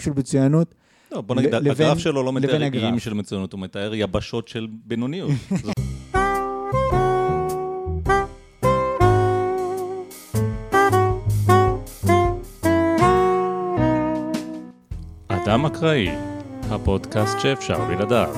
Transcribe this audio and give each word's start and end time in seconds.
של 0.00 0.10
מצוינות. 0.16 0.74
לא, 1.12 1.20
בוא 1.20 1.36
נגיד, 1.36 1.54
לבין- 1.54 1.70
הגרף 1.72 1.98
שלו 1.98 2.22
לא 2.22 2.32
מתאר 2.32 2.56
רגעים. 2.56 2.98
של 2.98 3.14
מצוינות, 3.14 3.52
הוא 3.52 3.60
מתאר 3.60 3.90
יבשות 3.94 4.48
של 4.48 4.66
בינוניות. 4.86 5.30
אדם 15.28 15.66
אקראי, 15.66 16.08
הפודקאסט 16.70 17.40
שאפשר 17.40 17.84
בלעדיו. 17.84 18.34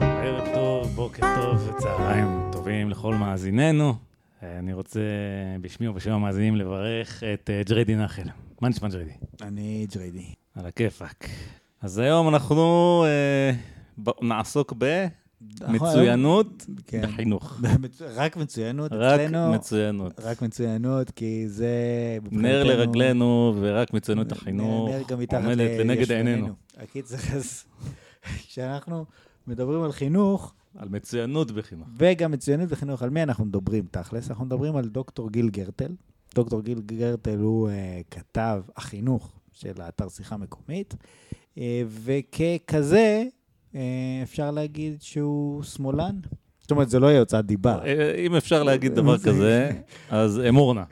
ערב 0.00 0.44
טוב, 0.54 0.86
בוקר 0.94 1.26
טוב 1.42 1.68
וצהריים 1.68 2.28
טובים 2.52 2.90
לכל 2.90 3.14
מאזיננו. 3.14 3.94
אה, 4.54 4.58
אני 4.58 4.72
רוצה 4.72 5.00
בשמי 5.60 5.88
ובשם 5.88 6.12
המאזינים 6.12 6.56
לברך 6.56 7.22
את 7.34 7.50
אה, 7.50 7.62
ג'ריידי 7.68 7.96
נחל. 7.96 8.28
מה 8.60 8.68
נשמע 8.68 8.88
ג'ריידי? 8.88 9.12
אני 9.42 9.86
ג'ריידי. 9.94 10.34
על 10.54 10.66
הכיפאק. 10.66 11.28
אז 11.82 11.98
היום 11.98 12.28
אנחנו 12.28 13.04
אה, 13.06 13.52
ב- 13.98 14.24
נעסוק 14.24 14.72
במצוינות 15.60 16.66
כן. 16.86 17.02
בחינוך. 17.02 17.60
רק 18.16 18.36
מצוינות 18.36 18.92
רק 18.92 19.20
אצלנו. 19.20 19.52
מצוינות. 19.52 20.20
רק 20.20 20.42
מצוינות, 20.42 21.10
כי 21.10 21.48
זה... 21.48 21.68
נר 22.30 22.64
לרגלינו 22.64 23.54
ורק 23.60 23.92
מצוינות 23.92 24.32
החינוך 24.32 24.90
עומדת 25.10 25.78
לנגד 25.78 25.98
לישבננו. 25.98 26.30
עינינו. 26.30 26.54
הקיצר, 26.76 27.16
אז 27.36 27.64
כשאנחנו 28.48 29.04
מדברים 29.46 29.82
על 29.82 29.92
חינוך, 29.92 30.54
על 30.76 30.88
מצוינות 30.88 31.50
בחינוך. 31.50 31.88
וגם 31.98 32.32
מצוינות 32.32 32.68
בחינוך, 32.68 33.02
על 33.02 33.10
מי 33.10 33.22
אנחנו 33.22 33.44
מדברים 33.44 33.84
תכלס? 33.90 34.30
אנחנו 34.30 34.44
מדברים 34.44 34.76
על 34.76 34.88
דוקטור 34.88 35.30
גיל 35.30 35.48
גרטל. 35.48 35.92
דוקטור 36.34 36.62
גיל 36.62 36.80
גרטל 36.86 37.38
הוא 37.38 37.68
uh, 37.68 37.72
כתב 38.10 38.62
החינוך 38.76 39.32
של 39.52 39.80
האתר 39.80 40.08
שיחה 40.08 40.36
מקומית, 40.36 40.94
uh, 40.94 41.58
וככזה, 42.04 43.24
uh, 43.72 43.76
אפשר 44.22 44.50
להגיד 44.50 45.02
שהוא 45.02 45.62
שמאלן. 45.62 46.20
זאת 46.60 46.70
אומרת, 46.70 46.90
זה 46.90 46.98
לא 46.98 47.06
יהיה 47.06 47.20
הוצאת 47.20 47.46
דיבה. 47.46 47.78
אם 48.26 48.34
אפשר 48.36 48.62
להגיד 48.62 48.94
דבר 48.94 49.18
כזה, 49.18 49.70
אז 50.10 50.40
אמור 50.48 50.74
נא. 50.74 50.82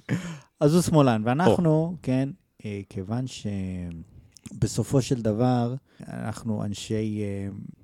אז 0.60 0.74
הוא 0.74 0.82
שמאלן, 0.82 1.22
ואנחנו, 1.24 1.96
כן, 2.02 2.28
כיוון 2.88 3.24
שבסופו 4.52 5.02
של 5.02 5.22
דבר, 5.22 5.74
אנחנו 6.08 6.64
אנשי 6.64 7.22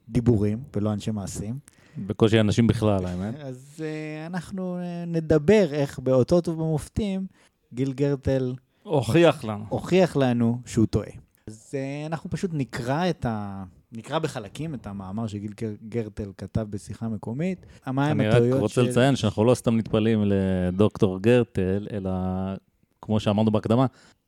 דיבורים 0.09 0.59
ולא 0.77 0.93
אנשי 0.93 1.11
מעשים, 1.11 1.59
בקושי 2.07 2.41
אנשים 2.41 2.67
בכלל, 2.67 3.07
האמת. 3.07 3.35
אז 3.49 3.85
אה, 3.85 4.27
אנחנו 4.27 4.79
אה, 4.79 5.05
נדבר 5.07 5.67
איך 5.73 5.99
באותות 5.99 6.49
ובמופתים 6.49 7.27
גיל 7.75 7.93
גרטל 7.93 8.55
הוכיח 8.83 9.45
לנו. 9.45 9.65
הוכיח 9.69 10.17
לנו 10.17 10.61
שהוא 10.67 10.87
טועה. 10.87 11.11
אז 11.47 11.71
אה, 11.75 12.07
אנחנו 12.07 12.31
פשוט 12.31 12.51
נקרא 12.55 13.11
את 13.11 13.27
ה... 13.27 13.65
נקרא 13.93 14.19
בחלקים 14.19 14.75
את 14.75 14.87
המאמר 14.87 15.27
שגיל 15.27 15.53
גר- 15.61 15.75
גרטל 15.89 16.31
כתב 16.39 16.67
בשיחה 16.71 17.09
מקומית. 17.09 17.67
מהם 17.87 18.21
אני 18.21 18.29
רק 18.29 18.61
רוצה 18.61 18.75
של- 18.75 18.83
לציין 18.83 19.17
שאנחנו 19.17 19.45
לא 19.45 19.55
סתם 19.55 19.77
נטפלים 19.77 20.23
לדוקטור 20.25 21.19
גרטל, 21.23 21.87
אלא 21.93 22.11
כמו 23.03 23.21
שאמרנו 23.21 23.51
בהקדמה, 23.51 23.87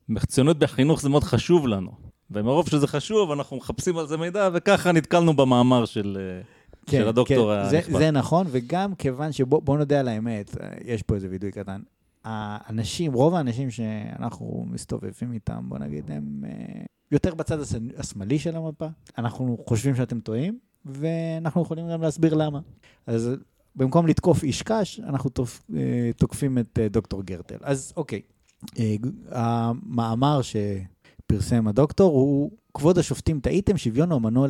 מצוינות 0.09 0.59
בחינוך 0.59 1.01
זה 1.01 1.09
מאוד 1.09 1.25
חשוב 1.25 1.67
לנו. 1.69 1.91
ומרוב 2.31 2.69
שזה 2.69 2.87
חשוב, 2.87 3.31
אנחנו 3.31 3.57
מחפשים 3.57 3.99
על 3.99 4.07
זה 4.07 4.17
מידע, 4.17 4.49
וככה 4.53 4.93
נתקלנו 4.93 5.33
במאמר 5.37 5.85
של, 5.85 6.19
אה, 6.21 6.43
של 6.91 7.09
הדוקטור 7.09 7.55
כן, 7.55 7.69
זה, 7.71 7.77
הנכבד. 7.77 7.99
זה 7.99 8.11
נכון, 8.11 8.47
וגם 8.51 8.95
כיוון 8.95 9.33
שבואו 9.33 9.77
נודה 9.77 10.01
על 10.01 10.09
האמת, 10.09 10.57
אה, 10.61 10.69
יש 10.85 11.03
פה 11.03 11.15
איזה 11.15 11.29
וידוי 11.31 11.53
קטן. 11.53 11.81
האנשים, 12.25 13.13
רוב 13.13 13.35
האנשים 13.35 13.71
שאנחנו 13.71 14.67
מסתובבים 14.71 15.33
איתם, 15.33 15.65
בוא 15.69 15.79
נגיד, 15.79 16.11
הם 16.11 16.45
אה, 16.47 16.85
יותר 17.13 17.35
בצד 17.35 17.59
השמאלי 17.97 18.39
של 18.39 18.57
המפה. 18.57 18.87
אנחנו 19.19 19.59
חושבים 19.69 19.97
שאתם 19.97 20.21
טועים, 20.21 20.59
ואנחנו 20.85 21.63
יכולים 21.63 21.91
גם 21.91 22.03
להסביר 22.03 22.35
למה. 22.35 22.61
אז 23.07 23.31
במקום 23.77 24.07
לתקוף 24.07 24.43
איש 24.43 24.63
קש, 24.63 25.01
אנחנו 25.01 25.31
תוקפים 26.17 26.59
את 26.59 26.79
דוקטור 26.91 27.23
גרטל. 27.23 27.57
אז 27.63 27.93
אוקיי, 27.97 28.21
המאמר 29.31 30.43
שפרסם 31.33 31.69
הדוקטור 31.69 32.13
הוא, 32.13 32.51
כבוד 32.75 32.99
השופטים 32.99 33.41
טעיתם, 33.41 33.77
שוויון 33.77 34.11
הוא 34.11 34.17
המנוע, 34.17 34.49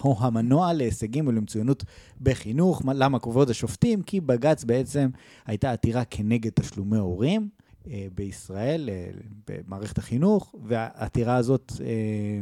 הוא 0.00 0.16
המנוע 0.18 0.72
להישגים 0.72 1.26
ולמצוינות 1.26 1.84
בחינוך. 2.20 2.84
מה- 2.84 2.94
למה 2.94 3.18
כבוד 3.18 3.50
השופטים? 3.50 4.02
כי 4.02 4.20
בג"ץ 4.20 4.64
בעצם 4.64 5.08
הייתה 5.46 5.72
עתירה 5.72 6.04
כנגד 6.04 6.50
תשלומי 6.50 6.96
הורים 6.96 7.48
אה, 7.90 8.06
בישראל, 8.14 8.88
אה, 8.92 9.10
במערכת 9.48 9.98
החינוך, 9.98 10.54
והעתירה 10.64 11.36
הזאת 11.36 11.72
אה, 11.80 12.40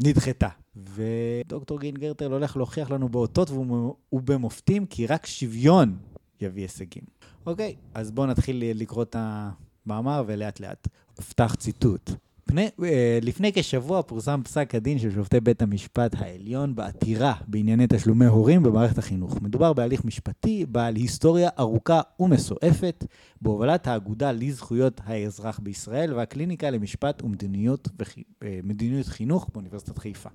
נדחתה. 0.00 0.48
ודוקטור 0.76 1.80
גיל 1.80 1.96
גרטל 1.96 2.32
הולך 2.32 2.56
להוכיח 2.56 2.90
לנו 2.90 3.08
באותות 3.08 3.50
ובמ- 3.50 3.94
ובמופתים, 4.12 4.86
כי 4.86 5.06
רק 5.06 5.26
שוויון 5.26 5.96
יביא 6.40 6.62
הישגים. 6.62 7.04
אוקיי, 7.46 7.74
אז 7.94 8.10
בואו 8.10 8.26
נתחיל 8.26 8.62
לקרוא 8.74 9.02
את 9.02 9.16
המאמר 9.18 10.24
ולאט 10.26 10.60
לאט. 10.60 10.88
אפתח 11.20 11.54
ציטוט. 11.58 12.10
פני, 12.44 12.68
אה, 12.84 13.18
לפני 13.22 13.52
כשבוע 13.52 14.02
פורסם 14.02 14.40
פסק 14.44 14.74
הדין 14.74 14.98
של 14.98 15.10
שופטי 15.14 15.40
בית 15.40 15.62
המשפט 15.62 16.14
העליון 16.18 16.74
בעתירה 16.74 17.34
בענייני 17.46 17.86
תשלומי 17.88 18.26
הורים 18.26 18.62
במערכת 18.62 18.98
החינוך. 18.98 19.42
מדובר 19.42 19.72
בהליך 19.72 20.04
משפטי 20.04 20.66
בעל 20.66 20.96
היסטוריה 20.96 21.48
ארוכה 21.58 22.00
ומסועפת, 22.20 23.04
בהובלת 23.40 23.86
האגודה 23.86 24.32
לזכויות 24.32 25.00
האזרח 25.04 25.58
בישראל 25.58 26.14
והקליניקה 26.14 26.70
למשפט 26.70 27.22
ומדיניות 27.24 27.88
וחי- 27.98 28.22
אה, 28.42 28.60
חינוך 29.04 29.48
באוניברסיטת 29.52 29.98
חיפה. 29.98 30.30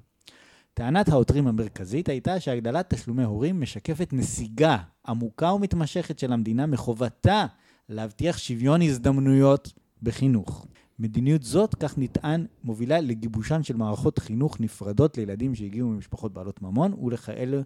טענת 0.73 1.09
העותרים 1.09 1.47
המרכזית 1.47 2.09
הייתה 2.09 2.39
שהגדלת 2.39 2.93
תשלומי 2.93 3.23
הורים 3.23 3.61
משקפת 3.61 4.09
נסיגה 4.13 4.77
עמוקה 5.07 5.53
ומתמשכת 5.53 6.19
של 6.19 6.33
המדינה 6.33 6.65
מחובתה 6.65 7.45
להבטיח 7.89 8.37
שוויון 8.37 8.81
הזדמנויות 8.81 9.73
בחינוך. 10.03 10.65
מדיניות 10.99 11.43
זאת, 11.43 11.75
כך 11.75 11.97
נטען, 11.97 12.45
מובילה 12.63 12.99
לגיבושן 12.99 13.63
של 13.63 13.75
מערכות 13.75 14.19
חינוך 14.19 14.59
נפרדות 14.59 15.17
לילדים 15.17 15.55
שהגיעו 15.55 15.89
ממשפחות 15.89 16.33
בעלות 16.33 16.61
ממון 16.61 16.93
ולכאלו, 16.93 17.61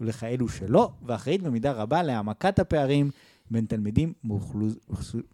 ולכאלו 0.00 0.48
שלא, 0.48 0.90
ואחראית 1.02 1.42
במידה 1.42 1.72
רבה 1.72 2.02
להעמקת 2.02 2.58
הפערים 2.58 3.10
בין 3.50 3.66
תלמידים 3.66 4.12
מאוכלוס, 4.24 4.74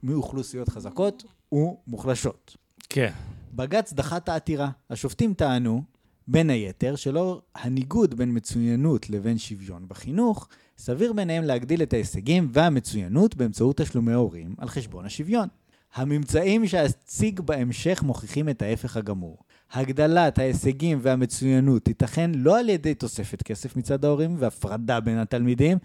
מאוכלוסיות 0.02 0.68
חזקות 0.68 1.24
ומוחלשות. 1.52 2.56
כן. 2.88 3.12
בג"ץ 3.52 3.92
דחה 3.92 4.16
את 4.16 4.28
העתירה. 4.28 4.70
השופטים 4.90 5.34
טענו, 5.34 5.82
בין 6.28 6.50
היתר, 6.50 6.96
שלא 6.96 7.42
הניגוד 7.54 8.14
בין 8.14 8.36
מצוינות 8.36 9.10
לבין 9.10 9.38
שוויון 9.38 9.88
בחינוך, 9.88 10.48
סביר 10.78 11.12
ביניהם 11.12 11.44
להגדיל 11.44 11.82
את 11.82 11.92
ההישגים 11.92 12.48
והמצוינות 12.52 13.34
באמצעות 13.34 13.76
תשלומי 13.76 14.12
הורים 14.12 14.54
על 14.58 14.68
חשבון 14.68 15.04
השוויון. 15.04 15.48
הממצאים 15.94 16.66
שאציג 16.66 17.40
בהמשך 17.40 18.02
מוכיחים 18.02 18.48
את 18.48 18.62
ההפך 18.62 18.96
הגמור. 18.96 19.38
הגדלת 19.72 20.38
ההישגים 20.38 20.98
והמצוינות 21.02 21.84
תיתכן 21.84 22.30
לא 22.34 22.58
על 22.58 22.68
ידי 22.68 22.94
תוספת 22.94 23.42
כסף 23.42 23.76
מצד 23.76 24.04
ההורים 24.04 24.36
והפרדה 24.38 25.00
בין 25.00 25.18
התלמידים, 25.18 25.78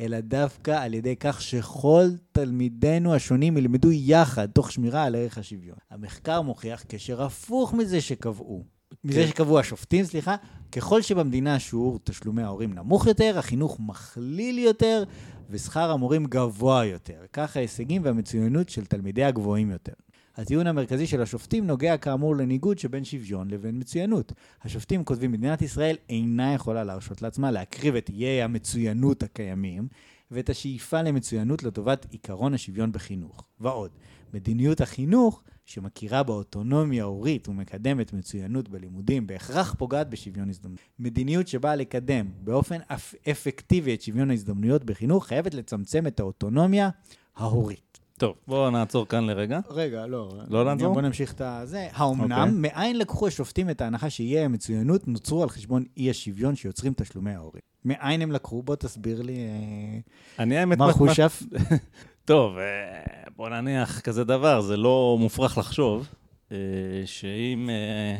אלא 0.00 0.20
דווקא 0.20 0.70
על 0.70 0.94
ידי 0.94 1.16
כך 1.16 1.42
שכל 1.42 2.08
תלמידינו 2.32 3.14
השונים 3.14 3.56
ילמדו 3.56 3.92
יחד, 3.92 4.46
תוך 4.50 4.72
שמירה 4.72 5.04
על 5.04 5.14
ערך 5.14 5.38
השוויון. 5.38 5.76
המחקר 5.90 6.42
מוכיח 6.42 6.82
קשר 6.82 7.22
הפוך 7.22 7.74
מזה 7.74 8.00
שקבעו. 8.00 8.75
מזה 9.04 9.26
שקבעו 9.26 9.58
השופטים, 9.58 10.04
סליחה, 10.04 10.36
ככל 10.72 11.02
שבמדינה 11.02 11.58
שיעור 11.58 12.00
תשלומי 12.04 12.42
ההורים 12.42 12.74
נמוך 12.74 13.06
יותר, 13.06 13.38
החינוך 13.38 13.80
מכליל 13.80 14.58
יותר 14.58 15.04
ושכר 15.50 15.90
המורים 15.90 16.24
גבוה 16.24 16.84
יותר. 16.84 17.20
כך 17.32 17.56
ההישגים 17.56 18.02
והמצוינות 18.04 18.68
של 18.68 18.84
תלמידיה 18.84 19.30
גבוהים 19.30 19.70
יותר. 19.70 19.92
הטיעון 20.36 20.66
המרכזי 20.66 21.06
של 21.06 21.22
השופטים 21.22 21.66
נוגע 21.66 21.96
כאמור 21.96 22.36
לניגוד 22.36 22.78
שבין 22.78 23.04
שוויון 23.04 23.50
לבין 23.50 23.78
מצוינות. 23.78 24.32
השופטים 24.62 25.04
כותבים, 25.04 25.32
מדינת 25.32 25.62
ישראל 25.62 25.96
אינה 26.08 26.54
יכולה 26.54 26.84
להרשות 26.84 27.22
לעצמה 27.22 27.50
להקריב 27.50 27.94
את 27.94 28.10
איי 28.10 28.42
המצוינות 28.42 29.22
הקיימים 29.22 29.88
ואת 30.30 30.50
השאיפה 30.50 31.02
למצוינות 31.02 31.62
לטובת 31.62 32.06
עיקרון 32.10 32.54
השוויון 32.54 32.92
בחינוך. 32.92 33.44
ועוד, 33.60 33.90
מדיניות 34.34 34.80
החינוך, 34.80 35.42
שמכירה 35.66 36.22
באוטונומיה 36.22 37.02
ההורית 37.02 37.48
ומקדמת 37.48 38.12
מצוינות 38.12 38.68
בלימודים, 38.68 39.26
בהכרח 39.26 39.74
פוגעת 39.78 40.10
בשוויון 40.10 40.48
הזדמנויות. 40.48 40.80
מדיניות 40.98 41.48
שבאה 41.48 41.76
לקדם 41.76 42.26
באופן 42.44 42.78
אפ- 42.88 43.14
אפקטיבי 43.30 43.94
את 43.94 44.02
שוויון 44.02 44.30
ההזדמנויות 44.30 44.84
בחינוך, 44.84 45.26
חייבת 45.26 45.54
לצמצם 45.54 46.06
את 46.06 46.20
האוטונומיה 46.20 46.88
ההורית. 47.36 47.98
טוב, 48.18 48.34
בואו 48.48 48.70
נעצור 48.70 49.06
כאן 49.08 49.24
לרגע. 49.24 49.60
רגע, 49.70 50.06
לא. 50.06 50.32
לא 50.48 50.64
לעצור? 50.64 50.94
בוא 50.94 51.02
נמשיך 51.02 51.32
את 51.32 51.40
הזה. 51.40 51.88
האומנם, 51.92 52.32
אוקיי. 52.32 52.52
מאין 52.56 52.98
לקחו 52.98 53.26
השופטים 53.26 53.70
את 53.70 53.80
ההנחה 53.80 54.10
שאיי 54.10 54.38
המצוינות 54.38 55.08
נוצרו 55.08 55.42
על 55.42 55.48
חשבון 55.48 55.84
אי 55.96 56.10
השוויון 56.10 56.56
שיוצרים 56.56 56.92
תשלומי 56.96 57.30
ההורים? 57.30 57.62
מאין 57.84 58.22
הם 58.22 58.32
לקחו? 58.32 58.62
בוא 58.62 58.76
תסביר 58.76 59.22
לי, 59.22 59.36
אה, 59.36 59.98
אני 60.42 60.56
האמת... 60.56 60.78
מר 60.78 60.92
חושף. 60.92 61.42
טוב, 62.26 62.58
אה, 62.58 63.02
בוא 63.36 63.48
נניח 63.48 64.00
כזה 64.00 64.24
דבר, 64.24 64.60
זה 64.60 64.76
לא 64.76 65.16
מופרך 65.20 65.58
לחשוב 65.58 66.08
אה, 66.52 66.56
שאם 67.04 67.70
אה, 67.70 68.18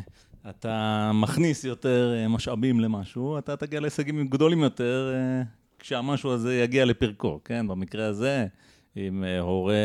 אתה 0.49 1.11
מכניס 1.13 1.63
יותר 1.63 2.25
משאבים 2.29 2.79
למשהו, 2.79 3.37
אתה 3.37 3.55
תגיע 3.55 3.79
להישגים 3.79 4.27
גדולים 4.27 4.59
יותר 4.59 5.13
כשהמשהו 5.79 6.31
הזה 6.31 6.59
יגיע 6.59 6.85
לפרקו, 6.85 7.39
כן? 7.45 7.67
במקרה 7.67 8.05
הזה, 8.05 8.47
עם 8.95 9.23
הורה, 9.41 9.75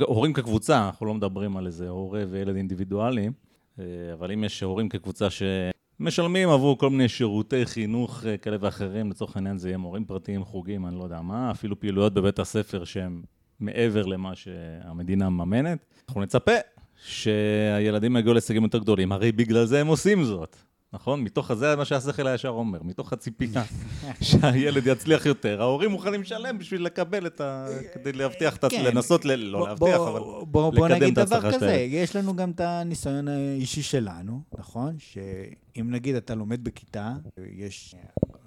הורים 0.00 0.32
כקבוצה, 0.32 0.86
אנחנו 0.86 1.06
לא 1.06 1.14
מדברים 1.14 1.56
על 1.56 1.66
איזה 1.66 1.88
הורה 1.88 2.22
וילד 2.30 2.56
אינדיבידואליים, 2.56 3.32
אבל 4.12 4.32
אם 4.32 4.44
יש 4.44 4.62
הורים 4.62 4.88
כקבוצה 4.88 5.26
שמשלמים 5.30 6.48
עבור 6.48 6.78
כל 6.78 6.90
מיני 6.90 7.08
שירותי 7.08 7.66
חינוך 7.66 8.24
כאלה 8.42 8.56
ואחרים, 8.60 9.10
לצורך 9.10 9.36
העניין 9.36 9.58
זה 9.58 9.68
יהיה 9.68 9.78
מורים 9.78 10.04
פרטיים, 10.04 10.44
חוגים, 10.44 10.86
אני 10.86 10.98
לא 10.98 11.04
יודע 11.04 11.20
מה, 11.20 11.50
אפילו 11.50 11.80
פעילויות 11.80 12.14
בבית 12.14 12.38
הספר 12.38 12.84
שהם 12.84 13.22
מעבר 13.60 14.06
למה 14.06 14.34
שהמדינה 14.34 15.28
מממנת. 15.28 15.84
אנחנו 16.08 16.22
נצפה 16.22 16.52
שהילדים 17.04 18.16
יגיעו 18.16 18.34
להישגים 18.34 18.62
יותר 18.62 18.78
גדולים, 18.78 19.12
הרי 19.12 19.32
בגלל 19.32 19.64
זה 19.64 19.80
הם 19.80 19.86
עושים 19.86 20.24
זאת. 20.24 20.56
נכון? 20.94 21.20
מתוך 21.20 21.54
זה 21.54 21.76
מה 21.76 21.84
שהשכל 21.84 22.26
הישר 22.26 22.48
אומר, 22.48 22.82
מתוך 22.82 23.12
הציפייה 23.12 23.64
שהילד 24.20 24.86
יצליח 24.86 25.26
יותר, 25.26 25.62
ההורים 25.62 25.90
מוכנים 25.90 26.20
לשלם 26.20 26.58
בשביל 26.58 26.84
לקבל 26.84 27.26
את 27.26 27.40
ה... 27.40 27.66
כדי 27.94 28.12
להבטיח. 28.12 28.56
כן. 28.70 28.84
לנסות, 28.84 29.24
ל... 29.24 29.34
לא 29.34 29.68
להבטיח, 29.68 30.00
אבל 30.00 30.20
לקדם 30.84 31.12
את 31.12 31.18
ההצלחה 31.18 31.52
שלהם. 31.52 31.88
יש 31.90 32.16
לנו 32.16 32.36
גם 32.36 32.50
את 32.50 32.60
הניסיון 32.60 33.28
האישי 33.28 33.82
שלנו, 33.82 34.40
נכון? 34.58 34.96
שאם 34.98 35.90
נגיד 35.90 36.14
אתה 36.14 36.34
לומד 36.34 36.64
בכיתה, 36.64 37.12
יש 37.52 37.94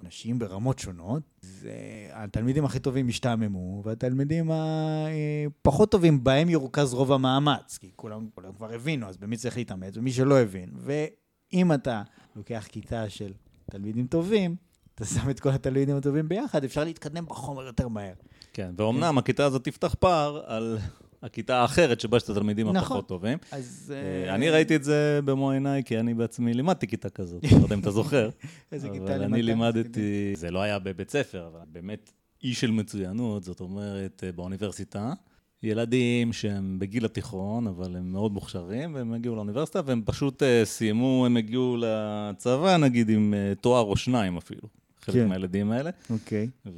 אנשים 0.04 0.38
ברמות 0.38 0.78
שונות, 0.78 1.22
זה... 1.42 1.70
התלמידים 2.12 2.64
הכי 2.64 2.78
טובים 2.78 3.08
ישתעממו, 3.08 3.82
והתלמידים 3.84 4.50
הפחות 4.50 5.90
טובים, 5.90 6.24
בהם 6.24 6.48
ירוכז 6.48 6.94
רוב 6.94 7.12
המאמץ, 7.12 7.78
כי 7.78 7.90
כולם, 7.96 8.28
כולם 8.34 8.52
כבר 8.52 8.74
הבינו, 8.74 9.06
אז 9.06 9.16
במי 9.16 9.36
צריך 9.36 9.56
להתאמץ, 9.56 9.96
ומי 9.96 10.12
שלא 10.12 10.38
הבין. 10.38 10.70
ואם 10.76 11.72
אתה 11.72 12.02
לוקח 12.38 12.66
כיתה 12.72 13.10
של 13.10 13.32
תלמידים 13.70 14.06
טובים, 14.06 14.56
אתה 14.94 15.04
שם 15.04 15.30
את 15.30 15.40
כל 15.40 15.48
התלמידים 15.48 15.96
הטובים 15.96 16.28
ביחד, 16.28 16.64
אפשר 16.64 16.84
להתקדם 16.84 17.26
בחומר 17.26 17.66
יותר 17.66 17.88
מהר. 17.88 18.14
כן, 18.52 18.70
ואומנם. 18.76 19.18
הכיתה 19.18 19.44
הזאת 19.44 19.64
תפתח 19.64 19.94
פער 19.94 20.42
על 20.46 20.78
הכיתה 21.22 21.56
האחרת 21.56 22.00
שבה 22.00 22.16
יש 22.16 22.22
את 22.22 22.28
התלמידים 22.28 22.66
נכון. 22.66 22.78
הפחות 22.78 23.08
טובים. 23.08 23.38
אז... 23.52 23.94
אה, 23.96 24.34
אני 24.34 24.50
ראיתי 24.50 24.76
את 24.76 24.84
זה 24.84 25.20
במו 25.24 25.50
עיניי, 25.50 25.84
כי 25.84 26.00
אני 26.00 26.14
בעצמי 26.14 26.54
לימדתי 26.54 26.86
כיתה 26.86 27.10
כזאת, 27.10 27.44
לא 27.52 27.56
יודע 27.56 27.74
אם 27.74 27.80
אתה 27.80 27.90
זוכר. 27.90 28.30
איזה 28.72 28.88
כיתה 28.88 29.04
לימדת? 29.04 29.16
אבל 29.16 29.24
אני 29.24 29.42
לימדתי, 29.42 30.32
זה 30.36 30.50
לא 30.50 30.62
היה 30.62 30.78
בבית 30.78 31.10
ספר, 31.10 31.46
אבל 31.46 31.60
באמת 31.72 32.12
אי 32.44 32.54
של 32.54 32.70
מצוינות, 32.70 33.44
זאת 33.44 33.60
אומרת, 33.60 34.24
אה, 34.26 34.32
באוניברסיטה. 34.32 35.12
ילדים 35.62 36.32
שהם 36.32 36.78
בגיל 36.78 37.04
התיכון, 37.04 37.66
אבל 37.66 37.96
הם 37.96 38.12
מאוד 38.12 38.32
מוכשרים, 38.32 38.94
והם 38.94 39.12
הגיעו 39.12 39.36
לאוניברסיטה, 39.36 39.80
והם 39.84 40.02
פשוט 40.04 40.42
uh, 40.42 40.46
סיימו, 40.64 41.26
הם 41.26 41.36
הגיעו 41.36 41.76
לצבא, 41.80 42.76
נגיד, 42.76 43.08
עם 43.10 43.34
uh, 43.34 43.60
תואר 43.60 43.84
או 43.84 43.96
שניים 43.96 44.36
אפילו. 44.36 44.68
חלק 45.00 45.14
כן. 45.14 45.28
מהילדים 45.28 45.70
האלה. 45.70 45.90
אוקיי. 46.10 46.48
Okay. 46.66 46.70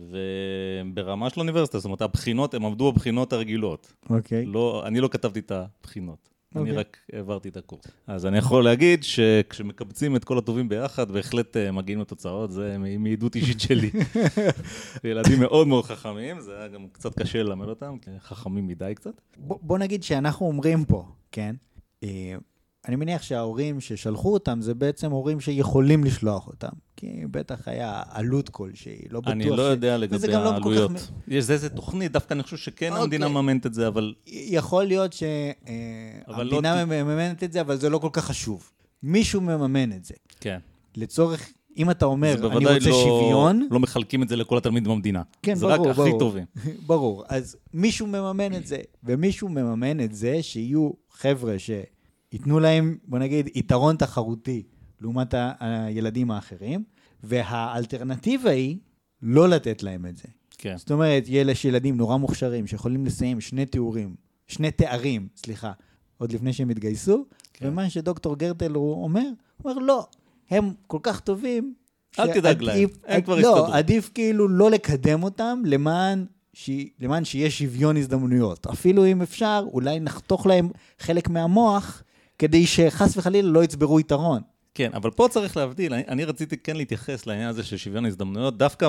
וברמה 0.91 1.31
של 1.31 1.41
אוניברסיטה, 1.41 1.79
זאת 1.79 1.85
אומרת, 1.85 2.03
הבחינות, 2.03 2.55
הם 2.55 2.65
עבדו 2.65 2.93
בבחינות 2.93 3.33
הרגילות. 3.33 3.93
אוקיי. 4.11 4.43
Okay. 4.43 4.47
לא, 4.47 4.83
אני 4.87 5.01
לא 5.01 5.09
כתבתי 5.09 5.39
את 5.39 5.53
הבחינות. 5.53 6.29
Okay. 6.55 6.59
אני 6.59 6.71
אוקיי. 6.71 6.77
רק 6.77 6.97
העברתי 7.13 7.49
את 7.49 7.57
הקורס. 7.57 7.85
אז 8.07 8.27
אני 8.27 8.39
יכול 8.39 8.65
להגיד 8.65 9.05
שכשמקבצים 9.05 10.17
את 10.17 10.25
כל 10.25 10.39
הטובים 10.39 10.69
ביחד, 10.69 11.11
בהחלט 11.11 11.57
uh, 11.57 11.73
מגיעים 11.73 12.01
לתוצאות, 12.01 12.51
זה 12.53 12.77
מעדות 12.99 13.37
אישית 13.37 13.61
שלי. 13.61 13.91
ילדים 15.05 15.41
מאוד 15.41 15.67
מאוד 15.67 15.85
חכמים, 15.85 16.41
זה 16.41 16.59
היה 16.59 16.69
גם 16.69 16.87
קצת 16.93 17.19
קשה 17.19 17.43
ללמד 17.43 17.69
אותם, 17.69 17.97
חכמים 18.19 18.67
מדי 18.67 18.93
קצת. 18.95 19.21
בוא, 19.37 19.59
בוא 19.63 19.79
נגיד 19.79 20.03
שאנחנו 20.03 20.47
אומרים 20.47 20.85
פה, 20.85 21.05
כן? 21.33 21.57
אה, 22.05 22.35
אני 22.89 22.97
מניח 22.97 23.23
שההורים 23.23 23.81
ששלחו 23.81 24.33
אותם, 24.33 24.61
זה 24.61 24.75
בעצם 24.75 25.11
הורים 25.11 25.41
שיכולים 25.41 26.05
לשלוח 26.05 26.47
אותם. 26.47 26.73
כי 27.01 27.27
בטח 27.31 27.69
היה 27.69 28.03
עלות 28.11 28.49
כלשהי, 28.49 28.99
לא 29.11 29.21
בטוח 29.21 29.33
ש... 29.33 29.37
אני 29.37 29.51
לא 29.51 29.63
יודע 29.63 29.99
לגבי 29.99 30.29
לא 30.29 30.37
העלויות. 30.37 30.91
לא 30.91 30.99
כך... 30.99 31.11
יש 31.29 31.51
איזה 31.51 31.69
תוכנית, 31.69 32.13
דווקא 32.13 32.35
אני 32.35 32.43
חושב 32.43 32.57
שכן 32.57 32.91
אוקיי. 32.91 33.03
המדינה 33.03 33.29
מממנת 33.29 33.67
את 33.67 33.75
זה, 33.75 33.89
אבל... 33.89 34.15
יכול 34.27 34.85
להיות 34.85 35.13
שהמדינה 35.13 36.75
אה, 36.75 36.85
לא... 36.85 36.85
מממנת 36.85 37.45
את 37.45 37.53
זה, 37.53 37.61
אבל 37.61 37.77
זה 37.77 37.91
לא 37.91 37.99
כל 37.99 38.09
כך 38.13 38.25
חשוב. 38.25 38.71
מישהו 39.03 39.41
מממן 39.41 39.93
את 39.93 40.05
זה. 40.05 40.15
כן. 40.41 40.59
לצורך, 40.97 41.49
אם 41.77 41.91
אתה 41.91 42.05
אומר, 42.05 42.35
אני 42.35 42.67
רוצה 42.67 42.91
לא, 42.91 43.05
שוויון... 43.05 43.69
לא 43.71 43.81
מחלקים 43.81 44.23
את 44.23 44.29
זה 44.29 44.37
לכל 44.37 44.59
התלמידים 44.59 44.93
במדינה. 44.93 45.23
כן, 45.43 45.55
זה 45.55 45.67
ברור, 45.67 45.77
ברור. 45.77 45.95
זה 45.95 46.03
רק 46.03 46.09
הכי 46.09 46.19
טובים. 46.19 46.45
ברור. 46.87 47.25
אז 47.29 47.57
מישהו 47.75 48.07
מממן 48.07 48.55
את 48.55 48.67
זה, 48.67 48.79
ומישהו 49.05 49.49
מממן 49.49 50.01
את 50.01 50.15
זה 50.15 50.43
שיהיו 50.43 50.91
חבר'ה 51.11 51.59
ש... 51.59 51.71
ייתנו 52.33 52.61
להם, 52.61 52.97
בוא 53.05 53.19
נגיד, 53.19 53.49
יתרון 53.55 53.97
תחרותי 53.97 54.63
לעומת 55.01 55.35
הילדים 55.61 56.31
האחרים, 56.31 56.85
והאלטרנטיבה 57.23 58.51
היא 58.51 58.79
לא 59.23 59.49
לתת 59.49 59.83
להם 59.83 60.07
את 60.07 60.17
זה. 60.17 60.29
כן. 60.59 60.77
זאת 60.77 60.91
אומרת, 60.91 61.25
יש 61.27 61.65
ילדים 61.65 61.97
נורא 61.97 62.17
מוכשרים 62.17 62.67
שיכולים 62.67 63.07
לסיים 63.07 63.41
שני 63.41 63.67
תיאורים, 63.67 64.15
שני 64.49 64.71
תארים, 64.71 65.29
סליחה, 65.37 65.73
עוד 66.19 66.33
לפני 66.33 66.53
שהם 66.53 66.71
התגייסו, 66.71 67.25
כן. 67.53 67.69
ומה 67.69 67.91
שדוקטור 67.91 68.37
גרטל 68.37 68.75
הוא 68.75 69.05
אומר, 69.05 69.29
הוא 69.63 69.73
אומר, 69.73 69.83
לא, 69.83 70.07
הם 70.51 70.73
כל 70.87 70.99
כך 71.03 71.21
טובים, 71.21 71.75
אל 72.19 72.33
תדאג 72.33 72.63
להם, 72.63 72.89
הם 73.07 73.23
כבר 73.23 73.35
לא, 73.35 73.41
יסתדרו. 73.41 73.57
לא, 73.69 73.75
עדיף 73.77 74.11
כאילו 74.15 74.49
לא 74.49 74.71
לקדם 74.71 75.23
אותם 75.23 75.63
למען 75.67 76.25
ש... 76.53 76.71
למען 77.01 77.25
שיהיה 77.25 77.51
שוויון 77.51 77.97
הזדמנויות. 77.97 78.67
אפילו 78.67 79.07
אם 79.07 79.23
אפשר, 79.23 79.65
אולי 79.73 80.01
נחתוך 80.01 80.47
להם 80.47 80.71
חלק 80.99 81.29
מהמוח 81.29 82.03
כדי 82.39 82.67
שחס 82.67 83.17
וחלילה 83.17 83.49
לא 83.49 83.65
יצברו 83.65 84.01
יתרון. 84.01 84.43
כן, 84.75 84.91
אבל 84.95 85.11
פה 85.11 85.27
צריך 85.31 85.57
להבדיל, 85.57 85.95
אני, 85.95 86.03
אני 86.09 86.25
רציתי 86.25 86.57
כן 86.57 86.77
להתייחס 86.77 87.27
לעניין 87.27 87.49
הזה 87.49 87.63
של 87.63 87.77
שוויון 87.77 88.07
הזדמנויות, 88.07 88.59
דווקא 88.59 88.89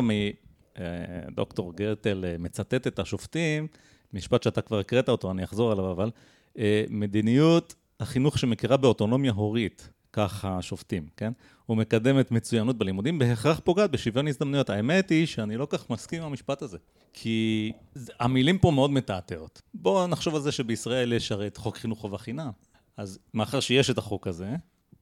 מדוקטור 1.30 1.70
אה, 1.70 1.76
גרטל 1.76 2.26
אה, 2.28 2.36
מצטט 2.40 2.88
את 2.88 3.00
השופטים, 3.00 3.68
משפט 4.14 4.44
שאתה 4.44 4.62
כבר 4.62 4.80
הקראת 4.80 5.10
אותו, 5.10 5.32
אני 5.32 5.44
אחזור 5.44 5.72
עליו, 5.72 5.92
אבל 5.92 6.12
אה, 6.58 6.84
מדיניות 6.90 7.76
החינוך 8.00 8.40
שמכירה 8.40 8.78
באוטונומיה 8.78 9.32
הורית, 9.32 9.90
כך 10.14 10.46
השופטים, 10.46 11.08
כן? 11.18 11.32
ומקדמת 11.70 12.32
מצוינות 12.32 12.78
בלימודים, 12.78 13.20
בהכרח 13.20 13.62
פוגעת 13.64 13.92
בשוויון 13.92 14.28
הזדמנויות. 14.28 14.70
האמת 14.70 15.10
היא 15.10 15.26
שאני 15.26 15.58
לא 15.58 15.68
כך 15.70 15.90
מסכים 15.90 16.22
עם 16.22 16.28
המשפט 16.28 16.62
הזה, 16.62 16.78
כי 17.14 17.72
המילים 18.20 18.58
פה 18.58 18.72
מאוד 18.72 18.92
מתעתעות. 18.92 19.62
בואו 19.74 20.08
נחשוב 20.08 20.36
על 20.36 20.42
זה 20.42 20.52
שבישראל 20.52 21.14
יש 21.14 21.32
הרי 21.32 21.48
את 21.48 21.58
חוק 21.58 21.78
חינוך 21.78 22.00
חובה 22.00 22.18
חינם. 22.18 22.52
אז 22.98 23.20
מאחר 23.34 23.60
שיש 23.60 23.90
את 23.90 23.98
החוק 23.98 24.28
הזה, 24.28 24.56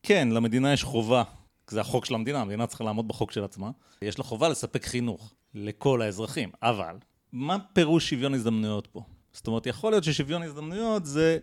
כן, 0.03 0.27
למדינה 0.31 0.73
יש 0.73 0.83
חובה, 0.83 1.23
זה 1.67 1.81
החוק 1.81 2.05
של 2.05 2.15
המדינה, 2.15 2.41
המדינה 2.41 2.67
צריכה 2.67 2.83
לעמוד 2.83 3.07
בחוק 3.07 3.31
של 3.31 3.43
עצמה, 3.43 3.71
יש 4.01 4.17
לה 4.17 4.23
חובה 4.23 4.49
לספק 4.49 4.85
חינוך 4.85 5.33
לכל 5.53 6.01
האזרחים, 6.01 6.49
אבל 6.61 6.95
מה 7.31 7.57
פירוש 7.73 8.09
שוויון 8.09 8.33
הזדמנויות 8.33 8.87
פה? 8.87 9.01
זאת 9.33 9.47
אומרת, 9.47 9.65
יכול 9.65 9.91
להיות 9.91 10.03
ששוויון 10.03 10.43
הזדמנויות 10.43 11.05
זה, 11.05 11.37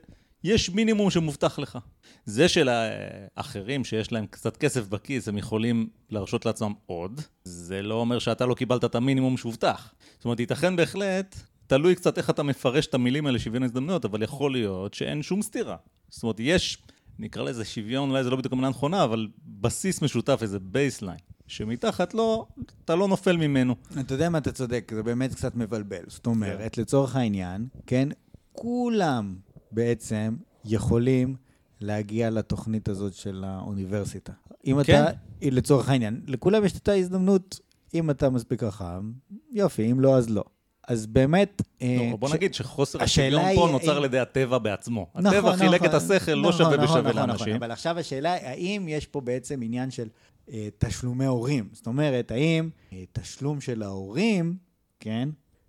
יש 0.44 0.70
מינימום 0.70 1.10
שמובטח 1.10 1.58
לך. 1.58 1.78
זה 2.24 2.48
שלאחרים 2.48 3.84
שיש 3.84 4.12
להם 4.12 4.26
קצת 4.26 4.56
כסף 4.56 4.88
בכיס, 4.88 5.28
הם 5.28 5.38
יכולים 5.38 5.88
להרשות 6.10 6.46
לעצמם 6.46 6.72
עוד, 6.86 7.20
זה 7.44 7.82
לא 7.82 7.94
אומר 7.94 8.18
שאתה 8.18 8.46
לא 8.46 8.54
קיבלת 8.54 8.84
את 8.84 8.94
המינימום 8.94 9.36
שהובטח. 9.36 9.94
זאת 10.16 10.24
אומרת, 10.24 10.40
ייתכן 10.40 10.76
בהחלט 10.76 11.36
תלוי 11.66 11.94
קצת 11.94 12.18
איך 12.18 12.30
אתה 12.30 12.42
מפרש 12.42 12.86
את 12.86 12.94
המילים 12.94 13.26
האלה, 13.26 13.38
שוויון 13.38 13.62
הזדמנויות, 13.62 14.04
אבל 14.04 14.22
יכול 14.22 14.52
להיות 14.52 14.94
שאין 14.94 15.22
שום 15.22 15.42
סתירה. 15.42 15.76
זאת 16.08 16.22
אומרת, 16.22 16.36
יש, 16.40 16.78
נקרא 17.18 17.42
לזה 17.42 17.64
שוויון, 17.64 18.10
אולי 18.10 18.24
זה 18.24 18.30
לא 18.30 18.36
בדיוק 18.36 18.52
המילה 18.52 18.66
הנכונה, 18.66 19.04
אבל 19.04 19.28
בסיס 19.46 20.02
משותף, 20.02 20.38
איזה 20.42 20.58
baseline, 20.58 21.18
שמתחת 21.46 22.14
לא, 22.14 22.46
אתה 22.84 22.94
לא 22.94 23.08
נופל 23.08 23.36
ממנו. 23.36 23.74
אתה 24.00 24.14
יודע 24.14 24.28
מה, 24.28 24.38
אתה 24.38 24.52
צודק, 24.52 24.92
זה 24.94 25.02
באמת 25.02 25.34
קצת 25.34 25.54
מבלבל. 25.54 26.02
זאת 26.06 26.26
אומרת, 26.26 26.74
כן. 26.74 26.82
לצורך 26.82 27.16
העניין, 27.16 27.66
כן, 27.86 28.08
כולם 28.52 29.36
בעצם 29.72 30.36
יכולים 30.64 31.36
להגיע 31.80 32.30
לתוכנית 32.30 32.88
הזאת 32.88 33.14
של 33.14 33.44
האוניברסיטה. 33.46 34.32
אם 34.66 34.82
כן. 34.84 35.02
אתה, 35.02 35.10
לצורך 35.42 35.88
העניין, 35.88 36.20
לכולם 36.26 36.64
יש 36.64 36.78
את 36.78 36.88
ההזדמנות, 36.88 37.60
אם 37.94 38.10
אתה 38.10 38.30
מספיק 38.30 38.64
חכם, 38.64 39.12
יופי, 39.52 39.92
אם 39.92 40.00
לא, 40.00 40.16
אז 40.16 40.30
לא. 40.30 40.44
אז 40.86 41.06
באמת... 41.06 41.62
אה, 41.82 42.08
לא, 42.10 42.16
בוא 42.16 42.34
נגיד 42.34 42.54
שחוסר 42.54 43.02
השוויון 43.02 43.54
פה 43.54 43.68
נוצר 43.72 43.96
על 43.96 44.04
ידי 44.04 44.18
הטבע 44.18 44.58
בעצמו. 44.58 45.06
נכון, 45.14 45.26
הטבע 45.26 45.56
חילק 45.56 45.84
את 45.84 45.94
השכל, 45.94 46.32
לא 46.32 46.48
נכון, 46.48 46.52
שווה 46.52 46.76
בשווה 46.76 47.12
לאנשים. 47.12 47.56
אבל 47.56 47.70
עכשיו 47.70 47.98
השאלה, 47.98 48.32
האם 48.32 48.86
יש 48.88 49.06
פה 49.06 49.20
בעצם 49.20 49.60
עניין 49.62 49.90
של 49.90 50.08
אה, 50.52 50.68
תשלומי 50.78 51.24
הורים? 51.24 51.68
זאת 51.72 51.86
אומרת, 51.86 52.30
האם 52.30 52.70
אה, 52.92 53.04
תשלום 53.12 53.60
של 53.60 53.82
ההורים, 53.82 54.56
כן, 55.00 55.28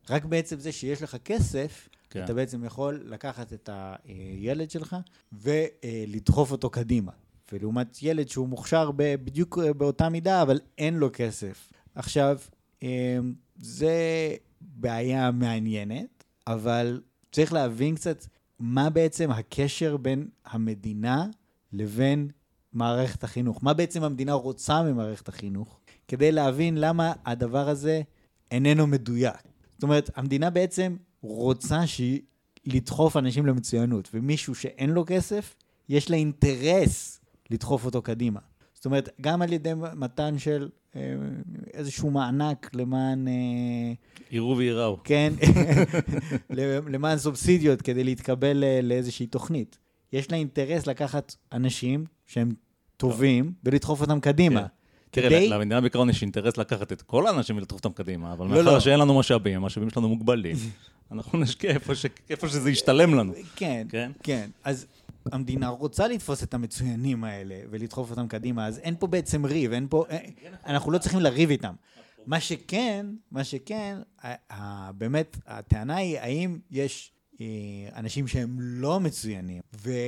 רק 0.10 0.26
בעצם 0.26 0.60
זה 0.60 0.72
שיש 0.72 1.02
לך 1.02 1.18
כסף, 1.26 1.90
כן. 2.10 2.24
אתה 2.24 2.34
בעצם 2.34 2.66
יכול 2.66 3.04
לקחת 3.06 3.54
את 3.54 3.70
הילד 4.06 4.72
שלך 4.72 4.96
ולדחוף 5.34 6.52
אותו 6.52 6.70
קדימה. 6.70 7.12
ולעומת 7.52 7.98
ילד 8.02 8.30
שהוא 8.30 8.48
מוכשר 8.48 8.92
בדיוק 8.96 9.58
באותה 9.78 10.10
מידה, 10.10 10.42
אבל 10.42 10.60
אין 10.78 10.94
לו 10.94 11.10
כסף. 11.14 11.70
עכשיו, 11.96 12.38
זה 13.60 13.96
בעיה 14.62 15.32
מעניינת, 15.32 16.24
אבל 16.48 17.02
צריך 17.32 17.54
להבין 17.54 17.96
קצת 17.96 18.26
מה 18.60 18.90
בעצם 18.90 19.32
הקשר 19.32 19.98
בין 19.98 20.28
המדינה 20.46 21.26
לבין 21.74 22.30
מערכת 22.74 23.24
החינוך. 23.24 23.64
מה 23.64 23.74
בעצם 23.74 24.04
המדינה 24.04 24.34
רוצה 24.34 24.84
ממערכת 24.84 25.28
החינוך, 25.28 25.80
כדי 26.08 26.32
להבין 26.32 26.78
למה 26.78 27.14
הדבר 27.26 27.70
הזה 27.70 28.02
איננו 28.52 28.88
מדויק. 28.88 29.38
זאת 29.74 29.84
אומרת, 29.84 30.10
המדינה 30.16 30.50
בעצם 30.50 30.96
רוצה 31.22 31.88
ש... 31.88 32.02
לדחוף 32.68 33.18
אנשים 33.18 33.46
למצוינות, 33.46 34.10
ומישהו 34.14 34.56
שאין 34.56 34.90
לו 34.90 35.04
כסף, 35.08 35.56
יש 35.90 36.10
לה 36.10 36.18
אינטרס 36.18 37.22
לדחוף 37.50 37.86
אותו 37.86 38.02
קדימה. 38.02 38.40
זאת 38.78 38.86
אומרת, 38.86 39.10
גם 39.22 39.42
על 39.42 39.54
ידי 39.54 39.72
מתן 39.96 40.40
של 40.40 40.70
אה, 40.96 41.02
איזשהו 41.74 42.12
מענק 42.12 42.70
למען... 42.74 43.28
אה, 43.28 43.34
יראו 44.32 44.58
וייראו. 44.58 44.98
כן, 45.04 45.34
למען 46.94 47.18
סובסידיות 47.18 47.82
כדי 47.82 48.04
להתקבל 48.04 48.64
אה, 48.64 48.80
לאיזושהי 48.84 49.28
תוכנית. 49.28 49.78
יש 50.14 50.32
לה 50.32 50.38
אינטרס 50.38 50.88
לקחת 50.88 51.36
אנשים 51.54 52.06
שהם 52.26 52.54
טובים 52.98 53.54
ולדחוף 53.64 54.02
אותם 54.02 54.20
קדימה. 54.20 54.62
כן. 54.62 54.68
תראה, 55.12 55.30
כדי... 55.30 55.50
למדינה 55.50 55.82
בעיקרון 55.82 56.10
יש 56.10 56.22
אינטרס 56.22 56.58
לקחת 56.58 56.92
את 56.92 57.02
כל 57.02 57.28
האנשים 57.28 57.58
ולדחוף 57.58 57.86
אותם 57.86 58.04
קדימה, 58.04 58.34
אבל 58.34 58.46
לא, 58.46 58.52
מאחר 58.52 58.74
לא. 58.74 58.80
שאין 58.80 59.00
לנו 59.00 59.20
משאבים, 59.20 59.64
המשאבים 59.64 59.90
שלנו 59.90 60.10
מוגבלים, 60.10 60.56
אנחנו 61.12 61.40
נשקיע 61.40 61.72
איפה, 61.72 61.96
ש... 61.96 62.06
איפה 62.30 62.48
שזה 62.48 62.72
ישתלם 62.72 63.14
לנו. 63.14 63.34
כן, 63.56 63.88
כן, 63.90 64.12
כן. 64.24 64.50
אז 64.64 64.86
המדינה 65.32 65.68
רוצה 65.68 66.08
לתפוס 66.08 66.44
את 66.44 66.54
המצוינים 66.54 67.24
האלה 67.24 67.56
ולדחוף 67.70 68.12
אותם 68.12 68.28
קדימה, 68.28 68.68
אז 68.68 68.80
אין 68.80 68.96
פה 69.00 69.08
בעצם 69.08 69.46
ריב, 69.46 69.72
אין 69.72 69.88
פה... 69.90 70.06
אה, 70.10 70.18
אנחנו 70.66 70.92
לא 70.92 70.98
צריכים 70.98 71.20
לריב 71.20 71.50
איתם. 71.50 71.74
מה 72.26 72.40
שכן, 72.40 73.06
מה 73.32 73.44
שכן, 73.44 73.98
באמת, 74.98 75.38
הטענה 75.46 75.96
היא, 75.96 76.20
האם 76.20 76.60
יש 76.72 77.12
אנשים 77.96 78.28
שהם 78.28 78.58
לא 78.60 79.00
מצוינים. 79.00 79.62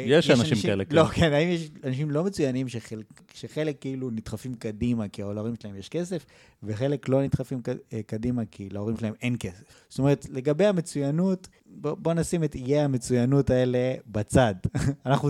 יש 0.05 0.29
אנשים, 0.29 0.45
אנשים 0.45 0.69
כאלה, 0.69 0.85
כן. 0.85 0.95
לא, 0.95 1.05
כן, 1.05 1.33
האם 1.33 1.49
יש 1.49 1.69
אנשים 1.83 2.11
לא 2.11 2.23
מצוינים 2.23 2.67
שחלק, 2.67 3.05
שחלק 3.33 3.81
כאילו 3.81 4.09
נדחפים 4.09 4.53
קדימה 4.53 5.07
כי 5.07 5.21
להורים 5.21 5.53
שלהם 5.61 5.75
יש 5.75 5.89
כסף, 5.89 6.25
וחלק 6.63 7.09
לא 7.09 7.23
נדחפים 7.23 7.61
אה, 7.93 8.03
קדימה 8.05 8.45
כי 8.51 8.69
להורים 8.69 8.97
שלהם 8.97 9.13
אין 9.21 9.35
כסף. 9.39 9.63
זאת 9.89 9.99
אומרת, 9.99 10.25
לגבי 10.29 10.65
המצוינות, 10.65 11.47
בוא, 11.65 11.95
בוא 11.95 12.13
נשים 12.13 12.43
את 12.43 12.55
איי 12.55 12.79
המצוינות 12.79 13.49
האלה 13.49 13.93
בצד. 14.07 14.55
אנחנו 15.05 15.29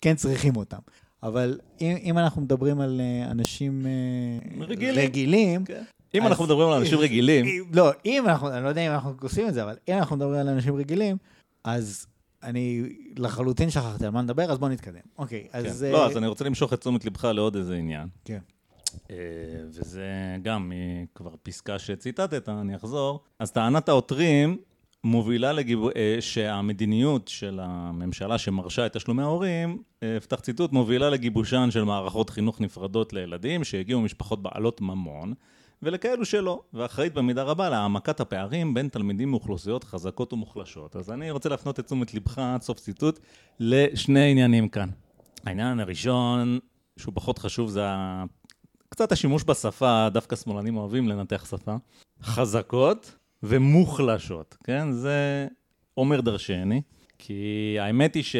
כן 0.00 0.16
צריכים 0.16 0.56
אותם. 0.56 0.78
אבל 1.22 1.58
אם, 1.80 1.96
אם 2.02 2.18
אנחנו 2.18 2.42
מדברים 2.42 2.80
על 2.80 3.00
אה, 3.00 3.30
אנשים 3.30 3.86
רגילים, 4.60 5.04
רגילים 5.04 5.64
כן. 5.64 5.82
אם 6.14 6.26
אנחנו 6.26 6.44
מדברים 6.44 6.68
על 6.68 6.78
אנשים 6.78 6.98
רגילים... 6.98 7.46
לא, 7.72 7.90
אם 8.06 8.28
אנחנו, 8.28 8.50
אני 8.50 8.64
לא 8.64 8.68
יודע 8.68 8.86
אם 8.86 8.92
אנחנו 8.92 9.14
עושים 9.22 9.48
את 9.48 9.54
זה, 9.54 9.62
אבל 9.62 9.76
אם 9.88 9.94
אנחנו 9.94 10.16
מדברים 10.16 10.40
על 10.40 10.48
אנשים 10.48 10.76
רגילים, 10.76 11.16
אז 11.64 12.06
אני 12.42 12.82
לחלוטין 13.16 13.70
שכחתי 13.70 14.04
על 14.04 14.10
מה 14.10 14.22
נדבר, 14.22 14.52
אז 14.52 14.58
בוא 14.58 14.68
נתקדם. 14.68 15.00
אוקיי, 15.18 15.46
אז... 15.52 15.84
כן. 15.88 15.92
לא, 15.92 16.06
אז 16.06 16.16
אני 16.16 16.26
רוצה 16.26 16.44
למשוך 16.44 16.72
את 16.72 16.80
תשומת 16.80 17.04
לבך 17.04 17.24
לעוד 17.24 17.56
איזה 17.56 17.74
עניין. 17.74 18.08
כן. 18.24 18.38
אה, 19.10 19.16
וזה 19.68 20.06
גם 20.42 20.72
כבר 21.14 21.34
פסקה 21.42 21.78
שציטטת, 21.78 22.48
אני 22.48 22.76
אחזור. 22.76 23.20
אז 23.38 23.52
טענת 23.52 23.88
העותרים 23.88 24.56
מובילה 25.04 25.52
לגיבו... 25.52 25.90
אה, 25.96 26.16
שהמדיניות 26.20 27.28
של 27.28 27.60
הממשלה 27.62 28.38
שמרשה 28.38 28.86
את 28.86 28.96
תשלומי 28.96 29.22
ההורים, 29.22 29.82
אפתח 30.16 30.36
אה, 30.36 30.42
ציטוט, 30.42 30.72
מובילה 30.72 31.10
לגיבושן 31.10 31.70
של 31.70 31.84
מערכות 31.84 32.30
חינוך 32.30 32.60
נפרדות 32.60 33.12
לילדים 33.12 33.64
שהגיעו 33.64 34.00
ממשפחות 34.00 34.42
בעלות 34.42 34.80
ממון. 34.80 35.34
ולכאלו 35.82 36.24
שלא, 36.24 36.62
ואחראית 36.74 37.14
במידה 37.14 37.42
רבה 37.42 37.70
להעמקת 37.70 38.20
הפערים 38.20 38.74
בין 38.74 38.88
תלמידים 38.88 39.30
מאוכלוסיות 39.30 39.84
חזקות 39.84 40.32
ומוחלשות. 40.32 40.96
אז 40.96 41.10
אני 41.10 41.30
רוצה 41.30 41.48
להפנות 41.48 41.80
את 41.80 41.86
תשומת 41.86 42.14
לבך, 42.14 42.38
עד 42.38 42.62
סוף 42.62 42.78
ציטוט, 42.78 43.18
לשני 43.60 44.30
עניינים 44.30 44.68
כאן. 44.68 44.88
העניין 45.44 45.80
הראשון, 45.80 46.58
שהוא 46.96 47.14
פחות 47.14 47.38
חשוב, 47.38 47.70
זה. 47.70 47.86
קצת 48.88 49.12
השימוש 49.12 49.44
בשפה, 49.44 50.08
דווקא 50.12 50.36
שמאלנים 50.36 50.76
אוהבים 50.76 51.08
לנתח 51.08 51.44
שפה, 51.50 51.76
חזקות 52.22 53.14
ומוחלשות, 53.42 54.56
כן? 54.64 54.92
זה 54.92 55.46
אומר 55.96 56.20
דרשני. 56.20 56.82
כי 57.18 57.76
האמת 57.80 58.14
היא 58.14 58.22
ש... 58.22 58.36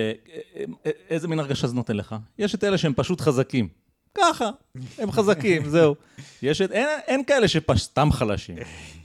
איזה 1.11 1.28
מין 1.28 1.38
הרגשה 1.38 1.66
זה 1.66 1.75
נותן 1.75 1.96
לך? 1.96 2.16
יש 2.38 2.54
את 2.54 2.64
אלה 2.64 2.78
שהם 2.78 2.92
פשוט 2.96 3.20
חזקים. 3.20 3.68
ככה, 4.14 4.50
הם 4.99 5.11
חזקים, 5.12 5.69
זהו. 5.75 5.95
יש 6.42 6.61
את, 6.61 6.71
אין, 6.71 6.87
אין 7.07 7.25
כאלה 7.25 7.49
שסתם 7.49 8.09
חלשים. 8.12 8.57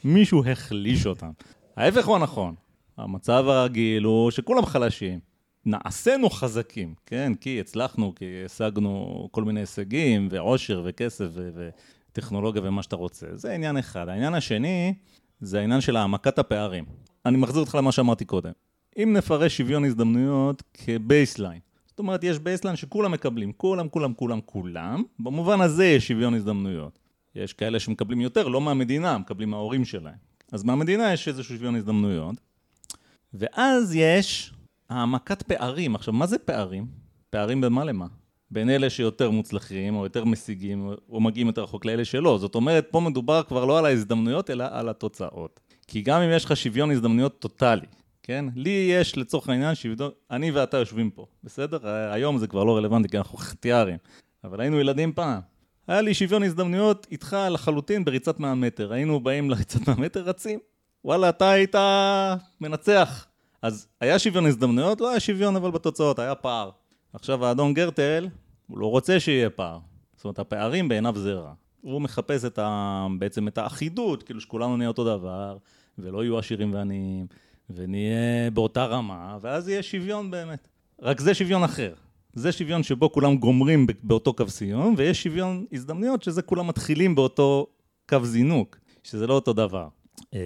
מישהו 0.04 0.46
החליש 0.46 1.06
אותם. 1.06 1.30
ההפך 1.78 2.08
הוא 2.08 2.16
הנכון. 2.16 2.56
המצב 2.98 3.46
הרגיל 3.48 4.04
הוא 4.04 4.32
שכולם 4.32 4.66
חלשים. 4.66 5.20
נעשינו 5.66 6.30
חזקים, 6.30 6.94
כן? 7.06 7.34
כי 7.34 7.60
הצלחנו, 7.60 8.14
כי 8.16 8.26
השגנו 8.46 9.28
כל 9.32 9.44
מיני 9.44 9.60
הישגים, 9.60 10.28
ועושר, 10.32 10.84
וכסף, 10.86 11.28
וטכנולוגיה, 11.36 12.62
ומה 12.66 12.84
שאתה 12.84 12.96
רוצה. 12.96 13.28
זה 13.34 13.54
עניין 13.54 13.78
אחד. 13.78 14.10
העניין 14.10 14.34
השני, 14.34 14.94
זה 15.42 15.60
העניין 15.60 15.82
של 15.82 15.96
העמקת 15.96 16.40
הפערים. 16.40 16.86
אני 17.26 17.38
מחזיר 17.38 17.60
אותך 17.60 17.76
למה 17.76 17.92
שאמרתי 17.92 18.26
קודם. 18.26 18.52
אם 18.98 19.14
נפרש 19.18 19.58
שוויון 19.58 19.86
הזדמנויות 19.86 20.64
כ 20.74 20.89
baseline, 20.89 21.60
זאת 21.98 22.00
אומרת, 22.00 22.24
יש 22.24 22.40
baseline 22.40 22.76
שכולם 22.76 23.12
מקבלים, 23.12 23.52
כולם, 23.58 23.90
כולם, 23.90 24.14
כולם, 24.14 24.40
כולם. 24.46 25.04
במובן 25.20 25.62
הזה 25.62 25.86
יש 25.86 26.08
שוויון 26.08 26.34
הזדמנויות. 26.34 27.00
יש 27.36 27.54
כאלה 27.54 27.80
שמקבלים 27.80 28.22
יותר, 28.22 28.48
לא 28.48 28.62
מהמדינה, 28.62 29.18
מקבלים 29.18 29.50
מההורים 29.50 29.86
שלהם. 29.86 30.16
אז 30.52 30.64
מהמדינה 30.64 31.14
יש 31.14 31.28
איזשהו 31.28 31.56
שוויון 31.56 31.76
הזדמנויות. 31.76 32.36
ואז 33.34 33.96
יש 33.96 34.54
העמקת 34.90 35.42
פערים. 35.42 35.96
עכשיו, 35.96 36.14
מה 36.14 36.28
זה 36.28 36.38
פערים? 36.38 36.88
פערים 37.30 37.62
במה 37.62 37.84
למה? 37.84 38.06
בין 38.52 38.70
אלה 38.70 38.90
שיותר 38.90 39.32
מוצלחים, 39.32 39.96
או 39.96 40.04
יותר 40.04 40.26
משיגים, 40.26 40.90
או 41.10 41.22
מגיעים 41.22 41.48
יותר 41.48 41.64
רחוק 41.64 41.86
לאלה 41.86 42.06
שלא. 42.06 42.38
זאת 42.38 42.56
אומרת, 42.56 42.88
פה 42.92 43.00
מדובר 43.00 43.44
כבר 43.44 43.66
לא 43.66 43.80
על 43.80 43.86
ההזדמנויות, 43.86 44.50
אלא 44.50 44.66
על 44.70 44.90
התוצאות. 44.90 45.60
כי 45.88 46.02
גם 46.02 46.22
אם 46.22 46.30
יש 46.32 46.46
לך 46.46 46.58
שוויון 46.58 46.92
הזדמנויות 46.92 47.40
טוטאלי, 47.40 47.88
כן? 48.28 48.46
לי 48.56 48.90
יש 48.92 49.18
לצורך 49.18 49.50
העניין 49.50 49.76
שוויון, 49.76 50.12
אני 50.32 50.52
ואתה 50.52 50.78
יושבים 50.78 51.10
פה, 51.10 51.26
בסדר? 51.44 51.88
היום 51.88 52.38
זה 52.38 52.48
כבר 52.48 52.64
לא 52.64 52.78
רלוונטי 52.78 53.10
כי 53.10 53.18
אנחנו 53.18 53.38
חטיארים, 53.38 53.98
אבל 54.44 54.62
היינו 54.62 54.80
ילדים 54.80 55.14
פעם. 55.14 55.40
היה 55.88 56.02
לי 56.02 56.14
שוויון 56.14 56.44
הזדמנויות 56.44 57.08
איתך 57.12 57.38
לחלוטין 57.52 58.06
בריצת 58.06 58.40
100 58.40 58.56
מטר. 58.56 58.94
היינו 58.94 59.20
באים 59.20 59.50
לריצת 59.50 59.88
100 59.88 59.96
מטר, 59.98 60.22
רצים. 60.22 60.60
וואלה, 61.06 61.30
אתה 61.30 61.50
היית 61.50 61.76
מנצח. 62.62 63.28
אז 63.62 63.88
היה 64.02 64.20
שוויון 64.20 64.46
הזדמנויות? 64.46 65.02
לא 65.02 65.10
היה 65.10 65.20
שוויון 65.20 65.56
אבל 65.56 65.72
בתוצאות, 65.72 66.20
היה 66.20 66.36
פער. 66.36 66.70
עכשיו 67.14 67.46
האדון 67.46 67.74
גרטל, 67.74 68.28
הוא 68.68 68.78
לא 68.78 68.88
רוצה 68.88 69.20
שיהיה 69.20 69.50
פער. 69.50 69.80
זאת 70.16 70.26
אומרת, 70.26 70.40
הפערים 70.40 70.88
בעיניו 70.90 71.16
זה 71.18 71.34
רע. 71.34 71.54
הוא 71.82 72.02
מחפש 72.02 72.46
את 72.46 72.60
ה... 72.60 73.08
בעצם 73.20 73.48
את 73.48 73.58
האחידות, 73.58 74.24
כאילו 74.24 74.42
שכולנו 74.42 74.78
נהיה 74.78 74.88
אותו 74.88 75.18
דבר, 75.18 75.58
ולא 75.98 76.24
יהיו 76.24 76.40
עשירים 76.40 76.74
ועניים. 76.74 77.28
ונהיה 77.70 78.52
באותה 78.54 78.86
רמה, 78.86 79.38
ואז 79.42 79.70
יהיה 79.70 79.84
שוויון 79.84 80.32
באמת. 80.32 80.68
רק 81.02 81.22
זה 81.22 81.34
שוויון 81.34 81.64
אחר. 81.64 81.94
זה 82.34 82.52
שוויון 82.52 82.84
שבו 82.84 83.12
כולם 83.12 83.38
גומרים 83.38 83.88
באותו 84.04 84.34
קו 84.34 84.50
סיום, 84.50 84.96
ויש 84.98 85.24
שוויון 85.24 85.66
הזדמנויות 85.74 86.24
שזה 86.24 86.42
כולם 86.42 86.68
מתחילים 86.68 87.16
באותו 87.16 87.68
קו 88.10 88.26
זינוק, 88.26 88.78
שזה 89.04 89.28
לא 89.28 89.34
אותו 89.34 89.54
דבר. 89.54 89.88
אה, 90.34 90.40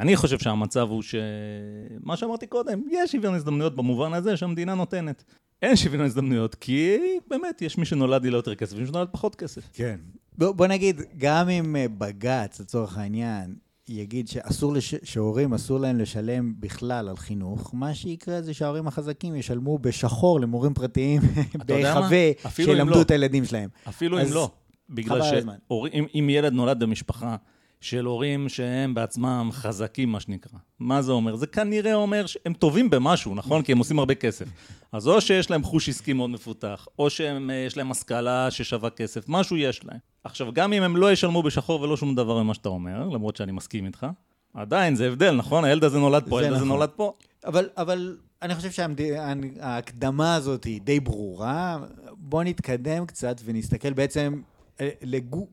אני 0.00 0.16
חושב 0.16 0.38
שהמצב 0.38 0.88
הוא 0.90 1.02
שמה 1.02 2.16
שאמרתי 2.16 2.46
קודם, 2.46 2.82
יש 2.90 3.12
שוויון 3.12 3.34
הזדמנויות 3.34 3.76
במובן 3.76 4.12
הזה 4.12 4.36
שהמדינה 4.36 4.74
נותנת. 4.74 5.24
אין 5.62 5.76
שוויון 5.76 6.04
הזדמנויות, 6.04 6.54
כי 6.54 6.98
באמת 7.28 7.62
יש 7.62 7.78
מי 7.78 7.84
שנולד 7.84 8.22
לי 8.22 8.30
ליותר 8.30 8.54
כסף 8.54 8.76
ומי 8.76 8.86
שנולד 8.86 9.08
פחות 9.12 9.34
כסף. 9.34 9.62
כן. 9.72 10.00
בוא 10.38 10.66
נגיד, 10.66 11.00
גם 11.18 11.48
אם 11.48 11.76
אה, 11.76 11.86
בג"ץ, 11.98 12.60
לצורך 12.60 12.98
העניין, 12.98 13.54
יגיד 13.88 14.28
שאסור, 14.28 14.72
לש... 14.72 14.94
שהורים 15.02 15.54
אסור 15.54 15.80
להם 15.80 15.98
לשלם 15.98 16.54
בכלל 16.60 17.08
על 17.08 17.16
חינוך, 17.16 17.70
מה 17.74 17.94
שיקרה 17.94 18.42
זה 18.42 18.54
שההורים 18.54 18.86
החזקים 18.86 19.36
ישלמו 19.36 19.78
בשחור 19.78 20.40
למורים 20.40 20.74
פרטיים 20.74 21.22
בהיחווה 21.66 22.30
שילמדו 22.48 22.94
לא. 22.94 23.00
את 23.00 23.10
הילדים 23.10 23.44
שלהם. 23.44 23.68
אפילו 23.88 24.22
אם 24.22 24.32
לא. 24.32 24.50
בגלל 24.90 25.22
שאם 25.22 26.26
ילד 26.30 26.52
נולד 26.52 26.80
במשפחה 26.80 27.36
של 27.80 28.04
הורים 28.04 28.48
שהם 28.48 28.94
בעצמם 28.94 29.48
חזקים, 29.52 30.12
מה 30.12 30.20
שנקרא. 30.20 30.58
מה 30.78 31.02
זה 31.02 31.12
אומר? 31.12 31.36
זה 31.36 31.46
כנראה 31.46 31.94
אומר 31.94 32.26
שהם 32.26 32.52
טובים 32.52 32.90
במשהו, 32.90 33.34
נכון? 33.34 33.62
כי 33.62 33.72
הם 33.72 33.78
עושים 33.78 33.98
הרבה 33.98 34.14
כסף. 34.14 34.46
אז 34.92 35.08
או 35.08 35.20
שיש 35.20 35.50
להם 35.50 35.62
חוש 35.62 35.88
עסקי 35.88 36.12
מאוד 36.12 36.30
מפותח, 36.30 36.86
או 36.98 37.10
שיש 37.10 37.76
להם 37.76 37.90
השכלה 37.90 38.50
ששווה 38.50 38.90
כסף, 38.90 39.24
משהו 39.28 39.56
יש 39.56 39.84
להם. 39.84 39.98
עכשיו, 40.24 40.52
גם 40.52 40.72
אם 40.72 40.82
הם 40.82 40.96
לא 40.96 41.12
ישלמו 41.12 41.42
בשחור 41.42 41.80
ולא 41.80 41.96
שום 41.96 42.14
דבר 42.14 42.42
ממה 42.42 42.54
שאתה 42.54 42.68
אומר, 42.68 43.08
למרות 43.08 43.36
שאני 43.36 43.52
מסכים 43.52 43.86
איתך, 43.86 44.06
עדיין 44.54 44.94
זה 44.94 45.06
הבדל, 45.06 45.30
נכון? 45.30 45.64
הילד 45.64 45.84
הזה 45.84 45.98
נולד 45.98 46.28
פה, 46.28 46.40
הילד 46.40 46.50
נכון. 46.50 46.62
הזה 46.62 46.68
נולד 46.68 46.88
פה. 46.88 47.12
אבל, 47.46 47.68
אבל 47.76 48.16
אני 48.42 48.54
חושב 48.54 48.70
שההקדמה 48.70 50.34
הזאת 50.34 50.64
היא 50.64 50.80
די 50.80 51.00
ברורה. 51.00 51.78
בואו 52.16 52.42
נתקדם 52.42 53.06
קצת 53.06 53.40
ונסתכל 53.44 53.92
בעצם 53.92 54.34
אה, 54.34 54.57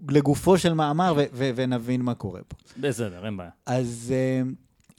לגופו 0.10 0.58
של 0.58 0.74
מאמר 0.74 1.16
ונבין 1.34 2.02
מה 2.02 2.14
קורה 2.14 2.42
פה. 2.48 2.56
בסדר, 2.78 3.26
אין 3.26 3.38
בעיה. 3.38 3.50
אז 3.66 4.14
אה, 4.16 4.42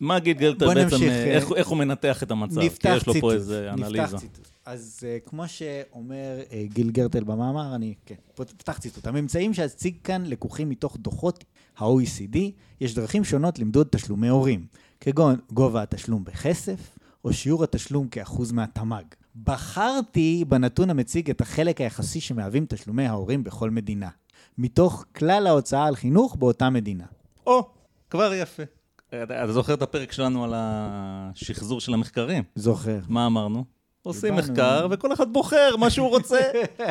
מה 0.01 0.19
גיל 0.19 0.37
גלטר 0.37 0.67
בעצם, 0.67 0.81
נמשיך, 0.81 1.03
אה, 1.03 1.25
אה, 1.25 1.37
איך, 1.37 1.53
איך 1.57 1.69
הוא 1.69 1.79
מנתח 1.79 2.23
את 2.23 2.31
המצב? 2.31 2.61
כי 2.61 2.67
נפתח 2.67 2.95
יש 2.97 3.07
לו 3.07 3.13
ציטוט, 3.13 3.31
פה 3.31 3.37
איזה 3.37 3.73
אנליזה. 3.73 4.03
נפתח 4.03 4.19
ציטוט. 4.21 4.49
אז 4.67 5.01
uh, 5.03 5.29
כמו 5.29 5.49
שאומר 5.49 6.39
uh, 6.49 6.75
גיל 6.75 6.91
גרטל 6.91 7.25
במאמר, 7.25 7.75
אני, 7.75 7.95
כן, 8.07 8.15
פתח 8.35 8.79
ציטוט. 8.79 9.07
הממצאים 9.07 9.55
שאציג 9.55 9.95
כאן 10.05 10.27
לקוחים 10.27 10.69
מתוך 10.69 10.97
דוחות 10.97 11.45
ה-OECD, 11.79 12.39
יש 12.81 12.95
דרכים 12.95 13.25
שונות 13.25 13.59
למדוד 13.59 13.87
תשלומי 13.91 14.29
הורים, 14.29 14.67
כגון 15.01 15.37
גובה 15.53 15.83
התשלום 15.83 16.25
בכסף, 16.25 16.99
או 17.25 17.33
שיעור 17.33 17.65
התשלום 17.65 18.09
כאחוז 18.09 18.53
מהתמ"ג. 18.53 19.05
בחרתי 19.45 20.45
בנתון 20.49 20.91
המציג 20.91 21.31
את 21.31 21.41
החלק 21.41 21.81
היחסי 21.81 22.21
שמהווים 22.21 22.67
תשלומי 22.69 23.07
ההורים 23.07 23.45
בכל 23.45 23.71
מדינה, 23.71 24.09
מתוך 24.59 25.05
כלל 25.17 25.47
ההוצאה 25.47 25.87
על 25.87 25.97
חינוך 25.97 26.37
באותה 26.37 26.71
מדינה. 26.71 27.05
או, 27.47 27.71
כבר 28.11 28.35
יפה. 28.35 28.63
אתה 29.09 29.45
אתה 29.45 29.53
זוכר 29.53 29.75
את 29.75 29.83
הפרק 29.83 30.13
שלנו 30.13 30.45
על 30.45 30.53
השחזור 30.57 31.81
של 31.81 31.95
המחקרים? 31.95 32.45
זוכר. 32.55 32.99
מה 33.09 33.27
אמרנו? 33.27 33.76
עושים. 34.07 34.35
מחקר, 34.35 34.87
וכל 34.91 35.13
אחד 35.13 35.33
בוחר 35.33 35.77
מה 35.79 35.91
שהוא 35.91 36.09
רוצה. 36.09 36.41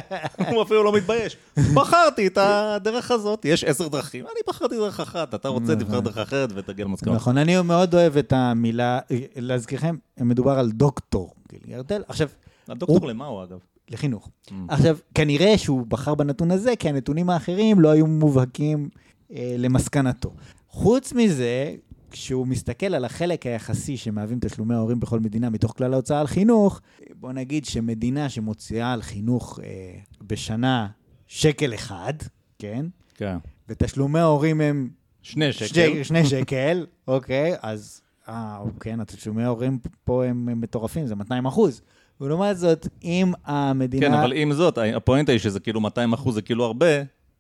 הוא 0.51 0.63
אפילו 0.63 0.83
לא 0.83 0.93
מתבייש. 0.93 1.37
בחרתי 1.73 2.27
את 2.27 2.37
הדרך 2.41 3.11
הזאת, 3.11 3.45
יש 3.45 3.63
עשר 3.63 3.87
דרכים, 3.87 4.25
אני 4.25 4.39
בחרתי 4.47 4.75
דרך 4.75 4.99
אחת, 4.99 5.35
אתה 5.35 5.47
רוצה, 5.47 5.75
תבחר 5.75 5.91
נכון. 5.91 6.03
דרך 6.03 6.17
אחרת 6.17 6.49
ותגיע 6.55 6.85
למסקנות. 6.85 7.15
נכון, 7.15 7.37
אני 7.37 7.61
מאוד 7.61 7.93
אוהב 7.93 8.17
את 8.17 8.33
המילה, 8.33 8.99
להזכירכם, 9.35 9.95
מדובר 10.19 10.59
על 10.59 10.71
דוקטור 10.71 11.33
גיל. 11.49 11.59
עכשיו, 12.07 12.27
הדוקטור 12.67 13.07
למה 13.07 13.25
הוא 13.25 13.43
אגב? 13.43 13.59
לחינוך. 13.89 14.29
Mm. 14.47 14.51
עכשיו, 14.67 14.97
כנראה 15.15 15.57
שהוא 15.57 15.85
בחר 15.87 16.15
בנתון 16.15 16.51
הזה, 16.51 16.75
כי 16.75 16.89
הנתונים 16.89 17.29
האחרים 17.29 17.79
לא 17.79 17.89
היו 17.89 18.07
מובהקים 18.07 18.89
אה, 19.31 19.55
למסקנתו. 19.57 20.33
חוץ 20.69 21.13
מזה, 21.13 21.75
כשהוא 22.15 22.47
מסתכל 22.47 22.85
על 22.85 23.05
החלק 23.05 23.45
היחסי 23.45 23.97
שמהווים 23.97 24.39
תשלומי 24.41 24.73
ההורים 24.75 24.99
בכל 24.99 25.19
מדינה 25.19 25.49
מתוך 25.49 25.77
כלל 25.77 25.93
ההוצאה 25.93 26.19
על 26.19 26.27
חינוך, 26.27 26.81
בוא 27.15 27.31
נגיד 27.31 27.65
שמדינה 27.65 28.29
שמוציאה 28.29 28.93
על 28.93 29.01
חינוך 29.01 29.59
אה, 29.63 29.99
בשנה 30.21 30.87
שקל 31.27 31.73
אחד, 31.73 32.13
כן? 32.59 32.85
כן. 33.15 33.37
ותשלומי 33.69 34.19
ההורים 34.19 34.61
הם 34.61 34.89
שני 35.21 35.53
שקל. 35.53 35.67
שני, 35.67 36.03
שני 36.03 36.25
שקל, 36.25 36.85
אוקיי, 37.07 37.55
אז, 37.61 38.01
אה, 38.29 38.59
כן, 38.79 38.99
התשלומי 38.99 39.43
ההורים 39.43 39.79
פה 40.03 40.25
הם, 40.25 40.49
הם 40.49 40.61
מטורפים, 40.61 41.07
זה 41.07 41.15
200 41.15 41.45
אחוז. 41.45 41.81
ולעומת 42.21 42.57
זאת, 42.57 42.87
אם 43.03 43.33
המדינה... 43.45 44.07
כן, 44.07 44.13
אבל 44.13 44.33
עם 44.33 44.53
זאת, 44.53 44.77
הפואנטה 44.95 45.31
היא 45.31 45.39
שזה 45.39 45.59
כאילו 45.59 45.81
200 45.81 46.13
אחוז 46.13 46.35
זה 46.35 46.41
כאילו 46.41 46.65
הרבה, 46.65 46.87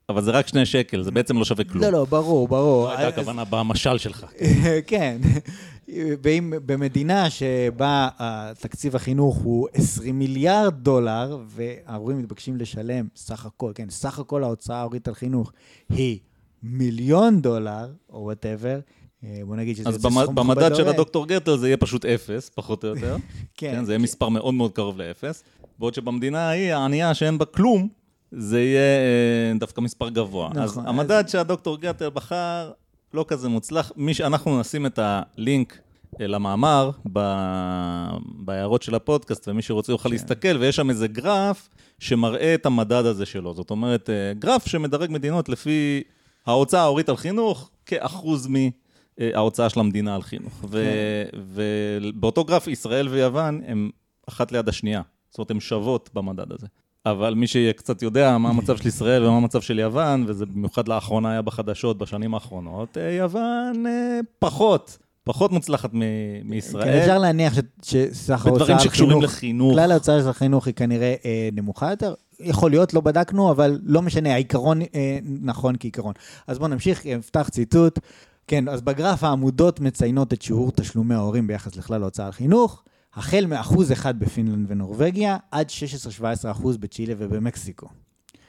אבל 0.09 0.21
זה 0.23 0.31
רק 0.31 0.47
שני 0.47 0.65
שקל, 0.65 1.03
זה 1.03 1.11
בעצם 1.11 1.37
לא 1.37 1.45
שווה 1.45 1.63
כלום. 1.63 1.83
לא, 1.83 1.89
לא, 1.89 2.05
ברור, 2.05 2.47
ברור. 2.47 2.83
זו 2.85 2.89
הייתה 2.91 3.07
אז- 3.07 3.13
הכוונה 3.13 3.43
במשל 3.49 3.97
שלך. 3.97 4.25
כן. 4.87 5.17
ואם 6.23 6.53
במדינה 6.65 7.29
שבה 7.29 8.07
אה, 8.19 8.51
תקציב 8.59 8.95
החינוך 8.95 9.37
הוא 9.37 9.67
20 9.73 10.19
מיליארד 10.19 10.73
דולר, 10.83 11.37
וההורים 11.47 12.19
מתבקשים 12.19 12.57
לשלם 12.57 13.07
סך 13.15 13.45
הכל, 13.45 13.71
כן, 13.75 13.89
סך 13.89 14.19
הכל 14.19 14.43
ההוצאה 14.43 14.77
ההורית 14.77 15.07
על 15.07 15.13
חינוך 15.13 15.51
היא 15.89 16.19
מיליון 16.63 17.41
דולר, 17.41 17.85
או 18.09 18.19
whatever, 18.19 18.79
בוא 19.45 19.55
נגיד 19.55 19.75
שזה 19.75 19.89
אז 19.89 19.95
יוצא 19.95 20.09
במ- 20.09 20.21
סכום 20.23 20.35
במדד 20.35 20.57
מכובד 20.61 20.75
של. 20.75 20.87
הדוקטור 20.87 21.27
גרטל 21.27 21.57
זה 21.57 21.67
יהיה 21.67 21.77
פשוט 21.77 22.05
אפס, 22.05 22.49
פחות 22.55 22.83
או 22.83 22.89
יותר. 22.89 23.15
כן, 23.57 23.71
כן, 23.75 23.85
זה 23.85 23.91
יהיה 23.91 23.99
מספר 23.99 24.29
מאוד 24.29 24.53
מאוד 24.53 24.71
קרוב 24.71 24.97
לאפס. 24.97 25.43
בעוד 25.79 25.93
שבמדינה 25.93 26.39
ההיא, 26.49 26.73
הענייה 26.73 27.13
שאין 27.13 27.37
בה 27.37 27.45
כלום, 27.45 27.87
זה 28.37 28.61
יהיה 28.61 28.79
אה, 28.79 29.59
דווקא 29.59 29.81
מספר 29.81 30.09
גבוה. 30.09 30.49
אז 30.55 30.71
נכון, 30.71 30.87
המדד 30.87 31.23
שהדוקטור 31.27 31.77
גרטל 31.77 32.09
בחר 32.09 32.71
לא 33.13 33.25
כזה 33.27 33.49
מוצלח. 33.49 33.91
מי 33.95 34.13
שאנחנו 34.13 34.59
נשים 34.59 34.85
את 34.85 34.99
הלינק 35.01 35.79
אה, 36.21 36.27
למאמר 36.27 36.91
ב- 37.13 38.09
בהערות 38.23 38.81
של 38.83 38.95
הפודקאסט, 38.95 39.47
ומי 39.47 39.61
שרוצה 39.61 39.91
יוכל 39.91 40.09
כן. 40.09 40.15
להסתכל, 40.15 40.57
ויש 40.59 40.75
שם 40.75 40.89
איזה 40.89 41.07
גרף 41.07 41.69
שמראה 41.99 42.55
את 42.55 42.65
המדד 42.65 43.05
הזה 43.05 43.25
שלו. 43.25 43.53
זאת 43.53 43.69
אומרת, 43.69 44.09
אה, 44.09 44.33
גרף 44.39 44.67
שמדרג 44.67 45.11
מדינות 45.11 45.49
לפי 45.49 46.03
ההוצאה 46.45 46.81
ההורית 46.81 47.09
על 47.09 47.17
חינוך 47.17 47.69
כאחוז 47.85 48.47
מההוצאה 48.47 49.69
של 49.69 49.79
המדינה 49.79 50.15
על 50.15 50.21
חינוך. 50.21 50.65
ו- 50.69 51.23
ובאותו 51.53 52.43
גרף 52.43 52.67
ישראל 52.67 53.07
ויוון 53.07 53.61
הם 53.67 53.89
אחת 54.29 54.51
ליד 54.51 54.69
השנייה. 54.69 55.01
זאת 55.29 55.37
אומרת, 55.37 55.51
הן 55.51 55.59
שוות 55.59 56.09
במדד 56.13 56.51
הזה. 56.51 56.67
אבל 57.05 57.33
מי 57.33 57.47
שקצת 57.47 58.01
יודע 58.01 58.37
מה 58.37 58.49
המצב 58.49 58.77
של 58.77 58.87
ישראל 58.87 59.23
ומה 59.25 59.37
המצב 59.37 59.61
של 59.61 59.79
יוון, 59.79 60.25
וזה 60.27 60.45
במיוחד 60.45 60.87
לאחרונה 60.87 61.31
היה 61.31 61.41
בחדשות 61.41 61.97
בשנים 61.97 62.33
האחרונות, 62.33 62.97
אה, 62.97 63.11
יוון 63.11 63.85
אה, 63.87 64.19
פחות, 64.39 64.97
פחות 65.23 65.51
מוצלחת 65.51 65.93
מ- 65.93 65.99
כן, 65.99 66.05
מישראל. 66.47 66.99
אפשר 66.99 67.17
להניח 67.17 67.53
ש- 67.55 67.59
שסך 67.83 68.31
ההוצאה 68.45 68.53
בדברים 68.53 68.77
על 68.77 68.83
שקשורים 68.83 69.11
חינוך, 69.11 69.23
לחינוך. 69.23 69.73
כלל 69.73 69.91
ההוצאה 69.91 70.21
של 70.21 70.29
החינוך 70.29 70.65
היא 70.67 70.73
כנראה 70.73 71.15
אה, 71.25 71.49
נמוכה 71.53 71.89
יותר. 71.91 72.13
יכול 72.39 72.71
להיות, 72.71 72.93
לא 72.93 73.01
בדקנו, 73.01 73.51
אבל 73.51 73.79
לא 73.83 74.01
משנה, 74.01 74.33
העיקרון 74.33 74.81
אה, 74.81 75.19
נכון 75.41 75.75
כעיקרון. 75.79 76.13
אז 76.47 76.57
בואו 76.59 76.67
נמשיך, 76.69 77.05
נפתח 77.05 77.49
ציטוט. 77.51 77.99
כן, 78.47 78.67
אז 78.67 78.81
בגרף 78.81 79.23
העמודות 79.23 79.79
מציינות 79.79 80.33
את 80.33 80.41
שיעור 80.41 80.71
תשלומי 80.71 81.15
ההורים 81.15 81.47
ביחס 81.47 81.75
לכלל 81.75 82.01
ההוצאה 82.01 82.25
על 82.25 82.31
חינוך, 82.31 82.83
החל 83.15 83.45
מאחוז 83.45 83.91
אחד 83.91 84.19
בפינלנד 84.19 84.71
ונורבגיה, 84.71 85.37
עד 85.51 85.67
16-17 86.19 86.51
אחוז 86.51 86.77
בצ'ילה 86.77 87.13
ובמקסיקו. 87.17 87.87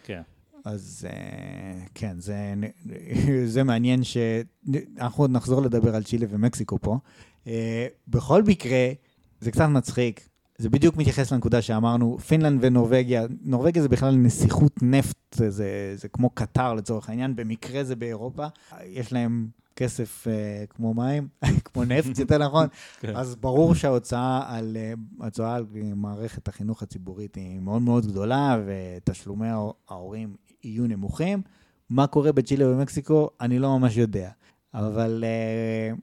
כן. 0.05 0.23
אז 0.65 1.07
אה, 1.11 1.79
כן, 1.95 2.21
זה, 2.21 2.55
זה 3.55 3.65
מעניין 3.65 4.01
שאנחנו 4.05 5.25
עוד 5.25 5.31
נחזור 5.31 5.63
לדבר 5.63 5.97
על 5.97 6.03
צ'ילה 6.03 6.27
ומקסיקו 6.31 6.79
פה. 6.81 6.99
אה, 7.47 7.87
בכל 8.09 8.43
מקרה, 8.43 8.93
זה 9.41 9.51
קצת 9.51 9.67
מצחיק. 9.69 10.29
זה 10.59 10.71
בדיוק 10.71 10.97
מתייחס 10.97 11.33
לנקודה 11.33 11.63
שאמרנו, 11.63 12.19
פינלנד 12.19 12.59
ונורבגיה, 12.63 13.27
נורבגיה 13.43 13.83
זה 13.83 13.89
בכלל 13.89 14.15
נסיכות 14.15 14.83
נפט, 14.83 15.17
זה, 15.35 15.51
זה, 15.51 15.93
זה 15.97 16.09
כמו 16.09 16.31
קטר 16.31 16.75
לצורך 16.75 17.09
העניין, 17.09 17.37
במקרה 17.37 17.85
זה 17.85 17.97
באירופה, 17.97 18.47
יש 18.85 19.13
להם 19.13 19.49
כסף 19.77 20.27
אה, 20.29 20.65
כמו 20.71 20.95
מים, 20.95 21.29
כמו 21.65 21.85
נפט, 21.85 22.19
יותר 22.19 22.39
נכון, 22.47 22.67
כן. 23.01 23.17
אז 23.17 23.37
ברור 23.37 23.75
שההוצאה 23.75 24.43
על, 24.57 24.77
אה, 24.77 24.93
ההוצאה 25.21 25.55
על 25.55 25.65
מערכת 25.97 26.49
החינוך 26.49 26.83
הציבורית 26.83 27.35
היא 27.35 27.61
מאוד 27.61 27.83
מאוד 27.83 28.07
גדולה, 28.07 28.59
ותשלומי 28.67 29.49
ההור- 29.49 29.75
ההורים 29.89 30.35
יהיו 30.65 30.87
נמוכים. 30.87 31.43
מה 31.91 32.07
קורה 32.07 32.33
בצ'ילה 32.33 32.69
ובמקסיקו, 32.69 33.31
אני 33.41 33.59
לא 33.59 33.79
ממש 33.79 33.97
יודע. 33.97 34.31
אבל 34.75 35.25
אה, 35.27 35.95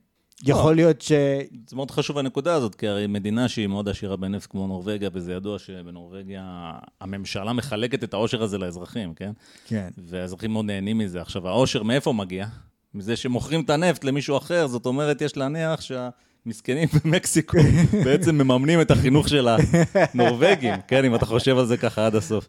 יכול 0.44 0.76
להיות 0.76 1.02
ש... 1.02 1.12
זה 1.68 1.76
מאוד 1.76 1.92
חשוב 1.92 2.18
הנקודה 2.18 2.54
הזאת, 2.54 2.76
כי 2.76 2.88
הרי 2.88 3.08
מדינה 3.08 3.48
שהיא 3.48 3.68
מאוד 3.68 3.90
עשירה 3.90 4.16
בנפט 4.16 4.48
כמו 4.50 4.68
נורבגיה, 4.68 5.10
וזה 5.14 5.34
ידוע 5.34 5.60
שבנורבגיה 5.60 6.72
הממשלה 7.02 7.54
מחלקת 7.54 8.04
את 8.04 8.14
העושר 8.14 8.44
הזה 8.44 8.58
לאזרחים, 8.58 9.14
כן? 9.14 9.32
כן. 9.68 9.90
והאזרחים 9.98 10.52
מאוד 10.52 10.66
נהנים 10.66 10.98
מזה. 10.98 11.22
עכשיו, 11.22 11.48
העושר 11.48 11.84
מאיפה 11.84 12.14
מגיע? 12.14 12.48
מזה 12.94 13.16
שמוכרים 13.16 13.62
את 13.62 13.70
הנפט 13.70 14.04
למישהו 14.04 14.38
אחר, 14.38 14.68
זאת 14.68 14.86
אומרת, 14.86 15.22
יש 15.22 15.38
להניח 15.38 15.82
שהמסכנים 15.82 16.88
במקסיקו 17.06 17.58
בעצם 18.06 18.36
מממנים 18.36 18.82
את 18.82 18.92
החינוך 18.92 19.30
של 19.30 19.48
הנורבגים, 20.14 20.74
כן, 20.88 21.06
אם 21.06 21.16
אתה 21.16 21.26
חושב 21.26 21.58
על 21.58 21.66
זה 21.66 21.78
ככה 21.78 22.06
עד 22.06 22.16
הסוף. 22.16 22.48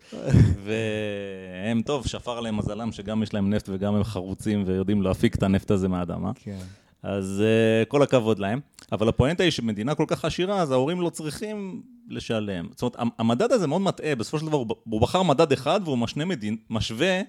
והם, 0.64 1.82
טוב, 1.82 2.06
שפר 2.06 2.38
עליהם 2.38 2.56
מזלם 2.56 2.92
שגם 2.92 3.22
יש 3.22 3.34
להם 3.34 3.54
נפט 3.54 3.68
וגם 3.72 3.94
הם 3.94 4.04
חרוצים 4.04 4.64
ויודעים 4.66 5.02
להפיק 5.02 5.34
את 5.34 5.42
הנפט 5.42 5.70
הזה 5.70 5.88
מהאדמה. 5.88 6.30
כן. 6.34 6.58
אז 7.04 7.42
uh, 7.84 7.88
כל 7.88 8.02
הכבוד 8.02 8.38
להם. 8.38 8.60
אבל 8.92 9.08
הפואנטה 9.08 9.42
היא 9.42 9.50
שמדינה 9.50 9.94
כל 9.94 10.04
כך 10.08 10.24
עשירה, 10.24 10.60
אז 10.62 10.70
ההורים 10.70 11.00
לא 11.00 11.10
צריכים 11.10 11.82
לשלם. 12.08 12.68
זאת 12.70 12.82
אומרת, 12.82 12.94
המ- 12.98 13.08
המדד 13.18 13.52
הזה 13.52 13.66
מאוד 13.66 13.80
מטעה, 13.80 14.14
בסופו 14.14 14.38
של 14.38 14.46
דבר 14.46 14.56
הוא 14.84 15.00
בחר 15.00 15.22
מדד 15.22 15.52
אחד 15.52 15.80
והוא 15.84 15.98
משנה 15.98 16.24
מדין, 16.24 16.56
משווה 16.70 17.20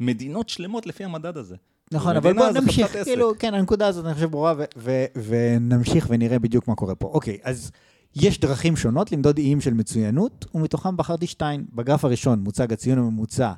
מדינות 0.00 0.48
שלמות 0.48 0.86
לפי 0.86 1.04
המדד 1.04 1.36
הזה. 1.36 1.56
נכון, 1.92 2.16
אבל 2.16 2.32
בואו 2.32 2.52
נמשיך. 2.52 2.96
כאילו, 3.04 3.32
כן, 3.38 3.54
הנקודה 3.54 3.86
הזאת 3.86 4.04
אני 4.06 4.14
חושב 4.14 4.30
ברורה, 4.30 4.54
ו- 4.56 4.64
ו- 4.76 5.04
ונמשיך 5.26 6.06
ונראה 6.10 6.38
בדיוק 6.38 6.68
מה 6.68 6.74
קורה 6.74 6.94
פה. 6.94 7.06
אוקיי, 7.06 7.38
אז 7.42 7.70
יש 8.16 8.40
דרכים 8.40 8.76
שונות 8.76 9.12
למדוד 9.12 9.38
איים 9.38 9.60
של 9.60 9.74
מצוינות, 9.74 10.46
ומתוכם 10.54 10.96
בחרתי 10.96 11.26
שתיים. 11.26 11.66
בגרף 11.72 12.04
הראשון 12.04 12.38
מוצג 12.38 12.72
הציון 12.72 12.98
הממוצע 12.98 13.52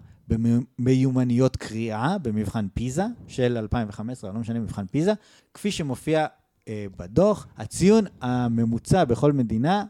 במיומנויות 0.79 1.57
קריאה 1.57 2.19
במבחן 2.19 2.67
פיזה 2.75 3.05
של 3.27 3.57
2015, 3.59 4.33
לא 4.33 4.41
משנה, 4.41 4.61
מבחן 4.61 4.87
פיזה, 4.87 5.13
כפי 5.55 5.71
שמופיע 5.71 6.27
אה, 6.69 6.87
בדוח, 6.99 7.47
הציון 7.57 8.05
הממוצע 8.21 9.05
בכל 9.05 9.33
מדינה, 9.33 9.85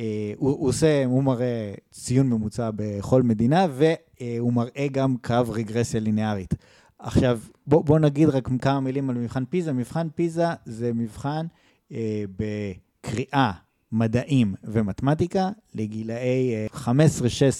אה, 0.00 0.32
הוא, 0.36 0.50
הוא 0.50 0.68
עושה, 0.68 1.04
הוא 1.04 1.22
מראה 1.22 1.74
ציון 1.90 2.26
ממוצע 2.28 2.70
בכל 2.76 3.22
מדינה, 3.22 3.66
והוא 3.70 4.52
מראה 4.52 4.86
גם 4.92 5.16
קו 5.22 5.42
רגרסיה 5.48 6.00
ליניארית. 6.00 6.54
עכשיו, 6.98 7.40
בוא, 7.66 7.84
בוא 7.84 7.98
נגיד 7.98 8.28
רק 8.28 8.48
כמה 8.62 8.80
מילים 8.80 9.10
על 9.10 9.16
מבחן 9.16 9.44
פיזה. 9.44 9.72
מבחן 9.72 10.08
פיזה 10.14 10.46
זה 10.64 10.92
מבחן 10.94 11.46
אה, 11.92 12.24
בקריאה, 12.36 13.52
מדעים 13.92 14.54
ומתמטיקה 14.64 15.50
לגילאי 15.74 16.54
אה, 16.54 16.66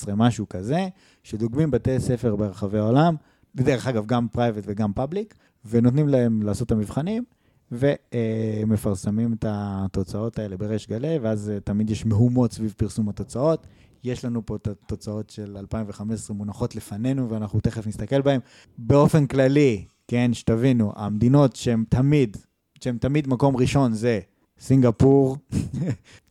15-16, 0.07 0.15
משהו 0.17 0.49
כזה, 0.49 0.89
שדוגמים 1.23 1.71
בתי 1.71 2.01
ספר 2.01 2.37
ברחבי 2.37 2.79
העולם, 2.79 3.15
ודרך 3.55 3.87
אגב, 3.87 4.07
גם 4.07 4.29
private 4.29 4.63
וגם 4.67 4.93
public, 4.93 5.35
ונותנים 5.65 6.09
להם 6.09 6.43
לעשות 6.43 6.67
את 6.67 6.73
המבחנים, 6.73 7.25
ומפרסמים 7.73 9.33
את 9.33 9.45
התוצאות 9.49 10.39
האלה 10.39 10.57
בריש 10.57 10.89
גלי, 10.89 11.19
ואז 11.19 11.51
אה, 11.51 11.61
תמיד 11.61 11.91
יש 11.91 12.07
מהומות 12.07 12.53
סביב 12.53 12.75
פרסום 12.77 13.09
התוצאות. 13.09 13.67
יש 14.05 14.25
לנו 14.25 14.47
פה 14.47 14.57
את 14.57 14.67
התוצאות 14.67 15.31
של 15.31 15.57
2015 15.57 16.37
מונחות 16.37 16.77
לפנינו, 16.77 17.31
ואנחנו 17.31 17.61
תכף 17.61 17.87
נסתכל 17.87 18.23
בהן. 18.23 18.41
באופן 18.79 19.27
כללי, 19.27 19.85
כן, 20.09 20.35
שתבינו, 20.35 20.93
המדינות 20.97 21.57
שהן 21.57 21.85
תמיד, 21.89 22.37
שהן 22.81 22.99
תמיד 22.99 23.29
מקום 23.29 23.57
ראשון 23.57 23.93
זה 23.93 24.21
סינגפור, 24.61 25.37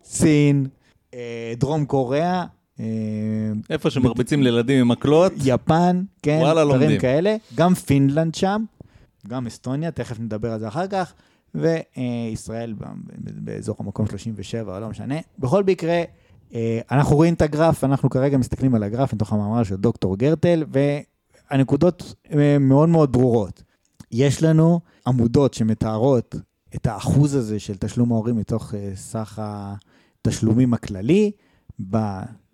סין, 0.04 0.68
אה, 1.14 1.54
דרום 1.58 1.86
קוריאה, 1.86 2.46
אה, 2.80 2.86
איפה 3.70 3.90
שמרביצים 3.90 4.44
לילדים 4.44 4.80
עם 4.80 4.88
מקלות, 4.88 5.34
יפן, 5.44 6.04
כן, 6.22 6.40
וואלה, 6.42 6.64
דברים 6.64 6.82
לומדים. 6.82 7.00
כאלה. 7.00 7.36
גם 7.56 7.74
פינלנד 7.76 8.36
שם, 8.36 8.64
גם 9.28 9.48
אסטוניה, 9.48 9.92
תכף 9.92 10.20
נדבר 10.20 10.52
על 10.52 10.60
זה 10.60 10.68
אחר 10.68 10.88
כך, 10.88 11.14
וישראל 11.56 12.74
ב- 12.74 12.86
באזור 13.18 13.76
המקום 13.80 14.08
37, 14.08 14.80
לא 14.80 14.90
משנה. 14.90 15.16
בכל 15.40 15.64
מקרה, 15.64 16.04
אה, 16.54 16.80
אנחנו 16.92 17.16
רואים 17.16 17.34
את 17.34 17.42
הגרף, 17.42 17.84
אנחנו 17.84 18.10
כרגע 18.10 18.38
מסתכלים 18.38 18.76
על 18.76 18.84
הגרף 18.84 19.14
מתוך 19.14 19.34
המאמר 19.34 19.64
של 19.64 19.76
דוקטור 19.76 20.18
גרטל, 20.18 20.64
והנקודות 21.52 22.14
אה, 22.34 22.58
מאוד 22.60 22.90
מאוד 22.90 23.12
ברורות. 23.12 23.64
יש 24.12 24.44
לנו 24.44 24.80
עמודות 25.08 25.54
שמתארות 25.54 26.36
את 26.76 26.88
האחוז 26.88 27.36
הזה 27.36 27.60
של 27.60 27.76
תשלום 27.78 28.12
ההורים 28.12 28.36
מתוך 28.36 28.76
אה, 28.76 28.92
סך 28.96 29.42
התשלומים 29.42 30.74
הכללי. 30.74 31.32
ב... 31.90 31.98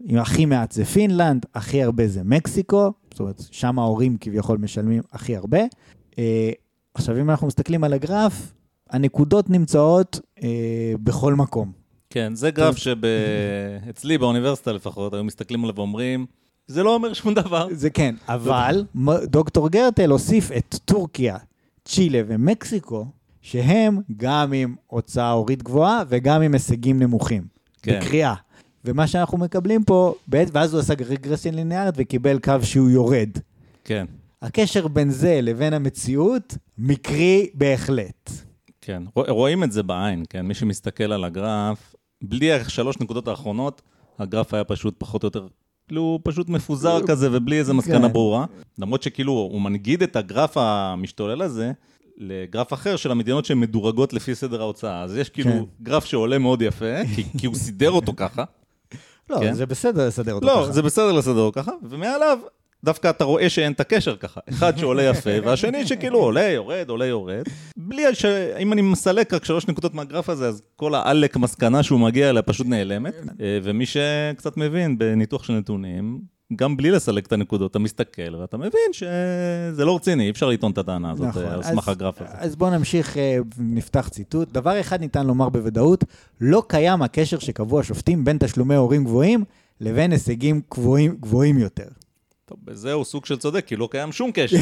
עם 0.07 0.17
הכי 0.17 0.45
מעט 0.45 0.71
זה 0.71 0.85
פינלנד, 0.85 1.45
הכי 1.55 1.83
הרבה 1.83 2.07
זה 2.07 2.21
מקסיקו, 2.23 2.93
זאת 3.11 3.19
אומרת, 3.19 3.41
שם 3.51 3.79
ההורים 3.79 4.17
כביכול 4.21 4.57
משלמים 4.57 5.01
הכי 5.11 5.35
הרבה. 5.35 5.59
אה, 6.19 6.51
עכשיו, 6.93 7.19
אם 7.19 7.29
אנחנו 7.29 7.47
מסתכלים 7.47 7.83
על 7.83 7.93
הגרף, 7.93 8.53
הנקודות 8.89 9.49
נמצאות 9.49 10.19
אה, 10.43 10.93
בכל 11.03 11.33
מקום. 11.33 11.71
כן, 12.09 12.35
זה 12.35 12.51
גרף 12.51 12.75
שאצלי 12.77 14.17
באוניברסיטה 14.21 14.71
לפחות, 14.71 15.13
היו 15.13 15.23
מסתכלים 15.23 15.63
עליו 15.63 15.75
ואומרים, 15.75 16.25
זה 16.67 16.83
לא 16.83 16.95
אומר 16.95 17.13
שום 17.13 17.33
דבר. 17.33 17.67
זה 17.71 17.89
כן, 17.89 18.15
אבל 18.27 18.85
דוקטור 19.23 19.69
גרטל 19.69 20.09
הוסיף 20.09 20.51
את 20.51 20.75
טורקיה, 20.85 21.37
צ'ילה 21.85 22.21
ומקסיקו, 22.27 23.05
שהם 23.45 23.99
גם 24.17 24.53
עם 24.53 24.75
הוצאה 24.87 25.31
הורית 25.31 25.63
גבוהה 25.63 26.03
וגם 26.09 26.41
עם 26.41 26.53
הישגים 26.53 26.99
נמוכים. 26.99 27.43
כן. 27.81 27.99
בקריאה. 27.99 28.33
ומה 28.85 29.07
שאנחנו 29.07 29.37
מקבלים 29.37 29.83
פה, 29.83 30.15
בעת- 30.27 30.47
ואז 30.53 30.73
הוא 30.73 30.79
עשה 30.81 30.93
רגרסיה 31.07 31.51
ליניארית 31.51 31.95
וקיבל 31.97 32.39
קו 32.39 32.53
שהוא 32.63 32.89
יורד. 32.89 33.29
כן, 33.83 34.05
הקשר 34.41 34.87
בין 34.87 35.09
זה 35.09 35.39
לבין 35.41 35.73
המציאות, 35.73 36.57
מקרי 36.77 37.49
בהחלט. 37.53 38.29
כן. 38.81 39.03
רוא- 39.15 39.29
רואים 39.29 39.63
את 39.63 39.71
זה 39.71 39.83
בעין, 39.83 40.23
כן? 40.29 40.41
מי 40.45 40.53
שמסתכל 40.53 41.11
על 41.11 41.23
הגרף, 41.23 41.95
בלי 42.23 42.53
השלוש 42.53 42.99
נקודות 42.99 43.27
האחרונות, 43.27 43.81
הגרף 44.19 44.53
היה 44.53 44.63
פשוט 44.63 44.95
פחות 44.97 45.23
או 45.23 45.27
יותר, 45.27 45.47
כאילו, 45.87 46.01
הוא 46.01 46.19
פשוט 46.23 46.49
מפוזר 46.49 46.99
כזה 47.07 47.29
ובלי 47.31 47.59
איזה 47.59 47.73
מסקנה 47.73 48.07
כן. 48.07 48.13
ברורה. 48.13 48.45
למרות 48.79 49.03
שכאילו, 49.03 49.31
הוא 49.31 49.61
מנגיד 49.61 50.03
את 50.03 50.15
הגרף 50.15 50.57
המשתולל 50.57 51.41
הזה. 51.41 51.71
לגרף 52.17 52.73
אחר 52.73 52.95
של 52.95 53.11
המדינות 53.11 53.45
שהן 53.45 53.59
מדורגות 53.59 54.13
לפי 54.13 54.35
סדר 54.35 54.61
ההוצאה. 54.61 55.01
אז 55.01 55.17
יש 55.17 55.29
כאילו 55.29 55.51
כן. 55.51 55.83
גרף 55.83 56.05
שעולה 56.05 56.37
מאוד 56.37 56.61
יפה, 56.61 57.05
כי, 57.15 57.23
כי 57.37 57.47
הוא 57.47 57.55
סידר 57.55 57.91
אותו 57.91 58.13
ככה. 58.15 58.43
לא, 59.29 59.39
כן. 59.39 59.53
זה 59.53 59.65
בסדר 59.65 60.07
לסדר 60.07 60.33
אותו 60.33 60.45
לא, 60.45 60.61
ככה. 60.63 60.71
זה 60.71 60.81
בסדר 60.81 61.11
לסדר 61.11 61.39
אותו 61.39 61.61
ככה, 61.61 61.71
ומעליו, 61.89 62.39
דווקא 62.83 63.09
אתה 63.09 63.23
רואה 63.23 63.49
שאין 63.49 63.71
את 63.71 63.79
הקשר 63.79 64.15
ככה. 64.15 64.39
אחד 64.49 64.77
שעולה 64.77 65.03
יפה, 65.03 65.29
והשני 65.43 65.87
שכאילו 65.87 66.19
עולה, 66.19 66.49
יורד, 66.49 66.89
עולה, 66.89 67.05
יורד. 67.05 67.43
בלי 67.77 68.15
ש... 68.15 68.25
אם 68.59 68.73
אני 68.73 68.81
מסלק 68.81 69.33
רק 69.33 69.45
שלוש 69.45 69.67
נקודות 69.67 69.93
מהגרף 69.93 70.29
הזה, 70.29 70.47
אז 70.47 70.61
כל 70.75 70.95
העלק 70.95 71.37
מסקנה 71.37 71.83
שהוא 71.83 71.99
מגיע 71.99 72.29
אליה 72.29 72.41
פשוט 72.41 72.67
נעלמת. 72.67 73.13
אה, 73.41 73.59
ומי 73.63 73.85
שקצת 73.85 74.57
מבין 74.57 74.97
בניתוח 74.97 75.43
של 75.43 75.53
נתונים, 75.53 76.34
גם 76.55 76.77
בלי 76.77 76.91
לסלק 76.91 77.27
את 77.27 77.33
הנקודות, 77.33 77.71
אתה 77.71 77.79
מסתכל 77.79 78.35
ואתה 78.35 78.57
מבין 78.57 78.91
שזה 78.91 79.85
לא 79.85 79.95
רציני, 79.95 80.25
אי 80.25 80.29
אפשר 80.29 80.49
לטעון 80.49 80.71
את 80.71 80.77
הטענה 80.77 81.11
הזאת 81.11 81.27
נכון. 81.27 81.43
על 81.43 81.63
סמך 81.63 81.89
הגרף 81.89 82.21
הזה. 82.21 82.29
אז 82.33 82.55
בואו 82.55 82.69
נמשיך, 82.69 83.17
אה, 83.17 83.37
נפתח 83.57 84.07
ציטוט. 84.09 84.51
דבר 84.51 84.79
אחד 84.79 84.99
ניתן 84.99 85.27
לומר 85.27 85.49
בוודאות, 85.49 86.03
לא 86.41 86.63
קיים 86.67 87.01
הקשר 87.01 87.39
שקבעו 87.39 87.79
השופטים 87.79 88.25
בין 88.25 88.37
תשלומי 88.37 88.75
הורים 88.75 89.03
גבוהים 89.03 89.43
לבין 89.81 90.11
הישגים 90.11 90.61
גבוהים, 90.71 91.17
גבוהים 91.19 91.57
יותר. 91.57 91.87
טוב, 92.45 92.57
בזה 92.63 92.93
הוא 92.93 93.05
סוג 93.05 93.25
של 93.25 93.37
צודק, 93.37 93.65
כי 93.65 93.75
לא 93.75 93.87
קיים 93.91 94.11
שום 94.11 94.31
קשר. 94.33 94.57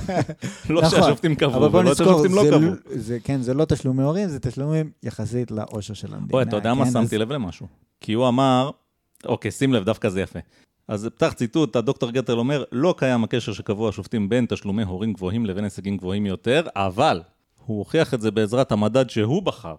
לא 0.70 0.82
נכון, 0.82 1.00
שהשופטים 1.00 1.32
אבל 1.32 1.40
קבעו, 1.40 1.72
ולא 1.72 1.90
נזכור, 1.90 2.06
שהשופטים 2.06 2.34
לא 2.34 2.44
זה, 2.44 2.50
קבעו. 2.50 2.70
זה, 2.94 3.18
כן, 3.24 3.42
זה 3.42 3.54
לא 3.54 3.64
תשלומי 3.64 4.02
הורים, 4.02 4.28
זה 4.28 4.40
תשלומים 4.40 4.90
יחסית 5.02 5.50
לאושר 5.50 5.94
של 5.94 6.06
המדינה. 6.06 6.26
בואי, 6.30 6.42
אתה 6.42 6.56
יודע 6.56 6.74
מה? 6.74 6.84
כן? 6.84 6.90
שמתי 6.90 7.18
לב 7.18 7.32
למשהו. 7.32 7.66
כי 8.00 8.12
הוא 8.12 8.28
אמר, 8.28 8.70
אוקיי, 9.24 9.50
שים 9.50 9.72
לב, 9.72 9.84
דווקא 9.84 10.08
זה 10.08 10.20
יפה. 10.20 10.38
אז 10.88 11.08
פתח 11.14 11.32
ציטוט, 11.32 11.76
הדוקטור 11.76 12.10
גטל 12.10 12.38
אומר, 12.38 12.64
לא 12.72 12.94
קיים 12.98 13.24
הקשר 13.24 13.52
שקבעו 13.52 13.88
השופטים 13.88 14.28
בין 14.28 14.46
תשלומי 14.48 14.82
הורים 14.82 15.12
גבוהים 15.12 15.46
לבין 15.46 15.64
הישגים 15.64 15.96
גבוהים 15.96 16.26
יותר, 16.26 16.62
אבל 16.76 17.22
הוא 17.66 17.78
הוכיח 17.78 18.14
את 18.14 18.20
זה 18.20 18.30
בעזרת 18.30 18.72
המדד 18.72 19.10
שהוא 19.10 19.42
בחר, 19.42 19.74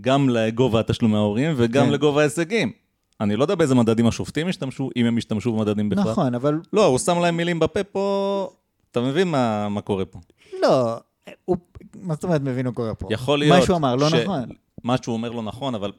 גם 0.00 0.28
לגובה 0.28 0.80
התשלומי 0.80 1.16
ההורים 1.16 1.54
וגם 1.56 1.86
כן. 1.86 1.92
לגובה 1.92 2.20
ההישגים. 2.20 2.72
אני 3.20 3.36
לא 3.36 3.44
יודע 3.44 3.54
באיזה 3.54 3.74
מדדים 3.74 4.06
השופטים 4.06 4.48
השתמשו, 4.48 4.90
אם 4.96 5.06
הם 5.06 5.16
השתמשו 5.16 5.52
במדדים 5.52 5.88
בכלל. 5.88 6.10
נכון, 6.10 6.34
אבל 6.34 6.60
לא, 6.72 6.84
הוא 6.84 6.98
שם 6.98 7.18
להם 7.18 7.36
מילים 7.36 7.58
בפה 7.58 7.84
פה, 7.84 8.50
אתה 8.90 9.00
מבין 9.00 9.28
מה, 9.28 9.68
מה 9.68 9.80
קורה 9.80 10.04
פה. 10.04 10.18
לא, 10.62 10.96
הוא, 11.44 11.56
מה 12.02 12.14
זאת 12.14 12.24
אומרת 12.24 12.40
מבין 12.40 12.66
מה 12.66 12.72
קורה 12.72 12.94
פה? 12.94 13.08
יכול 13.10 13.38
להיות... 13.38 13.58
מה 13.58 13.64
שהוא 13.64 13.76
אמר 13.76 13.96
לא 13.96 14.08
ש- 14.10 14.14
נכון. 14.14 14.44
מה 14.84 14.96
שהוא 15.02 15.12
אומר 15.12 15.30
לא 15.30 15.42
נכון, 15.42 15.74
אבל 15.74 15.92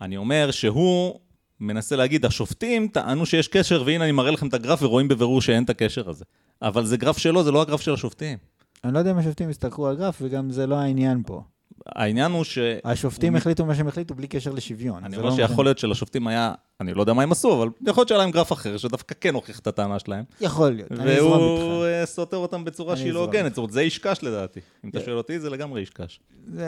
אני 0.00 0.16
אומר 0.16 0.50
שהוא 0.50 1.18
מנסה 1.60 1.96
להגיד, 1.96 2.24
השופטים 2.24 2.88
טענו 2.88 3.26
שיש 3.26 3.48
קשר, 3.48 3.82
והנה 3.86 4.04
אני 4.04 4.12
מראה 4.12 4.30
לכם 4.30 4.48
את 4.48 4.54
הגרף 4.54 4.82
ורואים 4.82 5.08
בבירור 5.08 5.40
שאין 5.40 5.64
את 5.64 5.70
הקשר 5.70 6.10
הזה. 6.10 6.24
אבל 6.62 6.84
זה 6.84 6.96
גרף 6.96 7.18
שלו, 7.18 7.44
זה 7.44 7.50
לא 7.50 7.62
הגרף 7.62 7.80
של 7.80 7.92
השופטים. 7.92 8.38
אני 8.84 8.94
לא 8.94 8.98
יודע 8.98 9.10
אם 9.10 9.18
השופטים 9.18 9.48
הסתכלו 9.48 9.86
על 9.86 9.96
גרף, 9.96 10.18
וגם 10.22 10.50
זה 10.50 10.66
לא 10.66 10.74
העניין 10.74 11.22
פה. 11.26 11.42
העניין 11.86 12.32
הוא 12.32 12.44
ש... 12.44 12.58
השופטים 12.84 13.32
הוא- 13.32 13.38
החליטו 13.38 13.66
מה 13.66 13.74
שהם 13.74 13.88
החליטו 13.88 14.14
בלי 14.14 14.26
קשר 14.26 14.52
לשוויון. 14.52 15.04
אני 15.04 15.16
אומר 15.16 15.28
לא 15.28 15.36
שיכול 15.36 15.64
להיות 15.64 15.78
שלשופטים 15.78 16.26
היה, 16.26 16.52
אני 16.80 16.94
לא 16.94 17.00
יודע 17.02 17.12
מה 17.12 17.22
הם 17.22 17.32
עשו, 17.32 17.54
אבל 17.62 17.68
יכול 17.86 18.00
להיות 18.00 18.08
שהיה 18.08 18.18
להם 18.18 18.30
גרף 18.30 18.52
אחר, 18.52 18.76
שדווקא 18.76 19.14
כן 19.20 19.34
הוכיח 19.34 19.58
את 19.58 19.66
הטענה 19.66 19.98
שלהם. 19.98 20.24
יכול 20.40 20.70
להיות, 20.70 20.92
אני 20.92 21.16
אזרום 21.16 21.32
והוא 21.32 21.84
איתך. 21.84 22.00
אה, 22.00 22.06
סותר 22.06 22.36
אותם 22.36 22.64
בצורה 22.64 22.96
שהיא 22.96 23.12
לא 23.12 23.20
הוגנת. 23.24 23.50
זאת 23.52 23.58
אומרת, 23.58 23.70
זה 23.72 23.80
אישקש 23.80 24.18
לדעתי. 24.22 24.60
אם 24.84 24.90
אתה. 24.90 25.00
שואל 25.00 25.16
אותי, 25.16 25.40
זה 25.40 25.50
לגמרי 25.50 25.80
אישקש. 25.80 26.20
זה... 26.54 26.66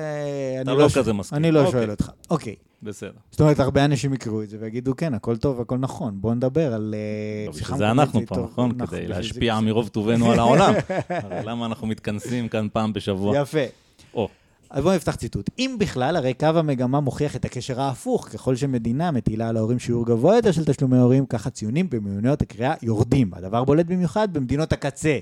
אתה 0.62 0.70
אני 0.70 0.78
לא 0.78 0.88
ש- 0.88 0.98
כזה 0.98 1.12
מסכים. 1.12 1.38
אני 1.38 1.50
לא 1.50 1.60
אוקיי. 1.60 1.72
שואל 1.72 1.90
אותך. 1.90 2.10
אוקיי. 2.30 2.54
בסדר. 2.82 3.12
זאת 3.30 3.40
אומרת, 3.40 3.60
הרבה 3.60 3.84
אנשים 3.84 4.14
יקראו 4.14 4.42
את 4.42 4.50
זה 4.50 4.56
ויגידו, 4.60 4.96
כן, 4.96 5.14
הכל 5.14 5.36
טוב, 5.36 5.60
הכל 5.60 5.78
נכון. 5.78 6.14
בואו 6.20 6.34
נדבר 6.34 6.74
על... 6.74 6.94
אה, 6.96 7.46
טוב, 7.46 7.56
שיחה 7.58 7.72
בשביל 7.74 7.78
זה 7.86 7.90
אנחנו 7.90 8.20
פה, 8.26 8.36
נכון? 8.36 8.70
נכון, 8.76 8.86
כדי 8.86 9.06
להשפיע. 9.08 9.60
מרוב 9.60 9.88
טובנו 9.88 10.32
על 10.32 10.38
העולם. 10.38 10.74
למה 11.48 11.66
אנחנו 11.66 11.86
מתכנסים 11.86 12.48
כאן 12.48 12.66
פעם 12.72 12.92
בשבוע? 12.92 13.38
יפה. 13.38 13.58
אז 14.70 14.82
בואו 14.82 14.94
נפתח 14.94 15.14
ציטוט. 15.14 15.50
אם 15.58 15.76
בכלל, 15.78 16.16
הרי 16.16 16.34
קו 16.34 16.46
המגמה 16.46 17.00
מוכיח 17.00 17.36
את 17.36 17.44
הקשר 17.44 17.80
ההפוך. 17.80 18.28
ככל 18.28 18.56
שמדינה 18.56 19.10
מטילה 19.10 19.48
על 19.48 19.56
ההורים 19.56 19.78
שיעור 19.78 20.06
גבוה 20.06 20.36
יותר 20.36 20.52
של 20.52 20.64
תשלומי 20.64 20.98
הורים, 20.98 21.26
כך 21.26 21.46
הציונים 21.46 21.90
במיוניות 21.90 22.42
הקריאה 22.42 22.74
יורדים. 22.82 23.34
הדבר 23.34 23.64
בולט 23.64 23.86
במיוחד 23.86 24.32
במדינות 24.32 24.72
הקצה. 24.72 25.18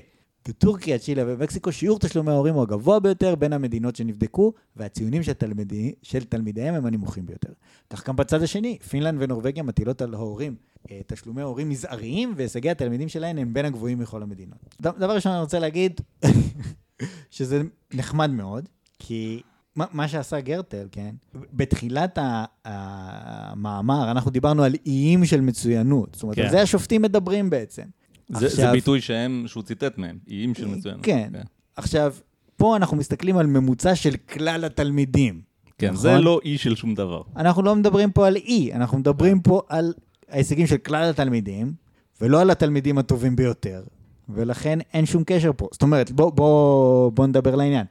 בטורקיה, 0.47 0.99
צ'ילה 0.99 1.23
ומקסיקו, 1.27 1.71
שיעור 1.71 1.99
תשלומי 1.99 2.31
ההורים 2.31 2.53
הוא 2.53 2.63
הגבוה 2.63 2.99
ביותר 2.99 3.35
בין 3.35 3.53
המדינות 3.53 3.95
שנבדקו, 3.95 4.53
והציונים 4.75 5.23
של, 5.23 5.33
תלמידי, 5.33 5.93
של 6.01 6.23
תלמידיהם 6.23 6.75
הם 6.75 6.85
הנמוכים 6.85 7.25
ביותר. 7.25 7.53
כך 7.89 8.07
גם 8.07 8.15
בצד 8.15 8.43
השני, 8.43 8.77
פינלנד 8.89 9.21
ונורבגיה 9.21 9.63
מטילות 9.63 10.01
על 10.01 10.13
ההורים 10.13 10.55
אה, 10.91 11.01
תשלומי 11.07 11.41
הורים 11.41 11.69
מזעריים, 11.69 12.33
והישגי 12.35 12.69
התלמידים 12.69 13.09
שלהם 13.09 13.37
הם 13.37 13.53
בין 13.53 13.65
הגבוהים 13.65 13.99
מכל 13.99 14.23
המדינות. 14.23 14.75
דבר 14.81 15.15
ראשון, 15.15 15.31
אני 15.31 15.41
רוצה 15.41 15.59
להגיד 15.59 16.01
שזה 17.29 17.61
נחמד 17.93 18.29
מאוד, 18.29 18.69
כי 18.99 19.41
מה, 19.75 19.85
מה 19.93 20.07
שעשה 20.07 20.39
גרטל, 20.39 20.87
כן, 20.91 21.15
בתחילת 21.53 22.19
המאמר, 22.65 24.11
אנחנו 24.11 24.31
דיברנו 24.31 24.63
על 24.63 24.75
איים 24.85 25.25
של 25.25 25.41
מצוינות. 25.41 26.09
זאת 26.13 26.23
אומרת, 26.23 26.35
כן. 26.35 26.41
על 26.43 26.49
זה 26.49 26.61
השופטים 26.61 27.01
מדברים 27.01 27.49
בעצם. 27.49 27.83
זה 28.29 28.47
זה 28.47 28.71
ביטוי 28.71 29.01
שהם, 29.01 29.43
שהוא 29.47 29.63
ציטט 29.63 29.97
מהם, 29.97 30.17
איים 30.27 30.55
של 30.55 30.67
מצוינות. 30.67 31.03
כן. 31.03 31.29
עכשיו, 31.75 32.13
פה 32.55 32.75
אנחנו 32.75 32.97
מסתכלים 32.97 33.37
על 33.37 33.47
ממוצע 33.47 33.95
של 33.95 34.15
כלל 34.15 34.65
התלמידים. 34.65 35.41
כן, 35.77 35.87
נכון? 35.87 36.01
זה 36.01 36.17
לא 36.17 36.39
אי 36.45 36.57
של 36.57 36.75
שום 36.75 36.95
דבר. 36.95 37.21
אנחנו 37.35 37.63
לא 37.63 37.75
מדברים 37.75 38.11
פה 38.11 38.27
על 38.27 38.35
אי, 38.35 38.73
אנחנו 38.73 38.97
מדברים 38.97 39.41
פה 39.41 39.61
על 39.69 39.93
ההישגים 40.29 40.67
של 40.67 40.77
כלל 40.77 41.09
התלמידים, 41.09 41.73
ולא 42.21 42.41
על 42.41 42.49
התלמידים 42.49 42.97
הטובים 42.97 43.35
ביותר, 43.35 43.83
ולכן 44.29 44.79
אין 44.93 45.05
שום 45.05 45.23
קשר 45.25 45.51
פה. 45.57 45.67
זאת 45.71 45.81
אומרת, 45.81 46.11
בוא, 46.11 46.31
בוא, 46.31 47.11
בוא 47.11 47.27
נדבר 47.27 47.55
לעניין. 47.55 47.85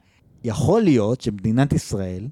יכול 0.47 0.81
להיות 0.81 1.21
שמדינת 1.21 1.73
ישראל, 1.73 2.27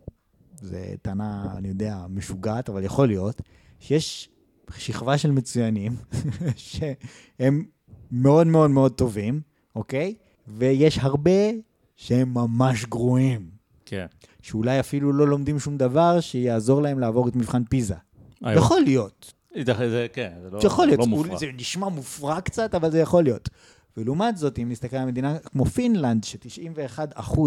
זו 0.62 0.78
טענה, 1.01 1.54
אני 1.58 1.67
יודע, 1.67 2.06
משוגעת, 2.10 2.69
אבל 2.69 2.84
יכול 2.84 3.08
להיות, 3.08 3.41
שיש 3.80 4.30
שכבה 4.78 5.17
של 5.17 5.32
מצוינים, 5.32 5.95
שהם 6.56 7.65
מאוד 8.12 8.47
מאוד 8.47 8.69
מאוד 8.69 8.91
טובים, 8.91 9.41
אוקיי? 9.75 10.15
ויש 10.47 10.97
הרבה 10.97 11.51
שהם 11.95 12.34
ממש 12.34 12.86
גרועים. 12.86 13.49
כן. 13.86 14.06
שאולי 14.41 14.80
אפילו 14.80 15.13
לא 15.13 15.28
לומדים 15.28 15.60
שום 15.60 15.78
דבר 15.78 16.19
שיעזור 16.19 16.82
להם 16.82 16.99
לעבור 16.99 17.28
את 17.28 17.36
מבחן 17.36 17.63
פיזה. 17.63 17.95
היום. 18.41 18.58
יכול 18.58 18.82
להיות. 18.82 19.34
זה, 19.65 20.08
כן, 20.13 20.32
זה 20.41 20.49
לא, 20.51 20.60
יכול 20.63 20.86
להיות, 20.86 20.99
לא 20.99 21.06
מופרע. 21.06 21.38
זה 21.38 21.45
נשמע 21.58 21.89
מופרע 21.89 22.41
קצת, 22.41 22.75
אבל 22.75 22.91
זה 22.91 22.99
יכול 22.99 23.23
להיות. 23.23 23.49
ולעומת 23.97 24.38
זאת, 24.38 24.60
אם 24.60 24.69
נסתכל 24.69 24.97
על 24.97 25.06
מדינה 25.06 25.38
כמו 25.39 25.65
פינלנד, 25.65 26.23
ש-91% 26.23 27.39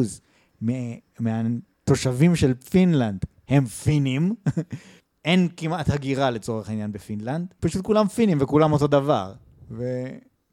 מהתושבים 1.21 2.37
של 2.37 2.55
פינלנד 2.55 3.25
הם 3.49 3.65
פינים, 3.67 4.35
אין 5.25 5.49
כמעט 5.57 5.91
הגירה 5.91 6.31
לצורך 6.31 6.69
העניין 6.69 6.93
בפינלנד, 6.93 7.55
פשוט 7.61 7.85
כולם 7.85 8.09
פינים 8.09 8.39
וכולם 8.41 8.73
אותו 8.73 8.87
דבר. 8.87 9.33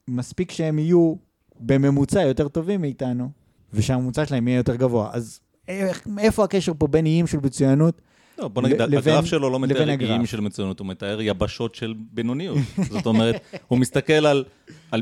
ומספיק 0.07 0.51
שהם 0.51 0.79
יהיו 0.79 1.15
בממוצע 1.59 2.21
יותר 2.21 2.47
טובים 2.47 2.81
מאיתנו, 2.81 3.29
ושהממוצע 3.73 4.25
שלהם 4.25 4.47
יהיה 4.47 4.57
יותר 4.57 4.75
גבוה. 4.75 5.09
אז 5.13 5.39
איך, 5.67 6.07
איפה 6.19 6.43
הקשר 6.43 6.71
פה 6.77 6.87
בין 6.87 7.05
איים 7.05 7.27
של 7.27 7.37
מצוינות? 7.43 8.01
לא, 8.37 8.47
בוא 8.47 8.61
נגיד, 8.61 8.81
לבין- 8.81 8.97
הגרף 8.97 9.25
שלו 9.25 9.49
לא 9.49 9.59
מתאר 9.59 9.89
איים. 9.89 10.25
של 10.25 10.39
מצוינות, 10.39 10.79
הוא 10.79 10.87
מתאר 10.87 11.21
יבשות 11.21 11.75
של 11.75 11.93
בינוניות. 12.11 12.57
זאת 12.91 13.05
אומרת, 13.05 13.35
הוא 13.67 13.79
מסתכל 13.79 14.13
על, 14.13 14.43
על... 14.91 15.01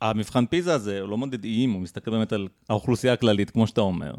המבחן 0.00 0.46
פיזה 0.46 0.74
הזה, 0.74 1.00
הוא 1.00 1.08
לא 1.08 1.18
מודד 1.18 1.44
איים, 1.44 1.72
הוא 1.72 1.80
מסתכל 1.82 2.10
באמת 2.10 2.32
על 2.32 2.48
האוכלוסייה 2.68 3.12
הכללית, 3.12 3.50
כמו 3.50 3.66
שאתה 3.66 3.80
אומר. 3.80 4.14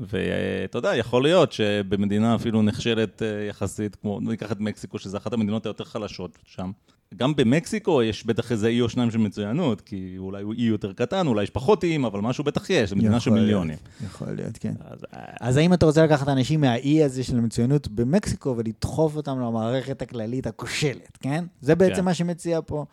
ואתה 0.00 0.78
יודע, 0.78 0.96
יכול 0.96 1.22
להיות 1.22 1.52
שבמדינה 1.52 2.34
אפילו 2.34 2.62
נחשלת 2.62 3.22
אה, 3.22 3.46
יחסית, 3.48 3.94
כמו, 3.94 4.20
ניקח 4.20 4.52
את 4.52 4.60
מקסיקו, 4.60 4.98
שזו 4.98 5.16
אחת 5.16 5.32
המדינות 5.32 5.66
היותר 5.66 5.84
חלשות 5.84 6.38
שם. 6.44 6.70
גם 7.16 7.36
במקסיקו 7.36 8.02
יש 8.02 8.26
בטח 8.26 8.52
איזה 8.52 8.68
אי 8.68 8.80
או 8.80 8.88
שניים 8.88 9.10
של 9.10 9.18
מצוינות, 9.18 9.80
כי 9.80 10.14
אולי 10.18 10.42
הוא 10.42 10.54
אי 10.54 10.62
יותר 10.62 10.92
קטן, 10.92 11.26
אולי 11.26 11.42
יש 11.42 11.50
פחות 11.50 11.84
איים, 11.84 12.04
אבל 12.04 12.20
משהו 12.20 12.44
בטח 12.44 12.70
יש, 12.70 12.90
זו 12.90 12.96
מדינה 12.96 13.20
של. 13.20 13.30
מיליונים. 13.30 13.76
יכול 14.04 14.28
להיות, 14.32 14.58
כן. 14.58 14.72
אז, 14.80 14.98
אז 15.40 15.56
האם 15.56 15.72
אתה 15.74 15.86
רוצה 15.86 16.04
לקחת 16.04 16.28
אנשים 16.28 16.60
מהאי 16.60 17.04
הזה 17.04 17.24
של 17.24 17.38
המצוינות 17.38 17.88
במקסיקו 17.88 18.54
ולדחוף 18.56 19.16
אותם 19.16 19.40
למערכת 19.40 20.02
הכללית 20.02 20.46
הכושלת, 20.46 21.18
כן? 21.20 21.44
זה 21.60 21.74
בעצם 21.74 21.94
כן. 21.94 22.04
מה 22.04 22.14
שמציע 22.14 22.60
פה 22.66 22.84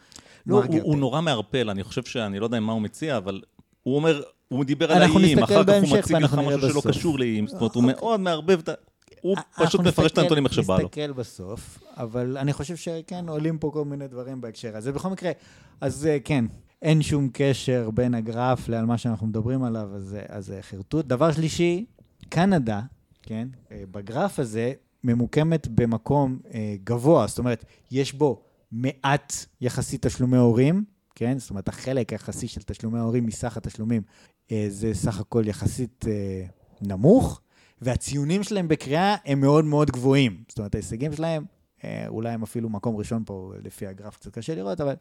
לא, 0.46 0.64
הוא. 0.64 0.82
הוא 0.82 0.98
נורא 0.98 1.22
מערפל, 1.22 1.70
אני 1.70 1.84
חושב 1.84 2.04
שאני 2.04 2.40
לא 2.40 2.46
יודע 2.46 2.60
מה 2.60 2.74
הוא 2.74 2.82
מציע, 2.82 3.18
אבל 3.18 3.42
הוא 3.84 3.96
אומר, 3.96 4.22
הוא 4.48 4.64
דיבר 4.66 4.92
על 4.92 5.02
האיים, 5.02 5.40
אחר 5.44 5.64
כך 5.64 5.74
הוא 5.74 5.98
מציג 6.00 6.16
לך 6.16 6.34
משהו 6.34 6.70
שלא. 6.70 6.82
קשור 6.88 7.20
לאיים, 7.20 7.48
זאת 7.48 7.56
אומרת, 7.62 7.76
הוא 7.76 7.84
אוקיי. 7.84 7.96
מאוד 8.02 8.20
מערבב 8.20 8.60
את 8.60 8.70
ה... 8.70 8.74
הוא 9.22 9.36
אנחנו 9.38 9.66
פשוט 9.66 9.82
מפרש 9.82 10.12
את 10.12 10.18
הנתונים 10.18 10.46
איך 10.46 10.54
שבא 10.54 10.78
לו. 10.78 10.84
נסתכל 10.86 11.12
בסוף, 11.12 11.80
אבל 11.98 12.38
אני 12.38 12.54
חושב 12.54 12.76
שכן, 12.76 13.30
עולים 13.30 13.58
פה 13.58 13.70
כל 13.74 13.86
מיני 13.86 14.08
דברים 14.08 14.42
בהקשר 14.42 14.78
הזה. 14.78 14.92
בכל 14.92 15.10
מקרה, 15.10 15.32
אז 15.82 16.06
אה, 16.06 16.18
כן, 16.24 16.46
אין 16.82 17.02
שום 17.02 17.30
קשר 17.34 17.90
בין 17.94 18.14
הגרף 18.14 18.70
לעל 18.70 18.86
מה 18.86 18.98
שאנחנו 18.98 19.28
מדברים 19.28 19.64
עליו, 19.64 19.88
אז 19.96 20.04
זה- 20.04 20.24
אז 20.28 20.46
זה 20.46 20.60
חרטוט. 20.62 21.06
דבר 21.06 21.32
שלישי, 21.32 21.86
קנדה, 22.30 22.82
כן, 23.24 23.48
אה, 23.72 23.84
בגרף 23.92 24.40
הזה 24.40 24.74
ממוקמת 25.04 25.68
במקום 25.68 26.40
אה, 26.54 26.76
גבוה, 26.84 27.28
זאת 27.28 27.40
אומרת, 27.40 27.66
יש 27.92 28.14
בו 28.14 28.42
מעט 28.72 29.34
יחסית 29.62 30.06
תשלומי 30.08 30.38
הורים, 30.38 30.84
כן? 31.16 31.40
זאת 31.40 31.50
אומרת, 31.50 31.68
החלק 31.68 32.12
היחסי 32.14 32.48
של 32.48 32.62
תשלומי 32.62 33.00
ההורים 33.00 33.26
מסך 33.26 33.58
התשלומים 33.58 34.02
אה, 34.02 34.14
זה 34.70 34.94
סך 34.94 35.20
הכל 35.20 35.44
יחסית 35.48 36.06
אה, 36.08 36.46
נמוך, 36.82 37.42
והציונים 37.82 38.44
שלהם 38.44 38.68
בקריאה 38.68 39.16
הם 39.26 39.42
מאוד 39.42 39.66
מאוד 39.66 39.92
גבוהים. 39.92 40.44
זאת 40.48 40.58
אומרת, 40.58 40.76
ההישגים 40.76 41.14
שלהם, 41.14 41.46
אה, 41.84 42.06
אולי 42.08 42.30
הם 42.30 42.44
אפילו 42.44 42.70
מקום 42.70 42.96
ראשון 42.96 43.24
פה, 43.26 43.54
לפי 43.64 43.88
הגרף 43.88 44.16
קצת 44.18 44.34
קשה 44.34 44.56
לראות, 44.56 44.82
אבל... 44.82 44.96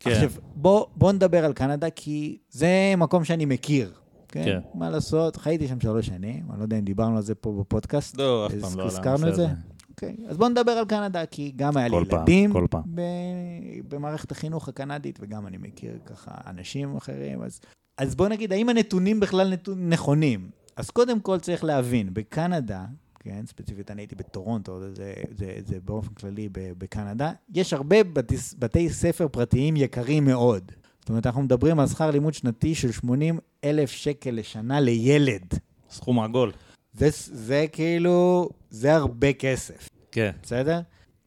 כן. 0.00 0.10
עכשיו, 0.10 0.30
בוא, 0.54 0.86
בוא 0.96 1.12
נדבר 1.12 1.44
על 1.44 1.52
קנדה, 1.52 1.90
כי 1.90 2.38
זה 2.50 2.94
מקום 2.96 3.24
שאני 3.24 3.44
מכיר. 3.44 3.92
כן? 4.28 4.44
כן. 4.44 4.60
מה 4.74 4.90
לעשות, 4.90 5.36
חייתי 5.36 5.68
שם 5.68 5.80
שלוש 5.80 6.06
שנים, 6.06 6.50
אני 6.50 6.58
לא 6.58 6.64
יודע 6.64 6.78
אם 6.78 6.84
דיברנו 6.84 7.16
על 7.16 7.22
זה 7.22 7.34
פה 7.34 7.56
בפודקאסט. 7.60 8.18
לא, 8.18 8.46
אף 8.46 8.52
פעם 8.60 8.78
לא 8.78 8.82
על 8.82 8.88
הזכרנו 8.88 9.28
את 9.28 9.34
זה? 9.34 9.46
אוקיי, 9.90 10.16
אז 10.28 10.36
בואו 10.36 10.48
נדבר 10.48 10.72
על 10.72 10.84
קנדה, 10.84 11.26
כי 11.26 11.52
גם 11.56 11.76
היה 11.76 11.88
לי 11.88 11.96
פעם, 12.08 12.18
ילדים 12.20 12.52
פעם. 12.70 12.82
ב- 12.94 13.94
במערכת 13.94 14.30
החינוך 14.30 14.68
הקנדית, 14.68 15.18
וגם 15.22 15.46
אני 15.46 15.56
מכיר 15.56 15.98
ככה 16.06 16.30
אנשים 16.46 16.96
אחרים, 16.96 17.42
אז, 17.42 17.60
אז 17.96 18.14
בואו 18.14 18.28
נגיד, 18.28 18.52
האם 18.52 18.68
הנתונים 18.68 19.20
בכלל 19.20 19.48
נתון, 19.48 19.88
נכונים? 19.92 20.50
אז 20.76 20.90
קודם 20.90 21.20
כל 21.20 21.38
צריך 21.38 21.64
להבין, 21.64 22.08
בקנדה, 22.12 22.84
כן, 23.18 23.46
ספציפית 23.46 23.90
אני 23.90 24.02
הייתי 24.02 24.14
בטורונטו, 24.14 24.80
זה, 24.80 25.14
זה, 25.38 25.52
זה 25.66 25.78
באופן 25.84 26.14
כללי 26.14 26.48
בקנדה, 26.52 27.32
יש 27.54 27.72
הרבה 27.72 28.04
בתי, 28.04 28.36
בתי 28.58 28.90
ספר 28.90 29.28
פרטיים 29.28 29.76
יקרים 29.76 30.24
מאוד. 30.24 30.72
זאת 31.00 31.08
אומרת, 31.08 31.26
אנחנו 31.26 31.42
מדברים 31.42 31.80
על 31.80 31.86
שכר 31.86 32.10
לימוד 32.10 32.34
שנתי 32.34 32.74
של 32.74 32.92
80 32.92 33.38
אלף 33.64 33.90
שקל 33.90 34.30
לשנה 34.30 34.80
לילד. 34.80 35.54
סכום 35.90 36.20
עגול. 36.20 36.52
זה, 36.92 37.08
זה 37.12 37.66
כאילו, 37.72 38.48
זה 38.70 38.94
הרבה 38.94 39.32
כסף. 39.32 39.88
כן. 40.12 40.30
בסדר? 40.42 40.80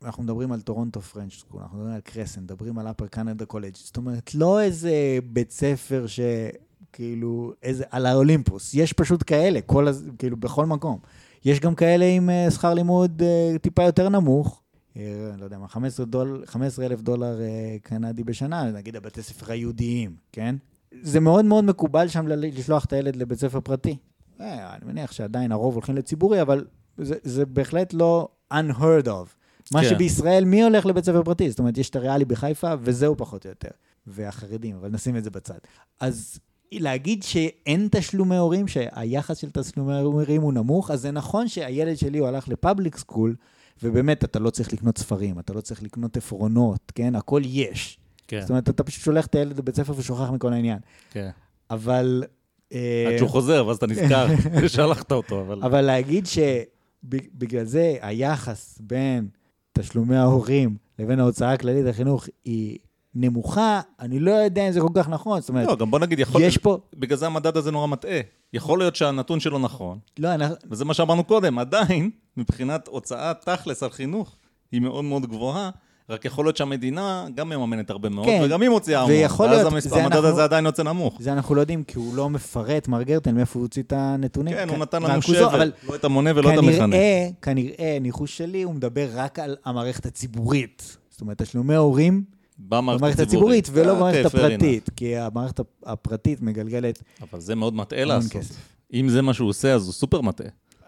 אנחנו 0.06 0.24
מדברים 0.24 0.52
על 0.52 0.62
Toronto 0.62 1.02
French 1.02 1.34
School, 1.34 1.62
אנחנו 1.62 1.78
מדברים 1.78 1.96
על 1.96 2.02
Crescent, 2.02 2.42
מדברים 2.42 2.80
על 2.80 2.88
Upper 2.88 3.08
Canada 3.08 3.46
College. 3.46 3.76
זאת 3.76 3.98
אומרת, 3.98 4.36
לא 4.36 4.62
איזה 4.62 4.92
בית 5.24 5.52
ספר 5.52 6.06
שכאילו, 6.08 7.54
איזה, 7.64 7.84
על 7.90 8.06
האולימפוס. 8.06 8.74
יש 8.74 8.94
פשוט 8.94 9.24
כאלה, 9.28 9.62
כל, 9.62 9.88
הז- 9.88 10.10
כאילו, 10.18 10.38
בכל 10.38 10.66
מקום. 10.66 11.00
יש 11.46 11.60
גם 11.60 11.76
כאלה 11.76 12.06
עם 12.06 12.30
אה, 12.30 12.52
שכר 12.52 12.74
לימוד 12.74 13.22
אה, 13.22 13.60
טיפה 13.60 13.84
יותר 13.84 14.10
נמוך. 14.10 14.62
אה, 14.94 15.00
לא 15.38 15.44
יודע 15.44 15.58
מה, 15.58 15.68
15 15.68 16.06
דול, 16.06 16.44
15 16.46 16.86
אלף 16.86 17.02
דולר 17.02 17.40
קנדי 17.84 18.24
בשנה, 18.24 18.72
נגיד 18.72 18.96
הבתי 18.96 19.22
ספר 19.22 19.52
היהודיים, 19.52 20.16
כן? 20.32 20.56
זה 21.02 21.20
מאוד 21.20 21.46
מאוד 21.46 21.64
מקובל 21.64 22.08
שם 22.08 22.28
לשלוח 22.28 22.86
את 22.86 22.94
הילד 22.94 23.16
לבית 23.16 23.40
ספר 23.40 23.60
פרטי. 23.60 23.98
אני 24.40 24.86
מניח 24.86 25.12
שעדיין 25.12 25.52
הרוב 25.52 25.74
הולכים 25.74 25.96
לציבורי, 25.96 26.42
אבל 26.42 26.66
זה, 26.98 27.16
זה 27.24 27.46
בהחלט 27.46 27.94
לא 27.94 28.28
unheard 28.54 29.06
of. 29.06 29.39
מה 29.74 29.82
כן. 29.82 29.90
שבישראל, 29.90 30.46
מי 30.46 30.64
הולך 30.64 30.86
לבית 30.86 31.06
ספר 31.06 31.24
פרטי? 31.24 31.50
זאת 31.50 31.60
אומרת, 31.60 31.78
יש 31.78 31.90
את 31.90 31.96
הריאלי 31.96 32.26
בחיפה, 32.26 32.74
וזהו 32.82 33.18
פחות 33.18 33.46
או 33.46 33.50
יותר. 33.50 33.70
והחרדים, 34.08 34.76
אבל 34.76 34.90
נשים 34.90 35.18
את 35.18 35.24
זה 35.24 35.30
בצד. 35.30 35.58
אז 36.00 36.40
להגיד 36.72 37.24
שאין 37.24 37.88
תשלומי 37.92 38.38
הורים, 38.38 38.68
שהיחס 38.68 39.38
של 39.38 39.50
תשלומי 39.52 40.00
הורים 40.00 40.42
הוא 40.42 40.54
נמוך, 40.54 40.92
אז 40.92 41.02
זה 41.02 41.12
נכון 41.12 41.48
שהילד 41.48 41.98
שלי 41.98 42.18
הוא 42.18 42.28
הלך 42.28 42.48
לפאבליק 42.48 42.98
סקול, 42.98 43.36
ובאמת 43.84 44.24
אתה 44.24 44.40
לא 44.40 44.50
צריך 44.50 44.74
לקנות 44.74 44.98
ספרים, 44.98 45.40
אתה 45.40 45.54
לא 45.54 45.62
צריך 45.62 45.84
לקנות 45.84 46.18
עפרונות, 46.18 46.92
כן? 46.96 47.16
הכל 47.16 47.42
יש. 47.46 47.98
כן. 48.28 48.42
זאת 48.42 48.50
אומרת, 48.50 48.70
אתה 48.70 48.84
פשוט 48.84 49.04
שולח 49.04 49.26
את 49.26 49.36
הילד 49.36 49.58
לבית 49.58 49.76
ספר 49.76 49.94
ושוכח 49.98 50.30
מכל 50.30 50.54
העניין. 50.54 50.80
כן. 51.12 51.30
אבל... 51.70 52.24
אה, 52.74 53.06
עד 53.12 53.18
שהוא 53.18 53.30
חוזר, 53.30 53.68
ואז 53.68 53.78
אתה 53.78 53.88
נזכר 53.88 54.28
ששלחת 54.68 55.12
אותו, 55.12 55.42
אבל... 55.42 55.64
אבל 55.64 55.82
להגיד 55.82 56.26
שבגלל 56.26 57.64
זה 57.64 57.96
היחס 58.02 58.80
בין 58.82 59.28
תשלומי 59.80 60.16
ההורים 60.16 60.78
לבין 61.00 61.20
ההוצאה 61.20 61.54
הכללית 61.54 61.86
לחינוך 61.86 62.28
היא 62.46 62.78
נמוכה, 63.16 63.82
אני 64.00 64.20
לא 64.20 64.32
יודע 64.32 64.68
אם 64.68 64.72
זה 64.72 64.82
כל 64.82 64.90
כך 64.96 65.10
נכון. 65.10 65.40
זאת 65.42 65.50
אומרת, 65.50 65.68
לא, 65.68 65.76
גם 65.76 65.92
בוא 65.92 66.00
נגיד, 66.00 66.20
יכול... 66.20 66.42
יש 66.42 66.58
פה... 66.58 66.78
בגלל 66.96 67.18
זה 67.18 67.26
המדד 67.26 67.58
הזה 67.58 67.72
נורא 67.72 67.88
מטעה. 67.88 68.20
יכול 68.54 68.80
להיות 68.80 68.96
שהנתון 68.96 69.40
שלו 69.40 69.60
נכון, 69.60 70.00
לא, 70.20 70.34
אנחנו... 70.34 70.56
וזה 70.70 70.86
מה 70.86 70.94
שאמרנו 70.94 71.24
קודם, 71.24 71.60
עדיין, 71.60 72.10
מבחינת 72.38 72.88
הוצאה 72.88 73.34
תכלס 73.34 73.84
על 73.84 73.90
חינוך, 73.90 74.36
היא 74.72 74.82
מאוד 74.82 75.04
מאוד 75.04 75.26
גבוהה, 75.26 75.70
רק 76.10 76.26
יכול 76.26 76.46
להיות 76.46 76.58
שהמדינה 76.58 77.26
גם 77.36 77.50
מממנת 77.50 77.90
הרבה 77.90 78.10
מאוד, 78.10 78.26
כן, 78.26 78.42
וגם 78.46 78.62
היא 78.62 78.70
מוציאה 78.70 79.00
המון. 79.02 79.12
ויכול 79.12 79.46
ואז 79.48 79.58
להיות, 79.58 79.74
המספר, 79.74 79.96
זה 79.96 80.02
המדד 80.04 80.16
אנחנו- 80.16 80.28
הזה 80.30 80.44
עדיין 80.44 80.66
יוצא 80.66 80.84
נמוך. 80.84 81.18
זה 81.20 81.34
אנחנו 81.34 81.56
לא 81.56 81.62
יודעים, 81.62 81.84
כי 81.84 81.98
הוא 81.98 82.16
לא 82.16 82.30
מפרט, 82.30 82.88
מר 82.88 83.04
גרטן, 83.04 83.36
מאיפה 83.36 83.60
הוא 83.60 83.66
הוציא 83.66 83.82
את 83.84 83.94
הנתונים. 83.96 84.54
כן, 84.54 84.66
כ- 84.68 84.72
הוא 84.72 84.78
נתן 84.80 85.04
לנו 85.04 85.22
שבר, 85.22 85.48
אבל 85.48 85.72
לא 85.90 85.96
את 85.96 86.04
המונה 86.04 86.32
ולא 86.36 86.54
את 86.54 86.58
המכנה. 86.58 86.78
כנראה, 86.96 87.30
כנראה, 87.42 87.98
ניחוש 88.02 88.38
שלי, 88.38 88.64
הוא 88.64 88.74
מדבר 88.76 89.10
רק 89.14 89.40
על 89.40 89.56
המערכת 89.66 90.06
הציבורית. 90.06 90.98
זאת 91.10 91.22
אומרת, 91.22 91.42
תשלומי 91.42 91.76
הורים 91.76 92.24
במערכת 92.60 93.20
הציבורית, 93.20 93.70
ולא 93.72 93.90
אה, 93.92 93.96
במערכת. 93.96 94.26
הפרטית, 94.26 94.90
כי 94.96 95.18
המערכת 95.18 95.60
הפרטית 95.86 96.42
מגלגלת 96.42 97.04
אבל 97.32 97.40
זה 97.40 97.56
מאוד 97.56 97.74
מטעה 97.74 98.06
לעשות. 98.06 98.42
אם 98.94 99.10
זה 99.10 99.22
מה 99.22 99.34
שהוא 99.34 99.50
עושה, 99.50 99.74
אז 99.74 99.86
הוא 99.86 99.94
סופר 99.94 100.22
מטעה. 100.22 100.48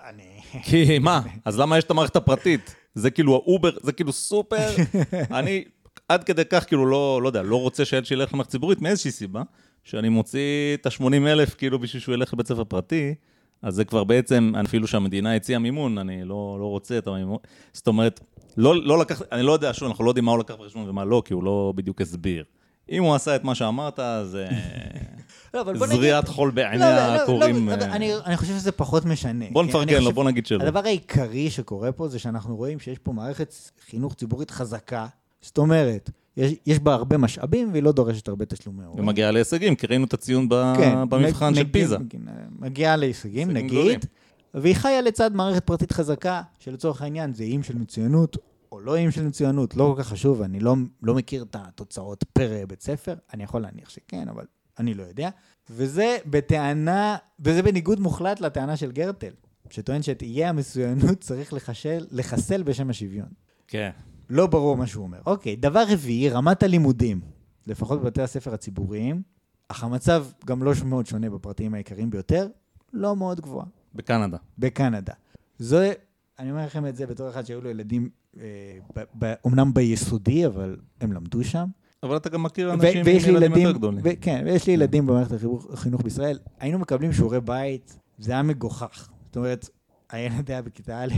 אני... 0.10 0.24
כי 0.64 1.00
מה? 1.00 1.22
אז 1.46 1.60
למה 1.60 1.78
יש 1.78 1.84
את 1.84 1.92
המערכת 1.92 2.16
הפרטית? 2.16 2.76
זה 2.96 3.12
כאילו 3.12 3.34
ה 3.34 3.40
over, 3.40 3.72
זה 3.84 3.92
כאילו 3.92 4.14
סופר. 4.14 4.68
אני 5.40 5.64
עד 6.10 6.24
כדי 6.24 6.46
כך 6.50 6.66
כאילו 6.68 6.86
לא, 6.86 7.20
לא 7.24 7.28
יודע, 7.28 7.42
לא 7.42 7.62
רוצה 7.62 7.86
שהילד 7.86 8.06
שלי 8.06 8.18
ילך 8.18 8.34
למערכת 8.34 8.52
ציבורית 8.52 8.82
מאיזושהי 8.82 9.12
סיבה, 9.12 9.42
שאני 9.84 10.10
מוציא 10.10 10.74
את 10.74 10.86
ה-80 10.86 11.28
אלף 11.28 11.56
כאילו 11.56 11.80
בשביל 11.80 12.02
שהוא 12.02 12.16
ילך 12.16 12.34
לבית 12.34 12.48
ספר 12.48 12.64
פרטי, 12.64 13.16
אז 13.62 13.76
זה 13.76 13.86
כבר 13.86 14.04
בעצם, 14.04 14.54
אפילו 14.66 14.88
שהמדינה 14.88 15.36
הציעה 15.36 15.60
מימון, 15.60 15.98
אני 15.98 16.24
לא, 16.24 16.58
לא 16.60 16.66
רוצה 16.66 16.98
את 16.98 17.08
המימון. 17.08 17.38
זאת 17.74 17.88
אומרת, 17.88 18.20
לא, 18.58 18.84
לא 18.84 19.00
לקח, 19.00 19.22
אני 19.32 19.44
לא 19.44 19.52
יודע, 19.52 19.74
שוב, 19.74 19.88
אנחנו 19.88 20.04
לא 20.04 20.10
יודעים 20.10 20.26
מה 20.26 20.32
הוא 20.32 20.40
לקח 20.40 20.56
בחשבון 20.56 20.90
ומה 20.90 21.06
לא, 21.06 21.22
כי 21.26 21.34
הוא 21.34 21.44
לא 21.44 21.74
בדיוק 21.76 22.02
הסביר. 22.02 22.44
אם 22.90 23.04
הוא 23.04 23.16
עשה 23.16 23.36
את 23.36 23.44
מה 23.44 23.56
שאמרת, 23.56 24.00
זה 24.24 24.48
לא, 25.54 25.62
אבל 25.62 25.78
בוא 25.78 25.88
נגיד... 25.88 26.00
זריעת 26.00 26.28
חול 26.28 26.52
בעיני 26.52 26.80
לא, 26.80 26.86
לא, 26.92 27.16
לא, 27.16 27.22
הקוראים. 27.24 27.70
לא, 27.70 27.74
אה, 27.74 27.96
אני, 27.96 28.12
אני 28.26 28.38
חושב 28.38 28.54
שזה 28.54 28.72
פחות 28.72 29.06
משנה. 29.06 29.46
בוא? 29.52 29.64
נפרגן 29.64 30.04
לו, 30.04 30.12
בוא 30.12 30.24
נגיד 30.24 30.46
שלא. 30.46 30.64
הדבר 30.64 30.86
העיקרי 30.86 31.50
שקורה 31.50 31.92
פה 31.92 32.08
זה 32.08 32.20
שאנחנו 32.20 32.56
רואים 32.56 32.80
שיש 32.80 32.98
פה 33.00 33.12
מערכת 33.14 33.54
חינוך 33.90 34.14
ציבורית 34.14 34.52
חזקה. 34.52 35.08
זאת 35.42 35.58
אומרת, 35.58 36.10
יש, 36.38 36.54
יש 36.66 36.80
בה 36.80 36.94
הרבה 36.94 37.18
משאבים 37.18 37.72
והיא 37.72 37.84
לא 37.84 37.92
דורשת 37.92 38.28
הרבה 38.28 38.46
תשלומי 38.46 38.84
הורים. 38.86 39.04
ומגיעה 39.04 39.32
להישגים, 39.32 39.76
כי 39.76 39.88
ראינו 39.88 40.06
את 40.06 40.14
הציון 40.14 40.50
ב- 40.50 40.74
כן, 40.78 41.10
במבחן 41.10 41.46
נג- 41.50 41.56
של 41.56 41.62
נגיד- 41.62 41.74
פיזה. 41.74 41.98
מגיעה 42.60 42.96
להישגים, 42.96 43.50
הישגים 43.50 43.66
נגיד, 43.66 43.72
גדולים. 43.80 44.00
והיא 44.54 44.76
חיה 44.76 45.02
לצד 45.02 45.36
מערכת 45.36 45.64
פרטית 45.66 45.92
חזקה, 45.92 46.42
שלצורך 46.60 47.02
העניין 47.02 47.34
זה 47.34 47.44
איים 47.44 47.64
של 47.64 47.78
מצוינות, 47.78 48.38
או 48.72 48.80
לא 48.80 48.96
איים 48.96 49.12
של 49.12 49.24
מצוינות, 49.24 49.76
לא 49.78 49.94
כל 49.96 50.04
כך 50.04 50.10
חשוב, 50.10 50.42
אני 50.42 50.60
לא, 50.60 50.76
לא 51.04 51.14
מכיר 51.16 51.44
את 51.44 51.56
התוצאות 51.60 52.24
פר 52.34 52.64
בית 52.68 52.82
ספר, 52.82 53.14
אני 53.34 53.44
יכול 53.44 53.62
להניח 53.62 53.90
שכן, 53.90 54.28
אבל 54.30 54.44
אני 54.82 54.94
לא 54.94 55.04
יודע. 55.04 55.30
וזה 55.70 56.18
בטענה, 56.26 57.18
וזה 57.40 57.64
בניגוד 57.64 58.00
מוחלט 58.00 58.42
לטענה 58.42 58.78
של 58.78 58.92
גרטל, 58.92 59.32
שטוען 59.70 60.02
שאת 60.02 60.22
איי 60.22 60.46
המצוינות 60.46 61.22
צריך 61.28 61.54
לחשל, 61.54 62.06
לחסל 62.12 62.64
בשם 62.64 62.90
השוויון. 62.90 63.28
כן. 63.68 63.90
לא 64.30 64.48
ברור 64.48 64.78
מה 64.78 64.88
שהוא 64.88 65.04
אומר. 65.04 65.20
אוקיי, 65.26 65.56
דבר 65.56 65.84
רביעי, 65.90 66.30
רמת 66.30 66.64
הלימודים, 66.64 67.22
לפחות 67.68 68.02
בבתי 68.02 68.22
הספר 68.22 68.54
הציבוריים, 68.54 69.22
אך 69.68 69.84
המצב 69.84 70.26
גם 70.46 70.64
לא 70.64 70.72
מאוד 70.86 71.06
שונה 71.06 71.30
בפרטיים 71.30 71.74
העיקריים 71.74 72.10
ביותר, 72.10 72.48
לא 72.94 73.16
מאוד 73.16 73.42
גבוהה. 73.42 73.66
בקנדה. 73.96 74.38
בקנדה. 74.58 75.14
זה, 75.58 75.94
אני 76.40 76.52
אומר 76.52 76.66
לכם 76.66 76.88
את 76.88 76.96
זה 76.96 77.08
בתור 77.08 77.30
אחד 77.30 77.46
שהיו 77.46 77.62
לו 77.62 77.70
ילדים, 77.70 78.10
אה, 78.40 78.44
ב, 78.96 79.04
ב, 79.20 79.34
אומנם 79.46 79.74
ביסודי, 79.74 80.46
אבל 80.46 80.78
הם 81.02 81.14
למדו 81.14 81.44
שם. 81.44 81.68
אבל 82.04 82.18
אתה 82.18 82.30
גם 82.30 82.44
מכיר 82.44 82.74
אנשים 82.74 83.00
עם 83.00 83.08
ילדים 83.08 83.36
ילדים, 83.36 83.52
יותר 83.58 83.72
גדולים. 83.72 84.00
ו- 84.04 84.22
כן, 84.22 84.44
ויש 84.46 84.68
לי 84.68 84.74
ילדים 84.74 85.08
במערכת 85.08 85.36
החינוך, 85.74 86.02
בישראל. 86.04 86.40
היינו 86.60 86.80
מקבלים 86.80 87.14
שיעורי 87.14 87.42
בית, 87.42 88.00
זה 88.20 88.32
היה 88.32 88.44
מגוחך. 88.44 89.10
זאת 89.26 89.38
אומרת, 89.38 89.70
הילד 90.10 90.52
היה 90.52 90.62
בכיתה 90.62 91.04
א', 91.04 91.14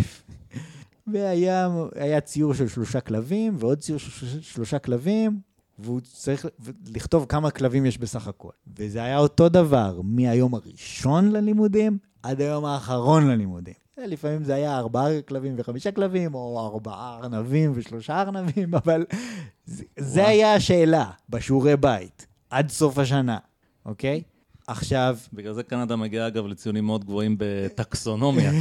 והיה 1.07 1.69
היה 1.95 2.21
ציור 2.21 2.53
של 2.53 2.67
שלושה 2.67 3.01
כלבים, 3.01 3.55
ועוד 3.59 3.79
ציור 3.79 3.99
של 3.99 4.09
שלושה, 4.11 4.41
שלושה 4.41 4.79
כלבים, 4.79 5.39
והוא 5.79 6.01
צריך 6.01 6.45
לכתוב 6.87 7.25
כמה 7.29 7.51
כלבים 7.51 7.85
יש 7.85 7.97
בסך 7.97 8.27
הכל. 8.27 8.49
וזה 8.77 9.03
היה 9.03 9.17
אותו 9.17 9.49
דבר, 9.49 10.01
מהיום 10.03 10.53
הראשון 10.55 11.31
ללימודים 11.31 11.97
עד 12.23 12.41
היום 12.41 12.65
האחרון 12.65 13.27
ללימודים. 13.27 13.82
לפעמים 13.97 14.43
זה 14.43 14.55
היה 14.55 14.77
ארבעה 14.77 15.21
כלבים 15.21 15.53
וחמישה 15.57 15.91
כלבים, 15.91 16.33
או 16.33 16.59
ארבעה 16.73 17.19
ארנבים 17.21 17.71
ושלושה 17.75 18.21
ארנבים, 18.21 18.75
אבל 18.85 19.05
זה, 19.65 19.83
זה 19.99 20.27
היה 20.27 20.53
השאלה 20.53 21.05
בשיעורי 21.29 21.77
בית, 21.77 22.27
עד 22.49 22.69
סוף 22.69 22.97
השנה, 22.97 23.37
אוקיי? 23.85 24.21
עכשיו, 24.67 25.17
בגלל 25.33 25.53
זה 25.53 25.63
קנדה 25.63 25.95
מגיעה, 25.95 26.27
אגב, 26.27 26.45
לציונים 26.45 26.85
מאוד 26.85 27.05
גבוהים 27.05 27.35
בטקסונומיה. 27.39 28.51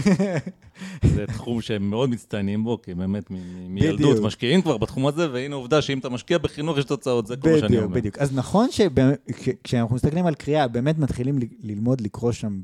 זה 1.14 1.26
תחום 1.26 1.60
שהם 1.60 1.90
מאוד 1.90 2.10
מצטיינים 2.10 2.64
בו, 2.64 2.82
כי 2.82 2.94
באמת 2.94 3.30
מילדות 3.68 4.10
בדיוק. 4.10 4.26
משקיעים 4.26 4.62
כבר 4.62 4.78
בתחום 4.78 5.06
הזה, 5.06 5.32
והנה 5.32 5.54
עובדה 5.54 5.82
שאם 5.82 5.98
אתה 5.98 6.08
משקיע 6.08 6.38
בחינוך 6.38 6.78
יש 6.78 6.84
תוצאות, 6.84 7.26
זה 7.26 7.36
כל 7.36 7.48
מה 7.48 7.58
שאני 7.58 7.68
בדיוק, 7.68 7.84
אומר. 7.84 7.94
בדיוק. 7.94 8.18
אז 8.18 8.36
נכון 8.36 8.68
שכשאנחנו 8.70 9.96
מסתכלים 9.96 10.26
על 10.26 10.34
קריאה, 10.34 10.68
באמת 10.68 10.98
מתחילים 10.98 11.38
ללמוד 11.62 12.00
לקרוא 12.00 12.32
שם 12.32 12.60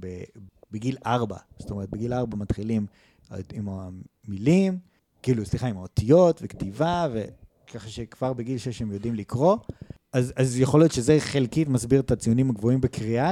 בגיל 0.71 0.97
ארבע. 1.07 1.37
זאת 1.59 1.71
אומרת, 1.71 1.91
בגיל 1.91 2.13
ארבע 2.13 2.37
מתחילים 2.37 2.87
עם 3.53 3.69
המילים, 3.69 4.79
כאילו, 5.23 5.47
סליחה, 5.47 5.67
עם 5.67 5.77
האותיות 5.77 6.41
וכתיבה, 6.43 7.07
וככה 7.13 7.89
שכבר 7.89 8.33
בגיל 8.33 8.59
שש 8.59 8.83
הם 8.83 8.93
יודעים 8.93 9.15
לקרוא. 9.15 9.57
אז, 10.13 10.33
אז 10.37 10.61
יכול 10.61 10.81
להיות 10.81 10.93
שזה 10.93 11.17
חלקית 11.21 11.69
מסביר 11.69 12.01
את 12.01 12.11
הציונים 12.11 12.51
הגבוהים 12.51 12.81
בקריאה, 12.81 13.31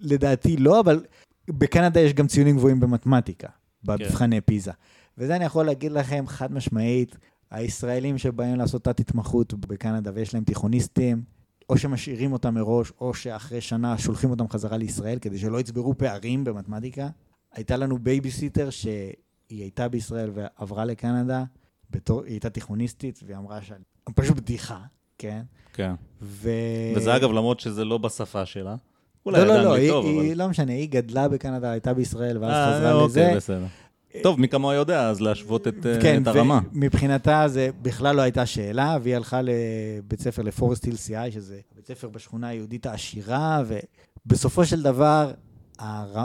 לדעתי 0.00 0.56
לא, 0.56 0.80
אבל 0.80 1.04
בקנדה 1.48 2.00
יש 2.00 2.12
גם 2.12 2.26
ציונים 2.26 2.56
גבוהים 2.56 2.80
במתמטיקה, 2.80 3.48
במבחני 3.84 4.40
פיזה. 4.40 4.72
וזה 5.18 5.36
אני 5.36 5.44
יכול 5.44 5.66
להגיד 5.66 5.92
לכם 5.92 6.24
חד 6.26 6.52
משמעית, 6.52 7.16
הישראלים 7.50 8.18
שבאים 8.18 8.56
לעשות 8.56 8.84
תת-התמחות 8.84 9.54
בקנדה 9.54 10.10
ויש 10.14 10.34
להם 10.34 10.44
תיכוניסטים, 10.44 11.22
או 11.68 11.78
שמשאירים 11.78 12.32
אותם 12.32 12.54
מראש, 12.54 12.92
או 13.00 13.14
שאחרי 13.14 13.60
שנה 13.60 13.98
שולחים 13.98 14.30
אותם 14.30 14.48
חזרה 14.48 14.76
לישראל 14.76 15.18
כדי 15.18 15.38
שלא 15.38 15.60
יצברו 15.60 15.98
פערים 15.98 16.44
במתמטיקה. 16.44 17.08
הייתה 17.52 17.76
לנו 17.76 17.98
בייביסיטר 17.98 18.70
שהיא 18.70 19.12
הייתה 19.50 19.88
בישראל 19.88 20.30
ועברה 20.34 20.84
לקנדה, 20.84 21.44
בתור, 21.90 22.22
היא 22.22 22.32
הייתה 22.32 22.50
תיכוניסטית, 22.50 23.20
והיא 23.26 23.36
אמרה 23.36 23.62
שאני 23.62 23.84
פשוט 24.14 24.36
בדיחה, 24.36 24.80
כן? 25.18 25.42
כן. 25.72 25.94
ו... 26.22 26.50
וזה 26.96 27.16
אגב, 27.16 27.30
למרות 27.30 27.60
שזה 27.60 27.84
לא 27.84 27.98
בשפה 27.98 28.46
שלה. 28.46 28.76
אולי 29.26 29.40
לא, 29.40 29.46
לא, 29.46 29.52
ידעה 29.52 29.64
לא, 29.64 29.70
אנגלית 29.70 29.82
היא, 29.82 29.90
טוב, 29.90 30.06
היא, 30.06 30.32
אבל... 30.32 30.38
לא 30.38 30.48
משנה, 30.48 30.72
היא 30.72 30.88
גדלה 30.88 31.28
בקנדה, 31.28 31.70
הייתה 31.70 31.94
בישראל, 31.94 32.38
ואז 32.38 32.50
אה, 32.50 32.76
חזרה 32.76 32.92
אוקיי, 32.92 33.06
לזה. 33.06 33.36
בסדר. 33.36 33.66
טוב, 34.22 34.40
מי 34.40 34.48
כמוה 34.48 34.74
יודע, 34.74 35.08
אז 35.08 35.20
להשוות 35.20 35.68
את, 35.68 35.86
אה, 35.86 36.00
כן, 36.02 36.22
את 36.22 36.26
הרמה. 36.26 36.60
ומבחינתה 36.72 37.48
זה 37.48 37.70
בכלל 37.82 38.16
לא 38.16 38.22
הייתה 38.22 38.46
שאלה, 38.46 38.98
והיא 39.02 39.16
הלכה 39.16 39.40
לבית 39.42 40.20
ספר 40.20 40.42
ל 40.42 40.48
Forest 40.48 40.84
Hill 40.84 40.96
C.I., 40.96 41.32
שזה 41.32 41.60
בית 41.76 41.86
ספר 41.86 42.08
בשכונה 42.08 42.48
היהודית 42.48 42.86
העשירה, 42.86 43.62
ובסופו 44.26 44.64
של 44.64 44.82
דבר, 44.82 45.30
הר... 45.78 46.24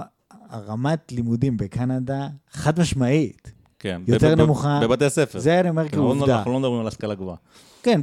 הרמת 0.49 1.11
לימודים 1.11 1.57
בקנדה, 1.57 2.27
חד 2.51 2.79
משמעית, 2.79 3.51
כן. 3.79 4.01
יותר 4.07 4.35
בב- 4.35 4.41
נמוכה. 4.41 4.79
בבתי 4.83 5.05
הספר. 5.05 5.39
זה 5.39 5.59
אני 5.59 5.69
אומר 5.69 5.83
כן, 5.83 5.97
אנחנו 5.97 6.09
לא- 6.09 6.15
כעובדה. 6.15 6.37
אנחנו 6.37 6.51
לא 6.53 6.59
מדברים 6.59 6.79
על 6.81 6.87
השכלה 6.87 7.15
גבוהה. 7.15 7.37
כן, 7.83 8.01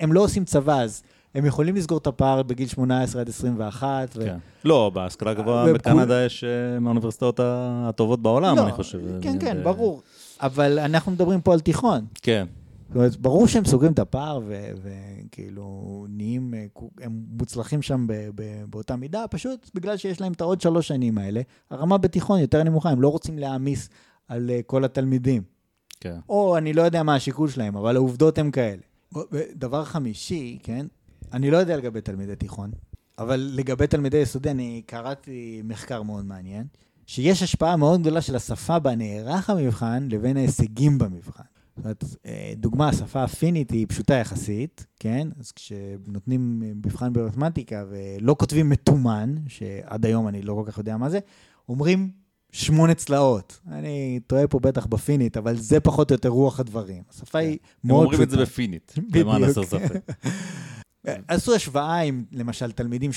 הם 0.00 0.12
לא 0.12 0.20
עושים 0.20 0.44
צבא, 0.44 0.80
אז 0.80 1.02
הם 1.34 1.46
יכולים 1.46 1.76
לסגור 1.76 1.98
את 1.98 2.06
הפער 2.06 2.42
בגיל 2.42 2.68
18 2.68 3.20
עד 3.22 3.28
21. 3.28 4.08
ו... 4.16 4.24
כן. 4.24 4.36
לא, 4.64 4.90
בהשכלה 4.94 5.34
גבוהה 5.34 5.64
וכול- 5.64 5.74
בקנדה 5.78 6.24
יש 6.24 6.44
אה, 6.44 6.80
מהאוניברסיטאות 6.80 7.40
הטובות 7.42 8.22
בעולם, 8.22 8.56
לא, 8.56 8.62
אני 8.62 8.72
חושב. 8.72 8.98
כן, 9.22 9.36
כן, 9.40 9.56
ו- 9.60 9.64
ברור. 9.64 10.02
אבל 10.40 10.78
אנחנו 10.78 11.12
מדברים 11.12 11.40
פה 11.40 11.52
על 11.52 11.60
תיכון. 11.60 12.06
כן. 12.22 12.46
זאת 12.88 12.96
אומרת, 12.96 13.16
ברור 13.16 13.46
שהם 13.46 13.64
סוגרים 13.64 13.92
את 13.92 13.98
הפער 13.98 14.40
ו- 14.46 14.70
וכאילו 14.82 15.66
נהיים, 16.08 16.54
אה, 16.54 16.64
הם 17.00 17.22
מוצלחים 17.30 17.82
שם 17.82 18.06
ב- 18.06 18.28
ב- 18.34 18.64
באותה 18.70 18.96
מידה, 18.96 19.24
פשוט 19.30 19.70
בגלל 19.74 19.96
שיש 19.96 20.20
להם 20.20 20.32
את 20.32 20.40
העוד 20.40 20.60
שלוש 20.60 20.88
שנים 20.88 21.18
האלה, 21.18 21.40
הרמה 21.70 21.98
בתיכון 21.98 22.40
יותר 22.40 22.62
נמוכה, 22.62 22.90
הם 22.90 23.00
לא 23.00 23.08
רוצים 23.08 23.38
להעמיס 23.38 23.88
על 24.28 24.50
אה, 24.50 24.60
כל 24.66 24.84
התלמידים. 24.84 25.42
כן. 26.00 26.16
או 26.28 26.56
אני 26.58 26.72
לא 26.72 26.82
יודע 26.82 27.02
מה 27.02 27.14
השיקול 27.14 27.48
שלהם, 27.48 27.76
אבל 27.76 27.96
העובדות 27.96 28.38
הן 28.38 28.50
כאלה. 28.50 28.80
דבר 29.54 29.84
חמישי, 29.84 30.58
כן, 30.62 30.86
אני 31.32 31.50
לא 31.50 31.56
יודע 31.56 31.76
לגבי 31.76 32.00
תלמידי 32.00 32.36
תיכון, 32.36 32.70
אבל 33.18 33.50
לגבי 33.54 33.86
תלמידי 33.86 34.16
יסודי, 34.16 34.50
אני 34.50 34.82
קראתי 34.86 35.62
מחקר 35.64 36.02
מאוד 36.02 36.24
מעניין, 36.24 36.66
שיש 37.06 37.42
השפעה 37.42 37.76
מאוד 37.76 38.00
גדולה 38.00 38.20
של 38.20 38.36
השפה 38.36 38.78
בה 38.78 38.94
נערך 38.94 39.50
המבחן 39.50 40.08
לבין 40.10 40.36
ההישגים 40.36 40.98
במבחן. 40.98 41.42
זאת 41.76 41.84
אומרת, 41.84 42.04
אה, 42.26 42.52
דוגמה, 42.56 42.88
השפה 42.88 43.24
הפינית 43.24 43.70
היא 43.70 43.86
פשוטה 43.88 44.14
יחסית, 44.14 44.86
כן? 45.00 45.28
אז 45.40 45.52
כשנותנים 45.52 46.60
מבחן 46.60 47.12
במתמטיקה 47.12 47.84
ולא 47.90 48.36
כותבים 48.38 48.68
מתומן, 48.68 49.34
שעד 49.48 50.06
היום 50.06 50.28
אני 50.28 50.42
לא 50.42 50.54
כל 50.54 50.70
כך 50.70 50.78
יודע 50.78 50.96
מה 50.96 51.10
זה, 51.10 51.18
אומרים 51.68 52.10
שמונה 52.52 52.94
צלעות. 52.94 53.60
אני 53.72 54.20
טועה 54.26 54.46
פה 54.46 54.58
בטח 54.58 54.86
בפינית, 54.86 55.36
אבל 55.36 55.56
זה 55.56 55.80
פחות 55.80 56.10
או 56.10 56.14
יותר 56.14 56.28
רוח 56.28 56.60
הדברים. 56.60 57.02
השפה 57.10 57.38
היא 57.38 57.50
הם 57.50 57.58
מאוד 57.84 58.04
אומרים 58.04 58.22
את 58.22 58.30
זה 58.30 58.36
פשוטה. 58.36 58.50
בפינית. 58.50 58.94
למען 59.14 59.44
הסר 59.44 59.62
ספק. 59.62 60.10
עשו 61.28 61.54
השוואה 61.54 62.00
עם, 62.00 62.24
למשל, 62.32 62.72
תלמידים 62.72 63.10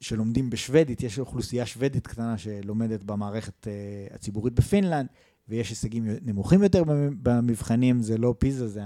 שלומדים 0.00 0.50
בשוודית, 0.50 1.02
יש 1.02 1.18
אוכלוסייה 1.18 1.66
שוודית 1.66 2.06
קטנה 2.06 2.38
שלומדת 2.38 3.02
במערכת 3.02 3.66
uh, 3.66 4.14
הציבורית 4.14 4.54
בפינלנד, 4.54 5.06
ויש 5.48 5.70
הישגים 5.70 6.04
נמוכים 6.22 6.62
יותר 6.62 6.84
במ- 6.84 7.16
במבחנים, 7.22 8.02
זה 8.02 8.18
לא 8.18 8.34
פיזה, 8.38 8.68
זה 8.68 8.80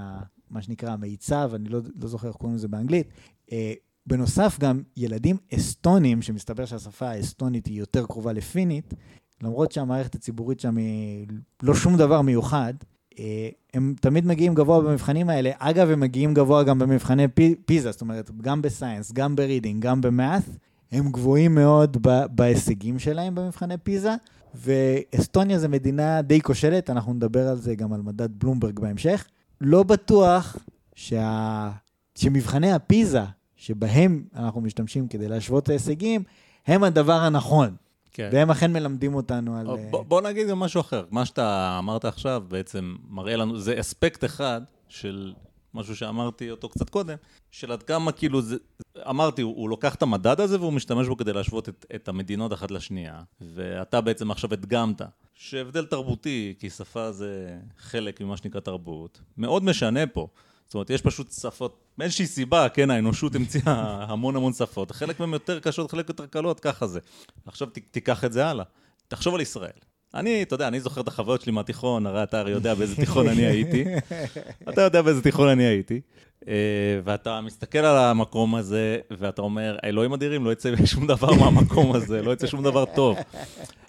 מה 0.50 0.62
שנקרא 0.62 0.90
המיצב, 0.90 1.50
אני 1.54 1.68
לא, 1.68 1.80
לא 2.00 2.08
זוכר 2.08 2.28
איך 2.28 2.36
קוראים 2.36 2.56
לזה 2.56 2.68
באנגלית. 2.68 3.06
אה, 3.46 3.52
בנוסף, 4.06 4.56
גם 4.60 4.82
ילדים 4.96 5.36
אסטונים, 5.54 6.22
שמסתבר 6.22 6.64
שהשפה 6.64 7.08
האסטונית 7.08 7.66
היא 7.66 7.78
יותר 7.78 8.06
קרובה 8.06 8.32
לפינית, 8.32 8.94
למרות 9.42 9.72
שהמערכת 9.72 10.14
הציבורית 10.14 10.60
שם 10.60 10.76
היא 10.76 11.26
לא 11.62 11.74
שום 11.74 11.96
דבר 11.96 12.22
מיוחד, 12.22 12.74
אה, 12.80 12.91
הם 13.74 13.94
תמיד 14.00 14.26
מגיעים 14.26 14.54
גבוה 14.54 14.80
במבחנים 14.80 15.28
האלה. 15.28 15.50
אגב, 15.58 15.90
הם 15.90 16.00
מגיעים 16.00 16.34
גבוה 16.34 16.62
גם 16.62 16.78
במבחני 16.78 17.28
פי, 17.28 17.54
פיזה, 17.64 17.92
זאת 17.92 18.00
אומרת, 18.00 18.30
גם 18.42 18.62
ב 18.62 18.68
science, 18.68 19.12
גם 19.12 19.36
ב 19.36 19.41
reading, 19.41 19.82
גם 19.82 20.00
ב 20.00 20.07
math, 20.07 20.42
הם 20.92 21.12
גבוהים 21.12 21.54
מאוד 21.54 22.06
בהישגים 22.30 22.98
שלהם 22.98 23.34
במבחני 23.34 23.78
פיזה, 23.78 24.14
ואסטוניה 24.54 25.58
זו 25.58 25.68
מדינה 25.68 26.22
די 26.22 26.40
כושלת, 26.40 26.90
אנחנו 26.90 27.14
נדבר 27.14 27.48
על 27.48 27.58
זה 27.58 27.74
גם 27.74 27.92
על 27.92 28.02
מדד 28.02 28.28
בלומברג 28.38 28.80
בהמשך. 28.80 29.26
לא 29.60 29.82
בטוח 29.82 30.56
שה... 30.94 31.70
שמבחני 32.14 32.72
הפיזה, 32.72 33.22
שבהם 33.56 34.24
אנחנו 34.36 34.60
משתמשים 34.60 35.08
כדי 35.08 35.28
להשוות 35.28 35.62
את 35.62 35.68
ההישגים, 35.68 36.22
הם 36.66 36.84
הדבר 36.84 37.12
הנכון. 37.12 37.74
כן. 38.12 38.28
והם 38.32 38.50
אכן 38.50 38.72
מלמדים 38.72 39.14
אותנו 39.14 39.56
על... 39.56 39.70
אה, 39.70 39.76
בוא, 39.90 40.02
בוא 40.02 40.20
נגיד 40.20 40.48
גם 40.48 40.58
משהו 40.58 40.80
אחר. 40.80 41.04
מה 41.10 41.24
שאתה 41.24 41.76
אמרת 41.78 42.04
עכשיו 42.04 42.44
בעצם 42.48 42.96
מראה 43.08 43.36
לנו, 43.36 43.58
זה 43.58 43.80
אספקט 43.80 44.24
אחד 44.24 44.60
של 44.88 45.32
משהו 45.74 45.96
שאמרתי 45.96 46.50
אותו 46.50 46.68
קצת 46.68 46.90
קודם, 46.90 47.16
של 47.50 47.72
עד 47.72 47.82
כמה 47.82 48.12
כאילו 48.12 48.42
זה, 48.42 48.56
אמרתי, 49.10 49.42
הוא, 49.42 49.56
הוא 49.56 49.68
לוקח 49.68 49.94
את 49.94 50.02
המדד 50.02 50.40
הזה 50.40 50.60
והוא 50.60 50.72
משתמש 50.72 51.08
בו 51.08 51.16
כדי 51.16 51.32
להשוות 51.32 51.68
את, 51.68 51.86
את 51.94 52.08
המדינות 52.08 52.52
אחת 52.52 52.70
לשנייה, 52.70 53.22
ואתה 53.40 54.00
בעצם 54.00 54.30
עכשיו 54.30 54.52
הדגמת 54.52 55.02
שהבדל 55.34 55.86
תרבותי, 55.86 56.54
כי 56.58 56.70
שפה 56.70 57.12
זה 57.12 57.58
חלק 57.78 58.20
ממה 58.20 58.36
שנקרא 58.36 58.60
תרבות, 58.60 59.20
מאוד 59.36 59.64
משנה 59.64 60.06
פה. 60.06 60.28
זאת 60.72 60.74
אומרת, 60.74 60.90
יש 60.90 61.02
פשוט 61.02 61.32
שפות, 61.32 61.80
מאיזושהי 61.98 62.26
סיבה, 62.26 62.68
כן, 62.68 62.90
האנושות 62.90 63.34
המציאה 63.34 64.04
המון 64.08 64.36
המון 64.36 64.52
שפות, 64.52 64.90
חלק 64.90 65.20
מהן 65.20 65.32
יותר 65.32 65.60
קשות, 65.60 65.90
חלק 65.90 66.08
יותר 66.08 66.26
קלות, 66.26 66.60
ככה 66.60 66.86
זה. 66.86 67.00
עכשיו 67.46 67.68
ת, 67.68 67.78
תיקח 67.90 68.24
את 68.24 68.32
זה 68.32 68.46
הלאה. 68.46 68.64
תחשוב 69.08 69.34
על 69.34 69.40
ישראל. 69.40 69.70
אני, 70.14 70.42
אתה 70.42 70.54
יודע, 70.54 70.68
אני 70.68 70.80
זוכר 70.80 71.00
את 71.00 71.08
החוויות 71.08 71.40
שלי 71.40 71.52
מהתיכון, 71.52 72.06
הרי 72.06 72.22
אתה 72.22 72.40
הרי 72.40 72.50
יודע 72.50 72.74
באיזה 72.74 72.96
תיכון 72.96 73.28
אני 73.28 73.46
הייתי. 73.46 73.84
אתה 74.68 74.80
יודע 74.80 75.02
באיזה 75.02 75.22
תיכון 75.22 75.48
אני 75.48 75.64
הייתי. 75.64 76.00
אה, 76.48 77.00
ואתה 77.04 77.40
מסתכל 77.40 77.78
על 77.78 77.96
המקום 77.96 78.54
הזה, 78.54 78.98
ואתה 79.10 79.42
אומר, 79.42 79.78
אלוהים 79.84 80.12
אדירים, 80.12 80.44
לא 80.44 80.52
יצא 80.52 80.86
שום 80.86 81.06
דבר 81.06 81.32
מהמקום 81.32 81.96
הזה, 81.96 82.22
לא 82.22 82.32
יצא 82.32 82.46
שום 82.46 82.62
דבר 82.62 82.84
טוב. 82.84 83.16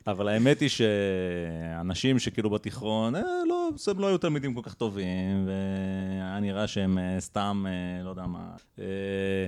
אבל 0.07 0.27
האמת 0.27 0.59
היא 0.59 0.69
שאנשים 0.69 2.19
שכאילו 2.19 2.49
בתיכון, 2.49 3.15
אה, 3.15 3.21
לא, 3.47 3.69
הם 3.87 3.99
לא 3.99 4.07
היו 4.07 4.17
תלמידים 4.17 4.53
כל 4.53 4.61
כך 4.63 4.73
טובים, 4.73 5.47
והיה 5.47 6.39
נראה 6.39 6.67
שהם 6.67 6.97
אה, 6.97 7.15
סתם, 7.19 7.65
אה, 7.67 8.03
לא 8.03 8.09
יודע 8.09 8.25
מה... 8.25 8.39
אה, 8.79 8.85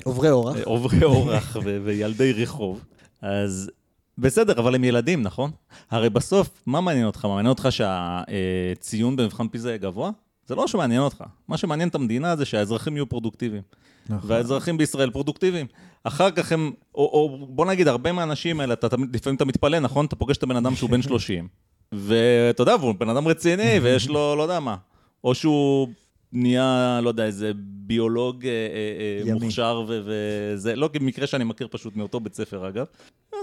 עוברי 0.03 0.31
אורח. 0.31 0.57
עוברי 0.63 1.03
אורח 1.03 1.57
וילדי 1.83 2.33
רחוב. 2.33 2.85
אז 3.21 3.71
בסדר, 4.17 4.59
אבל 4.59 4.75
הם 4.75 4.83
ילדים, 4.83 5.21
נכון? 5.21 5.51
הרי 5.91 6.09
בסוף, 6.09 6.49
מה 6.65 6.81
מעניין 6.81 7.05
אותך? 7.05 7.25
מעניין 7.25 7.47
אותך 7.47 7.67
שהציון 7.69 9.15
במבחן 9.15 9.47
פיזה 9.47 9.69
יהיה 9.69 9.77
גבוה? 9.77 10.11
זה 10.47 10.55
לא 10.55 10.67
שמעניין 10.67 11.01
אותך. 11.01 11.23
מה 11.47 11.57
שמעניין 11.57 11.89
את 11.89 11.95
המדינה 11.95 12.35
זה 12.35 12.45
שהאזרחים 12.45 12.95
יהיו 12.95 13.09
פרודוקטיביים. 13.09 13.61
נכון. 14.09 14.31
והאזרחים 14.31 14.77
בישראל 14.77 15.11
פרודוקטיביים. 15.11 15.67
אחר 16.07 16.31
כך 16.31 16.51
הם, 16.51 16.71
או, 16.95 17.03
או 17.03 17.47
בוא 17.49 17.65
נגיד, 17.65 17.87
הרבה 17.87 18.11
מהאנשים 18.11 18.59
האלה, 18.59 18.73
אתה 18.73 18.87
לפעמים 19.13 19.35
אתה 19.35 19.45
מתפלא, 19.45 19.79
נכון? 19.79 20.05
אתה 20.05 20.15
פוגש 20.15 20.37
את 20.37 20.43
הבן 20.43 20.55
אדם 20.55 20.75
שהוא 20.75 20.89
בן 20.89 21.01
30, 21.01 21.47
ואתה 21.91 22.61
יודע, 22.61 22.75
והוא 22.79 22.95
בן 22.95 23.09
אדם 23.09 23.27
רציני, 23.27 23.79
ויש 23.83 24.07
לו, 24.09 24.35
לא 24.35 24.43
יודע 24.43 24.59
מה, 24.59 24.75
או 25.23 25.35
שהוא 25.35 25.87
נהיה, 26.33 26.99
לא 27.03 27.09
יודע, 27.09 27.25
איזה 27.25 27.51
ביולוג 27.57 28.45
אה, 28.45 28.51
אה, 28.51 29.29
אה. 29.29 29.33
מוכשר, 29.33 29.85
וזה, 29.87 30.75
לא 30.75 30.89
כמקרה 30.93 31.27
שאני 31.27 31.43
מכיר 31.43 31.67
פשוט 31.71 31.95
מאותו 31.95 32.19
בית 32.19 32.35
ספר, 32.35 32.67
אגב. 32.67 32.85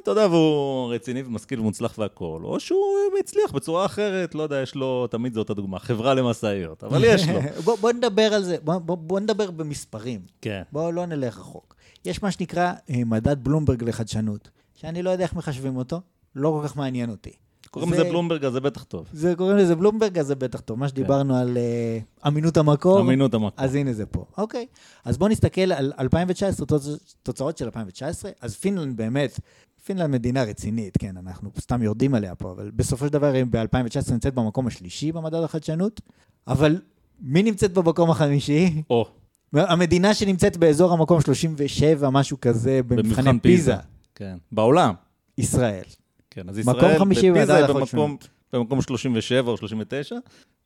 אתה 0.03 0.11
יודע, 0.11 0.27
והוא 0.27 0.95
רציני 0.95 1.23
ומשכיל 1.23 1.61
ומוצלח 1.61 1.99
והכול, 1.99 2.45
או 2.45 2.61
שהוא 2.61 2.87
הצליח 3.21 3.53
בצורה 3.53 3.87
אחרת, 3.87 4.35
לא 4.35 4.43
יודע, 4.43 4.63
יש 4.63 4.75
לו, 4.75 5.07
תמיד 5.07 5.35
זו 5.35 5.41
אותה 5.41 5.55
דוגמה, 5.55 5.79
חברה 5.79 6.15
למשאיות, 6.15 6.85
אבל 6.85 7.05
יש 7.05 7.29
לו. 7.29 7.41
בוא, 7.65 7.77
בוא 7.77 7.93
נדבר 7.93 8.35
על 8.35 8.43
זה, 8.43 8.57
בוא, 8.65 8.79
בוא, 8.79 8.97
בוא 8.97 9.21
נדבר 9.21 9.51
במספרים. 9.51 10.21
כן. 10.41 10.63
בואו 10.73 10.93
לא 10.93 11.07
נלך 11.07 11.39
רחוק. 11.39 11.75
יש 12.05 12.23
מה 12.23 12.31
שנקרא 12.31 12.73
אה, 12.91 13.05
מדד 13.07 13.45
בלומברג 13.45 13.83
לחדשנות, 13.85 14.51
שאני 14.75 15.03
לא 15.03 15.11
יודע 15.11 15.25
איך 15.25 15.35
מחשבים 15.35 15.77
אותו, 15.77 16.01
לא 16.35 16.59
כל 16.63 16.69
כך 16.69 16.77
מעניין 16.77 17.11
אותי. 17.11 17.31
קוראים 17.71 17.91
זה- 17.91 17.97
לזה 18.01 18.11
בלומברג, 18.11 18.45
אז 18.45 18.53
זה 18.53 18.61
בטח 18.61 18.83
טוב. 18.85 19.07
זה 19.13 19.35
קוראים 19.37 19.57
לזה 19.57 19.75
בלומברג, 19.77 20.19
אז 20.19 20.27
זה 20.27 20.35
בטח 20.35 20.61
טוב. 20.61 20.79
מה 20.79 20.89
שדיברנו 20.89 21.37
על 21.37 21.57
אה, 21.57 21.99
אמינות 22.29 22.57
המקור, 22.57 23.01
אמינות 23.01 23.35
המקום. 23.35 23.51
אז 23.57 23.75
הנה 23.75 23.93
זה 23.93 24.07
פה. 24.07 24.25
אוקיי, 24.39 24.67
אז 25.05 25.19
בואו 25.19 25.31
נסתכל 25.31 25.73
על 25.73 25.93
2019, 25.99 26.67
תוצ- 26.67 27.15
תוצאות 27.23 27.59
של 27.59 27.65
2019. 27.65 28.31
אז 28.41 28.57
פינלנד 28.57 28.97
באמת, 28.97 29.41
פינלנד 29.85 30.11
מדינה 30.11 30.43
רצינית, 30.43 30.97
כן, 30.99 31.17
אנחנו 31.17 31.51
סתם 31.61 31.83
יורדים 31.83 32.15
עליה 32.15 32.35
פה, 32.35 32.51
אבל 32.53 32.71
בסופו 32.77 33.07
של 33.07 33.13
דבר 33.13 33.33
היא 33.33 33.45
ב-2019 33.51 34.13
נמצאת 34.13 34.35
במקום 34.35 34.67
השלישי 34.67 35.13
במדד 35.13 35.43
החדשנות, 35.43 36.01
אבל 36.47 36.81
מי 37.21 37.43
נמצאת 37.43 37.73
במקום 37.73 38.11
החמישי? 38.11 38.83
או, 38.91 39.07
המדינה 39.55 40.15
שנמצאת 40.15 40.57
באזור 40.57 40.93
המקום 40.93 41.21
37, 41.21 42.11
משהו 42.11 42.41
כזה, 42.41 42.81
במבחני 42.87 43.03
במבחן 43.25 43.39
פיזה, 43.39 43.75
כן. 44.15 44.37
בעולם. 44.53 44.95
ישראל. 45.39 45.83
כן, 46.31 46.49
אז 46.49 46.59
ישראל 46.59 46.77
בפיזה 47.05 47.57
היא 47.57 47.67
במקום. 47.67 48.17
במקום 48.53 48.83
37 48.83 49.51
או 49.51 49.57
39, 49.57 50.17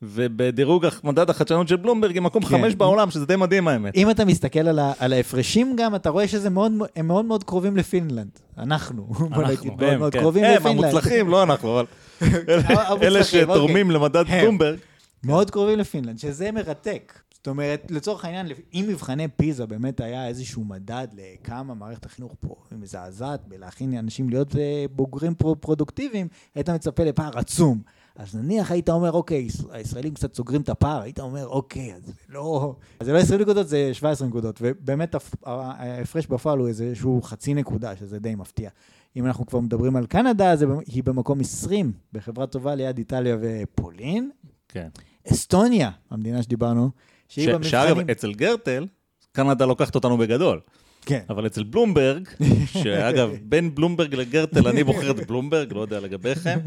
ובדירוג 0.03 0.87
מדד 1.05 1.31
החדשנות 1.31 1.69
של 1.69 1.77
בלומברג 1.77 2.13
היא 2.15 2.23
מקום 2.23 2.43
כן. 2.45 2.49
חמש 2.49 2.75
בעולם, 2.75 3.11
שזה 3.11 3.27
די 3.27 3.37
מדהים 3.37 3.69
האמת. 3.69 3.95
אם 3.97 4.11
אתה 4.11 4.25
מסתכל 4.25 4.59
על, 4.69 4.79
ה, 4.79 4.93
על 4.99 5.13
ההפרשים 5.13 5.77
גם, 5.77 5.95
אתה 5.95 6.11
רואה 6.11 6.29
שזה 6.29 6.51
מאוד, 6.51 6.73
הם 6.97 7.07
מאוד 7.07 7.25
מאוד 7.25 7.45
קרובים 7.45 7.77
לפינלנד. 7.77 8.29
אנחנו, 8.59 9.03
בוא 9.35 9.43
נגיד, 9.43 9.51
אנחנו, 9.51 9.77
מאוד 9.77 9.83
הם, 9.93 9.99
מאוד 9.99 10.13
כן. 10.13 10.19
קרובים 10.21 10.45
הם 10.45 10.55
לפינלנד. 10.57 10.85
המוצלחים, 10.85 11.29
לא 11.29 11.43
אנחנו, 11.43 11.81
אבל 11.81 11.87
אלה- 13.03 13.25
שתורמים 13.25 13.91
למדד 13.91 14.25
הם. 14.29 14.43
בלומברג. 14.43 14.79
מאוד 15.25 15.51
קרובים 15.51 15.79
לפינלנד, 15.79 16.19
שזה 16.19 16.53
מרתק. 16.53 17.13
זאת 17.47 17.51
אומרת, 17.51 17.91
לצורך 17.91 18.25
העניין, 18.25 18.47
אם 18.75 18.85
מבחני 18.89 19.29
פיזה 19.29 19.67
באמת 19.67 20.01
היה 20.01 20.29
איזשהו 20.29 20.65
מדד 20.65 21.09
לכמה 21.13 21.75
מערכת 21.75 22.07
החינוך 22.07 22.35
פה 22.41 22.55
מזעזעת 22.73 23.49
בלהכין 23.49 23.99
אנשים 23.99 24.31
להיות 24.31 24.57
אה, 24.57 24.85
בוגרים 24.91 25.35
פרו- 25.35 25.57
פרודוקטיביים, 25.61 26.29
היית 26.55 26.71
מצפה 26.71 27.05
לפער 27.05 27.39
עצום. 27.39 27.81
אז 28.17 28.35
נניח 28.37 28.71
היית 28.71 28.89
אומר, 28.89 29.13
אוקיי, 29.13 29.39
יש- 29.39 29.63
הישראלים 29.71 30.15
קצת 30.15 30.35
סוגרים 30.35 30.61
את 30.63 30.69
הפער, 30.69 31.03
היית 31.03 31.21
אומר, 31.21 31.47
אוקיי, 31.49 31.95
אז 31.95 32.03
זה 32.07 32.13
לא... 32.29 32.75
אז 33.01 33.07
זה 33.07 33.13
לא 33.13 33.19
20 33.19 33.41
נקודות, 33.41 33.69
זה 33.69 33.91
17 33.95 34.29
נקודות, 34.29 34.59
ובאמת 34.63 35.15
הפ- 35.15 35.35
ההפרש 35.47 36.27
בפועל 36.27 36.59
הוא 36.59 36.69
איזשהו 36.69 37.23
חצי 37.23 37.55
נקודה, 37.55 37.97
שזה 37.97 38.19
די 38.19 38.35
מפתיע. 38.35 38.71
אם 39.17 39.27
אנחנו 39.27 39.47
כבר 39.47 39.61
מדברים 39.61 39.97
על 39.97 40.07
קנדה, 40.07 40.53
אז 40.53 40.65
היא 40.87 41.05
במקום 41.05 41.41
20, 41.41 41.93
בחברה 42.13 42.47
טובה 42.47 42.75
ליד 42.75 42.99
איטליה 42.99 43.37
ופולין. 43.41 44.31
כן. 44.69 44.89
אסטוניה, 45.33 45.91
המדינה 46.11 46.43
שדיברנו, 46.43 46.91
שהיא 47.29 47.49
במבחנים... 47.49 47.71
שאגב, 47.71 48.11
אצל 48.11 48.33
גרטל, 48.33 48.87
קנדה 49.33 49.65
לוקחת 49.67 49.95
אותנו 49.95 50.19
בגדול. 50.19 50.61
כן. 51.07 51.21
אבל 51.31 51.47
אצל 51.47 51.63
בלומברג, 51.63 52.29
שאגב, 52.83 53.31
בין 53.43 53.75
בלומברג 53.75 54.15
לגרטל 54.15 54.69
אני 54.69 54.85
בוחר 54.85 55.11
את 55.11 55.27
בלומברג, 55.27 55.73
לא 55.73 55.81
יודע 55.81 56.01
לגביכם. 56.01 56.59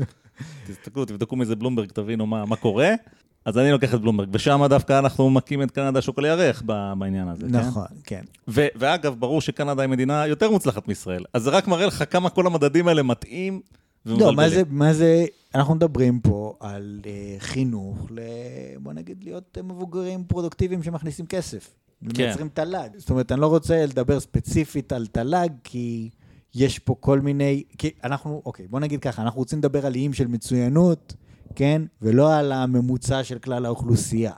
תסתכלו, 0.67 1.05
תבדקו 1.05 1.35
מי 1.35 1.45
זה 1.45 1.55
בלומברג, 1.55 1.91
תבינו 1.91 2.25
מה, 2.25 2.45
מה 2.45 2.55
קורה. 2.55 2.89
אז 3.45 3.57
אני 3.57 3.71
לוקח 3.71 3.93
את 3.93 4.01
בלומברג, 4.01 4.29
ושם 4.31 4.61
דווקא 4.69 4.99
אנחנו 4.99 5.29
מכים 5.29 5.63
את 5.63 5.71
קנדה 5.71 6.01
שוקול 6.01 6.25
ירח 6.25 6.63
ב- 6.65 6.93
בעניין 6.99 7.27
הזה, 7.27 7.45
כן? 7.51 7.55
נכון, 7.55 7.85
כן. 8.03 8.21
ו- 8.47 8.67
ואגב, 8.75 9.15
ברור 9.19 9.41
שקנדה 9.41 9.81
היא 9.81 9.89
מדינה 9.89 10.27
יותר 10.27 10.51
מוצלחת 10.51 10.87
מישראל, 10.87 11.23
אז 11.33 11.43
זה 11.43 11.49
רק 11.49 11.67
מראה 11.67 11.85
לך 11.85 12.03
כמה 12.09 12.29
כל 12.29 12.47
המדדים 12.47 12.87
האלה 12.87 13.03
מתאים 13.03 13.61
לא, 14.05 14.33
מה 14.33 14.49
זה, 14.49 14.61
מה 14.69 14.93
זה, 14.93 15.25
אנחנו 15.55 15.75
מדברים 15.75 16.19
פה 16.19 16.53
על 16.59 16.99
uh, 17.03 17.07
חינוך, 17.39 18.07
ל, 18.11 18.19
בוא 18.79 18.93
נגיד, 18.93 19.23
להיות 19.23 19.57
uh, 19.59 19.63
מבוגרים 19.63 20.23
פרודוקטיביים 20.27 20.83
שמכניסים 20.83 21.25
כסף. 21.25 21.69
כן. 22.13 22.23
מייצרים 22.23 22.49
תל"ג. 22.53 22.89
זאת 22.97 23.09
אומרת, 23.09 23.31
אני 23.31 23.41
לא 23.41 23.47
רוצה 23.47 23.85
לדבר 23.85 24.19
ספציפית 24.19 24.93
על 24.93 25.07
תל"ג, 25.07 25.49
כי 25.63 26.09
יש 26.55 26.79
פה 26.79 26.95
כל 26.99 27.19
מיני, 27.19 27.63
כי 27.77 27.89
אנחנו, 28.03 28.41
אוקיי, 28.45 28.67
בוא 28.67 28.79
נגיד 28.79 28.99
ככה, 28.99 29.21
אנחנו 29.21 29.39
רוצים 29.39 29.59
לדבר 29.59 29.85
על 29.85 29.95
איים 29.95 30.13
של 30.13 30.27
מצוינות, 30.27 31.13
כן? 31.55 31.81
ולא 32.01 32.33
על 32.35 32.51
הממוצע 32.51 33.23
של 33.23 33.39
כלל 33.39 33.65
האוכלוסייה, 33.65 34.31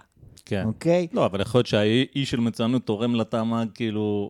כן. 0.46 0.64
אוקיי? 0.66 1.08
לא, 1.14 1.26
אבל 1.26 1.42
יכול 1.42 1.58
להיות 1.60 1.68
שהאי 1.68 2.26
של 2.26 2.40
מצוינות 2.40 2.86
תורם 2.86 3.16
לתמ"ג, 3.16 3.66
כאילו, 3.76 4.30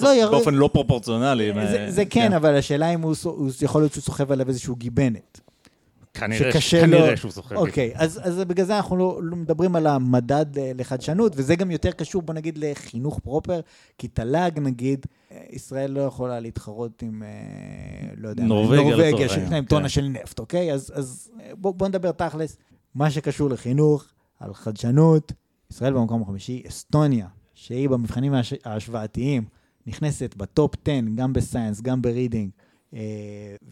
לא, 0.00 0.14
יר- 0.14 0.30
באופן 0.30 0.54
לא 0.54 0.70
פרופורציונלי. 0.72 1.52
זה, 1.54 1.84
אה, 1.84 1.90
זה 1.90 2.04
כן, 2.04 2.32
אבל 2.32 2.56
השאלה 2.56 2.94
אם 2.94 3.00
הוא, 3.00 3.14
הוא 3.24 3.50
יכול 3.62 3.82
להיות 3.82 3.92
שהוא 3.92 4.02
סוחב 4.02 4.32
עליו 4.32 4.48
איזשהו 4.48 4.76
גיבנת. 4.76 5.40
כנראה, 6.14 6.52
שקשה 6.52 6.80
כנראה 6.80 7.10
לו- 7.10 7.16
שהוא 7.16 7.30
סוחר. 7.30 7.56
אוקיי, 7.56 7.92
אז, 7.94 8.20
אז 8.22 8.38
בגלל 8.38 8.66
זה 8.66 8.76
אנחנו 8.76 8.96
לא, 8.96 9.20
לא 9.22 9.36
מדברים 9.36 9.76
על 9.76 9.86
המדד 9.86 10.58
אה, 10.58 10.72
לחדשנות, 10.74 11.32
וזה 11.36 11.56
גם 11.56 11.70
יותר 11.70 11.90
קשור, 11.90 12.22
בוא 12.22 12.34
נגיד, 12.34 12.58
לחינוך 12.58 13.18
פרופר, 13.18 13.60
כי 13.98 14.08
תל"ג, 14.08 14.50
נגיד, 14.58 15.06
אה, 15.32 15.40
ישראל 15.50 15.90
לא 15.90 16.00
יכולה 16.00 16.40
להתחרות 16.40 17.02
עם, 17.02 17.22
אה, 17.22 17.28
לא 18.16 18.28
יודע, 18.28 18.44
נורבגיה, 18.44 18.82
נורבגיה 18.82 19.28
שיש 19.28 19.38
להם 19.38 19.50
כן. 19.50 19.68
טונה 19.68 19.88
של 19.88 20.08
נפט, 20.08 20.38
אוקיי? 20.38 20.72
אז, 20.72 20.92
אז 20.94 21.30
אה, 21.40 21.50
בוא, 21.58 21.74
בוא 21.74 21.88
נדבר 21.88 22.12
תכלס, 22.12 22.56
מה 22.94 23.10
שקשור 23.10 23.50
לחינוך, 23.50 24.04
על 24.40 24.54
חדשנות, 24.54 25.32
ישראל 25.70 25.92
במקום 25.92 26.22
החמישי, 26.22 26.62
אסטוניה, 26.68 27.26
שהיא 27.54 27.88
במבחנים 27.88 28.32
ההש- 28.34 28.52
ההשוואתיים, 28.64 29.44
נכנסת 29.86 30.34
ב 30.36 30.46
top 30.46 30.74
10, 30.88 30.92
גם 31.14 31.32
ב 31.32 31.37
science, 31.37 31.80
גם 31.80 32.02
ב 32.02 32.08
reading 32.08 32.50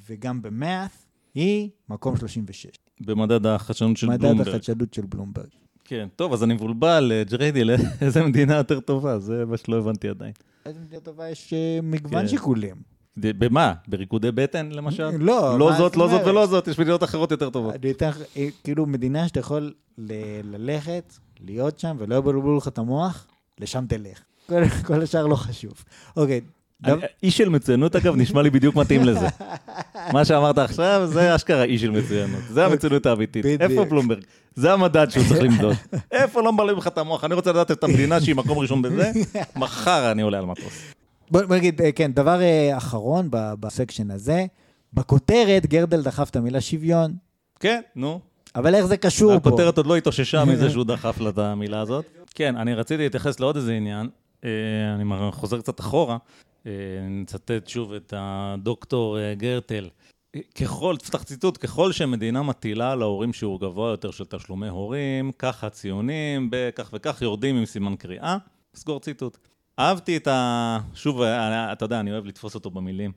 וגם 0.09 0.43
ב 0.43 0.53
math, 0.53 1.02
היא 1.35 1.69
מקום 1.89 2.17
36. 2.17 2.67
במדד 3.01 3.47
החדשנות 3.47 3.97
של 3.97 4.09
מדד 4.09 4.21
בלומברג. 4.21 4.49
החדשנות 4.49 4.95
של 4.95 5.03
בלומברג. 5.09 5.47
כן, 5.85 6.09
טוב, 6.17 6.33
אז 6.33 6.43
אני 6.45 6.55
מבולבל, 6.55 7.13
אה, 7.15 7.25
ג'ריידי, 7.25 7.65
לאיזה 7.69 8.23
מדינה 8.23 8.55
יותר 8.57 8.81
טובה? 8.81 9.19
זה 9.19 9.45
מה 9.47 9.57
שלא 9.57 9.79
הבנתי 9.79 10.09
עדיין. 10.09 10.33
איזה 10.67 10.81
מדינה 10.81 11.01
טובה 11.01 11.29
יש 11.29 11.53
אה, 11.53 11.79
מגוון 11.83 12.21
כן. 12.23 12.29
שיקולים. 12.29 12.77
במה? 13.17 13.75
בריקודי 13.89 14.33
בטן, 14.33 14.69
למשל? 14.73 15.09
לא, 15.19 15.59
לא 15.59 15.73
זאת, 15.79 15.97
לא 15.97 16.09
זאת? 16.09 16.21
ולא 16.27 16.47
זאת, 16.47 16.69
יש 16.69 16.79
מדינות 16.79 17.05
אחרות 17.05 17.31
יותר 17.31 17.51
טובות. 17.51 17.75
אני 17.75 17.91
אתן 17.91 18.09
לך, 18.09 18.19
אה, 18.37 18.49
כאילו 18.65 18.87
מדינה 18.87 19.29
שאתה 19.29 19.41
יכול 19.41 19.73
ללכת, 20.45 21.15
להיות 21.41 21.79
שם, 21.79 21.97
ולא 21.99 22.15
יבלבלו 22.15 22.57
לך 22.57 22.69
את 22.69 22.79
המוח, 22.79 23.27
לשם 23.61 23.85
תלך. 23.89 24.23
כל- 24.47 24.69
כל 24.85 25.03
השאר 25.03 25.27
לא 25.27 25.37
חשוב. 25.37 25.73
אוקיי, 26.17 26.41
איש 27.23 27.37
של 27.37 27.49
מצוינות, 27.49 27.97
אגב, 27.97 28.17
נשמע 28.17 28.43
לי 28.43 28.51
בדיוק 28.51 28.77
מתאים 28.77 29.05
לזה. 29.05 29.27
מה 30.15 30.25
שאמרת 30.25 30.59
עכשיו, 30.59 31.09
זה 31.13 31.35
אשכרה 31.35 31.65
איש 31.65 31.81
של 31.81 31.91
מצוינות. 31.91 32.41
זה 32.51 32.67
המצוינות 32.67 33.07
האמיתית. 33.07 33.47
איפה 33.47 33.85
בלומברג? 33.85 34.23
זה 34.55 34.73
המדד 34.73 35.11
שהוא 35.11 35.25
צריך 35.29 35.43
למדוד. 35.43 35.77
איפה 36.13 36.43
לא 36.43 36.53
מבלעים 36.53 36.79
לך 36.79 36.87
את 36.87 36.99
המוח? 36.99 37.25
אני 37.25 37.35
רוצה 37.35 37.51
לדעת 37.51 37.71
את 37.71 37.85
המדינה 37.85 38.21
שהיא 38.21 38.37
מקום 38.37 38.59
ראשון 38.59 38.83
בזה, 38.83 39.13
מחר 39.57 40.13
אני 40.13 40.23
עולה 40.23 40.39
על 40.39 40.45
מטוס. 40.45 40.83
בוא 41.31 41.57
נגיד, 41.57 41.83
אה, 41.83 41.93
כן, 41.93 42.13
דבר 42.13 42.43
אה, 42.43 42.77
אחרון 42.77 43.29
בסקשן 43.31 44.11
הזה, 44.11 44.47
בכותרת 44.93 45.67
גרדל 45.67 46.03
דחף 46.03 46.31
את 46.31 46.37
המילה 46.37 46.61
שוויון, 46.61 47.15
כן, 47.61 47.81
נו. 47.97 48.21
אבל 48.57 48.75
איך 48.75 48.87
זה 48.87 48.97
קשור 48.97 49.31
פה? 49.31 49.49
הכותרת 49.49 49.77
עוד 49.77 49.87
לא 49.87 49.97
התאוששה 49.97 50.45
מזה 50.45 50.71
שהוא 50.71 50.85
דחף 50.85 51.21
לה 51.21 51.29
את 51.29 51.39
המילה 51.39 51.81
הזאת. 51.81 52.05
כן, 52.35 52.57
אני 52.57 52.75
רציתי 52.75 53.03
להתייחס 53.03 53.41
לעוד 53.41 53.57
איזה 53.57 53.73
עניין. 53.73 54.09
אה, 54.45 54.51
אני 54.95 55.33
חוזר 55.33 55.59
קצת 55.61 55.81
אחורה. 55.81 56.17
אה, 56.67 56.73
נצטט 57.11 57.69
שוב 57.69 57.93
את 57.93 58.15
הדוקטור 58.17 59.19
אה, 59.19 59.35
גרטל. 59.35 59.89
ככל, 60.61 60.97
תפתח 60.97 61.23
ציטוט, 61.23 61.59
ככל 61.65 61.93
שמדינה 61.93 62.43
מטילה 62.43 62.93
על 62.93 63.03
ההורים 63.03 63.33
שיעור 63.33 63.61
גבוה 63.61 63.91
יותר 63.91 64.11
של 64.11 64.25
תשלומי 64.25 64.69
הורים, 64.69 65.33
ככה 65.39 65.71
ציונים, 65.71 66.49
בכך 66.51 66.91
וכך 66.93 67.23
יורדים 67.23 67.57
עם 67.57 67.65
סימן 67.65 67.97
קריאה. 67.97 68.37
סגור 68.75 69.01
ציטוט. 69.01 69.39
אהבתי 69.79 70.17
את 70.17 70.27
ה... 70.27 70.79
שוב, 70.95 71.23
אני, 71.23 71.73
אתה 71.73 71.85
יודע, 71.85 72.01
אני 72.01 72.13
אוהב 72.13 72.27
לתפוס 72.27 72.55
אותו 72.55 72.71
במילים, 72.71 73.13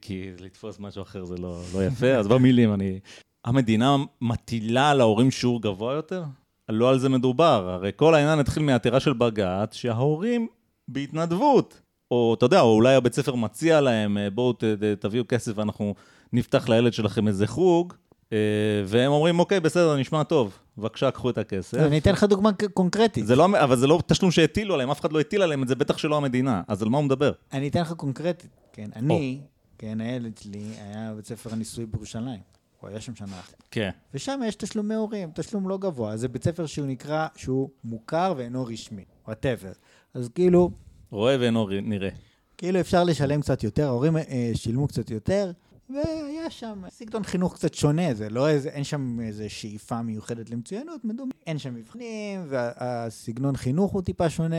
כי 0.00 0.30
לתפוס 0.40 0.80
משהו 0.80 1.02
אחר 1.02 1.24
זה 1.24 1.36
לא, 1.36 1.62
לא 1.74 1.84
יפה, 1.84 2.10
אז 2.10 2.28
במילים 2.28 2.74
אני... 2.74 3.00
המדינה 3.44 3.96
מטילה 4.20 4.90
על 4.90 5.00
ההורים 5.00 5.30
שיעור 5.30 5.62
גבוה 5.62 5.94
יותר? 5.94 6.24
לא 6.68 6.90
על 6.90 6.98
זה 6.98 7.08
מדובר. 7.08 7.68
הרי 7.68 7.90
כל 7.96 8.14
העניין 8.14 8.38
התחיל 8.38 8.62
מעתירה 8.62 9.00
של 9.00 9.12
בג"ץ, 9.12 9.74
שההורים 9.74 10.46
בהתנדבות, 10.88 11.80
או 12.10 12.34
אתה 12.34 12.46
יודע, 12.46 12.60
או 12.60 12.74
אולי 12.74 12.94
הבית 12.94 13.14
ספר 13.14 13.34
מציע 13.34 13.80
להם, 13.80 14.18
אה, 14.18 14.30
בואו 14.30 14.52
ת, 14.52 14.64
תביאו 15.00 15.24
כסף 15.28 15.52
ואנחנו 15.54 15.94
נפתח 16.32 16.68
לילד 16.68 16.92
שלכם 16.92 17.28
איזה 17.28 17.46
חוג, 17.46 17.94
אה, 18.32 18.38
והם 18.86 19.12
אומרים, 19.12 19.38
אוקיי, 19.38 19.60
בסדר, 19.60 19.96
נשמע 19.96 20.22
טוב, 20.22 20.58
בבקשה, 20.78 21.10
קחו 21.10 21.30
את 21.30 21.38
הכסף. 21.38 21.78
אני 21.78 21.98
אתן 21.98 22.12
לך 22.12 22.24
דוגמה 22.24 22.50
קונקרטית. 22.74 23.26
זה 23.26 23.36
לא, 23.36 23.46
אבל 23.64 23.76
זה 23.76 23.86
לא 23.86 24.00
תשלום 24.06 24.30
שהטילו 24.30 24.74
עליהם, 24.74 24.90
אף 24.90 25.00
אחד 25.00 25.12
לא 25.12 25.20
הטיל 25.20 25.42
עליהם 25.42 25.62
את 25.62 25.68
זה, 25.68 25.74
בטח 25.74 25.98
שלא 25.98 26.16
המדינה. 26.16 26.62
אז 26.68 26.82
על 26.82 26.88
מה 26.88 26.98
הוא 26.98 27.04
מדבר? 27.04 27.32
אני 27.52 27.68
אתן 27.68 27.80
לך 27.80 27.92
קונקרטית, 27.92 28.50
כן. 28.72 28.90
אני, 28.96 29.40
כן, 29.78 30.00
הילד 30.00 30.38
שלי 30.38 30.62
היה 30.78 31.12
בבית 31.12 31.26
ספר 31.26 31.52
הניסוי 31.52 31.86
בירושלים. 31.86 32.40
הוא 32.80 32.90
היה 32.90 33.00
שם 33.00 33.14
שנה 33.14 33.40
אחת. 33.40 33.62
כן. 33.70 33.90
ושם 34.14 34.40
יש 34.46 34.54
תשלומי 34.54 34.94
הורים, 34.94 35.30
תשלום 35.34 35.68
לא 35.68 35.78
גבוה. 35.78 36.16
זה 36.16 36.28
בית 36.28 36.44
ספר 36.44 36.66
שהוא 36.66 36.86
נקרא, 36.86 37.26
שהוא 37.36 37.68
מוכר 37.84 38.34
ואינו 38.36 38.64
רשמי, 38.64 39.04
whatever. 39.26 39.72
אז 40.14 40.28
כאילו, 40.34 40.70
רואה 41.10 41.36
ואינו 41.40 41.68
נראה. 41.82 42.10
כאילו 42.58 42.80
אפשר 42.80 43.04
לשלם 43.04 43.40
קצת 43.40 43.62
יותר, 43.62 43.86
ההורים 43.86 44.16
אה, 44.16 44.50
שילמו 44.54 44.88
קצת 44.88 45.10
יותר, 45.10 45.52
והיה 45.90 46.50
שם 46.50 46.82
סגנון 46.88 47.24
חינוך 47.24 47.54
קצת 47.54 47.74
שונה, 47.74 48.14
זה 48.14 48.30
לא 48.30 48.48
איזה, 48.48 48.68
אין 48.68 48.84
שם 48.84 49.20
איזה 49.20 49.48
שאיפה 49.48 50.02
מיוחדת 50.02 50.50
למצוינות, 50.50 51.04
מדומה, 51.04 51.32
אין 51.46 51.58
שם 51.58 51.74
מבחנים, 51.74 52.46
והסגנון 52.48 53.56
חינוך 53.56 53.92
הוא 53.92 54.02
טיפה 54.02 54.30
שונה. 54.30 54.56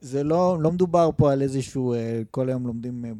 זה 0.00 0.24
לא, 0.24 0.58
לא 0.60 0.72
מדובר 0.72 1.10
פה 1.16 1.32
על 1.32 1.42
איזשהו, 1.42 1.94
אה, 1.94 2.22
כל 2.30 2.48
היום 2.48 2.66
לומדים, 2.66 3.04
אה, 3.04 3.10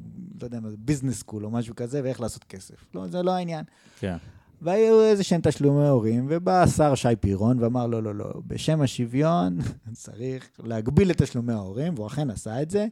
לא 0.40 0.46
יודע 0.46 0.60
מה 0.60 0.68
ביזנס 0.78 1.18
סקול 1.18 1.44
או 1.44 1.50
משהו 1.50 1.76
כזה, 1.76 2.00
ואיך 2.04 2.20
לעשות 2.20 2.44
כסף. 2.44 2.74
לא, 2.94 3.06
זה 3.06 3.22
לא 3.22 3.30
העניין. 3.30 3.64
כן. 4.00 4.16
והיו 4.62 5.02
איזה 5.02 5.22
שהם 5.22 5.40
תשלומי 5.40 5.88
הורים, 5.88 6.26
ובא 6.30 6.62
השר 6.62 6.94
שי 6.94 7.16
פירון 7.20 7.62
ואמר, 7.62 7.86
לא, 7.86 8.02
לא, 8.02 8.14
לא, 8.14 8.24
בשם 8.46 8.80
השוויון 8.80 9.58
צריך 9.92 10.50
להגביל 10.58 11.10
את 11.10 11.22
תשלומי 11.22 11.52
ההורים, 11.52 11.94
והוא 11.94 12.06
אכן 12.06 12.30
עשה 12.30 12.62
את 12.62 12.70
זה, 12.70 12.86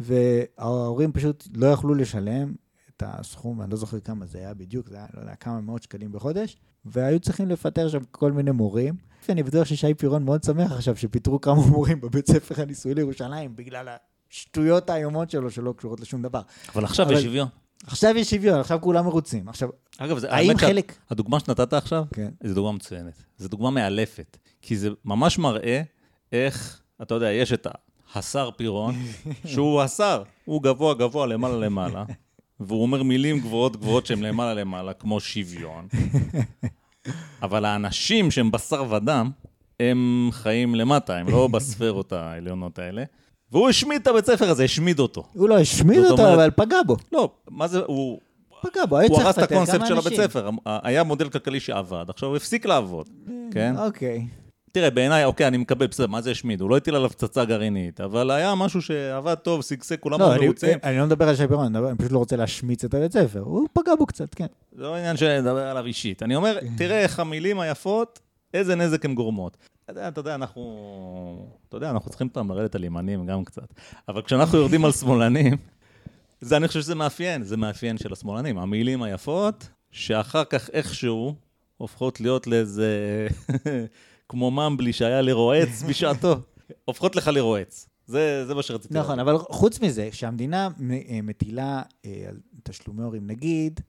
וההורים 0.00 1.12
פשוט 1.12 1.48
לא 1.54 1.66
יכלו 1.66 1.94
לשלם 1.94 2.54
את 2.96 3.02
הסכום, 3.06 3.62
אני 3.62 3.70
לא 3.70 3.76
זוכר 3.76 4.00
כמה 4.00 4.26
זה 4.26 4.38
היה 4.38 4.54
בדיוק, 4.54 4.88
זה 4.88 4.96
היה, 4.96 5.06
לא 5.14 5.20
יודע, 5.20 5.34
כמה 5.34 5.60
מאות 5.60 5.82
שקלים 5.82 6.12
בחודש, 6.12 6.56
והיו 6.84 7.20
צריכים 7.20 7.48
לפטר 7.48 7.88
שם 7.88 8.00
כל 8.10 8.32
מיני 8.32 8.50
מורים. 8.50 8.94
אני 9.28 9.42
בטוח 9.42 9.64
ששי 9.64 9.94
פירון 9.94 10.24
מאוד 10.24 10.42
שמח 10.42 10.72
עכשיו 10.72 10.96
שפיטרו 10.96 11.40
כמה 11.40 11.66
מורים 11.70 12.00
בבית 12.00 12.26
ספר 12.26 12.62
הניסוי 12.62 12.94
לירושלים, 12.94 13.56
בגלל 13.56 13.88
השטויות 14.30 14.90
האיומות 14.90 15.30
שלו 15.30 15.50
שלא 15.50 15.74
קשורות 15.76 16.00
לשום 16.00 16.22
דבר. 16.22 16.40
אבל 16.74 16.84
עכשיו 16.84 17.06
אבל... 17.06 17.14
יש 17.14 17.22
שוויון. 17.22 17.48
עכשיו 17.86 18.16
יש 18.16 18.30
שוויון, 18.30 18.60
עכשיו 18.60 18.78
כולם 18.80 19.04
מרוצים. 19.04 19.48
עכשיו, 19.48 19.68
אגב, 19.98 20.18
זה, 20.18 20.32
האם 20.32 20.58
חלק... 20.58 20.96
הדוגמה 21.10 21.40
שנתת 21.40 21.72
עכשיו, 21.72 22.04
כן. 22.14 22.28
זו 22.44 22.54
דוגמה 22.54 22.72
מצוינת. 22.72 23.22
זו 23.38 23.48
דוגמה 23.48 23.70
מאלפת, 23.70 24.38
כי 24.62 24.76
זה 24.76 24.88
ממש 25.04 25.38
מראה 25.38 25.82
איך, 26.32 26.82
אתה 27.02 27.14
יודע, 27.14 27.32
יש 27.32 27.52
את 27.52 27.66
השר 28.14 28.50
פירון, 28.56 28.94
שהוא 29.52 29.82
השר, 29.82 30.22
הוא 30.44 30.62
גבוה 30.62 30.94
גבוה 30.94 31.26
למעלה 31.26 31.56
למעלה, 31.56 32.04
והוא 32.60 32.82
אומר 32.82 33.02
מילים 33.02 33.40
גבוהות 33.40 33.76
גבוהות 33.76 34.06
שהן 34.06 34.20
למעלה 34.20 34.54
למעלה, 34.54 34.92
כמו 34.92 35.20
שוויון. 35.20 35.88
אבל 37.42 37.64
האנשים 37.64 38.30
שהם 38.30 38.50
בשר 38.50 38.84
ודם, 38.90 39.30
הם 39.80 40.28
חיים 40.32 40.74
למטה, 40.74 41.16
הם 41.16 41.28
לא 41.28 41.48
בספרות 41.48 42.12
העליונות 42.12 42.78
האלה. 42.78 43.04
והוא 43.52 43.68
השמיד 43.68 44.00
את 44.00 44.06
הבית 44.06 44.26
ספר 44.26 44.50
הזה, 44.50 44.64
השמיד 44.64 44.98
אותו. 44.98 45.24
הוא 45.32 45.48
לא 45.48 45.58
השמיד 45.58 45.98
אותו, 45.98 46.22
אומרת, 46.22 46.34
אבל 46.34 46.50
פגע 46.56 46.82
בו. 46.86 46.96
לא, 47.12 47.30
מה 47.50 47.68
זה, 47.68 47.80
הוא... 47.86 48.20
פגע 48.62 48.86
בו, 48.86 48.98
היה 48.98 49.08
צריך. 49.08 49.20
הוא 49.20 49.26
הרס 49.26 49.38
את 49.38 49.42
הקונספט 49.42 49.86
של 49.86 49.98
הבית 49.98 50.16
ספר, 50.16 50.50
היה 50.66 51.04
מודל 51.04 51.28
כלכלי 51.28 51.60
שעבד, 51.60 52.04
עכשיו 52.08 52.28
הוא 52.28 52.36
הפסיק 52.36 52.66
לעבוד, 52.66 53.08
כן? 53.50 53.74
אוקיי. 53.78 54.26
תראה, 54.72 54.90
בעיניי, 54.90 55.24
אוקיי, 55.24 55.46
אני 55.46 55.56
מקבל, 55.56 55.86
בסדר, 55.86 56.06
מה 56.06 56.20
זה 56.20 56.30
השמיד? 56.30 56.60
הוא 56.60 56.70
לא 56.70 56.76
הטיל 56.76 56.94
עליו 56.94 57.10
פצצה 57.10 57.44
גרעינית, 57.44 58.00
אבל 58.00 58.30
היה 58.30 58.54
משהו 58.54 58.82
שעבד 58.82 59.34
טוב, 59.34 59.62
שגשג, 59.62 59.96
כולם 60.00 60.20
לא, 60.20 60.36
מרוצים. 60.36 60.78
אני 60.84 60.98
לא 60.98 61.06
מדבר 61.06 61.28
על 61.28 61.36
שי 61.36 61.48
פירון, 61.48 61.76
אני 61.76 61.96
פשוט 61.98 62.12
לא 62.12 62.18
רוצה 62.18 62.36
להשמיץ 62.36 62.84
את 62.84 62.94
הבית 62.94 63.12
ספר, 63.12 63.40
הוא 63.40 63.68
פגע 63.72 63.94
בו 63.98 64.06
קצת, 64.06 64.34
כן. 64.34 64.46
זה 64.72 64.82
לא 64.82 64.96
עניין 64.96 65.16
שנדבר 65.16 65.66
עליו 65.66 65.86
אישית. 65.86 66.22
אני 66.22 66.36
אומר, 66.36 66.58
תראה 66.76 67.00
איך 67.00 67.20
המילים 67.20 67.60
היפות, 67.60 68.20
איזה 68.54 68.74
נזק 68.74 69.04
הן 69.04 69.14
גורמות. 69.14 69.56
אתה 69.90 70.20
יודע, 70.20 70.34
אנחנו... 70.34 71.48
אתה 71.68 71.76
יודע, 71.76 71.90
אנחנו 71.90 72.10
צריכים 72.10 72.28
פעם 72.28 72.50
לרדת 72.50 72.74
על 72.74 72.84
ימנים 72.84 73.26
גם 73.26 73.44
קצת. 73.44 73.74
אבל 74.08 74.22
כשאנחנו 74.22 74.58
יורדים 74.58 74.84
על 74.84 74.92
שמאלנים, 74.92 75.56
זה, 76.40 76.56
אני 76.56 76.68
חושב 76.68 76.80
שזה 76.80 76.94
מאפיין, 76.94 77.42
זה 77.42 77.56
מאפיין 77.56 77.98
של 77.98 78.12
השמאלנים. 78.12 78.58
המילים 78.58 79.02
היפות, 79.02 79.68
שאחר 79.90 80.44
כך 80.44 80.70
איכשהו 80.70 81.34
הופכות 81.76 82.20
להיות 82.20 82.46
לאיזה... 82.46 83.28
כמו 84.30 84.50
ממבלי 84.50 84.92
שהיה 84.92 85.20
לרועץ 85.20 85.82
בשעתו, 85.88 86.36
הופכות 86.88 87.16
לך 87.16 87.28
לרועץ. 87.28 87.88
זה, 88.06 88.46
זה 88.46 88.54
מה 88.54 88.62
שרציתי 88.62 88.94
נכון, 88.94 89.18
אבל 89.18 89.38
חוץ 89.38 89.80
מזה, 89.80 90.08
כשהמדינה 90.10 90.68
אה, 91.08 91.20
מטילה 91.22 91.82
אה, 92.04 92.24
על 92.28 92.40
תשלומי 92.62 93.02
הורים, 93.02 93.26
נגיד, 93.26 93.80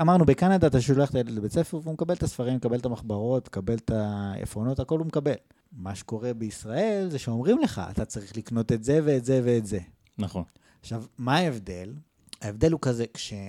אמרנו, 0.00 0.24
בקנדה 0.24 0.66
אתה 0.66 0.80
שולח 0.80 1.10
את 1.10 1.14
הילד 1.14 1.30
לבית 1.30 1.52
ספר 1.52 1.80
והוא 1.82 1.94
מקבל 1.94 2.14
את 2.14 2.22
הספרים, 2.22 2.56
מקבל 2.56 2.78
את 2.78 2.86
המחברות, 2.86 3.46
מקבל 3.48 3.74
את 3.74 3.90
העפרונות, 3.90 4.80
הכל 4.80 4.98
הוא 4.98 5.06
מקבל. 5.06 5.34
מה 5.72 5.94
שקורה 5.94 6.34
בישראל 6.34 7.08
זה 7.10 7.18
שאומרים 7.18 7.58
לך, 7.58 7.82
אתה 7.90 8.04
צריך 8.04 8.36
לקנות 8.36 8.72
את 8.72 8.84
זה 8.84 9.00
ואת 9.04 9.24
זה 9.24 9.40
ואת 9.44 9.66
זה. 9.66 9.78
נכון. 10.18 10.44
עכשיו, 10.80 11.04
מה 11.18 11.36
ההבדל? 11.36 11.92
ההבדל 12.40 12.72
הוא 12.72 12.80
כזה, 12.82 13.04
כשה... 13.14 13.48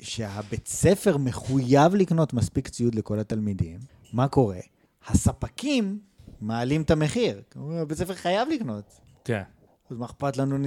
שהבית 0.00 0.68
ספר 0.68 1.16
מחויב 1.16 1.94
לקנות 1.94 2.32
מספיק 2.32 2.68
ציוד 2.68 2.94
לכל 2.94 3.18
התלמידים, 3.18 3.78
מה 4.12 4.28
קורה? 4.28 4.58
הספקים 5.06 5.98
מעלים 6.40 6.82
את 6.82 6.90
המחיר. 6.90 7.42
הבית 7.56 7.98
ספר 7.98 8.14
חייב 8.14 8.48
לקנות. 8.48 9.00
כן. 9.24 9.42
אז 9.90 9.96
מה 9.96 10.06
אכפת 10.06 10.36
לנו, 10.36 10.58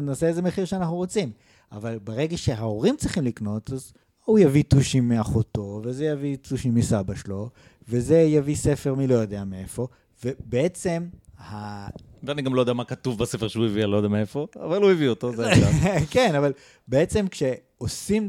נעשה 0.00 0.26
איזה 0.26 0.42
מחיר 0.42 0.64
שאנחנו 0.64 0.96
רוצים. 0.96 1.32
אבל 1.72 1.98
ברגע 2.04 2.36
שההורים 2.36 2.96
צריכים 2.96 3.24
לקנות, 3.24 3.72
אז 3.72 3.92
הוא 4.24 4.38
יביא 4.38 4.62
טושים 4.62 5.08
מאחותו, 5.08 5.80
וזה 5.84 6.04
יביא 6.04 6.36
טושים 6.36 6.74
מסבא 6.74 7.14
שלו, 7.14 7.50
וזה 7.88 8.18
יביא 8.18 8.56
ספר 8.56 8.94
מי 8.94 9.06
לא 9.06 9.14
יודע 9.14 9.44
מאיפה, 9.44 9.88
ובעצם 10.24 11.06
ה... 11.40 11.86
ואני 12.22 12.42
גם 12.42 12.54
לא 12.54 12.60
יודע 12.60 12.72
מה 12.72 12.84
כתוב 12.84 13.18
בספר 13.18 13.48
שהוא 13.48 13.66
הביא, 13.66 13.82
אני 13.82 13.90
לא 13.90 13.96
יודע 13.96 14.08
מאיפה, 14.08 14.46
אבל 14.56 14.82
הוא 14.82 14.90
הביא 14.90 15.08
אותו, 15.08 15.32
זה 15.36 15.46
עכשיו. 15.50 15.70
כן, 16.10 16.34
אבל 16.34 16.52
בעצם 16.88 17.26
כשעושים, 17.28 18.28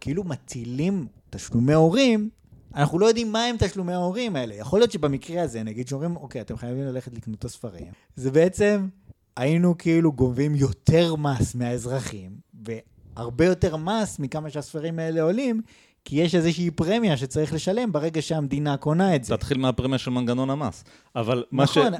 כאילו 0.00 0.24
מטילים 0.24 1.06
תשלומי 1.30 1.74
הורים, 1.74 2.30
אנחנו 2.74 2.98
לא 2.98 3.06
יודעים 3.06 3.32
מה 3.32 3.44
הם 3.44 3.56
תשלומי 3.58 3.92
ההורים 3.92 4.36
האלה. 4.36 4.54
יכול 4.54 4.80
להיות 4.80 4.92
שבמקרה 4.92 5.42
הזה, 5.42 5.62
נגיד 5.62 5.88
שאומרים, 5.88 6.16
אוקיי, 6.16 6.40
אתם 6.40 6.56
חייבים 6.56 6.84
ללכת 6.84 7.14
לקנות 7.14 7.38
את 7.38 7.44
הספרים, 7.44 7.86
זה 8.16 8.30
בעצם, 8.30 8.88
היינו 9.36 9.78
כאילו 9.78 10.12
גובים 10.12 10.54
יותר 10.54 11.16
מס 11.16 11.54
מהאזרחים, 11.54 12.30
והרבה 12.64 13.44
יותר 13.44 13.76
מס 13.76 14.18
מכמה 14.18 14.50
שהספרים 14.50 14.98
האלה 14.98 15.22
עולים, 15.22 15.62
כי 16.04 16.16
יש 16.16 16.34
איזושהי 16.34 16.70
פרמיה 16.70 17.16
שצריך 17.16 17.52
לשלם 17.52 17.92
ברגע 17.92 18.22
שהמדינה 18.22 18.76
קונה 18.76 19.16
את 19.16 19.24
זה. 19.24 19.36
תתחיל 19.36 19.58
מהפרמיה 19.58 19.98
של 19.98 20.10
מנגנון 20.10 20.50
המס. 20.50 20.84
אבל 21.16 21.44
מה 21.52 21.66
ש... 21.66 21.78
נכון, 21.78 21.92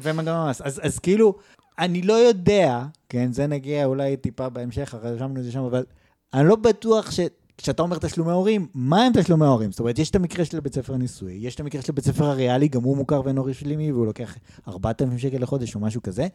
ומנגנון 0.00 0.46
המס. 0.46 0.62
אז, 0.62 0.80
אז 0.84 0.98
כאילו, 0.98 1.34
אני 1.78 2.02
לא 2.02 2.12
יודע, 2.12 2.84
כן, 3.08 3.32
זה 3.32 3.46
נגיע 3.46 3.84
אולי 3.84 4.16
טיפה 4.16 4.48
בהמשך, 4.48 4.94
רשמנו 5.02 5.40
את 5.40 5.44
זה 5.44 5.52
שם, 5.52 5.62
אבל 5.62 5.84
אני 6.34 6.48
לא 6.48 6.56
בטוח 6.56 7.10
ש... 7.10 7.20
כשאתה 7.58 7.82
אומר 7.82 7.98
תשלומי 7.98 8.32
הורים, 8.32 8.66
מה 8.74 9.02
הם 9.02 9.12
תשלומי 9.12 9.46
הורים? 9.46 9.70
זאת 9.70 9.80
אומרת, 9.80 9.98
יש 9.98 10.10
את 10.10 10.16
המקרה 10.16 10.44
של 10.44 10.60
בית 10.60 10.74
ספר 10.74 10.96
ניסוי, 10.96 11.32
יש 11.32 11.54
את 11.54 11.60
המקרה 11.60 11.82
של 11.82 11.92
בית 11.92 12.04
ספר 12.04 12.24
הריאלי, 12.24 12.68
גם 12.68 12.82
הוא 12.82 12.96
מוכר 12.96 13.22
ואינו 13.24 13.44
רשמי, 13.44 13.92
והוא 13.92 14.06
לוקח 14.06 14.36
4,000 14.68 15.18
שקל 15.18 15.38
לחודש 15.38 15.74
או 15.74 15.80
משהו 15.80 16.02
כזה. 16.02 16.26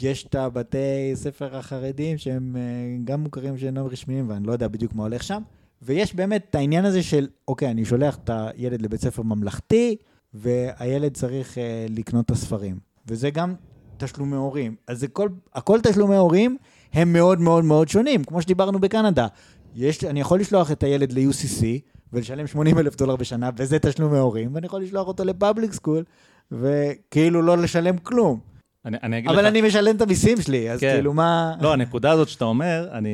יש 0.00 0.26
את 0.26 0.34
הבתי 0.34 1.10
ספר 1.14 1.56
החרדים 1.56 2.18
שהם 2.18 2.56
אה, 2.56 2.60
גם 3.04 3.22
מוכרים 3.22 3.58
שאינם 3.58 3.86
רשמיים, 3.86 4.28
ואני 4.28 4.46
לא 4.46 4.52
יודע 4.52 4.68
בדיוק 4.68 4.94
מה 4.94 5.02
הולך 5.02 5.22
שם. 5.22 5.42
ויש 5.82 6.14
באמת 6.14 6.46
את 6.50 6.54
העניין 6.54 6.84
הזה 6.84 7.02
של, 7.02 7.28
אוקיי, 7.48 7.70
אני 7.70 7.84
שולח 7.84 8.18
את 8.24 8.30
הילד 8.32 8.82
לבית 8.82 9.00
ספר 9.00 9.22
ממלכתי, 9.22 9.96
והילד 10.34 11.14
צריך 11.14 11.58
אה, 11.58 11.86
לקנות 11.88 12.24
את 12.26 12.30
הספרים. 12.30 12.78
וזה 13.06 13.30
גם 13.30 13.54
תשלומי 13.96 14.36
הורים. 14.36 14.74
אז 14.86 15.00
זה 15.00 15.08
כל, 15.08 15.28
הכל 15.54 15.80
תשלומי 15.80 16.16
הורים 16.16 16.56
הם 16.92 17.12
מאוד 17.12 17.40
מאוד 17.40 17.64
מאוד 17.64 17.88
שונים, 17.88 18.24
כמו 18.24 18.42
שדיברנו 18.42 18.78
בקנדה. 18.78 19.26
יש, 19.74 20.04
אני 20.04 20.20
יכול 20.20 20.40
לשלוח 20.40 20.70
את 20.72 20.82
הילד 20.82 21.12
ל-UCC 21.12 21.64
ולשלם 22.12 22.46
80 22.46 22.78
אלף 22.78 22.96
דולר 22.96 23.16
בשנה, 23.16 23.50
וזה 23.56 23.78
תשלומי 23.78 24.18
הורים, 24.18 24.54
ואני 24.54 24.66
יכול 24.66 24.82
לשלוח 24.82 25.08
אותו 25.08 25.24
לפאבליק 25.24 25.72
סקול, 25.72 26.04
וכאילו 26.52 27.42
לא 27.42 27.58
לשלם 27.58 27.98
כלום. 27.98 28.40
אני, 28.84 28.96
אני 29.02 29.18
אגיד 29.18 29.30
לך... 29.30 29.36
אבל 29.36 29.46
אני 29.46 29.62
משלם 29.62 29.96
את 29.96 30.00
המיסים 30.00 30.40
שלי, 30.40 30.70
אז 30.70 30.80
כן. 30.80 30.92
כאילו 30.94 31.14
מה... 31.14 31.54
לא, 31.60 31.72
הנקודה 31.72 32.10
הזאת 32.10 32.28
שאתה 32.28 32.44
אומר, 32.44 32.88
אני 32.92 33.10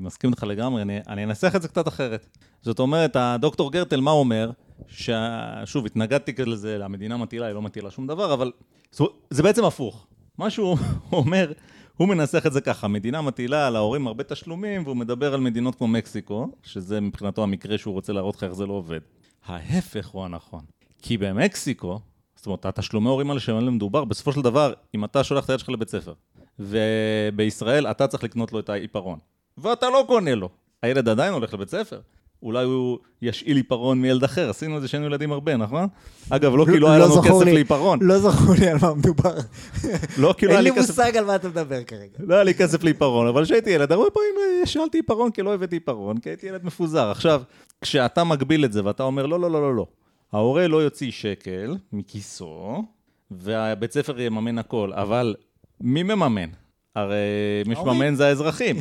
מסכים 0.00 0.30
איתך 0.30 0.42
לגמרי, 0.42 0.82
אני, 0.82 1.00
אני 1.08 1.24
אנסח 1.24 1.56
את 1.56 1.62
זה 1.62 1.68
קצת 1.68 1.88
אחרת. 1.88 2.26
זאת 2.62 2.78
אומרת, 2.78 3.16
הדוקטור 3.16 3.72
גרטל, 3.72 4.00
מה 4.00 4.10
הוא 4.10 4.20
אומר? 4.20 4.50
ששוב, 4.88 5.86
התנגדתי 5.86 6.32
לזה, 6.46 6.84
המדינה 6.84 7.16
מטילה, 7.16 7.46
היא 7.46 7.54
לא 7.54 7.62
מטילה 7.62 7.90
שום 7.90 8.06
דבר, 8.06 8.34
אבל 8.34 8.52
זה 9.30 9.42
בעצם 9.42 9.64
הפוך. 9.64 10.06
מה 10.38 10.50
שהוא 10.50 10.78
אומר, 11.12 11.52
הוא 11.98 12.08
מנסח 12.08 12.46
את 12.46 12.52
זה 12.52 12.60
ככה, 12.60 12.86
המדינה 12.86 13.22
מטילה 13.22 13.66
על 13.66 13.76
ההורים 13.76 14.06
הרבה 14.06 14.24
תשלומים, 14.24 14.82
והוא 14.84 14.96
מדבר 14.96 15.34
על 15.34 15.40
מדינות 15.40 15.74
כמו 15.74 15.88
מקסיקו, 15.88 16.48
שזה 16.62 17.00
מבחינתו 17.00 17.42
המקרה 17.42 17.78
שהוא 17.78 17.94
רוצה 17.94 18.12
להראות 18.12 18.36
לך 18.36 18.44
איך 18.44 18.52
זה 18.52 18.66
לא 18.66 18.72
עובד. 18.72 19.00
ההפך 19.46 20.06
הוא 20.08 20.24
הנכון. 20.24 20.64
כי 21.02 21.18
במקסיקו, 21.18 22.00
זאת 22.36 22.46
אומרת, 22.46 22.66
התשלומי 22.66 23.08
הורים 23.08 23.30
האלה 23.30 23.40
שעליהם 23.40 23.74
מדובר, 23.74 24.04
בסופו 24.04 24.32
של 24.32 24.40
דבר, 24.40 24.72
אם 24.94 25.04
אתה 25.04 25.24
שולח 25.24 25.44
את 25.44 25.50
הילד 25.50 25.60
שלך 25.60 25.68
לבית 25.68 25.88
ספר, 25.88 26.12
ובישראל 26.58 27.86
אתה 27.86 28.06
צריך 28.06 28.24
לקנות 28.24 28.52
לו 28.52 28.60
את 28.60 28.68
העיפרון, 28.68 29.18
ואתה 29.58 29.86
לא 29.90 30.04
קונה 30.06 30.34
לו, 30.34 30.48
הילד 30.82 31.08
עדיין 31.08 31.32
הולך 31.34 31.54
לבית 31.54 31.68
ספר. 31.68 32.00
אולי 32.42 32.64
הוא 32.64 32.98
ישאיל 33.22 33.56
עיפרון 33.56 34.00
מילד 34.00 34.24
אחר, 34.24 34.50
עשינו 34.50 34.76
את 34.76 34.82
זה 34.82 34.88
כשהיינו 34.88 35.06
ילדים 35.06 35.32
הרבה, 35.32 35.56
נכון? 35.56 35.86
אגב, 36.30 36.54
לא 36.56 36.64
כאילו 36.64 36.88
היה 36.88 36.98
לנו 36.98 37.14
זכור 37.14 37.24
כסף 37.24 37.44
לי- 37.46 37.52
לעיפרון. 37.52 37.98
לא 38.02 38.18
זכור 38.18 38.54
לי 38.60 38.68
על 38.68 38.76
מה 38.82 38.94
מדובר. 38.94 39.34
לא 40.18 40.34
כאילו 40.38 40.52
היה 40.52 40.58
אין 40.60 40.64
לי 40.64 40.70
לי 40.70 40.76
כסף... 40.76 40.98
מושג 40.98 41.16
על 41.16 41.24
מה 41.24 41.34
אתה 41.34 41.48
מדבר 41.48 41.82
כרגע. 41.84 42.18
לא 42.18 42.34
היה 42.34 42.44
לי 42.44 42.54
כסף 42.54 42.82
לעיפרון, 42.84 43.26
אבל 43.26 43.44
כשהייתי 43.44 43.70
ילד, 43.70 43.92
הרבה 43.92 44.10
פעמים 44.10 44.30
אה, 44.60 44.66
שאלתי 44.66 44.98
עיפרון 44.98 45.30
כי 45.30 45.42
לא 45.42 45.54
הבאתי 45.54 45.76
עיפרון, 45.76 46.18
כי 46.18 46.28
הייתי 46.28 46.46
ילד 46.46 46.64
מפוזר. 46.64 47.10
עכשיו, 47.10 47.42
כשאתה 47.80 48.24
מגביל 48.24 48.64
את 48.64 48.72
זה 48.72 48.84
ואתה 48.84 49.02
אומר, 49.02 49.26
לא, 49.26 49.40
לא, 49.40 49.50
לא, 49.50 49.60
לא, 49.62 49.76
לא, 49.76 49.86
ההורה 50.32 50.66
לא 50.68 50.82
יוציא 50.82 51.10
שקל 51.10 51.76
מכיסו, 51.92 52.84
והבית 53.30 53.92
ספר 53.92 54.20
יממן 54.20 54.58
הכל, 54.58 54.92
אבל 54.92 55.34
מי 55.80 56.02
מממן? 56.02 56.48
הרי 56.96 57.16
מי. 57.66 57.74
שמממן 57.74 58.14
זה 58.14 58.26
האזרחים. 58.26 58.76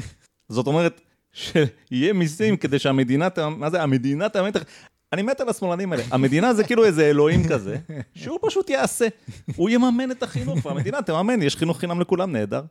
זאת 0.49 0.67
אומרת, 0.67 1.01
שיהיה 1.37 2.13
מיסים 2.13 2.57
כדי 2.57 2.79
שהמדינה, 2.79 3.27
מה 3.57 3.69
זה, 3.69 3.83
המדינה 3.83 4.29
תממן 4.29 4.49
את. 4.49 4.57
אני 5.13 5.21
מת 5.21 5.41
על 5.41 5.49
השמאלנים 5.49 5.91
האלה. 5.91 6.03
המדינה 6.11 6.53
זה 6.53 6.63
כאילו 6.63 6.85
איזה 6.85 7.05
אלוהים 7.09 7.47
כזה, 7.49 7.77
שהוא 8.15 8.39
פשוט 8.41 8.69
יעשה. 8.69 9.07
הוא 9.55 9.69
יממן 9.69 10.11
את 10.11 10.23
החינוך, 10.23 10.65
והמדינה 10.65 11.01
תממן, 11.01 11.41
יש 11.41 11.55
חינוך 11.55 11.79
חינם 11.79 12.01
לכולם, 12.01 12.31
נהדר. 12.31 12.61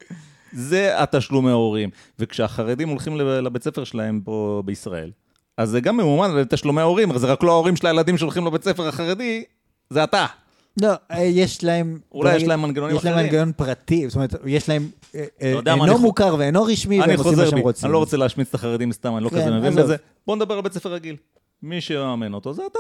זה 0.53 1.03
התשלומי 1.03 1.51
ההורים. 1.51 1.91
וכשהחרדים 2.19 2.89
הולכים 2.89 3.17
לב- 3.17 3.27
לבית 3.27 3.63
ספר 3.63 3.85
שלהם 3.85 4.21
פה 4.25 4.63
בישראל, 4.65 5.11
אז 5.59 5.69
זה 5.71 5.81
גם 5.81 5.97
ממומן 5.97 6.31
על 6.31 6.45
תשלומי 6.45 6.81
ההורים, 6.81 7.19
זה 7.19 7.27
רק 7.27 7.43
לא 7.43 7.53
ההורים 7.53 7.77
של 7.77 7.87
הילדים 7.87 8.19
שהולכים 8.19 8.47
לבית 8.47 8.65
ספר 8.65 8.89
החרדי, 8.89 9.45
זה 9.91 10.05
אתה. 10.05 10.27
לא, 10.83 10.93
אה, 11.11 11.23
יש 11.23 11.65
להם... 11.65 11.99
אולי 12.13 12.37
יש 12.37 12.43
להם 12.43 12.63
מנגנונים 12.63 12.97
יש 12.97 13.05
להם 13.05 13.15
אחרים. 13.15 13.27
מנגנון 13.27 13.53
פרטי, 13.53 14.09
זאת 14.09 14.17
אומרת, 14.17 14.35
יש 14.47 14.69
להם 14.69 14.89
אה, 15.15 15.25
אה, 15.43 15.55
אינו 15.67 15.99
מוכר 15.99 16.37
ואינו 16.39 16.65
רשמי, 16.65 17.01
והם 17.01 17.19
עושים 17.19 17.39
מה 17.39 17.47
שהם 17.47 17.59
רוצים. 17.59 17.87
אני 17.87 17.93
לא 17.93 17.99
רוצה 17.99 18.17
להשמיץ 18.17 18.49
את 18.49 18.55
החרדים 18.55 18.93
סתם, 18.93 19.17
אני 19.17 19.25
לא 19.25 19.29
כן, 19.29 19.37
כזה 19.37 19.51
מבין. 19.51 19.75
בזה. 19.75 19.97
בוא 20.27 20.37
נדבר 20.37 20.55
על 20.55 20.61
בית 20.61 20.73
ספר 20.73 20.93
רגיל. 20.93 21.17
מי 21.63 21.81
שיממן 21.81 22.35
אותו 22.35 22.53
זה 22.53 22.63
אתה, 22.71 22.79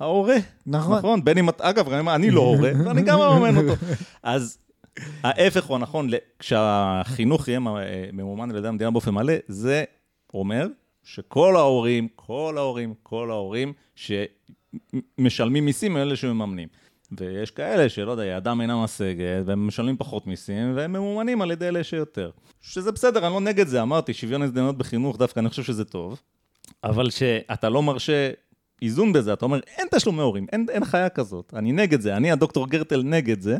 ההורה. 0.00 0.36
נכון. 0.66 0.98
נכון, 0.98 1.24
בין 1.24 1.38
אם, 1.38 1.48
אגב, 1.58 1.88
אני 2.08 2.30
לא 2.30 2.40
הורה, 2.40 2.70
ואני 2.86 3.02
גם 3.02 3.18
מממן 3.18 3.56
אותו. 3.56 3.72
אז 4.22 4.58
ההפך 5.22 5.64
הוא 5.64 5.76
הנכון, 5.76 6.08
כשהחינוך 6.38 7.48
יהיה 7.48 7.60
ממומן 8.12 8.50
על 8.50 8.56
ידי 8.56 8.68
המדינה 8.68 8.90
באופן 8.90 9.10
מלא, 9.10 9.34
זה 9.48 9.84
אומר 10.34 10.66
שכל 11.04 11.56
ההורים, 11.56 12.08
כל 12.16 12.54
ההורים, 12.58 12.94
כל 13.02 13.30
ההורים 13.30 13.72
שמשלמים 13.94 15.64
מיסים 15.64 15.96
הם 15.96 16.02
אלה 16.02 16.16
שמממנים. 16.16 16.68
ויש 17.18 17.50
כאלה 17.50 17.88
שלא 17.88 18.10
יודע, 18.10 18.24
ידם 18.24 18.58
אינה 18.60 18.84
משגת, 18.84 19.42
והם 19.46 19.66
משלמים 19.66 19.96
פחות 19.96 20.26
מיסים, 20.26 20.72
והם 20.76 20.92
ממומנים 20.92 21.42
על 21.42 21.50
ידי 21.50 21.68
אלה 21.68 21.84
שיותר. 21.84 22.30
שזה 22.60 22.92
בסדר, 22.92 23.26
אני 23.26 23.34
לא 23.34 23.40
נגד 23.40 23.66
זה, 23.66 23.82
אמרתי, 23.82 24.14
שוויון 24.14 24.42
הזדמנויות 24.42 24.78
בחינוך, 24.78 25.18
דווקא 25.18 25.40
אני 25.40 25.48
חושב 25.48 25.62
שזה 25.62 25.84
טוב. 25.84 26.20
אבל 26.84 27.10
שאתה 27.10 27.68
לא 27.68 27.82
מרשה 27.82 28.30
איזון 28.82 29.12
בזה, 29.12 29.32
אתה 29.32 29.44
אומר, 29.44 29.60
אין 29.78 29.86
תשלומי 29.90 30.22
הורים, 30.22 30.46
אין, 30.52 30.66
אין 30.70 30.84
חיה 30.84 31.08
כזאת. 31.08 31.52
אני 31.56 31.72
נגד 31.72 32.00
זה, 32.00 32.16
אני 32.16 32.30
הדוקטור 32.30 32.68
גרטל 32.68 33.02
נגד 33.02 33.40
זה, 33.40 33.56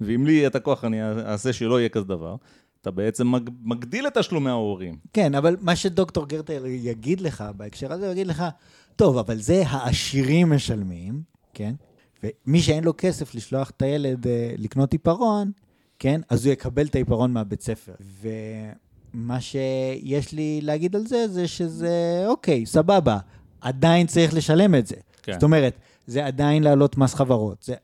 ואם 0.00 0.26
לי 0.26 0.32
יהיה 0.32 0.48
את 0.48 0.54
הכוח 0.54 0.84
אני 0.84 1.02
אעשה 1.10 1.52
שלא 1.52 1.80
יהיה 1.80 1.88
כזה 1.88 2.04
דבר. 2.04 2.36
אתה 2.80 2.90
בעצם 2.90 3.32
מג, 3.32 3.50
מגדיל 3.62 4.06
את 4.06 4.18
תשלומי 4.18 4.50
ההורים. 4.50 4.96
כן, 5.12 5.34
אבל 5.34 5.56
מה 5.60 5.76
שדוקטור 5.76 6.28
גרטל 6.28 6.66
יגיד 6.66 7.20
לך 7.20 7.44
בהקשר 7.56 7.92
הזה, 7.92 8.04
הוא 8.04 8.12
יגיד 8.12 8.26
לך, 8.26 8.44
טוב, 8.96 9.18
אבל 9.18 9.36
זה 9.36 9.62
העשירים 9.66 10.50
משלמים, 10.50 11.22
כן? 11.54 11.74
ומי 12.46 12.62
שאין 12.62 12.84
לו 12.84 12.92
כסף 12.98 13.34
לשלוח 13.34 13.70
את 13.70 13.82
הילד 13.82 14.26
אה, 14.26 14.54
לקנות 14.58 14.92
עיפרון, 14.92 15.50
כן? 15.98 16.20
אז 16.28 16.46
הוא 16.46 16.52
יקבל 16.52 16.86
את 16.86 16.94
העיפרון 16.94 17.32
מהבית 17.32 17.62
ספר. 17.62 17.92
ומה 19.14 19.40
שיש 19.40 20.32
לי 20.32 20.60
להגיד 20.62 20.96
על 20.96 21.06
זה, 21.06 21.28
זה 21.28 21.48
שזה, 21.48 22.24
אוקיי, 22.26 22.66
סבבה, 22.66 23.18
עדיין 23.60 24.06
צריך 24.06 24.34
לשלם 24.34 24.74
את 24.74 24.86
זה. 24.86 24.96
כן. 25.22 25.32
זאת 25.32 25.42
אומרת, 25.42 25.78
זה 26.06 26.26
עדיין 26.26 26.62
להעלות 26.62 26.96
מס 26.96 27.14
חברות. 27.14 27.62
זה, 27.62 27.74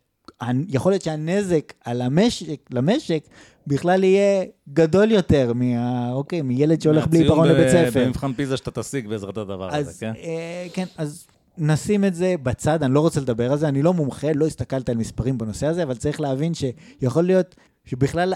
יכול 0.69 0.93
להיות 0.93 1.03
שהנזק 1.03 1.73
על 1.85 2.03
המשק, 2.03 2.61
למשק 2.71 3.25
בכלל 3.67 4.05
יהיה 4.05 4.45
גדול 4.73 5.11
יותר 5.11 5.53
מה, 5.55 6.13
אוקיי, 6.13 6.43
מילד 6.43 6.81
שהולך 6.83 7.07
בלי 7.07 7.19
עיפרון 7.19 7.49
לבית 7.49 7.69
ספר. 7.69 8.05
במבחן 8.05 8.33
פיזה 8.33 8.57
שאתה 8.57 8.71
תשיג 8.71 9.09
בעזרת 9.09 9.37
הדבר 9.37 9.69
הזה, 9.69 9.91
אז 9.91 9.99
כן? 9.99 10.13
אה, 10.17 10.67
כן, 10.73 10.85
אז 10.97 11.27
נשים 11.61 12.05
את 12.05 12.15
זה 12.15 12.35
בצד, 12.43 12.83
אני 12.83 12.95
לא 12.95 13.01
רוצה 13.01 13.21
לדבר 13.21 13.53
על 13.53 13.59
זה, 13.59 13.69
אני 13.69 13.83
לא 13.83 13.95
מומחה, 13.95 14.33
לא 14.33 14.47
הסתכלתי 14.47 14.93
על 14.93 14.99
מספרים 14.99 15.39
בנושא 15.39 15.67
הזה, 15.67 15.83
אבל 15.83 15.97
צריך 15.97 16.21
להבין 16.21 16.53
שיכול 16.55 17.25
להיות 17.25 17.55
שבכלל 17.85 18.33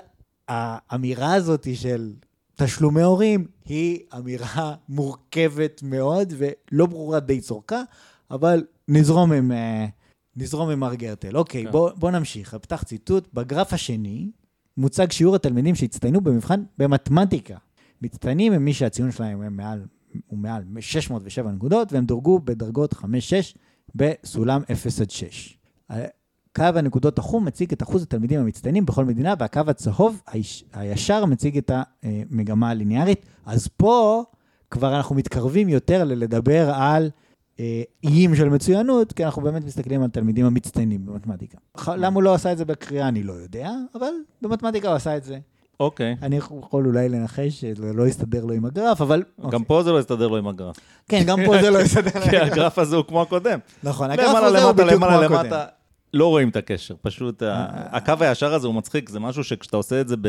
האמירה 0.48 1.34
הזאת 1.34 1.68
של 1.74 2.12
תשלומי 2.56 3.02
הורים 3.02 3.46
היא 3.64 4.00
אמירה 4.18 4.74
מורכבת 4.88 5.80
מאוד 5.82 6.32
ולא 6.36 6.86
ברורה 6.86 7.20
די 7.20 7.40
צורכה, 7.40 7.82
אבל 8.30 8.64
נזרום 8.88 9.32
עם, 9.32 9.52
אה, 9.52 9.86
נזרום 10.36 10.70
עם 10.70 10.80
מר 10.80 10.94
גרטל. 10.94 11.36
אוקיי, 11.36 11.64
כן. 11.64 11.70
בוא, 11.70 11.90
בוא 11.96 12.10
נמשיך. 12.10 12.54
פתח 12.54 12.82
ציטוט. 12.82 13.28
בגרף 13.34 13.72
השני 13.72 14.30
מוצג 14.76 15.12
שיעור 15.12 15.34
התלמידים 15.34 15.74
שהצטיינו 15.74 16.20
במבחן 16.20 16.62
במתמטיקה. 16.78 17.56
מצטיינים 18.02 18.52
הם 18.52 18.64
מי 18.64 18.74
שהציון 18.74 19.12
שלהם 19.12 19.42
הם 19.42 19.56
מעל, 19.56 19.82
הוא 20.26 20.38
מעל 20.38 20.62
607 20.80 21.50
נקודות, 21.50 21.92
והם 21.92 22.04
דורגו 22.04 22.38
בדרגות 22.38 22.94
5-6 22.94 23.04
בסולם 23.94 24.62
0 24.72 25.00
עד 25.00 25.10
6. 25.10 25.58
קו 26.56 26.64
הנקודות 26.74 27.18
החום 27.18 27.44
מציג 27.44 27.72
את 27.72 27.82
אחוז 27.82 28.02
התלמידים 28.02 28.40
המצטיינים 28.40 28.86
בכל 28.86 29.04
מדינה, 29.04 29.34
והקו 29.38 29.60
הצהוב 29.68 30.22
היש, 30.26 30.64
הישר 30.72 31.24
מציג 31.24 31.56
את 31.56 31.70
המגמה 32.02 32.70
הליניארית. 32.70 33.26
אז 33.46 33.68
פה 33.68 34.24
כבר 34.70 34.96
אנחנו 34.96 35.14
מתקרבים 35.14 35.68
יותר 35.68 36.04
ללדבר 36.04 36.70
על 36.74 37.10
אה, 37.60 37.82
איים 38.04 38.34
של 38.34 38.48
מצוינות, 38.48 39.12
כי 39.12 39.24
אנחנו 39.24 39.42
באמת 39.42 39.64
מסתכלים 39.64 40.02
על 40.02 40.08
תלמידים 40.10 40.46
המצטיינים 40.46 41.06
במתמטיקה. 41.06 41.58
למה 41.88 42.14
הוא 42.14 42.22
לא 42.22 42.34
עשה 42.34 42.52
את 42.52 42.58
זה 42.58 42.64
בקריאה 42.64 43.08
אני 43.08 43.22
לא 43.22 43.32
יודע, 43.32 43.72
אבל 43.94 44.12
במתמטיקה 44.42 44.88
הוא 44.88 44.96
עשה 44.96 45.16
את 45.16 45.24
זה. 45.24 45.38
אוקיי. 45.80 46.16
אני 46.22 46.36
יכול 46.36 46.86
אולי 46.86 47.08
לנחש 47.08 47.60
שזה 47.60 47.92
לא 47.92 48.06
יסתדר 48.06 48.44
לו 48.44 48.52
עם 48.52 48.64
הגרף, 48.64 49.00
אבל... 49.00 49.22
גם 49.38 49.44
אוקיי. 49.44 49.58
פה 49.66 49.82
זה 49.82 49.92
לא 49.92 50.00
יסתדר 50.00 50.28
לו 50.28 50.36
עם 50.36 50.48
הגרף. 50.48 50.76
כן, 51.08 51.22
גם 51.26 51.38
פה 51.46 51.62
זה 51.62 51.70
לא 51.70 51.78
יסתדר. 51.84 52.30
כי 52.30 52.36
הגרף 52.36 52.78
הזה 52.78 52.96
הוא 52.96 53.04
כמו 53.04 53.22
הקודם. 53.22 53.58
נכון, 53.82 54.10
הגרף 54.10 54.36
הזה 54.42 54.62
הוא 54.62 54.72
בדיוק 54.72 54.94
כמו 54.94 55.06
הקודם. 55.06 55.66
לא 56.14 56.26
רואים 56.26 56.48
את 56.48 56.56
הקשר, 56.56 56.94
פשוט 57.02 57.42
אה. 57.42 57.66
הקו 57.96 58.12
הישר 58.20 58.54
הזה 58.54 58.66
הוא 58.66 58.74
מצחיק, 58.74 59.08
זה 59.08 59.20
משהו 59.20 59.44
שכשאתה 59.44 59.76
עושה 59.76 60.00
את 60.00 60.08
זה 60.08 60.16
ב... 60.16 60.28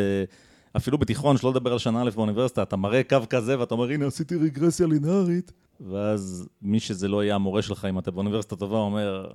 אפילו 0.78 0.98
בתיכון, 0.98 1.38
שלא 1.38 1.52
לדבר 1.52 1.72
על 1.72 1.78
שנה 1.78 2.02
א' 2.02 2.10
באוניברסיטה, 2.16 2.64
אתה 2.64 2.76
מראה 2.76 3.04
קו 3.04 3.18
כזה 3.30 3.60
ואתה 3.60 3.74
אומר, 3.74 3.90
הנה, 3.90 4.08
עשיתי 4.08 4.36
רגרסיה 4.36 4.88
לינארית. 4.88 5.52
ואז 5.90 6.48
מי 6.62 6.80
שזה 6.80 7.08
לא 7.08 7.24
יהיה 7.24 7.36
המורה 7.36 7.62
שלך, 7.62 7.86
אם 7.90 8.00
אתה 8.00 8.12
באוניברסיטה 8.12 8.56
טובה, 8.56 8.78
אומר, 8.78 9.28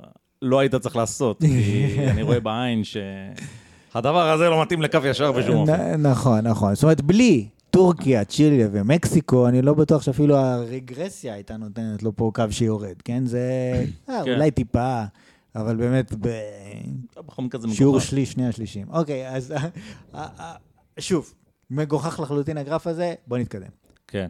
לא 0.42 0.58
היית 0.58 0.74
צריך 0.74 0.96
לעשות, 0.96 1.40
כי 1.40 1.96
אני 2.10 2.22
רואה 2.22 2.40
בעין 2.40 2.82
שהדבר 3.92 4.30
הזה 4.30 4.48
לא 4.48 4.62
מתאים 4.62 4.82
לקו 4.82 4.98
ישר 5.04 5.32
בשום 5.32 5.56
אופן. 5.56 6.02
נכון, 6.02 6.46
נכון. 6.46 6.74
זאת 6.74 6.82
אומרת, 6.82 7.00
בלי 7.00 7.48
טורקיה, 7.70 8.24
צ'יליה 8.24 8.68
ומקסיקו, 8.72 9.48
אני 9.48 9.62
לא 9.62 9.74
בטוח 9.74 10.02
שאפילו 10.02 10.36
הרגרסיה 10.36 11.34
הייתה 11.34 11.56
נותנת 11.56 12.02
לו 12.02 12.16
פה 12.16 12.30
קו 12.34 12.44
שיורד, 12.50 13.02
כן? 13.04 13.26
זה 13.26 13.40
אה, 14.08 14.20
כן. 14.24 14.32
אולי 14.32 14.50
טיפה, 14.50 15.02
אבל 15.54 15.76
באמת 15.76 16.12
בשיעור. 17.52 18.00
שליש, 18.00 18.32
שני 18.32 18.48
השלישים. 18.48 18.86
אוקיי, 18.90 19.28
אז 19.28 19.52
אה, 19.52 19.68
אה, 20.14 20.52
שוב, 20.98 21.34
מגוחך 21.70 22.20
לחלוטין 22.20 22.58
הגרף 22.58 22.86
הזה, 22.86 23.14
בוא 23.26 23.38
נתקדם. 23.38 23.70
כן. 24.08 24.28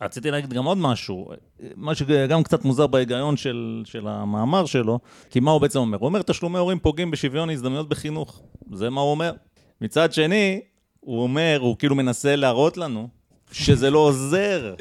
רציתי 0.00 0.30
להגיד 0.30 0.52
גם 0.52 0.64
עוד 0.64 0.78
משהו, 0.78 1.28
מה 1.76 1.94
שגם 1.94 2.42
קצת 2.42 2.64
מוזר 2.64 2.86
בהיגיון 2.86 3.36
של, 3.36 3.82
של 3.84 4.08
המאמר 4.08 4.66
שלו, 4.66 4.98
כי 5.30 5.40
מה 5.40 5.50
הוא 5.50 5.60
בעצם 5.60 5.78
אומר? 5.78 5.98
הוא 5.98 6.06
אומר, 6.06 6.22
תשלומי 6.22 6.58
הורים 6.58 6.78
פוגעים 6.78 7.10
בשוויון 7.10 7.50
הזדמנויות 7.50 7.88
בחינוך. 7.88 8.42
זה 8.72 8.90
מה 8.90 9.00
הוא 9.00 9.10
אומר. 9.10 9.32
מצד 9.80 10.12
שני, 10.12 10.60
הוא 11.00 11.22
אומר, 11.22 11.58
הוא 11.60 11.76
כאילו 11.78 11.94
מנסה 11.94 12.36
להראות 12.36 12.76
לנו 12.76 13.08
שזה 13.52 13.90
לא 13.90 13.98
עוזר, 13.98 14.74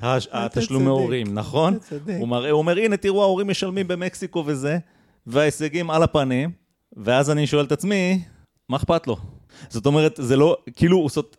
התשלומי 0.02 0.86
הורים, 0.86 1.34
נכון? 1.34 1.74
אתה 1.74 1.84
צודק. 1.84 2.16
הוא 2.18 2.28
מראה, 2.28 2.50
הוא 2.50 2.58
אומר, 2.58 2.78
הנה, 2.78 2.96
תראו, 2.96 3.22
ההורים 3.22 3.48
משלמים 3.48 3.88
במקסיקו 3.88 4.42
וזה, 4.46 4.78
וההישגים 5.26 5.90
על 5.90 6.02
הפנים, 6.02 6.50
ואז 6.96 7.30
אני 7.30 7.46
שואל 7.46 7.64
את 7.64 7.72
עצמי, 7.72 8.22
מה 8.68 8.76
אכפת 8.76 9.06
לו? 9.06 9.16
זאת 9.68 9.86
אומרת, 9.86 10.20
זה 10.22 10.36
לא, 10.36 10.56
כאילו, 10.76 10.96
הוא 10.96 11.04
עושות... 11.04 11.36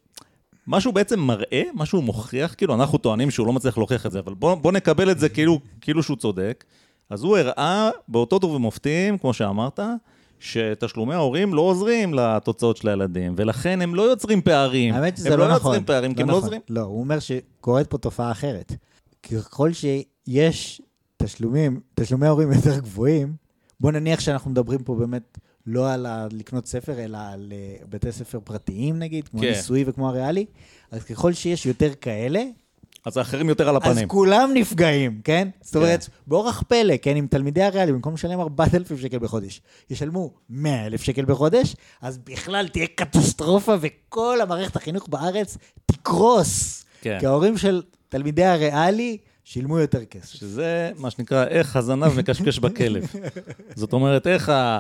מה 0.70 0.82
שהוא 0.82 0.94
בעצם 0.94 1.20
מראה, 1.20 1.64
מה 1.74 1.86
שהוא 1.86 2.04
מוכיח, 2.04 2.54
כאילו, 2.58 2.76
אנחנו 2.76 2.98
טוענים 2.98 3.32
שהוא 3.32 3.48
לא 3.48 3.54
מצליח 3.54 3.78
להוכיח 3.78 4.06
את 4.06 4.12
זה, 4.12 4.20
אבל 4.20 4.34
בוא, 4.34 4.56
בוא 4.56 4.72
נקבל 4.72 5.12
את 5.12 5.20
זה 5.20 5.30
כאילו, 5.30 5.60
כאילו 5.82 6.04
שהוא 6.04 6.18
צודק. 6.18 6.64
אז 7.10 7.24
הוא 7.24 7.38
הראה 7.38 7.90
באותות 8.08 8.44
ובמופתים, 8.44 9.18
כמו 9.18 9.34
שאמרת, 9.34 9.80
שתשלומי 10.40 11.14
ההורים 11.14 11.54
לא 11.54 11.62
עוזרים 11.62 12.14
לתוצאות 12.14 12.78
של 12.78 12.88
הילדים, 12.88 13.34
ולכן 13.38 13.82
הם 13.82 13.96
לא 13.96 14.02
יוצרים 14.02 14.42
פערים. 14.42 14.94
האמת 14.94 15.18
שזה 15.18 15.34
הם 15.34 15.40
לא 15.40 15.48
לא 15.48 15.56
נכון. 15.56 15.72
יוצרים 15.72 15.86
פערים, 15.86 16.14
כי 16.14 16.22
הם 16.22 16.28
לא 16.28 16.34
נכון. 16.34 16.44
עוזרים. 16.44 16.62
לא, 16.70 16.82
הוא 16.82 17.00
אומר 17.00 17.18
שקורית 17.20 17.88
פה 17.88 17.98
תופעה 17.98 18.32
אחרת. 18.32 18.74
ככל 19.32 19.74
שיש 19.74 20.82
תשלומים, 21.18 21.80
תשלומי 21.96 22.28
הורים 22.28 22.52
יותר 22.52 22.80
גבוהים, 22.80 23.34
בוא 23.80 23.92
נניח 23.92 24.20
שאנחנו 24.20 24.52
מדברים 24.52 24.84
פה 24.84 24.96
באמת 24.96 25.38
לא 25.68 25.93
על 25.93 26.07
לקנות 26.32 26.68
ספר, 26.68 26.99
אלא 26.99 27.18
על 27.32 27.53
אה, 27.55 27.76
בתי 27.89 28.12
ספר 28.12 28.39
פרטיים 28.43 28.99
נגיד, 28.99 29.28
כמו 29.28 29.41
כן. 29.41 29.47
ניסוי 29.47 29.84
וכמו 29.88 30.10
הריאלי, 30.10 30.45
אז 30.91 31.03
ככל 31.03 31.34
שיש 31.34 31.66
יותר 31.66 31.93
כאלה, 32.01 32.43
אז 33.05 33.18
האחרים 33.18 33.49
יותר 33.49 33.70
על 33.70 33.76
אז 33.76 33.82
הפנים. 33.84 34.07
כולם 34.07 34.51
נפגעים, 34.53 35.22
כן? 35.24 35.49
זאת 35.62 35.76
אומרת, 35.76 36.10
באורח 36.28 36.64
פלא, 36.68 36.93
כן, 37.01 37.16
אם 37.16 37.28
תלמידי 37.30 37.64
הריאלי, 37.64 37.91
במקום 37.91 38.14
לשלם 38.14 38.39
4,000 38.39 38.97
שקל 38.97 39.20
בחודש, 39.20 39.62
ישלמו 39.89 40.34
100,000 40.49 41.01
שקל 41.03 41.26
בחודש, 41.26 41.76
אז 42.01 42.18
בכלל 42.18 42.68
תהיה 42.68 42.88
קטסטרופה 42.88 43.76
וכל 43.82 44.41
המערכת 44.41 44.76
החינוך 44.76 45.07
בארץ 45.07 45.57
תקרוס. 45.86 46.86
כן. 47.01 47.18
כי 47.20 47.26
ההורים 47.26 47.57
של 47.57 47.82
תלמידי 48.10 48.45
הריאלי 48.45 49.18
שילמו 49.43 49.80
יותר 49.80 50.05
כסף. 50.05 50.34
שזה 50.34 50.91
מה 50.97 51.12
שנקרא, 51.12 51.45
איך 51.47 51.76
הזנב 51.76 52.20
מקשקש 52.20 52.60
בכלב. 52.60 53.03
זאת 53.76 53.93
אומרת, 53.93 54.28
איך 54.28 54.49
ה... 54.49 54.80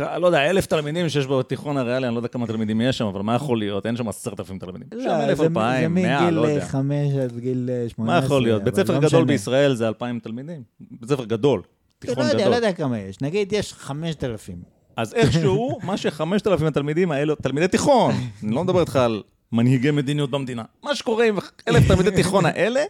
לא 0.00 0.26
יודע, 0.26 0.50
אלף 0.50 0.66
תלמידים 0.66 1.08
שיש 1.08 1.26
בתיכון 1.26 1.76
הריאלי, 1.76 2.06
אני 2.06 2.14
לא 2.14 2.18
יודע 2.18 2.28
כמה 2.28 2.46
תלמידים 2.46 2.80
יש 2.80 2.98
שם, 2.98 3.04
אבל 3.06 3.20
מה 3.20 3.34
יכול 3.34 3.58
להיות? 3.58 3.86
אין 3.86 3.96
שם 3.96 4.08
עשרת 4.08 4.40
אלפים 4.40 4.58
תלמידים. 4.58 4.88
שם 4.92 5.08
אלף, 5.10 5.28
לא, 5.28 5.34
זה- 5.34 5.44
אלפיים, 5.44 5.82
זה 5.96 6.02
מאה, 6.02 6.30
לא 6.30 6.42
מגיל 6.42 6.54
יודע. 6.54 6.66
5 6.66 6.86
עד 7.22 7.38
גיל 7.38 7.70
אה, 7.72 7.88
18. 7.88 8.04
מה 8.20 8.24
יכול 8.24 8.42
להיות? 8.42 8.62
בית 8.64 8.74
אבל 8.74 8.84
ספר 8.84 8.94
לא 9.00 9.08
גדול. 9.08 9.24
בישראל 9.24 9.74
זה 9.74 9.88
אלפיים 9.88 10.18
תלמידים. 10.18 10.62
בית 10.80 11.08
ספר 11.10 11.24
גדול, 11.24 11.58
לא 11.58 11.64
תיכון 11.98 12.24
יודע, 12.24 12.34
לא 12.36 12.42
גדול. 12.42 12.54
יודע 12.54 12.72
כמה 12.72 12.98
יש. 12.98 13.20
נגיד 13.20 13.52
יש 13.52 13.72
5,000. 13.72 14.62
אז 14.96 15.14
איכשהו, 15.14 15.78
מה 15.86 15.96
שחמשת 15.96 16.46
אלפים 16.46 16.66
התלמידים 16.66 17.12
האלו, 17.12 17.34
תלמידי 17.34 17.68
תיכון, 17.68 18.14
אני 18.44 18.54
לא 18.54 18.64
מדבר 18.64 18.80
איתך 18.80 18.96
על 18.96 19.22
מנהיגי 19.52 19.90
מדיניות 19.90 20.30
במדינה, 20.30 20.62
מה 20.82 20.94
שקורה 20.94 21.24
עם 21.28 21.36
אלף 21.68 21.88
תלמידי 21.88 22.10
תיכון 22.10 22.46
האלה, 22.46 22.82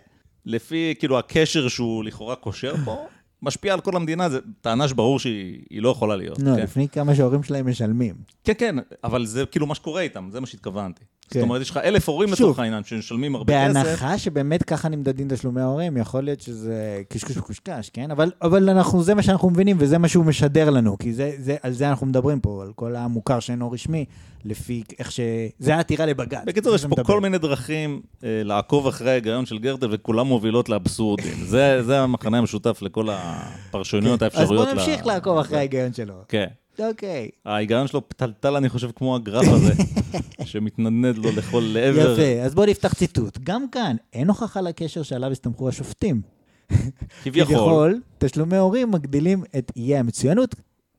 לפי 0.47 0.95
כאילו 0.99 1.19
הקשר 1.19 1.69
שהוא 1.69 2.05
לכאורה 2.05 2.37
קושר 2.37 2.75
פה, 2.85 3.07
משפיע 3.43 3.75
על 3.75 3.81
כל 3.81 3.97
המדינה, 3.97 4.29
זו 4.29 4.39
טענה 4.61 4.89
שברור 4.89 5.19
שהיא 5.19 5.63
היא 5.71 5.83
לא 5.83 5.89
יכולה 5.89 6.17
להיות. 6.17 6.39
לא, 6.39 6.57
כן. 6.57 6.63
לפני 6.63 6.89
כמה 6.89 7.15
שההורים 7.15 7.43
שלהם 7.43 7.69
משלמים. 7.69 8.15
כן, 8.45 8.53
כן, 8.59 8.77
אבל 9.05 9.27
זה 9.27 9.47
כאילו 9.47 9.67
מה 9.67 9.75
שקורה 9.75 10.01
איתם, 10.01 10.29
זה 10.33 10.41
מה 10.41 10.47
שהתכוונתי. 10.47 11.05
זאת 11.25 11.33
כן. 11.33 11.41
אומרת, 11.41 11.63
יש 11.63 11.71
לך 11.71 11.77
אלף 11.77 12.09
הורים 12.09 12.33
לצורך 12.33 12.59
העניין 12.59 12.85
שמשלמים 12.85 13.35
הרבה 13.35 13.69
כסף. 13.69 13.75
בהנחה 13.75 14.19
שבאמת 14.19 14.63
ככה 14.63 14.89
נמדדים 14.89 15.29
תשלומי 15.31 15.61
ההורים, 15.61 15.97
יכול 15.97 16.25
להיות 16.25 16.41
שזה 16.41 17.03
קשקוש 17.09 17.37
וקושקש, 17.37 17.91
כן? 17.91 18.11
אבל, 18.11 18.31
אבל 18.43 18.69
אנחנו, 18.69 19.03
זה 19.03 19.15
מה 19.15 19.23
שאנחנו 19.23 19.51
מבינים 19.51 19.77
וזה 19.81 19.99
מה 19.99 20.09
שהוא 20.09 20.25
משדר 20.25 20.71
לנו, 20.71 20.99
כי 20.99 21.13
זה, 21.13 21.33
זה, 21.39 21.57
על 21.63 21.73
זה 21.73 21.89
אנחנו 21.89 22.07
מדברים 22.07 22.41
פה, 22.41 22.63
על 22.63 22.73
כל 22.75 22.97
המוכר 22.97 23.41
שאינו 23.41 23.71
רשמי, 23.71 24.05
לפי 24.45 24.83
איך 24.99 25.13
ש... 25.13 25.21
זה 25.59 25.75
העתירה 25.75 26.07
לבג"ץ. 26.07 26.43
בקיצור, 26.47 26.75
יש 26.75 26.83
פה 26.83 26.89
מדבר. 26.89 27.05
כל 27.05 27.21
מיני 27.21 27.39
דרכים 27.39 28.01
אה, 28.25 28.41
לעקוב 28.45 28.87
אחרי 28.87 29.11
ההיגיון 29.11 29.47
של 29.47 29.59
גרטל, 29.59 29.89
וכולם 29.91 30.27
מובילות 30.27 30.69
לאבסורדים. 30.69 31.35
זה, 31.53 31.83
זה 31.83 32.01
המחנה 32.01 32.39
המשותף 32.39 32.79
לכל 32.83 33.09
הפרשנויות, 33.11 34.21
כן. 34.21 34.27
אז 34.27 34.35
האפשרויות. 34.35 34.69
בוא 34.69 34.75
נמשיך 34.75 35.07
ל- 35.07 35.09
לעקוב 35.09 35.39
אחרי 35.39 35.59
ההיגיון 35.59 35.93
שלו. 35.93 36.15
כן. 36.29 36.47
אוקיי. 36.79 37.29
ההיגיון 37.45 37.87
שלו 37.87 38.09
פתלתל, 38.09 38.57
אני 38.57 38.69
חושב, 38.69 38.91
כמו 38.97 39.17
הגרף 39.17 39.49
הזה, 39.49 39.73
שמתנדנד 40.51 41.19
לו 41.19 41.31
לכל 41.37 41.65
לעבר. 41.73 42.13
יפה, 42.13 42.43
אז 42.43 42.55
בואו 42.55 42.67
נפתח 42.67 42.95
ציטוט. 42.95 43.39
גם 43.45 43.69
כאן, 43.69 43.97
אין 44.13 44.29
הוכחה 44.29 44.61
לקשר 44.61 45.03
שעליו 45.03 45.31
הסתמכו 45.31 45.69
השופטים. 45.69 46.23
כביכול. 47.25 48.01
תשלומי 48.19 48.57
הורים 48.57 48.91
מגדילים 48.91 49.45
את 49.59 49.73
איי 49.77 49.97
המצוינות. 49.97 50.55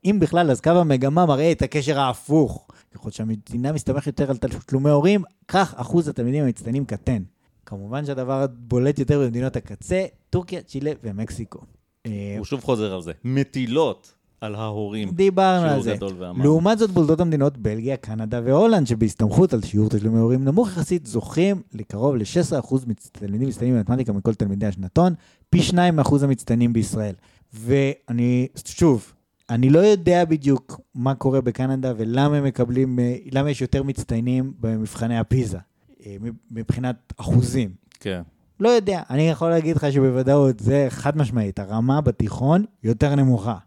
אם 0.05 0.17
בכלל, 0.19 0.51
אז 0.51 0.61
קו 0.61 0.69
המגמה 0.69 1.25
מראה 1.25 1.51
את 1.51 1.61
הקשר 1.61 1.99
ההפוך. 1.99 2.67
ככל 2.93 3.11
שהמדינה 3.11 3.71
מסתמכת 3.71 4.07
יותר 4.07 4.29
על 4.29 4.37
תשלומי 4.37 4.89
הורים, 4.89 5.23
כך 5.47 5.73
אחוז 5.77 6.07
התלמידים 6.07 6.43
המצטיינים 6.43 6.85
קטן. 6.85 7.23
כמובן 7.65 8.05
שהדבר 8.05 8.41
הבולט 8.41 8.99
יותר 8.99 9.19
במדינות 9.19 9.55
הקצה, 9.55 10.05
טורקיה, 10.29 10.61
צ'ילה 10.61 10.91
ומקסיקו. 11.03 11.59
הוא 12.37 12.45
שוב 12.45 12.63
חוזר 12.63 12.93
על 12.93 13.01
זה. 13.01 13.11
מטילות 13.23 14.14
על 14.45 14.55
ההורים. 14.55 15.09
דיברנו 15.09 15.67
על 15.67 15.81
זה. 15.81 15.95
לעומת 16.43 16.77
זאת, 16.77 16.91
בולטות 16.91 17.19
המדינות 17.19 17.57
בלגיה, 17.57 17.97
קנדה 17.97 18.41
והולנד, 18.43 18.87
שבהסתמכות 18.87 19.53
על 19.53 19.61
שיעור 19.61 19.89
תשלומי 19.89 20.19
הורים 20.19 20.45
נמוך 20.45 20.67
יחסית, 20.67 21.05
זוכים 21.05 21.61
לקרוב 21.73 22.15
ל-16% 22.15 22.75
מתלמידים 22.87 23.47
מצטיינים 23.47 23.75
במתמטיקה 23.75 24.13
מכל 24.13 24.33
תלמידי 24.33 24.65
השנתון, 24.65 25.13
פי 25.49 25.61
שניים 25.61 25.95
מאחוז 25.95 26.23
המצטיינים 26.23 26.73
בישראל. 26.73 27.15
ואני, 27.53 28.47
שוב, 28.65 29.13
אני 29.49 29.69
לא 29.69 29.79
יודע 29.79 30.25
בדיוק 30.25 30.81
מה 30.95 31.15
קורה 31.15 31.41
בקנדה 31.41 31.93
ולמה 31.97 32.37
הם 32.37 32.43
מקבלים, 32.43 32.99
למה 33.31 33.49
יש 33.49 33.61
יותר 33.61 33.83
מצטיינים 33.83 34.53
במבחני 34.59 35.17
הפיזה, 35.17 35.57
אה, 36.05 36.15
מבחינת 36.51 37.13
אחוזים. 37.17 37.69
כן. 37.99 38.21
לא 38.59 38.69
יודע, 38.69 39.01
אני 39.09 39.29
יכול 39.29 39.49
להגיד 39.49 39.75
לך 39.75 39.91
שבוודאות 39.91 40.59
זה 40.59 40.85
חד 40.89 41.17
משמעית, 41.17 41.59
הרמה 41.59 42.01
בתיכון 42.01 42.65
יותר 42.83 43.15
נמוכה. 43.15 43.57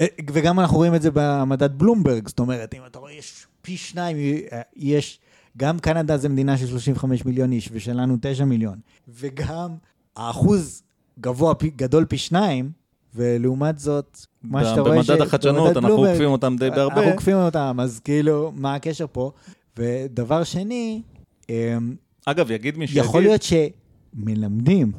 אה, 0.00 0.06
וגם 0.32 0.60
אנחנו 0.60 0.76
רואים 0.76 0.94
את 0.94 1.02
זה 1.02 1.10
במדד 1.14 1.78
בלומברג, 1.78 2.28
זאת 2.28 2.38
אומרת, 2.38 2.74
אם 2.74 2.80
אתה 2.86 2.98
רואה, 2.98 3.12
יש 3.12 3.46
פי 3.62 3.76
שניים, 3.76 4.16
אה, 4.52 4.60
יש, 4.76 5.20
גם 5.56 5.78
קנדה 5.78 6.16
זה 6.16 6.28
מדינה 6.28 6.56
של 6.58 6.66
35 6.66 7.24
מיליון 7.24 7.52
איש, 7.52 7.68
ושלנו 7.72 8.16
9 8.20 8.44
מיליון, 8.44 8.78
וגם 9.08 9.70
האחוז 10.16 10.82
גבוה, 11.20 11.54
פי- 11.54 11.70
גדול 11.76 12.04
פי 12.04 12.18
שניים, 12.18 12.70
ולעומת 13.14 13.78
זאת, 13.78 14.18
מה 14.42 14.64
שאתה 14.64 14.80
רואה, 14.80 14.96
במדד 14.96 15.20
החדשנות, 15.20 15.64
במדד 15.64 15.76
אנחנו 15.76 15.88
בלומברג, 15.88 16.10
עוקפים 16.10 16.30
אותם 16.30 16.56
די 16.58 16.70
בהרבה. 16.70 16.94
אנחנו 16.94 17.10
עוקפים 17.10 17.36
אותם, 17.36 17.78
אז 17.82 18.00
כאילו, 18.04 18.52
מה 18.54 18.74
הקשר 18.74 19.06
פה? 19.12 19.30
ודבר 19.76 20.44
שני, 20.44 21.02
אמ, 21.50 21.94
אגב, 22.26 22.50
יגיד 22.50 22.78
מי 22.78 22.86
שיגיד... 22.86 23.02
יכול 23.04 23.22
להיות 23.22 23.42
שמלמדים 23.42 24.92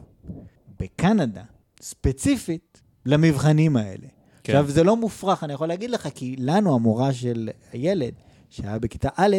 בקנדה, 0.80 1.44
ספציפית, 1.82 2.82
למבחנים 3.06 3.78
האלה. 3.78 4.08
כן. 4.44 4.54
כן. 4.54 4.60
עכשיו, 4.60 4.72
זה 4.72 4.84
לא 4.84 4.98
מופרך, 4.98 5.44
אני 5.44 5.54
יכול 5.54 5.68
להגיד 5.68 5.90
לך, 5.90 6.08
כי 6.16 6.36
לנו, 6.40 6.76
המורה 6.76 7.14
של 7.14 7.50
הילד, 7.72 8.14
שהיה 8.50 8.80
בכיתה 8.80 9.10
א', 9.16 9.36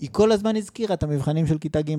היא 0.00 0.08
כל 0.12 0.32
הזמן 0.32 0.56
הזכירה 0.56 0.94
את 0.94 1.02
המבחנים 1.02 1.46
של 1.46 1.58
כיתה 1.58 1.82
ג'. 1.82 1.94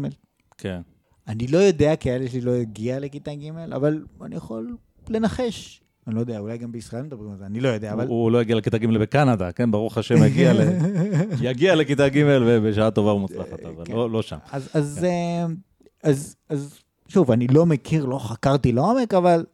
כן. 0.57 0.81
אני 1.27 1.47
לא 1.47 1.57
יודע, 1.57 1.95
כי 1.95 2.11
הילד 2.11 2.29
שלי 2.29 2.41
לא 2.41 2.51
הגיע 2.51 2.99
לכיתה 2.99 3.31
ג', 3.35 3.71
אבל 3.75 4.03
אני 4.21 4.35
יכול 4.35 4.77
לנחש. 5.09 5.81
אני 6.07 6.15
לא 6.15 6.19
יודע, 6.19 6.39
אולי 6.39 6.57
גם 6.57 6.71
בישראל 6.71 7.03
מדברים 7.03 7.31
על 7.31 7.37
זה, 7.37 7.45
אני 7.45 7.59
לא 7.59 7.69
יודע, 7.69 7.93
אבל... 7.93 8.07
הוא 8.07 8.31
לא 8.31 8.41
יגיע 8.41 8.55
לכיתה 8.55 8.77
ג' 8.77 8.97
בקנדה, 8.97 9.51
כן? 9.51 9.71
ברוך 9.71 9.97
השם, 9.97 10.23
יגיע 10.23 10.53
ל- 10.53 10.59
יגיע 11.49 11.75
לכיתה 11.75 12.09
ג' 12.09 12.23
ובשעה 12.25 12.91
טובה 12.91 13.13
ומוצלחת, 13.13 13.59
אבל 13.65 13.85
כן. 13.85 13.93
לא 13.93 14.09
לא 14.09 14.21
שם. 14.21 14.37
אז, 14.51 14.69
אז, 14.73 15.03
אה, 15.03 15.45
אז, 16.03 16.35
אז, 16.49 16.79
שוב, 17.07 17.31
אני 17.31 17.47
לא 17.47 17.65
מכיר, 17.65 18.05
לא 18.05 18.19
חקרתי 18.19 18.71
לעומק, 18.71 19.13
אבל 19.13 19.45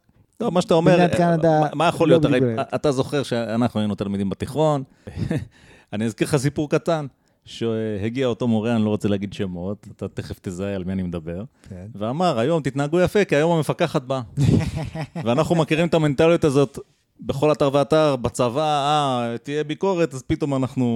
לא, 0.42 0.50
מה 0.52 0.62
שאתה 0.62 0.74
אומר, 0.74 1.08
קנדה 1.08 1.60
מה- 1.60 1.68
מה 1.74 1.88
יכול 1.88 2.08
לא 2.10 2.18
להיות? 2.30 2.42
הרי. 2.44 2.54
אתה 2.74 2.92
זוכר 2.92 3.22
שאנחנו 3.22 3.80
היינו 3.80 3.94
תלמידים 3.94 4.30
בתיכון. 4.30 4.82
אני 5.92 6.04
אזכיר 6.04 6.26
לך 6.26 6.36
סיפור 6.36 6.70
קטן, 6.70 7.06
שהגיע 7.44 8.26
אותו 8.26 8.48
מורה, 8.48 8.76
אני 8.76 8.84
לא 8.84 8.88
רוצה 8.88 9.08
להגיד 9.08 9.32
שמות, 9.32 9.86
אתה 9.96 10.08
תכף 10.08 10.38
תזהה 10.42 10.74
על 10.74 10.84
מי 10.84 10.92
אני 10.92 11.02
מדבר, 11.02 11.42
כן. 11.68 11.86
ואמר, 11.94 12.38
היום 12.38 12.62
תתנהגו 12.62 13.00
יפה, 13.00 13.24
כי 13.24 13.36
היום 13.36 13.52
המפקחת 13.52 14.02
באה. 14.02 14.20
ואנחנו 15.24 15.54
מכירים 15.54 15.86
את 15.88 15.94
המנטליות 15.94 16.44
הזאת 16.44 16.78
בכל 17.20 17.52
אתר 17.52 17.70
ואתר, 17.72 18.16
בצבא, 18.16 18.60
אה, 18.62 19.36
תהיה 19.42 19.64
ביקורת, 19.64 20.14
אז 20.14 20.22
פתאום 20.22 20.54
אנחנו 20.54 20.86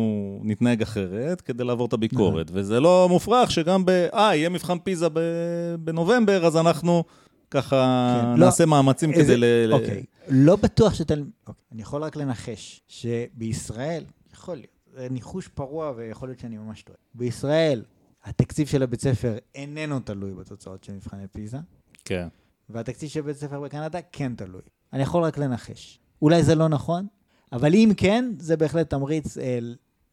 נתנהג 0.45 0.83
אחרת 0.83 1.41
כדי 1.41 1.65
לעבור 1.65 1.87
את 1.87 1.93
הביקורת. 1.93 2.51
וזה 2.53 2.81
לא 2.81 3.07
מופרך 3.11 3.51
שגם 3.51 3.85
ב... 3.85 3.91
אה, 4.15 4.37
יהיה 4.37 4.49
מבחן 4.49 4.79
פיזה 4.79 5.09
ב- 5.09 5.21
בנובמבר, 5.79 6.47
אז 6.47 6.57
אנחנו 6.57 7.05
ככה 7.57 8.21
כן, 8.23 8.41
לא, 8.41 8.47
נעשה 8.47 8.67
מאמצים 8.67 9.13
איזה- 9.13 9.23
כדי 9.25 9.37
ל... 9.37 9.45
ל- 9.45 9.73
אוקיי, 9.73 10.05
לא 10.29 10.57
בטוח 10.57 10.95
שתל... 10.95 11.25
אוקיי, 11.47 11.65
אני 11.73 11.83
יכול 11.83 12.03
רק 12.03 12.17
לנחש 12.17 12.81
שבישראל, 12.89 14.05
יכול 14.33 14.55
להיות, 14.55 14.67
זה 14.95 15.09
ניחוש 15.11 15.49
פרוע 15.49 15.93
ויכול 15.97 16.29
להיות 16.29 16.39
שאני 16.39 16.59
ממש 16.59 16.83
טועה. 16.83 16.99
בישראל, 17.15 17.83
התקציב 18.25 18.67
של 18.69 18.83
הבית 18.83 19.01
ספר 19.01 19.35
איננו 19.55 20.01
תלוי 20.01 20.33
בתוצאות 20.35 20.85
של 20.85 20.93
מבחני 20.93 21.27
פיזה, 21.33 21.59
כן. 22.05 22.29
והתקציב 22.69 23.09
של 23.09 23.21
בית 23.21 23.37
ספר 23.37 23.61
בקנדה 23.61 23.99
כן 24.13 24.33
תלוי. 24.37 24.61
אני 24.93 25.03
יכול 25.03 25.23
רק 25.23 25.39
לנחש. 25.39 25.99
אולי 26.23 26.43
זה 26.43 26.55
לא 26.55 26.69
נכון, 26.69 27.07
אבל 27.53 27.75
אם 27.75 27.93
כן, 27.97 28.33
זה 28.39 28.57
בהחלט 28.57 28.91
תמריץ 28.91 29.39
אה, 29.39 29.59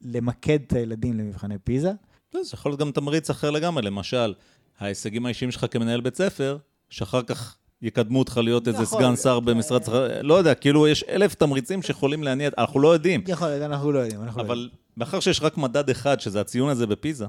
למקד 0.02 0.60
את 0.68 0.74
הילדים 0.74 1.18
למבחני 1.20 1.58
פיזה. 1.64 1.91
לא, 2.34 2.44
זה 2.44 2.50
יכול 2.54 2.72
להיות 2.72 2.80
גם 2.80 2.91
תמריץ 2.91 3.30
אחר 3.30 3.52
לגמרי, 3.52 3.84
למשל, 3.84 4.34
ההישגים 4.80 5.26
האישיים 5.26 5.52
שלך 5.52 5.66
כמנהל 5.72 6.02
בית 6.02 6.16
ספר, 6.16 6.58
שאחר 6.94 7.22
כך 7.22 7.56
יקדמו 7.82 8.20
אותך 8.20 8.39
להיות 8.44 8.68
איזה 8.68 8.82
נכון. 8.82 9.00
סגן 9.00 9.16
שר 9.16 9.39
במשרד, 9.39 9.82
לא 10.22 10.34
יודע, 10.34 10.54
כאילו 10.54 10.88
יש 10.88 11.04
אלף 11.04 11.36
תמריצים 11.36 11.82
שיכולים 11.82 12.24
להניע, 12.24 12.50
אנחנו 12.58 12.80
לא 12.80 12.94
יודעים, 12.94 13.24
יכול 13.28 13.48
להיות, 13.48 13.62
אנחנו 13.62 13.91
לא 13.91 14.00
יודעים, 14.00 14.22
אנחנו 14.22 14.41
לא 14.41 14.48
אבל. 14.48 14.70
מאחר 14.98 15.20
שיש 15.20 15.41
רק 15.41 15.58
מדד 15.58 15.89
אחד, 15.89 16.20
שזה 16.20 16.41
הציון 16.41 16.70
הזה 16.70 16.88
בפיזה, 16.88 17.26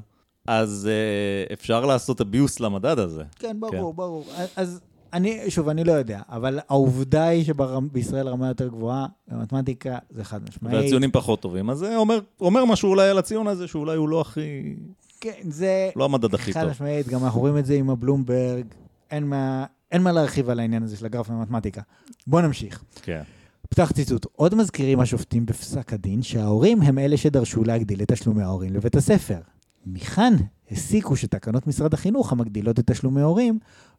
אז 0.47 0.89
אפשר 1.53 1.85
לעשות 1.85 2.21
אביוס 2.21 2.61
למדד 2.61 2.99
הזה. 2.99 3.23
כן, 3.39 3.57
ברור, 3.61 3.93
כן. 3.93 3.97
ברור. 3.97 4.27
אז 4.57 4.81
אני, 5.13 5.51
שוב, 5.51 5.69
אני 5.69 5.85
לא 5.85 5.93
יודע, 5.93 6.21
אבל 6.29 6.59
העובדה 6.69 7.25
היא 7.25 7.45
שבישראל 7.45 8.29
רמה 8.29 8.49
יותר 8.49 8.69
גבוהה, 8.69 9.07
במתמטיקה 9.29 9.99
זה 10.11 10.25
חד 10.25 10.41
משמעית. 10.49 10.77
והציונים 10.77 11.11
פחות 11.11 11.41
טובים, 11.41 11.71
אז 11.71 11.79
זה 11.79 11.97
אומר, 11.97 12.19
אומר 12.41 12.65
משהו 12.65 12.91
אולי 12.91 13.09
על 13.09 13.19
הציון 13.19 13.47
הזה, 13.47 13.69
שאולי 13.69 13.97
הוא 13.97 14.09
לא 14.09 14.21
הכי... 14.21 14.75
כן, 15.21 15.51
זה... 15.51 15.91
לא 15.97 16.05
המדד 16.05 16.35
הכי 16.35 16.53
טוב. 16.53 16.63
חד 16.63 16.69
משמעית, 16.69 17.09
גם 17.09 17.25
אנחנו 17.25 17.41
רואים 17.41 17.59
את 17.59 17.67
זה 17.67 17.75
עם 17.75 17.91
הבלומברג, 17.91 18.65
אין 19.15 19.25
מה, 19.27 19.67
אין 19.93 20.03
מה 20.03 20.13
להרחיב 20.13 20.51
על 20.51 20.61
העניין 20.61 20.83
הזה 20.83 20.97
של 20.97 21.07
הגרף 21.07 21.29
במתמטיקה. 21.29 21.83
בואו 22.27 22.43
נמשיך. 22.43 22.85
כן. 23.03 23.23
פתח 23.69 23.93
ציטוט. 23.93 24.27
עוד 24.33 24.55
מזכירים 24.55 25.01
השופטים 25.01 25.47
בפסק 25.47 25.93
הדין 25.93 26.23
שההורים 26.23 26.83
הם 26.83 26.99
אלה 26.99 27.17
שדרשו 27.17 27.65
להגדיל 27.65 28.03
את 28.03 28.13
תשלומי 28.13 28.43
ההורים 28.43 28.73
לבית 28.73 28.97
הספר. 28.97 29.39
מכאן 29.87 30.35
הסיקו 30.71 31.17
שתקנות 31.17 31.67
משרד 31.67 31.95
החינוך 31.95 32.33
המגדילות 32.33 32.79
את 32.79 32.91
תשלומי 32.91 33.21
ההורים 33.21 33.59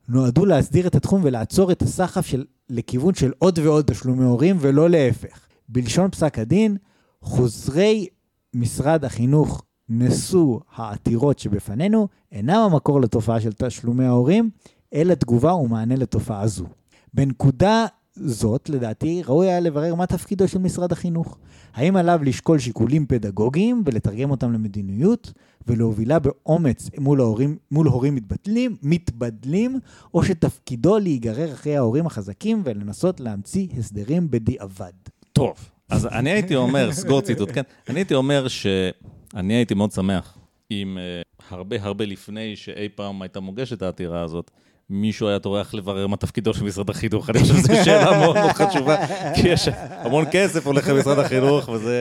נועדו 0.09 0.45
להסדיר 0.45 0.88
את 0.88 0.95
התחום 0.95 1.22
ולעצור 1.24 1.72
את 1.72 1.82
הסחף 1.82 2.26
של, 2.26 2.45
לכיוון 2.70 3.13
של 3.13 3.32
עוד 3.39 3.59
ועוד 3.59 3.86
תשלומי 3.86 4.26
הורים 4.26 4.57
ולא 4.59 4.89
להפך. 4.89 5.39
בלשון 5.70 6.11
פסק 6.11 6.39
הדין, 6.39 6.78
חוזרי 7.22 8.07
משרד 8.53 9.05
החינוך 9.05 9.63
נשוא 9.89 10.59
העתירות 10.76 11.39
שבפנינו 11.39 12.07
אינם 12.32 12.61
המקור 12.72 13.01
לתופעה 13.01 13.41
של 13.41 13.53
תשלומי 13.53 14.05
ההורים, 14.05 14.49
אלא 14.96 15.14
תגובה 15.14 15.54
ומענה 15.54 15.96
לתופעה 15.96 16.48
זו. 16.48 16.66
בנקודה 17.14 17.86
זאת, 18.16 18.70
לדעתי, 18.70 19.24
ראוי 19.26 19.48
היה 19.48 19.60
לברר 19.60 19.96
מה 19.96 20.06
תפקידו 20.06 20.48
של 20.48 20.58
משרד 20.58 20.91
החינוך. 20.91 21.38
האם 21.74 21.96
עליו 21.96 22.20
לשקול 22.24 22.60
שיקולים 22.60 23.06
פדגוגיים 23.06 23.84
ולתרגם 23.86 24.32
אותם 24.32 24.54
למדיניות, 24.54 25.34
ולהובילה 25.68 26.20
באומץ 26.20 26.89
מול, 26.98 27.22
ההורים, 27.22 27.58
מול 27.72 27.88
הורים 27.88 28.16
מתבדלים, 28.16 28.76
מתבדלים, 28.84 29.80
או 30.14 30.24
שתפקידו 30.24 30.98
להיגרר 31.00 31.54
אחרי 31.54 31.78
ההורים 31.78 32.06
החזקים 32.06 32.62
ולנסות 32.66 33.20
להמציא 33.20 33.68
הסדרים 33.78 34.32
בדיעבד. 34.32 34.93
טוב, 35.34 35.70
אז 35.89 36.06
אני 36.06 36.30
הייתי 36.30 36.56
אומר, 36.56 36.91
סגור 36.91 37.22
ציטוט, 37.22 37.50
כן? 37.54 37.62
אני 37.89 38.00
הייתי 38.00 38.14
אומר 38.14 38.48
שאני 38.48 39.54
הייתי 39.54 39.74
מאוד 39.74 39.91
שמח 39.91 40.38
אם 40.72 40.98
uh, 40.98 41.46
הרבה 41.50 41.76
הרבה 41.84 42.06
לפני 42.06 42.56
שאי 42.56 42.89
פעם 42.89 43.22
הייתה 43.22 43.39
מוגשת 43.39 43.82
העתירה 43.82 44.22
הזאת, 44.22 44.52
מישהו 44.89 45.27
היה 45.27 45.39
טורח 45.39 45.73
לברר 45.73 46.07
מה 46.07 46.17
תפקידו 46.17 46.53
של 46.53 46.63
משרד 46.63 46.89
החינוך. 46.89 47.29
אני 47.29 47.39
חושב 47.39 47.53
שזו 47.53 47.73
שאלה 47.86 48.19
מאוד 48.19 48.36
מאוד 48.36 48.51
חשובה, 48.51 48.95
כי 49.36 49.47
יש 49.47 49.67
המון 49.89 50.25
כסף 50.31 50.67
הולך 50.67 50.88
למשרד 50.88 51.19
החינוך, 51.19 51.69
וזה 51.69 51.97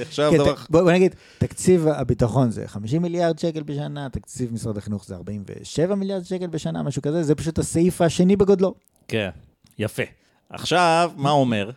נחשב 0.00 0.28
כן, 0.30 0.38
דבר... 0.38 0.54
בוא 0.70 0.92
נגיד, 0.92 1.14
תקציב 1.38 1.86
הביטחון 1.88 2.50
זה 2.50 2.68
50 2.68 3.02
מיליארד 3.02 3.38
שקל 3.38 3.62
בשנה, 3.62 4.08
תקציב 4.10 4.52
משרד 4.52 4.76
החינוך 4.76 5.06
זה 5.06 5.14
47 5.14 5.94
מיליארד 5.94 6.24
שקל 6.24 6.46
בשנה, 6.46 6.82
משהו 6.82 7.02
כזה, 7.02 7.22
זה 7.22 7.34
פשוט 7.34 7.58
הסעיף 7.58 8.00
השני 8.00 8.36
בגודלו. 8.36 8.74
כן, 9.08 9.30
יפה. 9.78 10.02
עכשיו, 10.50 11.10
מה 11.16 11.30
אומר? 11.30 11.70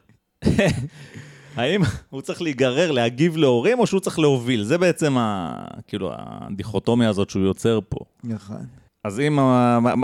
האם 1.56 1.82
הוא 2.10 2.22
צריך 2.22 2.42
להיגרר, 2.42 2.92
להגיב 2.92 3.38
להורים, 3.38 3.80
או 3.80 3.88
שהוא 3.88 4.00
צריך 4.00 4.20
להוביל? 4.20 4.64
זה 4.64 4.78
בעצם, 4.78 5.18
ה, 5.18 5.54
כאילו, 5.88 6.12
הדיכוטומיה 6.16 7.10
הזאת 7.10 7.30
שהוא 7.30 7.44
יוצר 7.44 7.80
פה. 7.90 8.00
נכון. 8.24 8.66
אז 9.08 9.20
אם... 9.20 9.40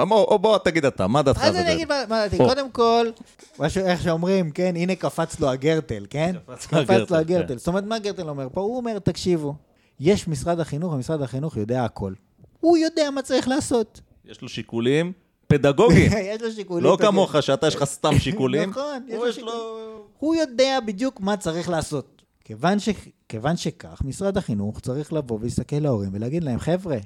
בוא, 0.07 0.37
בוא 0.37 0.57
תגיד 0.57 0.85
אתה, 0.85 1.07
מה 1.07 1.21
דעתך? 1.21 1.41
אז 1.41 1.55
אני 1.55 1.73
אגיד 1.73 1.87
מה 1.87 2.05
דעתי. 2.07 2.37
קודם 2.37 2.71
כל, 2.71 3.07
איך 3.85 4.01
שאומרים, 4.03 4.51
כן, 4.51 4.75
הנה 4.75 4.95
קפץ 4.95 5.39
לו 5.39 5.49
הגרטל, 5.49 6.05
כן? 6.09 6.35
קפץ 6.67 7.11
לו 7.11 7.17
הגרטל. 7.17 7.47
כן. 7.47 7.57
זאת 7.57 7.67
אומרת, 7.67 7.83
מה 7.83 7.99
גרטל 7.99 8.29
אומר 8.29 8.47
פה? 8.53 8.61
הוא 8.61 8.77
אומר, 8.77 8.99
תקשיבו, 8.99 9.55
יש 9.99 10.27
משרד 10.27 10.59
החינוך, 10.59 10.93
ומשרד 10.93 11.21
החינוך 11.21 11.57
יודע 11.57 11.85
הכל. 11.85 12.13
הוא 12.59 12.77
יודע 12.77 13.11
מה 13.11 13.21
צריך 13.21 13.47
לעשות. 13.47 14.01
יש 14.25 14.41
לו 14.41 14.49
שיקולים 14.49 15.11
פדגוגיים. 15.47 16.11
יש 16.31 16.41
לו 16.41 16.51
שיקולים. 16.51 16.83
לא 16.83 16.97
כמוך, 17.01 17.35
שאתה 17.41 17.67
יש 17.67 17.75
לך 17.75 17.83
סתם 17.83 18.19
שיקולים. 18.19 18.69
נכון, 18.69 19.07
יש 19.07 19.39
לו. 19.39 19.77
הוא 20.19 20.35
יודע 20.35 20.79
בדיוק 20.85 21.21
מה 21.21 21.37
צריך 21.37 21.69
לעשות. 21.69 22.21
כיוון, 22.43 22.79
ש... 22.79 22.89
כיוון 23.29 23.57
שכך, 23.57 24.01
משרד 24.05 24.37
החינוך 24.37 24.79
צריך 24.79 25.13
לבוא 25.13 25.39
ולהסתכל 25.39 25.75
להורים 25.75 26.09
ולהגיד 26.13 26.43
להם, 26.43 26.59
חבר'ה, 26.59 26.97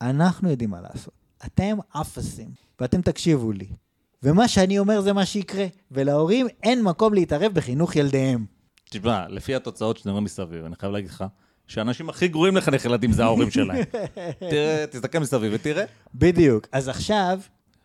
אנחנו 0.00 0.50
יודעים 0.50 0.70
מה 0.70 0.80
לעשות. 0.80 1.23
אתם 1.46 1.76
אפסים, 2.00 2.48
ואתם 2.80 3.02
תקשיבו 3.02 3.52
לי. 3.52 3.66
ומה 4.22 4.48
שאני 4.48 4.78
אומר 4.78 5.00
זה 5.00 5.12
מה 5.12 5.26
שיקרה, 5.26 5.66
ולהורים 5.90 6.46
אין 6.62 6.82
מקום 6.82 7.14
להתערב 7.14 7.52
בחינוך 7.52 7.96
ילדיהם. 7.96 8.44
תשמע, 8.90 9.28
לפי 9.28 9.54
התוצאות 9.54 9.96
שאני 9.96 10.10
אומר 10.10 10.20
מסביב, 10.20 10.64
אני 10.64 10.76
חייב 10.76 10.92
להגיד 10.92 11.10
לך, 11.10 11.24
שהאנשים 11.66 12.08
הכי 12.08 12.28
גרועים 12.28 12.56
לחנך 12.56 12.84
ילדים 12.84 13.12
זה 13.12 13.24
ההורים 13.24 13.50
שלהם. 13.50 13.84
תראה, 14.50 14.84
תסתכל 14.90 15.18
מסביב 15.18 15.52
ותראה. 15.54 15.84
בדיוק. 16.14 16.66
אז 16.72 16.88
עכשיו... 16.88 17.40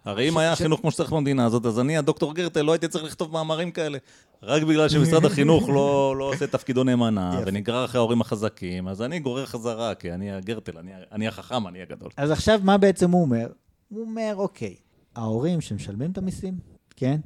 הרי 0.10 0.30
אם 0.30 0.38
היה 0.38 0.56
חינוך 0.56 0.82
כמו 0.82 0.92
שצריך 0.92 1.14
במדינה 1.14 1.46
הזאת, 1.46 1.66
אז 1.66 1.80
אני, 1.80 1.98
הדוקטור 1.98 2.34
גרטל, 2.34 2.62
לא 2.62 2.72
הייתי 2.72 2.88
צריך 2.88 3.04
לכתוב 3.04 3.34
מאמרים 3.34 3.72
כאלה. 3.72 3.98
רק 4.44 4.64
בגלל 4.64 4.90
שמשרד 4.90 5.26
החינוך 5.26 5.70
לא, 5.70 6.16
לא 6.18 6.24
עושה 6.34 6.48
תפקידו 6.48 6.84
נאמנה, 6.84 7.42
ונגרר 7.46 7.86
אחרי 7.86 8.00
ההורים 8.00 8.22
החזקים, 8.22 8.88
אז 8.88 9.02
אני 9.02 9.20
גורר 9.20 9.46
חזרה, 9.46 9.96
כי 9.96 10.14
אני 10.14 10.32
הגרטל, 10.32 10.78
אני, 10.78 10.92
אני 11.12 11.28
החכם, 11.28 11.68
אני 11.68 11.82
הגדול. 11.82 12.10
אז 12.18 12.32
עכשיו, 12.32 12.60
מה 12.64 12.78
בעצם 12.78 13.12
הוא 13.12 13.22
אומר? 13.22 13.48
הוא 13.90 14.02
אומר, 14.02 14.34
אוקיי, 14.36 14.76
ההורים 15.16 15.62
שמשלמים 15.62 16.12
את 16.12 16.18
המיסים, 16.18 16.54
כן? 16.96 17.20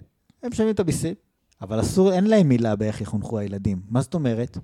הם 0.43 0.49
משלמים 0.51 0.73
את 0.73 0.79
המיסים, 0.79 1.13
אבל 1.61 1.81
אסור, 1.81 2.13
אין 2.13 2.27
להם 2.27 2.49
מילה 2.49 2.75
באיך 2.75 3.01
יחונכו 3.01 3.39
הילדים. 3.39 3.81
מה 3.89 4.01
זאת 4.01 4.13
אומרת? 4.13 4.57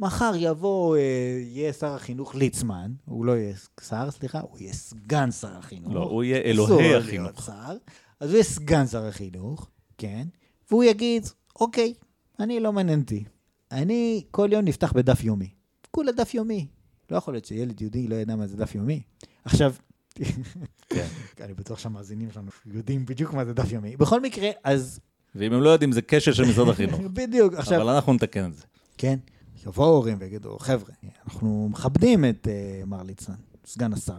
מחר 0.00 0.32
יבוא, 0.36 0.96
אה, 0.96 1.00
יהיה 1.42 1.72
שר 1.72 1.94
החינוך 1.94 2.34
ליצמן, 2.34 2.92
הוא 3.04 3.26
לא 3.26 3.32
יהיה 3.32 3.54
שר, 3.88 4.10
סליחה, 4.10 4.40
הוא 4.40 4.58
יהיה 4.58 4.72
סגן 4.72 5.30
שר 5.30 5.56
החינוך. 5.56 5.94
לא, 5.94 6.02
הוא 6.02 6.24
יהיה 6.24 6.38
אלוהי 6.38 6.94
החינוך. 6.94 7.46
שר, 7.46 7.76
אז 8.20 8.28
הוא 8.28 8.34
יהיה 8.34 8.44
סגן 8.44 8.86
שר 8.86 9.06
החינוך, 9.06 9.70
כן? 9.98 10.26
והוא 10.70 10.84
יגיד, 10.84 11.26
אוקיי, 11.60 11.94
אני 12.40 12.60
לא 12.60 12.72
מעניין 12.72 13.00
אותי. 13.00 13.24
אני 13.72 14.24
כל 14.30 14.48
יום 14.52 14.64
נפתח 14.64 14.92
בדף 14.92 15.24
יומי. 15.24 15.48
כולה 15.90 16.12
דף 16.12 16.34
יומי. 16.34 16.66
לא 17.10 17.16
יכול 17.16 17.34
להיות 17.34 17.44
שילד 17.44 17.80
יהודי 17.80 18.08
לא 18.08 18.14
ידע 18.14 18.36
מה 18.36 18.46
זה 18.46 18.56
דף 18.56 18.74
יומי. 18.74 19.02
עכשיו, 19.44 19.74
כן. 20.88 21.06
אני 21.44 21.54
בטוח 21.54 21.78
שהמאזינים 21.78 22.30
שלנו 22.30 22.50
יודעים 22.66 23.06
בדיוק 23.06 23.32
מה 23.32 23.44
זה 23.44 23.54
דף 23.54 23.72
יומי. 23.72 23.96
בכל 23.96 24.20
מקרה, 24.20 24.50
אז... 24.64 25.00
ואם 25.34 25.52
הם 25.52 25.60
לא 25.60 25.70
יודעים, 25.70 25.92
זה 25.92 26.02
כשל 26.02 26.32
של 26.32 26.44
משרד 26.44 26.68
החינוך. 26.68 27.00
בדיוק, 27.20 27.54
עכשיו... 27.54 27.82
אבל 27.82 27.90
אנחנו 27.90 28.12
נתקן 28.12 28.44
את 28.44 28.54
זה. 28.54 28.62
כן. 28.98 29.18
יבואו 29.66 29.88
הורים 29.88 30.16
ויגידו, 30.20 30.58
חבר'ה, 30.58 30.90
אנחנו 31.24 31.68
מכבדים 31.70 32.24
את 32.24 32.46
uh, 32.46 32.86
מר 32.86 33.02
ליצמן, 33.02 33.34
סגן 33.66 33.92
השר. 33.92 34.18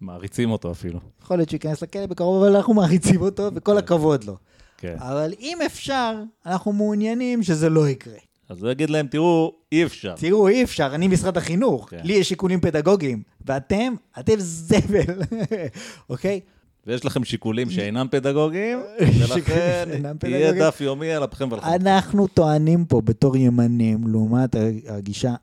מעריצים 0.00 0.50
אותו 0.50 0.70
אפילו. 0.70 1.00
יכול 1.22 1.36
להיות 1.36 1.48
שייכנס 1.48 1.82
לכלא 1.82 2.06
בקרוב, 2.06 2.44
אבל 2.44 2.56
אנחנו 2.56 2.74
מעריצים 2.74 3.20
אותו, 3.20 3.50
וכל 3.54 3.72
כן. 3.72 3.78
הכבוד 3.78 4.24
לו. 4.24 4.36
כן. 4.76 4.96
אבל 4.98 5.32
אם 5.40 5.58
אפשר, 5.66 6.22
אנחנו 6.46 6.72
מעוניינים 6.72 7.42
שזה 7.42 7.68
לא 7.68 7.88
יקרה. 7.88 8.18
אז 8.48 8.62
הוא 8.62 8.70
יגיד 8.70 8.90
להם, 8.90 9.06
תראו, 9.06 9.54
אי 9.72 9.84
אפשר. 9.84 10.14
תראו, 10.16 10.48
אי 10.48 10.62
אפשר, 10.62 10.90
אני 10.94 11.08
משרד 11.08 11.36
החינוך, 11.36 11.90
כן. 11.90 12.00
לי 12.04 12.12
יש 12.12 12.28
שיקולים 12.28 12.60
פדגוגיים, 12.60 13.22
ואתם, 13.46 13.94
אתם 14.20 14.34
זבל, 14.38 15.22
אוקיי? 16.10 16.40
ויש 16.86 17.04
לכם 17.04 17.24
שיקולים 17.24 17.70
שאינם 17.70 18.06
פדגוגיים, 18.10 18.78
ולכן 19.18 19.88
יהיה 20.24 20.52
דף 20.52 20.80
יומי 20.80 21.12
על 21.12 21.24
אפכם 21.24 21.52
ולכם. 21.52 21.66
אנחנו 21.66 22.26
טוענים 22.26 22.84
פה 22.84 23.00
בתור 23.00 23.36
ימנים, 23.36 24.08
לעומת 24.08 24.56
הגישה, 24.88 25.34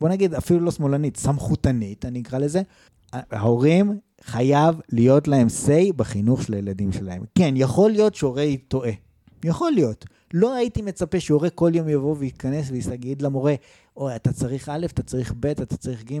בוא 0.00 0.08
נגיד 0.08 0.34
אפילו 0.34 0.60
לא 0.60 0.70
שמאלנית, 0.70 1.16
סמכותנית, 1.16 2.04
אני 2.04 2.20
אקרא 2.20 2.38
לזה, 2.38 2.62
ההורים 3.12 3.98
חייב 4.24 4.80
להיות 4.92 5.28
להם 5.28 5.46
say 5.46 5.92
בחינוך 5.92 6.42
של 6.42 6.54
הילדים 6.54 6.92
שלהם. 6.92 7.22
כן, 7.34 7.54
יכול 7.56 7.90
להיות 7.90 8.14
שהורה 8.14 8.46
טועה. 8.68 8.90
יכול 9.44 9.72
להיות. 9.72 10.04
לא 10.34 10.54
הייתי 10.54 10.82
מצפה 10.82 11.20
שהורה 11.20 11.50
כל 11.50 11.70
יום 11.74 11.88
יבוא 11.88 12.16
ויתכנס 12.18 12.70
ויגיד 12.70 13.22
למורה, 13.22 13.54
אוי, 13.96 14.16
אתה 14.16 14.32
צריך 14.32 14.68
א', 14.68 14.86
אתה 14.86 15.02
צריך 15.02 15.34
ב', 15.40 15.46
אתה 15.46 15.76
צריך 15.76 16.04
ג', 16.04 16.18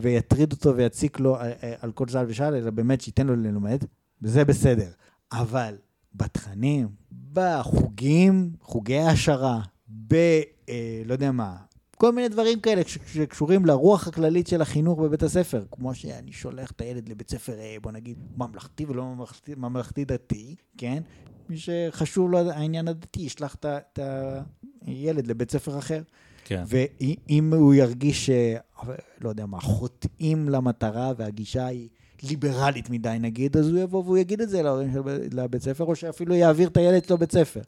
ויטריד 0.00 0.52
אותו 0.52 0.76
ויציק 0.76 1.20
לו 1.20 1.36
אה, 1.36 1.52
אה, 1.62 1.74
על 1.80 1.92
כל 1.92 2.08
זל 2.08 2.24
ושל, 2.28 2.44
אלא 2.54 2.70
באמת 2.70 3.00
שייתן 3.00 3.26
לו 3.26 3.36
ללמד, 3.36 3.84
וזה 4.22 4.44
בסדר. 4.44 4.90
אבל 5.32 5.74
בתכנים, 6.14 6.88
בחוגים, 7.32 8.52
חוגי 8.60 8.98
העשרה, 8.98 9.60
ב... 10.08 10.14
אה, 10.68 11.02
לא 11.06 11.12
יודע 11.12 11.32
מה, 11.32 11.56
כל 11.98 12.12
מיני 12.12 12.28
דברים 12.28 12.60
כאלה 12.60 12.82
שקשורים 13.06 13.66
לרוח 13.66 14.08
הכללית 14.08 14.46
של 14.46 14.62
החינוך 14.62 14.98
בבית 14.98 15.22
הספר, 15.22 15.64
כמו 15.70 15.94
שאני 15.94 16.32
שולח 16.32 16.70
את 16.70 16.80
הילד 16.80 17.08
לבית 17.08 17.30
ספר, 17.30 17.58
אה, 17.58 17.76
בוא 17.82 17.92
נגיד, 17.92 18.18
ממלכתי 18.36 18.84
ולא 18.88 19.04
ממלכתי, 19.04 19.54
ממלכתי 19.54 20.04
דתי, 20.04 20.54
כן? 20.78 21.02
מי 21.48 21.56
שחשוב 21.58 22.30
לו 22.30 22.38
העניין 22.38 22.88
הדתי, 22.88 23.20
ישלח 23.20 23.54
את 23.54 23.98
הילד 24.86 25.26
לבית 25.26 25.50
ספר 25.50 25.78
אחר. 25.78 26.02
כן. 26.48 26.62
ואם 26.66 27.52
הוא 27.54 27.74
ירגיש, 27.74 28.30
לא 29.20 29.28
יודע 29.28 29.46
מה, 29.46 29.60
חוטאים 29.60 30.48
למטרה 30.48 31.12
והגישה 31.16 31.66
היא 31.66 31.88
ליברלית 32.22 32.90
מדי 32.90 33.16
נגיד, 33.20 33.56
אז 33.56 33.68
הוא 33.68 33.78
יבוא 33.78 34.02
והוא 34.04 34.18
יגיד 34.18 34.40
את 34.40 34.48
זה 34.48 34.62
להורים 34.62 34.92
של 34.92 35.00
לבית 35.32 35.62
ספר, 35.62 35.84
או 35.84 35.96
שאפילו 35.96 36.34
יעביר 36.34 36.68
את 36.68 36.76
הילד 36.76 37.04
שלו 37.04 37.18
בית 37.18 37.32
ספר. 37.32 37.60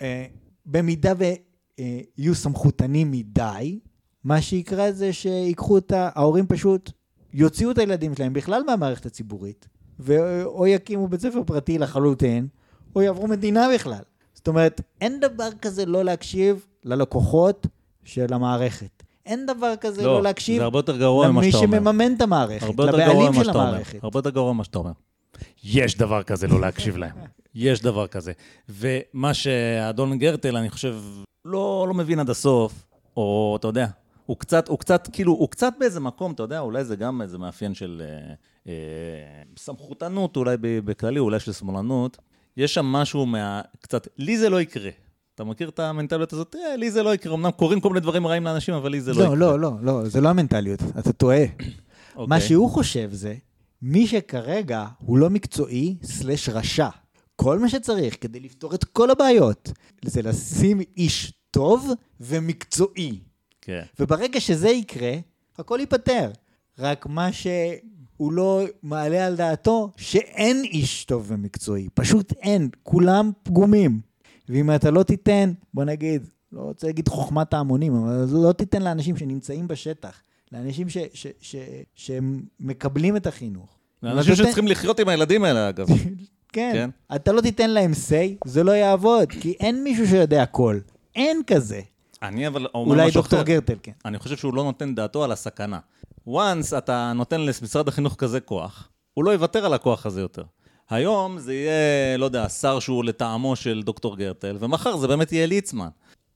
אה, 0.00 0.26
במידה 0.66 1.12
ויהיו 1.18 2.34
סמכותנים 2.34 3.10
מדי, 3.10 3.78
מה 4.24 4.42
שיקרה 4.42 4.92
זה 4.92 5.12
שיקחו 5.12 5.78
את. 5.78 5.92
ההורים 5.96 6.46
פשוט 6.46 6.90
יוציאו 7.32 7.70
את 7.70 7.78
הילדים 7.78 8.14
שלהם 8.14 8.32
בכלל 8.32 8.62
מהמערכת 8.66 9.06
הציבורית, 9.06 9.68
ואו 9.98 10.66
יקימו 10.66 11.08
בית 11.08 11.20
ספר 11.20 11.42
פרטי 11.46 11.78
לחלוטין, 11.78 12.48
או 12.96 13.02
יעברו 13.02 13.26
מדינה 13.28 13.68
בכלל. 13.74 14.02
זאת 14.34 14.48
אומרת, 14.48 14.80
אין 15.00 15.20
דבר 15.20 15.48
כזה 15.62 15.86
לא 15.86 16.04
להקשיב 16.04 16.66
ללקוחות 16.84 17.66
של 18.08 18.34
המערכת. 18.34 19.02
אין 19.26 19.46
דבר 19.46 19.74
כזה 19.80 20.02
לא, 20.02 20.14
לא 20.14 20.22
להקשיב 20.22 20.58
זה 20.58 20.64
הרבה 20.64 20.78
יותר 20.78 20.96
גרוע 20.96 21.28
ממה 21.28 21.40
למי 21.42 21.52
שאתה 21.52 21.64
אומר. 21.64 21.78
שמממן 21.78 22.14
את 22.14 22.20
המערכת, 22.20 22.68
לבעלים 22.68 23.34
של. 23.34 23.50
המערכת. 23.50 24.04
הרבה 24.04 24.18
יותר 24.18 24.30
גרוע 24.30 24.52
ממה 24.52 24.64
שאתה 24.64 24.78
אומר. 24.78 24.90
יש 25.64 25.96
דבר 25.96 26.22
כזה 26.22 26.46
לא 26.46 26.60
להקשיב 26.60 26.96
להם. 26.96 27.16
יש 27.54 27.82
דבר 27.82 28.06
כזה. 28.06 28.32
ומה 28.68 29.34
שאדון 29.34 30.18
גרטל, 30.18 30.56
אני 30.56 30.70
חושב, 30.70 30.96
לא, 31.44 31.86
לא 31.88 31.94
מבין 31.94 32.18
עד 32.18 32.30
הסוף, 32.30 32.86
או 33.16 33.56
אתה 33.58 33.68
יודע, 33.68 33.86
הוא 34.26 34.36
קצת, 34.36 34.68
הוא 34.68 34.78
קצת, 34.78 35.08
כאילו, 35.12 35.32
הוא 35.32 35.48
קצת 35.48 35.72
באיזה 35.78 36.00
מקום, 36.00 36.32
אתה 36.32 36.42
יודע, 36.42 36.60
אולי 36.60 36.84
זה 36.84 36.96
גם 36.96 37.22
איזה 37.22 37.38
מאפיין 37.38 37.74
של 37.74 38.02
אה, 38.04 38.34
אה, 38.66 38.72
סמכותנות, 39.58 40.36
אולי 40.36 40.56
בכללי, 40.60 41.18
אולי 41.18 41.40
של 41.40 41.52
שמאלנות. 41.52 42.18
יש 42.56 42.74
שם 42.74 42.86
משהו 42.86 43.26
מה... 43.26 43.60
קצת, 43.80 44.08
לי 44.18 44.38
זה 44.38 44.50
לא 44.50 44.60
יקרה. 44.60 44.90
אתה 45.38 45.44
מכיר 45.44 45.68
את 45.68 45.78
המנטליות 45.78 46.32
הזאת? 46.32 46.56
אה, 46.56 46.76
לי 46.76 46.90
זה 46.90 47.02
לא 47.02 47.14
יקרה. 47.14 47.34
אמנם 47.34 47.50
קורים 47.50 47.80
כל 47.80 47.88
מיני 47.88 48.00
דברים 48.00 48.26
רעים 48.26 48.44
לאנשים, 48.44 48.74
אבל 48.74 48.90
לי 48.90 49.00
זה 49.00 49.12
לא 49.12 49.22
יקרה. 49.22 49.34
לא, 49.34 49.58
לא, 49.58 49.60
לא, 49.60 49.76
לא, 49.82 50.08
זה 50.08 50.20
לא 50.20 50.28
המנטליות, 50.28 50.80
אתה 50.98 51.12
טועה. 51.12 51.38
אוקיי. 52.16 52.26
מה 52.26 52.40
שהוא 52.40 52.70
חושב 52.70 53.08
זה, 53.12 53.34
מי 53.82 54.06
שכרגע 54.06 54.86
הוא 54.98 55.18
לא 55.18 55.30
מקצועי 55.30 55.96
סלש 56.02 56.48
רשע. 56.48 56.88
כל 57.36 57.58
מה 57.58 57.68
שצריך 57.68 58.16
כדי 58.20 58.40
לפתור 58.40 58.74
את 58.74 58.84
כל 58.84 59.10
הבעיות, 59.10 59.72
זה 60.04 60.22
לשים 60.22 60.80
איש 60.96 61.32
טוב 61.50 61.90
ומקצועי. 62.20 63.18
כן. 63.60 63.82
וברגע 64.00 64.40
שזה 64.40 64.68
יקרה, 64.68 65.12
הכל 65.58 65.76
ייפתר. 65.80 66.30
רק 66.78 67.06
מה 67.06 67.32
שהוא 67.32 68.32
לא 68.32 68.64
מעלה 68.82 69.26
על 69.26 69.36
דעתו, 69.36 69.90
שאין 69.96 70.62
איש 70.64 71.04
טוב 71.04 71.24
ומקצועי. 71.28 71.88
פשוט 71.94 72.32
אין, 72.32 72.68
כולם 72.82 73.30
פגומים. 73.42 74.07
ואם 74.48 74.74
אתה 74.74 74.90
לא 74.90 75.02
תיתן, 75.02 75.52
בוא 75.74 75.84
נגיד, 75.84 76.22
לא 76.52 76.60
רוצה 76.60 76.86
להגיד 76.86 77.08
חוכמת 77.08 77.54
ההמונים, 77.54 77.94
אבל 77.94 78.26
לא 78.32 78.52
תיתן 78.52 78.82
לאנשים 78.82 79.16
שנמצאים 79.16 79.68
בשטח, 79.68 80.20
לאנשים 80.52 80.88
ש, 80.88 80.98
ש, 81.14 81.26
ש, 81.40 81.56
שהם 81.94 82.42
מקבלים 82.60 83.16
את 83.16 83.26
החינוך. 83.26 83.78
זה 84.02 84.10
אנשים 84.10 84.32
ואתה- 84.32 84.42
שצריכים 84.42 84.68
לחיות 84.68 85.00
עם 85.00 85.08
הילדים 85.08 85.44
האלה, 85.44 85.68
אגב. 85.68 85.86
כן, 86.52 86.70
כן. 86.74 86.90
אתה 87.14 87.32
לא 87.32 87.40
תיתן 87.40 87.70
להם 87.70 87.92
say, 87.92 88.38
זה 88.44 88.64
לא 88.64 88.72
יעבוד, 88.72 89.28
כי 89.40 89.54
אין 89.60 89.84
מישהו 89.84 90.06
שיודע 90.06 90.42
הכל. 90.42 90.78
אין 91.16 91.40
כזה. 91.46 91.80
אני 92.22 92.46
אבל 92.46 92.66
אומר 92.74 92.90
אולי 92.94 93.06
משהו 93.08 93.20
דוקטור 93.20 93.38
אחר. 93.38 93.46
גרטל, 93.46 93.74
כן. 93.82 93.92
אני 94.04 94.18
חושב 94.18 94.36
שהוא 94.36 94.54
לא 94.54 94.64
נותן 94.64 94.94
דעתו 94.94 95.24
על 95.24 95.32
הסכנה. 95.32 95.78
once 96.28 96.78
אתה 96.78 97.12
נותן 97.14 97.40
למשרד 97.40 97.88
החינוך 97.88 98.14
כזה 98.18 98.40
כוח, 98.40 98.88
הוא 99.14 99.24
לא 99.24 99.30
יוותר 99.30 99.66
על 99.66 99.74
הכוח 99.74 100.06
הזה 100.06 100.20
יותר. 100.20 100.42
היום 100.90 101.38
זה 101.38 101.54
יהיה, 101.54 102.16
לא 102.16 102.24
יודע, 102.24 102.48
שר 102.48 102.78
שהוא 102.78 103.04
לטעמו 103.04 103.56
של 103.56 103.82
דוקטור 103.82 104.16
גרטל, 104.16 104.56
ומחר 104.60 104.96
זה 104.96 105.08
באמת 105.08 105.32
יהיה 105.32 105.46
ליצמן. 105.46 105.88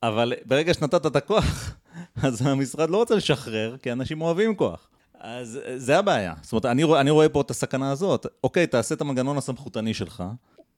אבל 0.02 0.32
ברגע 0.44 0.74
שנתת 0.74 1.06
את 1.06 1.16
הכוח, 1.16 1.76
אז 2.22 2.46
המשרד 2.46 2.90
לא 2.90 2.96
רוצה 2.96 3.14
לשחרר, 3.14 3.76
כי 3.82 3.92
אנשים 3.92 4.22
אוהבים 4.22 4.54
כוח. 4.54 4.88
אז 5.20 5.60
זה 5.76 5.98
הבעיה. 5.98 6.34
זאת 6.42 6.52
אומרת, 6.52 6.64
אני, 6.64 6.84
אני 7.00 7.10
רואה 7.10 7.28
פה 7.28 7.40
את 7.40 7.50
הסכנה 7.50 7.90
הזאת. 7.90 8.26
אוקיי, 8.44 8.66
תעשה 8.66 8.94
את 8.94 9.00
המנגנון 9.00 9.38
הסמכותני 9.38 9.94
שלך, 9.94 10.24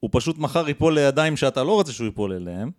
הוא 0.01 0.11
פשוט 0.13 0.39
מחר 0.39 0.69
ייפול 0.69 0.95
לידיים 0.95 1.37
שאתה 1.37 1.65
לא 1.65 1.73
רוצה 1.73 1.93
שהוא 1.93 2.05
ייפול 2.05 2.33
אליהם. 2.33 2.71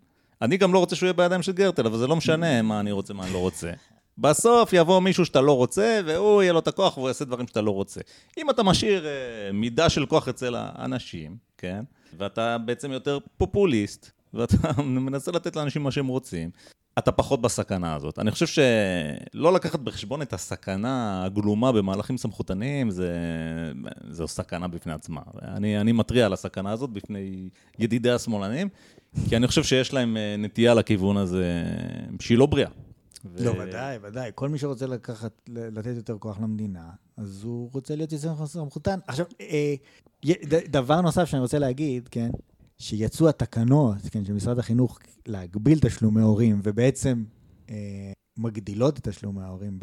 אני 0.42 0.56
גם 0.56 0.72
לא 0.72 0.78
רוצה 0.78 0.96
שהוא 0.96 1.06
יהיה 1.06 1.12
בידיים 1.12 1.42
של 1.42 1.52
גרטל, 1.52 1.86
אבל 1.86 1.98
זה 1.98 2.06
לא 2.06 2.16
משנה 2.16 2.62
מה 2.62 2.80
אני 2.80 2.92
רוצה, 2.92 3.14
מה 3.14 3.24
אני 3.24 3.32
לא 3.32 3.38
רוצה. 3.38 3.70
בסוף 4.18 4.72
יבוא 4.72 5.00
מישהו 5.00 5.24
שאתה 5.24 5.40
לא 5.40 5.52
רוצה, 5.52 6.00
והוא 6.06 6.42
יהיה 6.42 6.52
לו 6.52 6.58
את 6.58 6.68
הכוח 6.68 6.96
והוא 6.96 7.08
יעשה 7.08 7.24
דברים 7.24 7.46
שאתה 7.46 7.60
לא 7.60 7.70
רוצה. 7.70 8.00
אם 8.38 8.50
אתה 8.50 8.62
משאיר 8.62 9.06
אה, 9.06 9.52
מידה 9.52 9.88
של 9.88 10.06
כוח 10.06 10.28
אצל 10.28 10.54
האנשים, 10.58 11.36
כן? 11.58 11.84
ואתה 12.18 12.58
בעצם 12.58 12.92
יותר 12.92 13.18
פופוליסט, 13.36 14.10
ואתה 14.34 14.82
מנסה 14.82 15.32
לתת 15.32 15.56
לאנשים 15.56 15.82
מה 15.82 15.90
שהם 15.90 16.06
רוצים, 16.06 16.50
אתה 16.98 17.12
פחות 17.12 17.40
בסכנה 17.40 17.94
הזאת. 17.94 18.18
אני 18.18 18.30
חושב 18.30 18.46
שלא 18.46 19.52
לקחת 19.52 19.80
בחשבון 19.80 20.22
את 20.22 20.32
הסכנה 20.32 21.24
הגלומה 21.24 21.72
במהלכים 21.72 22.18
סמכותניים, 22.18 22.90
זה, 22.90 23.12
זו 24.10 24.28
סכנה 24.28 24.68
בפני 24.68 24.92
עצמה. 24.92 25.20
אני, 25.42 25.80
אני 25.80 25.92
מתריע 25.92 26.26
על 26.26 26.32
הסכנה 26.32 26.72
הזאת 26.72 26.90
בפני 26.90 27.48
ידידי 27.78 28.10
השמאלנים, 28.10 28.68
כי 29.28 29.36
אני 29.36 29.46
חושב 29.46 29.62
שיש 29.62 29.94
להם 29.94 30.16
אה, 30.16 30.36
נטייה 30.38 30.74
לכיוון 30.74 31.16
הזה 31.16 31.64
שהיא 32.20 32.38
לא 32.38 32.46
בריאה. 32.46 32.68
ו- 33.32 33.44
לא, 33.44 33.50
ודאי, 33.50 33.98
ודאי. 34.02 34.30
כל 34.34 34.48
מי 34.48 34.58
שרוצה 34.58 34.86
לקחת, 34.86 35.32
לתת 35.48 35.96
יותר 35.96 36.18
כוח 36.18 36.40
למדינה, 36.40 36.90
אז 37.16 37.44
הוא 37.44 37.70
רוצה 37.72 37.96
להיות 37.96 38.12
יצר 38.12 38.46
סמכותן. 38.46 38.98
עכשיו, 39.06 39.26
אה, 39.40 39.74
דבר 40.68 41.00
נוסף 41.00 41.24
שאני 41.24 41.42
רוצה 41.42 41.58
להגיד, 41.58 42.08
כן, 42.08 42.30
שיצאו 42.78 43.28
התקנות, 43.28 43.96
כן, 44.10 44.24
של 44.24 44.32
משרד 44.32 44.58
החינוך 44.58 44.98
להגביל 45.26 45.78
תשלומי 45.78 46.22
הורים, 46.22 46.60
ובעצם 46.62 47.24
אה, 47.70 48.12
מגדילות 48.36 48.98
את 48.98 49.08
תשלומי 49.08 49.42
ההורים, 49.42 49.78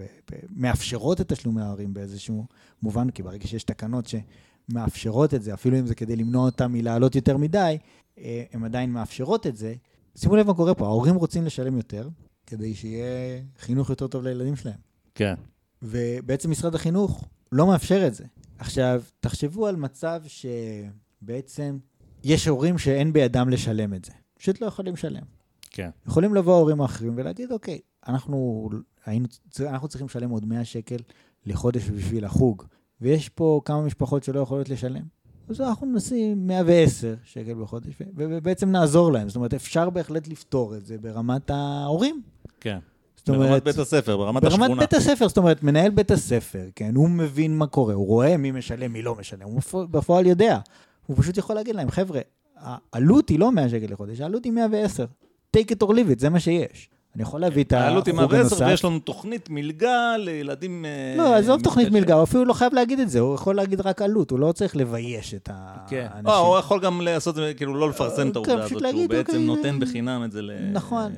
מאפשרות 0.50 1.22
את 1.22 1.34
תשלומי 1.34 1.62
ההורים 1.62 1.94
באיזשהו 1.94 2.46
מובן, 2.82 3.10
כי 3.10 3.24
ברגע 3.24 3.48
שיש 3.48 3.64
תקנות 3.64 4.06
שמאפשרות 4.08 5.34
את 5.34 5.44
זה, 5.44 5.54
אפילו 5.54 5.80
אם 5.80 5.88
זה 5.88 5.96
כדי 5.96 6.16
למנוע 6.16 6.46
אותם 6.46 6.72
מלעלות 6.72 7.16
יותר 7.16 7.38
מדי, 7.38 7.78
אה, 8.18 8.44
הן 8.54 8.64
עדיין 8.64 8.92
מאפשרות 8.92 9.48
את 9.48 9.58
זה. 9.58 9.74
שימו 10.18 10.36
לב 10.36 10.48
מה 10.48 10.54
קורה 10.54 10.74
פה, 10.74 10.86
ההורים 10.86 11.16
רוצים 11.16 11.46
לשלם 11.46 11.78
יותר, 11.78 12.10
כדי 12.48 12.76
שיהיה 12.76 13.42
חינוך 13.60 13.90
יותר 13.90 14.08
טוב 14.08 14.24
לילדים 14.24 14.56
שלהם. 14.56 14.80
כן. 15.16 15.36
ובעצם 15.82 16.52
משרד 16.52 16.76
החינוך 16.76 17.26
לא 17.52 17.68
מאפשר 17.68 18.08
את 18.08 18.14
זה. 18.14 18.24
עכשיו, 18.58 19.04
תחשבו 19.20 19.68
על 19.68 19.76
מצב 19.76 20.22
שבעצם 20.28 21.78
יש 22.24 22.48
הורים 22.48 22.78
שאין 22.78 23.14
בידם 23.14 23.50
לשלם 23.50 23.94
את 23.94 24.06
זה. 24.06 24.12
פשוט 24.38 24.62
לא 24.62 24.66
יכולים 24.66 24.94
לשלם. 24.94 25.24
כן. 25.70 25.90
יכולים 26.08 26.36
לבוא 26.36 26.54
ההורים 26.54 26.82
האחרים 26.82 27.14
ולהגיד, 27.16 27.52
אוקיי, 27.52 27.80
אנחנו, 28.08 28.70
היינו, 29.06 29.28
אנחנו 29.62 29.88
צריכים 29.88 30.08
לשלם 30.08 30.30
עוד 30.30 30.46
100 30.46 30.66
שקל 30.66 30.98
לחודש 31.46 31.90
בשביל 31.90 32.26
החוג, 32.26 32.64
ויש 33.02 33.30
פה 33.30 33.62
כמה 33.66 33.82
משפחות 33.82 34.24
שלא 34.24 34.40
יכולות 34.40 34.70
לשלם. 34.70 35.04
אז 35.50 35.62
אנחנו 35.62 35.88
נשים 35.88 36.48
110 36.48 37.16
שקל 37.24 37.54
בחודש, 37.54 37.94
ובעצם 38.16 38.72
נעזור 38.72 39.12
להם. 39.12 39.30
זאת 39.30 39.36
אומרת, 39.36 39.54
אפשר 39.54 39.90
בהחלט 39.90 40.28
לפתור 40.28 40.76
את 40.76 40.86
זה 40.86 40.98
ברמת 40.98 41.50
ההורים. 41.50 42.22
כן. 42.64 42.80
זאת 43.16 43.30
ברמת 43.30 43.46
אומרת, 43.46 43.64
בית 43.64 43.78
הספר, 43.78 44.18
ברמת 44.18 44.42
ברמת 44.44 44.54
השכונה. 44.54 44.82
בית 44.82 44.94
הספר, 44.94 45.28
זאת 45.28 45.38
אומרת, 45.38 45.64
מנהל 45.64 45.92
בית 45.92 46.12
הספר, 46.12 46.66
כן, 46.76 46.96
הוא 46.96 47.10
מבין 47.10 47.58
מה 47.58 47.68
קורה, 47.68 47.94
הוא 47.94 48.08
רואה 48.08 48.38
מי 48.38 48.52
משלם, 48.52 48.94
מי 48.94 49.02
לא 49.02 49.16
משלם, 49.16 49.44
הוא 49.44 49.62
בפועל 49.92 50.26
יודע. 50.26 50.60
הוא 51.06 51.18
פשוט 51.18 51.38
יכול 51.38 51.56
להגיד 51.56 51.76
להם, 51.76 51.92
חבר'ה, 51.92 52.22
העלות 52.94 53.30
היא 53.30 53.40
לא 53.40 53.52
100 53.52 53.70
שקל 53.70 53.94
לחודש, 53.94 54.22
העלות 54.22 54.46
היא 54.46 54.52
110. 54.52 55.06
take 55.58 55.60
it 55.60 55.84
or 55.84 55.90
leave 55.90 56.18
it, 56.18 56.20
זה 56.20 56.30
מה 56.30 56.40
שיש. 56.40 56.90
אני 57.16 57.24
יכול 57.24 57.42
להביא 57.42 57.64
את 57.64 57.74
העלות 57.74 58.06
היא 58.08 58.16
החוג 58.16 58.32
110 58.32 58.40
הנוסף. 58.40 58.66
ויש 58.68 58.86
לנו 58.86 59.00
תוכנית 59.00 59.50
מלגה 59.50 60.18
לילדים... 60.18 60.86
אה, 60.86 61.16
לא, 61.18 61.36
עזוב 61.36 61.62
תוכנית. 61.64 61.92
מלגה, 61.92 62.14
הוא 62.14 62.24
אפילו 62.24 62.46
לא 62.46 62.54
חייב 62.54 62.74
להגיד 62.74 63.00
את 63.00 63.10
זה, 63.10 63.20
הוא 63.20 63.36
יכול 63.36 63.56
להגיד 63.56 63.82
רק 63.82 64.02
עלות, 64.02 64.32
הוא 64.32 64.40
לא 64.40 64.52
צריך 64.52 64.76
לבייש 64.76 65.34
את 65.34 65.50
כן. 65.88 66.08
האנשים. 66.10 66.26
לא, 66.26 66.38
הוא 66.48 66.58
יכול 66.58 66.80
גם 66.80 67.02
לעשות 67.02 67.36
כאילו 67.58 67.76
לא 67.76 67.90
לפרסם 67.90 68.28
את 68.30 68.34
כן, 68.34 68.52
העובדה 68.52 68.64
הזאת, 68.64 68.82
שהוא 68.92 69.08
בעצם 69.10 69.32
אוקיי, 69.32 69.46
נותן 69.46 69.80
זה- 69.80 69.86
בחינם 69.86 70.22
את 70.26 70.32
זה 70.32 70.42
ל... 70.42 70.52
נכון. 70.74 71.12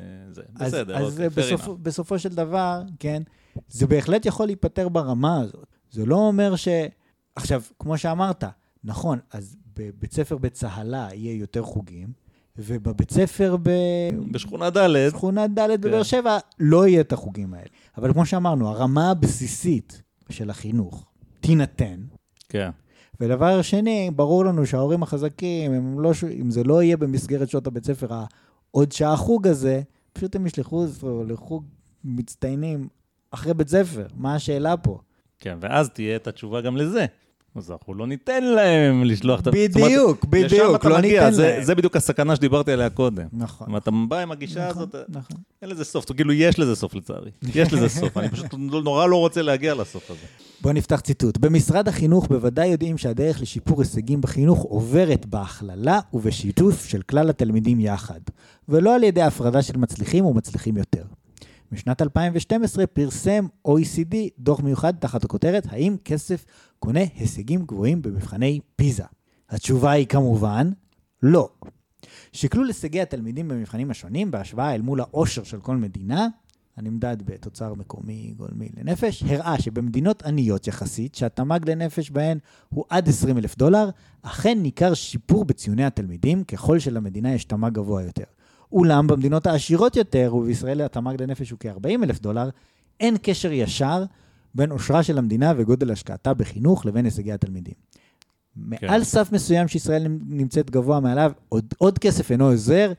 אז, 0.60 0.72
בסדר, 0.72 0.98
אז 0.98 1.22
אוקיי. 1.22 1.76
בסופו 1.82 2.20
של 2.20 2.30
דבר, 2.30 2.82
כן, 3.00 3.24
זה 3.70 3.88
בהחלט 3.88 4.26
יכול 4.26 4.46
להיפתר 4.46 4.90
ברמה 4.90 5.42
הזאת. 5.42 5.66
זה 5.92 6.06
לא 6.06 6.16
אומר 6.16 6.56
ש... 6.56 6.68
עכשיו, 7.36 7.62
כמו 7.80 7.98
שאמרת, 7.98 8.44
נכון, 8.84 9.20
אז 9.34 9.56
בבית 9.78 10.14
ספר 10.14 10.38
בצהלה 10.38 11.08
יהיה 11.14 11.40
יותר 11.40 11.64
חוגים, 11.64 12.25
ובבית 12.58 13.12
ספר 13.12 13.58
בשכונה 14.32 14.70
ד', 14.70 14.88
בשכונה 15.08 15.48
ד' 15.48 15.60
כן. 15.68 15.82
בבאר 15.82 16.04
שבע 16.04 16.38
לא 16.60 16.88
יהיה 16.88 17.02
את 17.02 17.14
החוגים 17.14 17.54
האלה. 17.54 17.68
אבל 17.98 18.14
כמו 18.14 18.26
שאמרנו, 18.26 18.70
הרמה 18.70 19.12
הבסיסית 19.12 20.02
של 20.30 20.50
החינוך 20.50 21.06
תינתן, 21.40 22.00
כן. 22.50 22.70
ודבר 23.20 23.62
שני, 23.62 24.12
ברור 24.16 24.46
לנו 24.46 24.66
שההורים 24.66 25.04
החזקים, 25.04 25.72
הם 25.72 26.00
לא, 26.00 26.12
אם 26.42 26.52
זה 26.52 26.64
לא 26.64 26.84
יהיה 26.84 26.98
במסגרת 26.98 27.50
שעות 27.50 27.68
הבית 27.68 27.86
ספר, 27.86 28.08
העוד 28.72 28.92
שעה 28.92 29.16
חוג 29.16 29.48
הזה, 29.48 29.82
פשוט 30.14 30.36
הם 30.36 30.46
ישלחו 30.46 30.86
לחוג 31.28 31.66
מצטיינים 32.04 32.88
אחרי 33.32 33.54
בית 33.54 33.68
ספר. 33.70 34.08
מה 34.16 34.36
השאלה 34.36 34.78
פה? 34.78 35.00
כן, 35.40 35.58
ואז 35.62 35.90
תהיה 35.90 36.16
את 36.16 36.28
התשובה 36.28 36.62
גם 36.62 36.78
לזה. 36.78 37.06
אז 37.56 37.72
אנחנו 37.72 37.94
לא 37.94 38.08
ניתן 38.08 38.44
להם 38.44 39.04
לשלוח 39.04 39.40
את 39.42 39.48
ה... 39.48 39.52
בדיוק, 39.52 40.26
בדיוק, 40.26 40.86
לא 40.86 41.02
ניתן 41.02 41.32
זה- 41.32 41.42
להם. 41.48 41.64
זה 41.64 41.76
בדיוק 41.76 41.96
הסכנה 41.96 42.36
שדיברתי 42.36 42.72
עליה 42.72 42.90
קודם. 42.90 43.24
נכון. 43.34 43.68
אם 43.70 43.78
אתה 43.78 43.92
בא 44.10 44.20
עם 44.20 44.32
הגישה 44.32 44.70
נכון, 44.70 44.82
הזאת, 44.84 44.96
נכון. 45.10 45.38
אין 45.62 45.70
לזה 45.70 45.84
סוף. 45.86 46.12
כאילו, 46.12 46.34
יש 46.34 46.60
לזה 46.60 46.76
סוף 46.76 46.96
לצערי. 46.96 47.32
יש 47.56 47.74
לזה 47.74 47.90
סוף. 47.90 48.18
אני 48.18 48.30
פשוט 48.30 48.54
נורא 48.54 49.08
לא 49.08 49.16
רוצה 49.16 49.42
להגיע 49.42 49.74
לסוף 49.76 50.12
הזה. 50.12 50.20
בואו 50.62 50.74
נפתח 50.74 51.00
ציטוט. 51.00 51.38
במשרד 51.38 51.88
החינוך 51.88 52.28
בוודאי 52.28 52.68
יודעים 52.68 52.98
שהדרך 52.98 53.42
לשיפור 53.42 53.82
הישגים 53.82 54.22
בחינוך 54.22 54.60
עוברת 54.62 55.26
בהכללה 55.26 56.00
ובשיתוף 56.14 56.86
של 56.86 57.02
כלל 57.02 57.30
התלמידים 57.30 57.80
יחד, 57.80 58.20
ולא 58.70 58.96
על 58.96 59.04
ידי 59.04 59.22
הפרדה 59.22 59.62
של 59.62 59.78
מצליחים 59.78 60.26
ומצליחים 60.26 60.78
יותר. 60.78 61.04
בשנת 61.76 62.02
2012 62.02 62.88
פרסם 62.88 63.46
OECD 63.68 64.16
דוח 64.40 64.60
מיוחד 64.60 64.94
תחת 65.00 65.24
הכותרת 65.24 65.66
האם 65.70 65.96
כסף 66.06 66.46
קונה 66.80 67.00
הישגים 67.16 67.66
גבוהים 67.66 68.02
במבחני 68.02 68.60
פיזה? 68.76 69.04
התשובה 69.50 69.92
היא 69.92 70.08
כמובן 70.08 70.72
לא. 71.24 71.50
שקלול 72.32 72.68
הישגי 72.68 73.02
התלמידים 73.02 73.48
במבחנים 73.48 73.92
השונים 73.92 74.32
בהשוואה 74.32 74.76
אל 74.76 74.82
מול 74.82 75.00
העושר 75.00 75.44
של 75.44 75.60
כל 75.60 75.78
מדינה, 75.78 76.28
הנמדד 76.78 77.18
בתוצר 77.26 77.74
מקומי 77.74 78.34
גולמי 78.38 78.70
לנפש, 78.78 79.24
הראה 79.24 79.62
שבמדינות 79.62 80.24
עניות 80.24 80.68
יחסית, 80.68 81.16
שהתמ"ג 81.16 81.70
לנפש 81.70 82.12
בהן 82.12 82.38
הוא 82.70 82.86
עד 82.90 83.10
20 83.10 83.38
אלף 83.38 83.58
דולר, 83.58 83.90
אכן 84.22 84.58
ניכר 84.62 84.94
שיפור 84.94 85.46
בציוני 85.46 85.86
התלמידים 85.86 86.44
ככל 86.44 86.80
שלמדינה 86.80 87.34
יש 87.34 87.46
תמ"ג 87.46 87.74
גבוה 87.74 88.04
יותר. 88.04 88.24
אולם 88.72 89.08
במדינות 89.08 89.48
העשירות 89.48 89.96
יותר, 89.96 90.36
ובישראל 90.36 90.82
התמ"ג 90.82 91.22
לנפש 91.22 91.50
הוא 91.50 91.60
כ-40 91.60 92.04
אלף 92.04 92.20
דולר, 92.20 92.50
אין 93.00 93.16
קשר 93.22 93.52
ישר 93.52 94.04
בין 94.56 94.72
אושרה 94.72 95.04
של 95.04 95.18
המדינה 95.18 95.54
וגודל 95.58 95.92
השקעתה 95.92 96.34
בחינוך 96.34 96.86
לבין 96.86 97.06
הישגי 97.06 97.32
התלמידים. 97.32 97.74
כן. 98.80 98.88
מעל 98.88 99.04
סף 99.04 99.32
מסוים 99.32 99.68
שישראל 99.68 100.08
נמצאת 100.28 100.72
גבוה 100.72 101.00
מעליו, 101.00 101.32
עוד, 101.50 101.66
עוד 101.78 102.00
כסף 102.00 102.32
אינו 102.32 102.46
עוזר, 102.50 102.92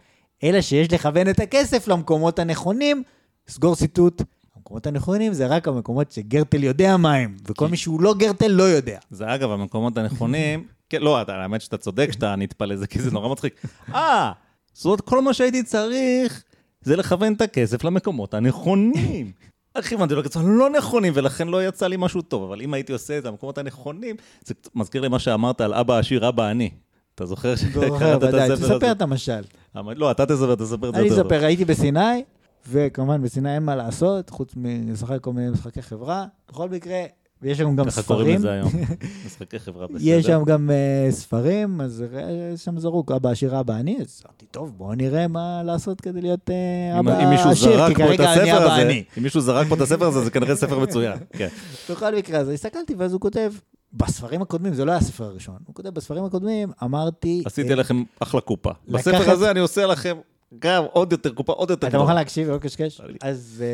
אלא 0.45 0.61
שיש 0.61 0.93
לכוון 0.93 1.31
את 1.31 1.41
הכסף 1.41 1.89
למקומות 1.89 2.39
הנכונים. 2.39 3.03
סגור 3.49 3.77
ציטוט, 3.77 4.23
המקומות 4.57 4.87
הנכונים 4.87 5.33
זה 5.33 5.47
רק 5.47 5.69
המקומות 5.69 6.13
שגרטל 6.13 6.65
יודע 6.65 6.97
מה 6.97 7.15
הם, 7.15 7.37
וכל 7.47 7.69
מי 7.69 7.77
שהוא 7.77 8.01
לא 8.01 8.15
גרטל 8.15 8.49
לא 8.49 8.63
יודע. 8.63 8.99
זה 9.11 9.35
אגב 9.35 9.51
המקומות 9.51 9.97
הנכונים, 9.97 10.67
כן, 10.91 11.03
לא, 11.03 11.19
האמת 11.19 11.61
שאתה 11.61 11.77
צודק 11.77 12.09
שאתה 12.13 12.37
נטפל 12.37 12.65
לזה, 12.65 12.87
כי 12.87 13.03
זה 13.03 13.11
נורא 13.11 13.29
מצחיק. 13.29 13.67
אה, 13.95 14.33
זאת 14.77 14.85
אומרת, 14.85 15.01
כל 15.01 15.23
מה 15.23 15.35
שהייתי 15.35 15.63
צריך 15.63 16.43
זה 16.81 16.97
לכוון 16.97 17.33
את 17.33 17.41
הכסף 17.41 17.85
למקומות 17.85 18.35
הנכונים. 18.35 19.33
איך 19.77 19.93
הבנתי 19.93 20.15
לו 20.15 20.25
כצורה 20.25 20.45
לא 20.49 20.71
נכונים, 20.71 21.13
ולכן 21.17 21.49
לא 21.49 21.65
יצא 21.69 21.87
לי 21.87 21.97
משהו 21.99 22.23
טוב, 22.23 22.43
אבל 22.43 22.61
אם 22.61 22.75
הייתי 22.75 22.93
עושה 22.93 23.19
את 23.19 23.23
זה 23.23 23.31
במקומות 23.31 23.59
הנכונים, 23.59 24.17
זה 24.45 24.55
מזכיר 24.75 25.03
לי 25.03 25.09
מה 25.09 25.19
שאמרת 25.19 25.61
על 25.61 25.75
אבא 25.75 25.99
עשיר, 25.99 26.29
אבא 26.29 26.47
עני. 26.47 26.71
אתה 27.15 27.27
זוכר 27.27 27.57
שקראת 27.57 28.25
את 28.25 28.35
הספר 28.35 28.55
תספר 28.55 28.77
הזה? 28.77 28.93
את 28.93 29.03
המשל. 29.03 29.43
אמרתי, 29.77 30.01
לא, 30.01 30.11
אתה 30.11 30.27
תספר, 30.27 30.55
תספר 30.55 30.89
את 30.89 30.95
זה 30.95 31.01
אני. 31.01 31.11
אספר, 31.11 31.45
הייתי 31.45 31.65
בסיני, 31.65 32.25
וכמובן 32.69 33.23
בסיני 33.23 33.55
אין 33.55 33.63
מה 33.63 33.77
לעשות, 33.77 34.31
חוץ 34.31 34.53
מלשחק 34.57 35.21
כל 35.21 35.33
מיני 35.33 35.51
משחקי 35.51 35.83
חברה. 35.83 36.27
בכל 36.49 36.69
מקרה, 36.69 37.05
ויש 37.47 37.59
שם 37.59 37.77
גם 37.77 37.87
ככה 37.87 38.03
קוראים 38.03 38.27
ספרים. 38.27 38.39
לזה 38.39 38.53
היום. 38.53 38.71
משחקי 39.27 39.59
חברה 39.59 39.87
בסדר. 39.87 39.99
יש 40.03 40.27
שם 40.27 40.43
גם 40.47 40.71
uh, 40.71 41.13
ספרים, 41.13 41.81
אז 41.81 42.05
אה, 42.15 42.57
שם 42.57 42.79
זרוק, 42.79 43.13
אבא 43.13 43.31
עשיר, 43.31 43.61
אבא 43.61 43.75
עני, 43.75 43.97
אז 44.01 44.23
אמרתי, 44.27 44.47
טוב, 44.47 44.73
בואו 44.77 44.95
נראה 44.95 45.29
מה 45.29 45.63
לעשות 45.63 46.01
כדי 46.01 46.21
להיות 46.21 46.51
uh, 46.51 46.53
אם- 47.01 47.09
אבא 47.09 47.25
אם 47.25 47.31
מישהו 47.31 47.51
עשיר, 47.51 47.89
כי 47.89 47.95
כרגע 47.95 48.33
אני 48.33 48.53
אבא 48.53 48.65
הזה, 48.65 48.83
עני. 48.83 49.05
אם 49.19 49.23
מישהו 49.23 49.41
זרק 49.41 49.67
פה 49.69 49.75
את 49.75 49.81
הספר 49.81 50.07
הזה, 50.07 50.21
זה 50.21 50.31
כנראה 50.31 50.57
ספר 50.57 50.79
מצוין. 50.79 51.19
כן. 51.39 51.49
בכל 51.91 52.17
מקרה, 52.17 52.39
אז 52.39 52.49
הסתכלתי, 52.49 52.95
ואז 52.95 53.13
הוא 53.13 53.21
כותב, 53.21 53.53
בספרים 53.93 54.43
הקודמים, 54.43 54.75
זה 54.75 54.85
לא 54.85 54.91
היה 54.91 54.99
הספר 55.01 55.25
הראשון, 55.25 55.57
הוא 55.67 55.75
כותב, 55.75 55.89
בספרים 55.89 56.25
הקודמים, 56.25 56.69
אמרתי... 56.83 57.43
עשיתי 57.47 57.75
לכם 57.75 58.03
אחלה 58.21 58.41
קופה. 58.41 58.71
בספר 58.89 59.31
הזה 59.31 59.51
אני 59.51 59.61
עושה 59.61 59.87
לכם 59.87 60.17
גם 60.59 60.85
עוד 60.93 61.13
יותר 61.13 61.33
קופה, 61.33 61.53
עוד 61.53 61.71
יותר 61.71 61.87
אתה 61.89 61.99
מוכן 61.99 62.15
להקשיב 62.15 62.49
ולא 62.49 62.59
קשקש? 62.59 63.01
לי. 63.01 63.19
אז 63.23 63.65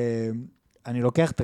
אני 0.86 1.02
לוקח 1.02 1.30
את... 1.30 1.40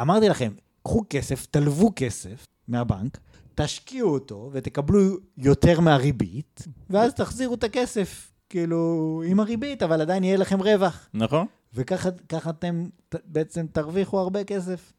אמרתי 0.00 0.28
לכם, 0.28 0.52
קחו 0.82 1.04
כסף, 1.10 1.46
תלוו 1.46 1.92
כסף 1.96 2.46
מהבנק, 2.68 3.18
תשקיעו 3.54 4.10
אותו 4.10 4.50
ותקבלו 4.52 5.00
יותר 5.38 5.80
מהריבית, 5.80 6.64
ואז 6.90 7.14
תחזירו 7.14 7.54
את 7.54 7.64
הכסף, 7.64 8.32
כאילו, 8.48 9.22
עם 9.26 9.40
הריבית, 9.40 9.82
אבל 9.82 10.00
עדיין 10.00 10.24
יהיה 10.24 10.36
לכם 10.36 10.60
רווח. 10.60 11.08
נכון? 11.14 11.46
וככה 11.74 12.08
ככה 12.28 12.50
אתם 12.50 12.88
בעצם 13.24 13.66
תרוויחו 13.72 14.18
הרבה 14.18 14.44
כסף, 14.44 14.92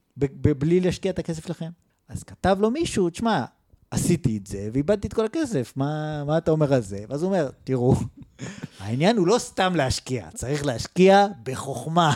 בלי 0.58 0.80
להשקיע 0.80 1.12
את 1.12 1.20
הכסף 1.20 1.48
שלכם. 1.48 1.70
אז 2.08 2.24
כתב 2.24 2.58
לו 2.60 2.72
מישהו, 2.72 3.10
תשמע, 3.10 3.46
עשיתי 3.92 4.38
את 4.38 4.48
זה 4.48 4.70
ואיבדתי 4.74 5.08
את 5.08 5.14
כל 5.14 5.26
הכסף, 5.26 5.74
מה, 5.76 6.24
מה 6.24 6.38
אתה 6.38 6.52
אומר 6.52 6.74
על 6.74 6.82
זה? 6.82 7.04
ואז 7.10 7.24
הוא 7.24 7.34
אומר, 7.34 7.50
תראו, 7.64 7.96
העניין 8.80 9.18
הוא 9.18 9.28
לא 9.28 9.38
סתם 9.40 9.76
להשקיע, 9.76 10.28
צריך 10.34 10.66
להשקיע 10.66 11.28
בחוכמה. 11.44 12.14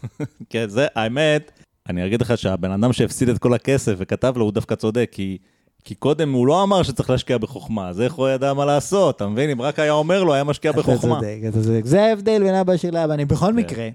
כן, 0.50 0.68
זה, 0.68 0.86
האמת, 0.94 1.61
אני 1.88 2.06
אגיד 2.06 2.22
לך 2.22 2.38
שהבן 2.38 2.70
אדם 2.70 2.92
שהפסיד 2.92 3.28
את 3.28 3.38
כל 3.38 3.54
הכסף 3.54 3.94
וכתב 3.98 4.34
לו, 4.36 4.44
הוא 4.44 4.52
דווקא 4.52 4.74
צודק, 4.74 5.08
כי... 5.12 5.38
כי 5.84 5.94
קודם 5.94 6.32
הוא 6.32 6.46
לא 6.46 6.62
אמר 6.62 6.82
שצריך 6.82 7.10
להשקיע 7.10 7.38
בחוכמה, 7.38 7.88
אז 7.88 8.00
איך 8.00 8.12
הוא 8.12 8.28
ידע 8.28 8.52
מה 8.52 8.64
לעשות, 8.64 9.16
אתה 9.16 9.26
מבין? 9.26 9.50
אם 9.50 9.62
רק 9.62 9.78
היה 9.78 9.92
אומר 9.92 10.24
לו, 10.24 10.34
היה 10.34 10.44
משקיע 10.44 10.72
בחוכמה. 10.72 11.18
אתה 11.18 11.26
צודק, 11.26 11.38
אתה 11.48 11.62
צודק. 11.62 11.84
זה 11.84 12.02
ההבדל 12.02 12.42
בין 12.42 12.54
אבא 12.54 12.76
של 12.76 12.96
אבא. 12.96 13.14
אני 13.14 13.24
בכל 13.24 13.52
מקרה, 13.52 13.88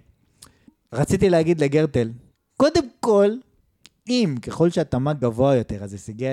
רציתי 0.93 1.29
להגיד 1.29 1.61
לגרטל, 1.61 2.09
קודם 2.57 2.83
כל, 2.99 3.29
אם 4.09 4.35
ככל 4.41 4.69
שהתמ"ג 4.69 5.15
גבוה 5.19 5.55
יותר, 5.55 5.83
אז 5.83 5.93
הישגי 5.93 6.27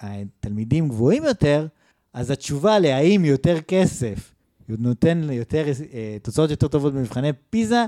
התלמידים 0.00 0.88
גבוהים 0.88 1.24
יותר, 1.24 1.66
אז 2.14 2.30
התשובה 2.30 2.78
להאם 2.78 3.24
יותר 3.24 3.60
כסף 3.60 4.34
נותן 4.68 5.28
יותר, 5.32 5.66
אה, 5.92 6.16
תוצאות 6.22 6.50
יותר 6.50 6.68
טובות 6.68 6.94
במבחני 6.94 7.30
פיזה, 7.50 7.84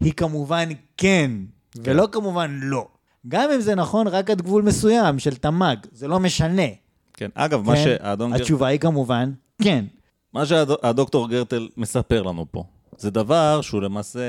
היא 0.00 0.12
כמובן 0.12 0.68
כן, 0.96 1.30
ולא 1.76 2.08
כמובן 2.12 2.60
לא. 2.62 2.88
גם 3.28 3.50
אם 3.54 3.60
זה 3.60 3.74
נכון 3.74 4.08
רק 4.08 4.30
עד 4.30 4.42
גבול 4.42 4.62
מסוים 4.62 5.18
של 5.18 5.36
תמ"ג, 5.36 5.76
זה 5.92 6.08
לא 6.08 6.20
משנה. 6.20 6.66
כן, 7.14 7.28
אגב, 7.34 7.66
מה 7.66 7.76
כן? 7.76 7.84
שהאדון 7.84 8.30
גרטל... 8.30 8.42
התשובה 8.42 8.66
היא 8.66 8.80
כמובן 8.80 9.32
כן. 9.62 9.84
מה 10.32 10.46
שהדוקטור 10.46 11.28
גרטל 11.28 11.68
מספר 11.76 12.22
לנו 12.22 12.46
פה, 12.50 12.64
זה 12.98 13.10
דבר 13.10 13.60
שהוא 13.60 13.82
למעשה 13.82 14.20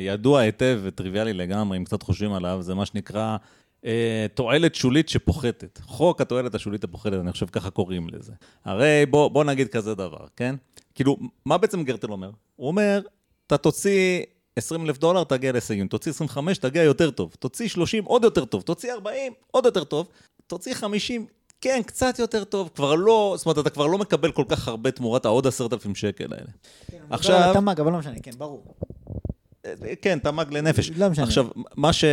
ידוע 0.00 0.40
היטב 0.40 0.80
וטריוויאלי 0.82 1.32
לגמרי, 1.32 1.78
אם 1.78 1.84
קצת 1.84 2.02
חושבים 2.02 2.32
עליו, 2.32 2.58
זה 2.62 2.74
מה 2.74 2.86
שנקרא 2.86 3.36
אה, 3.84 4.26
תועלת 4.34 4.74
שולית 4.74 5.08
שפוחתת. 5.08 5.80
חוק 5.82 6.20
התועלת 6.20 6.54
השולית 6.54 6.84
הפוחתת, 6.84 7.18
אני 7.20 7.32
חושב 7.32 7.46
ככה 7.46 7.70
קוראים 7.70 8.06
לזה. 8.12 8.32
הרי 8.64 9.06
בוא, 9.10 9.28
בוא 9.28 9.44
נגיד 9.44 9.68
כזה 9.68 9.94
דבר, 9.94 10.26
כן? 10.36 10.54
כאילו, 10.94 11.16
מה 11.46 11.58
בעצם 11.58 11.84
גרטל 11.84 12.12
אומר? 12.12 12.30
הוא 12.56 12.68
אומר, 12.68 13.00
אתה 13.46 13.56
תוציא 13.56 14.22
20 14.56 14.86
אלף 14.86 14.98
דולר, 14.98 15.24
תגיע 15.24 15.52
להישגים. 15.52 15.88
תוציא 15.88 16.12
25, 16.12 16.58
תגיע 16.58 16.82
יותר 16.82 17.10
טוב. 17.10 17.34
תוציא 17.38 17.68
30, 17.68 18.04
עוד 18.04 18.24
יותר 18.24 18.44
טוב. 18.44 18.62
תוציא 18.62 18.92
40, 18.92 19.32
עוד 19.50 19.64
יותר 19.64 19.84
טוב. 19.84 20.08
תוציא 20.46 20.74
50, 20.74 21.26
כן, 21.60 21.80
קצת 21.86 22.18
יותר 22.18 22.44
טוב. 22.44 22.70
כבר 22.74 22.94
לא, 22.94 23.34
זאת 23.36 23.46
אומרת, 23.46 23.58
אתה 23.58 23.70
כבר 23.70 23.86
לא 23.86 23.98
מקבל 23.98 24.32
כל 24.32 24.44
כך 24.48 24.68
הרבה 24.68 24.90
תמורת 24.90 25.24
העוד 25.24 25.46
10,000 25.46 25.94
שקל 25.94 26.26
האלה. 26.32 26.46
עכשיו- 27.10 27.36
עכשיו... 27.36 27.54
תמ"ג, 27.54 27.80
אבל 27.80 27.92
לא 27.92 27.98
משנה, 27.98 28.14
כן, 28.22 28.30
ברור. 28.38 28.74
כן, 30.02 30.18
תמ"ג 30.18 30.52
לנפש. 30.54 30.90
לא 30.90 31.08
משנה. 31.08 31.24
עכשיו, 31.24 31.46
מה 31.76 31.92
ש... 31.92 32.04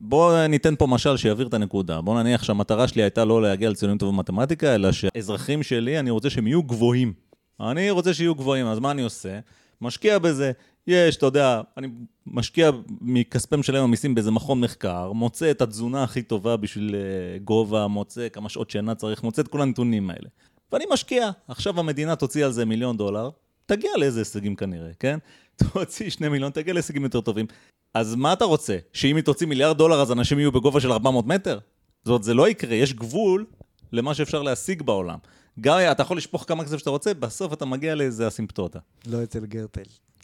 בואו 0.00 0.46
ניתן 0.46 0.76
פה 0.76 0.86
משל 0.86 1.16
שיבהיר 1.16 1.48
את 1.48 1.54
הנקודה. 1.54 2.00
בואו 2.00 2.22
נניח 2.22 2.42
שהמטרה 2.42 2.88
שלי 2.88 3.02
הייתה 3.02 3.24
לא 3.24 3.42
להגיע 3.42 3.70
לציונים 3.70 3.98
טובים 3.98 4.16
במתמטיקה, 4.16 4.74
אלא 4.74 4.92
שהאזרחים 4.92 5.62
שלי, 5.62 5.98
אני 5.98 6.10
רוצה 6.10 6.30
שהם 6.30 6.46
יהיו 6.46 6.62
גבוהים. 6.62 7.12
אני 7.60 7.90
רוצה 7.90 8.14
שיהיו 8.14 8.34
גבוהים, 8.34 8.66
אז 8.66 8.78
מה 8.78 8.90
אני 8.90 9.02
עושה? 9.02 9.38
משקיע 9.80 10.18
בזה. 10.18 10.52
יש, 10.90 11.16
אתה 11.16 11.26
יודע, 11.26 11.60
אני 11.76 11.88
משקיע 12.26 12.70
מכספי 13.00 13.56
משלם 13.56 13.84
המיסים 13.84 14.14
באיזה 14.14 14.30
מכון 14.30 14.60
מחקר, 14.60 15.12
מוצא 15.12 15.50
את 15.50 15.62
התזונה 15.62 16.02
הכי 16.02 16.22
טובה 16.22 16.56
בשביל 16.56 16.94
אה, 16.94 17.38
גובה, 17.38 17.86
מוצא 17.86 18.28
כמה 18.28 18.48
שעות 18.48 18.70
שינה 18.70 18.94
צריך, 18.94 19.22
מוצא 19.22 19.42
את 19.42 19.48
כל 19.48 19.62
הנתונים 19.62 20.10
האלה. 20.10 20.28
ואני 20.72 20.84
משקיע. 20.92 21.30
עכשיו 21.48 21.80
המדינה 21.80 22.16
תוציא 22.16 22.44
על 22.44 22.52
זה 22.52 22.64
מיליון 22.64 22.96
דולר, 22.96 23.30
תגיע 23.66 23.90
לאיזה 23.96 24.20
הישגים 24.20 24.56
כנראה, 24.56 24.90
כן? 24.98 25.18
תוציא 25.72 26.10
שני 26.10 26.28
מיליון, 26.28 26.52
תגיע 26.52 26.74
להישגים 26.74 27.04
יותר 27.04 27.20
טובים. 27.20 27.46
אז 27.94 28.14
מה 28.14 28.32
אתה 28.32 28.44
רוצה? 28.44 28.78
שאם 28.92 29.16
היא 29.16 29.24
תוציא 29.24 29.46
מיליארד 29.46 29.78
דולר 29.78 30.00
אז 30.00 30.12
אנשים 30.12 30.38
יהיו 30.38 30.52
בגובה 30.52 30.80
של 30.80 30.92
400 30.92 31.26
מטר? 31.26 31.58
זאת 32.02 32.08
אומרת, 32.08 32.22
זה 32.22 32.34
לא 32.34 32.48
יקרה, 32.48 32.74
יש 32.74 32.94
גבול 32.94 33.46
למה 33.92 34.14
שאפשר 34.14 34.42
להשיג 34.42 34.82
בעולם. 34.82 35.18
גם 35.60 35.78
אתה 35.92 36.02
יכול 36.02 36.16
לשפוך 36.16 36.44
כמה 36.48 36.64
כסף 36.64 36.78
שאתה 36.78 36.90
רוצה, 36.90 37.14
בסוף 37.14 37.52
אתה 37.52 37.64
מגיע 37.64 37.94
לאיזה 37.94 38.28
אסימפטוטה. 38.28 38.78
לא 39.06 39.22
אצל 39.22 39.46
גרטל. 39.46 39.82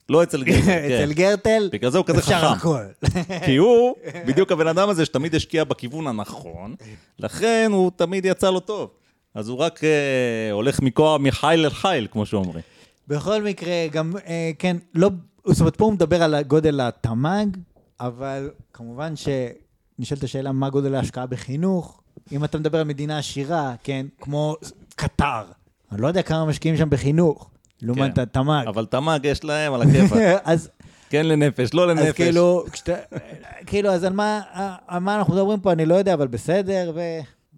לא 0.09 0.23
אצל 0.23 0.45
גרטל, 0.45 0.71
אצל 0.87 1.07
כן. 1.07 1.13
גרטל, 1.13 1.69
בגלל 1.73 1.91
זה 1.91 1.99
הוא 1.99 2.07
כזה 2.07 2.19
אפשר 2.19 2.41
חכם. 2.41 2.69
הכל. 2.69 2.85
כי 3.47 3.57
הוא 3.57 3.95
בדיוק 4.27 4.53
הבן 4.53 4.67
אדם 4.67 4.89
הזה 4.89 5.05
שתמיד 5.05 5.35
השקיע 5.35 5.65
בכיוון 5.65 6.07
הנכון, 6.07 6.75
לכן 7.19 7.71
הוא 7.73 7.91
תמיד 7.97 8.25
יצא 8.25 8.51
לו 8.51 8.61
טוב. 8.61 8.91
אז 9.35 9.49
הוא 9.49 9.59
רק 9.59 9.85
אה, 9.85 10.53
הולך 10.53 10.81
מכוח, 10.81 11.21
מחיל 11.21 11.65
אל 11.65 11.71
חיל, 11.71 12.09
כמו 12.11 12.27
שאומרים. 12.27 12.63
בכל 13.09 13.43
מקרה, 13.43 13.87
גם, 13.93 14.13
אה, 14.27 14.51
כן, 14.59 14.77
לא, 14.95 15.11
זאת 15.45 15.61
אומרת, 15.61 15.77
פה 15.77 15.85
הוא 15.85 15.93
מדבר 15.93 16.23
על 16.23 16.43
גודל 16.43 16.81
התמ"ג, 16.81 17.47
אבל 18.01 18.51
כמובן 18.73 19.15
שנשאלת 19.17 20.25
השאלה 20.25 20.53
מה 20.53 20.71
גודל 20.71 20.95
ההשקעה 20.95 21.27
בחינוך. 21.27 22.01
אם 22.33 22.45
אתה 22.45 22.59
מדבר 22.59 22.79
על 22.79 22.85
מדינה 22.85 23.19
עשירה, 23.19 23.75
כן, 23.83 24.07
כמו 24.21 24.57
קטר, 24.97 25.43
אני 25.93 26.01
לא 26.01 26.07
יודע 26.07 26.23
כמה 26.23 26.45
משקיעים 26.45 26.77
שם 26.77 26.91
בחינוך, 26.91 27.51
לעומת 27.83 28.15
כן. 28.15 28.21
התמ"ג. 28.21 28.65
אבל 28.67 28.87
תמ"ג 28.87 29.21
יש 29.23 29.45
להם 29.45 29.73
על 29.73 29.83
הכיפאק. 29.83 30.43
אז 30.45 30.71
כן 31.11 31.27
לנפש, 31.27 31.75
לא 31.75 31.87
לנפש. 31.87 32.07
אז 32.07 32.13
כאילו, 32.13 32.65
כשאתה, 32.73 32.95
כאילו, 33.67 33.91
אז 33.91 34.05
על 34.05 34.13
מה, 34.13 34.41
על 34.87 34.99
מה 34.99 35.19
אנחנו 35.19 35.35
מדברים 35.35 35.61
פה, 35.61 35.73
אני 35.73 35.87
לא 35.87 35.95
יודע, 35.95 36.15
אבל 36.15 36.27
בסדר, 36.27 36.93
ו... 36.95 37.01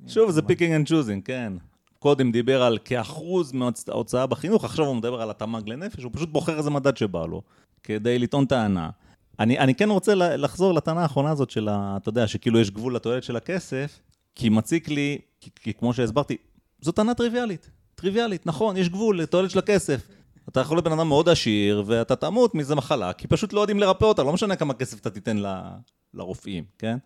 שוב, 0.06 0.30
זה 0.30 0.42
picking 0.42 0.72
and 0.72 0.88
choosing, 0.88 1.22
כן. 1.24 1.52
קודם 1.98 2.32
דיבר 2.32 2.62
על 2.62 2.78
כאחוז 2.84 3.52
מההוצאה 3.52 4.26
בחינוך, 4.26 4.64
עכשיו 4.64 4.86
הוא 4.86 4.96
מדבר 4.96 5.22
על 5.22 5.30
התמ"ג 5.30 5.68
לנפש, 5.68 6.02
הוא 6.02 6.12
פשוט 6.14 6.28
בוחר 6.28 6.58
איזה 6.58 6.70
מדד 6.70 6.96
שבא 6.96 7.26
לו, 7.26 7.42
כדי 7.82 8.18
לטעון 8.18 8.46
טענה. 8.46 8.90
אני, 9.40 9.58
אני 9.58 9.74
כן 9.74 9.90
רוצה 9.90 10.14
לחזור 10.14 10.74
לטענה 10.74 11.02
האחרונה 11.02 11.30
הזאת 11.30 11.50
של, 11.50 11.68
ה, 11.68 11.96
אתה 12.02 12.08
יודע, 12.08 12.26
שכאילו 12.26 12.60
יש 12.60 12.70
גבול 12.70 12.94
לתועלת 12.96 13.22
של 13.22 13.36
הכסף, 13.36 14.00
כי 14.34 14.48
מציק 14.48 14.88
לי, 14.88 15.18
כי, 15.40 15.50
כי 15.54 15.74
כמו 15.74 15.94
שהסברתי, 15.94 16.36
זו 16.80 16.92
טענה 16.92 17.14
טריוויאלית. 17.14 17.70
טריוויאלית, 18.00 18.46
נכון, 18.46 18.76
יש 18.76 18.88
גבול 18.88 19.20
לתועלת 19.20 19.50
של 19.50 19.58
הכסף. 19.58 20.08
אתה 20.48 20.60
יכול 20.60 20.76
להיות 20.76 20.84
בן 20.84 20.92
אדם 20.92 21.08
מאוד 21.08 21.28
עשיר, 21.28 21.82
ואתה 21.86 22.16
תמות 22.16 22.54
מאיזה 22.54 22.74
מחלה, 22.74 23.12
כי 23.12 23.26
פשוט 23.26 23.52
לא 23.52 23.60
יודעים 23.60 23.80
לרפא 23.80 24.04
אותה, 24.04 24.22
לא 24.22 24.32
משנה 24.32 24.56
כמה 24.56 24.74
כסף 24.74 25.00
אתה 25.00 25.10
תיתן 25.10 25.36
ל, 25.38 25.46
לרופאים, 26.14 26.64
כן? 26.78 26.96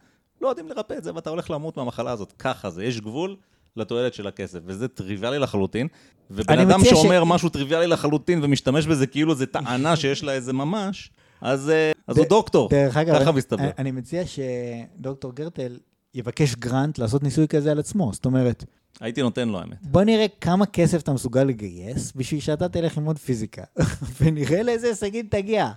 לא 0.40 0.48
יודעים 0.48 0.68
לרפא 0.68 0.94
את 0.94 1.04
זה, 1.04 1.14
ואתה 1.14 1.30
הולך 1.30 1.50
למות 1.50 1.76
מהמחלה 1.76 2.10
הזאת. 2.10 2.32
ככה 2.38 2.70
זה, 2.70 2.84
יש 2.84 3.00
גבול 3.00 3.36
לתועלת 3.76 4.14
של 4.14 4.26
הכסף, 4.26 4.58
וזה 4.66 4.88
טריוויאלי 4.88 5.38
לחלוטין. 5.38 5.88
ובן 6.30 6.58
אדם 6.58 6.84
שאומר 6.84 7.24
ש... 7.24 7.26
משהו 7.26 7.48
טריוויאלי 7.48 7.86
לחלוטין 7.86 8.40
ומשתמש 8.42 8.86
בזה 8.86 9.06
כאילו 9.06 9.34
זה 9.34 9.46
טענה 9.46 9.96
שיש 10.00 10.24
לה 10.24 10.32
איזה 10.32 10.52
ממש, 10.52 11.10
אז, 11.40 11.70
אה, 11.70 11.92
אז 12.06 12.16
ד... 12.16 12.18
הוא 12.18 12.26
דוקטור, 12.28 12.68
דרך 12.68 12.96
אגב, 12.96 13.20
ככה 13.20 13.32
מסתבר. 13.32 13.70
אני 13.78 13.90
מציע 13.90 14.22
שדוקטור 14.26 15.32
גרטל 15.32 15.78
יבקש 16.14 16.54
גרנט 16.54 16.98
לעשות 16.98 17.22
ניסוי 17.22 17.48
כזה 17.48 17.70
על 17.70 17.78
עצמו, 17.78 18.10
זאת 18.12 18.24
אומרת... 18.24 18.64
הייתי 19.00 19.22
נותן 19.22 19.48
לו, 19.48 19.58
האמת. 19.58 19.76
בוא 19.82 20.02
נראה 20.02 20.26
כמה 20.40 20.66
כסף 20.66 21.02
אתה 21.02 21.12
מסוגל 21.12 21.44
לגייס 21.44 22.12
בשביל 22.16 22.40
שאתה 22.40 22.68
תלך 22.68 22.96
ללמוד 22.96 23.18
פיזיקה, 23.18 23.62
ונראה 24.20 24.62
לאיזה 24.62 24.86
הישגים 24.86 25.26
תגיע. 25.30 25.70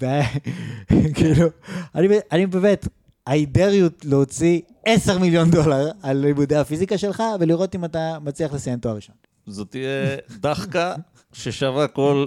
כאילו, 1.14 1.48
אני, 1.94 2.08
אני 2.32 2.46
באמת, 2.46 2.88
you 3.28 3.30
להוציא 4.04 4.60
10 4.86 5.18
מיליון 5.18 5.50
דולר 5.50 5.90
על 6.02 6.16
לימודי 6.16 6.56
הפיזיקה 6.56 6.98
שלך, 6.98 7.22
ולראות 7.40 7.74
אם 7.74 7.84
אתה 7.84 8.18
מצליח 8.20 8.52
לסיים 8.52 8.78
תואר 8.78 8.94
ראשון. 8.94 9.14
זאת 9.46 9.70
תהיה 9.70 10.16
דחקה 10.30 10.94
ששווה 11.32 11.88
כל 11.88 12.26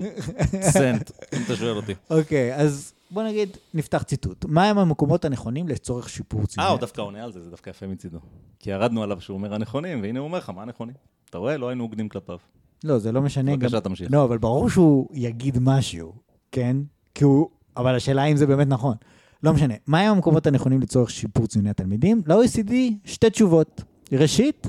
סנט, 0.62 1.12
אם 1.34 1.42
אתה 1.46 1.56
שואל 1.56 1.76
אותי. 1.76 1.94
אוקיי, 2.10 2.56
okay, 2.56 2.60
אז 2.60 2.94
בוא 3.11 3.23
נגיד, 3.23 3.57
נפתח 3.73 4.03
ציטוט. 4.03 4.45
מהם 4.45 4.77
המקומות 4.77 5.26
הנכונים 5.26 5.68
לצורך 5.68 6.10
שיפור 6.10 6.45
ציוני? 6.45 6.68
אה, 6.68 6.72
הוא 6.72 6.80
דווקא 6.80 7.02
עונה 7.02 7.23
על 7.23 7.32
זה, 7.32 7.44
זה 7.44 7.49
דווקא 7.49 7.69
יפה 7.69 7.88
מצידו. 7.88 8.19
כי 8.60 8.72
ירדנו 8.72 9.03
עליו 9.03 9.22
שהוא 9.22 9.38
אומר 9.38 9.53
הנכונים, 9.53 10.02
והנה 10.02 10.19
הוא 10.19 10.27
אומר 10.27 10.38
לך, 10.38 10.49
מה 10.49 10.61
הנכונים? 10.61 10.95
אתה 11.30 11.38
רואה? 11.38 11.57
לא 11.57 11.69
היינו 11.69 11.84
הוגנים 11.84 12.10
כלפיו. 12.10 12.38
לא, 12.84 12.99
זה 12.99 13.11
לא 13.11 13.22
משנה. 13.22 13.57
בבקשה, 13.57 13.82
תמשיך. 13.82 14.11
לא, 14.11 14.23
אבל 14.23 14.38
ברור 14.38 14.69
שהוא 14.69 15.07
יגיד 15.14 15.57
משהו, 15.61 16.14
כן? 16.52 16.77
כי 17.15 17.23
הוא... 17.23 17.49
אבל 17.77 17.95
השאלה 17.95 18.23
אם 18.26 18.38
זה 18.38 18.48
באמת 18.48 18.68
נכון. 18.68 18.95
לא 19.44 19.53
משנה. 19.53 19.73
מהם 19.88 20.11
המקומות 20.11 20.48
הנכונים 20.48 20.82
לצורך 20.82 21.10
שיפור 21.10 21.48
ציוני 21.48 21.69
התלמידים? 21.69 22.22
ל-OECD, 22.26 22.73
שתי 23.06 23.30
תשובות. 23.30 23.82
ראשית, 24.11 24.68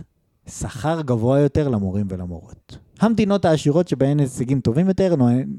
שכר 0.48 1.00
גבוה 1.00 1.40
יותר 1.40 1.68
למורים 1.68 2.06
ולמורות. 2.10 2.78
המדינות 3.00 3.44
העשירות 3.44 3.88
שבהן 3.88 4.20
הישגים 4.20 4.60
טובים 4.60 4.88
יותר 4.88 5.14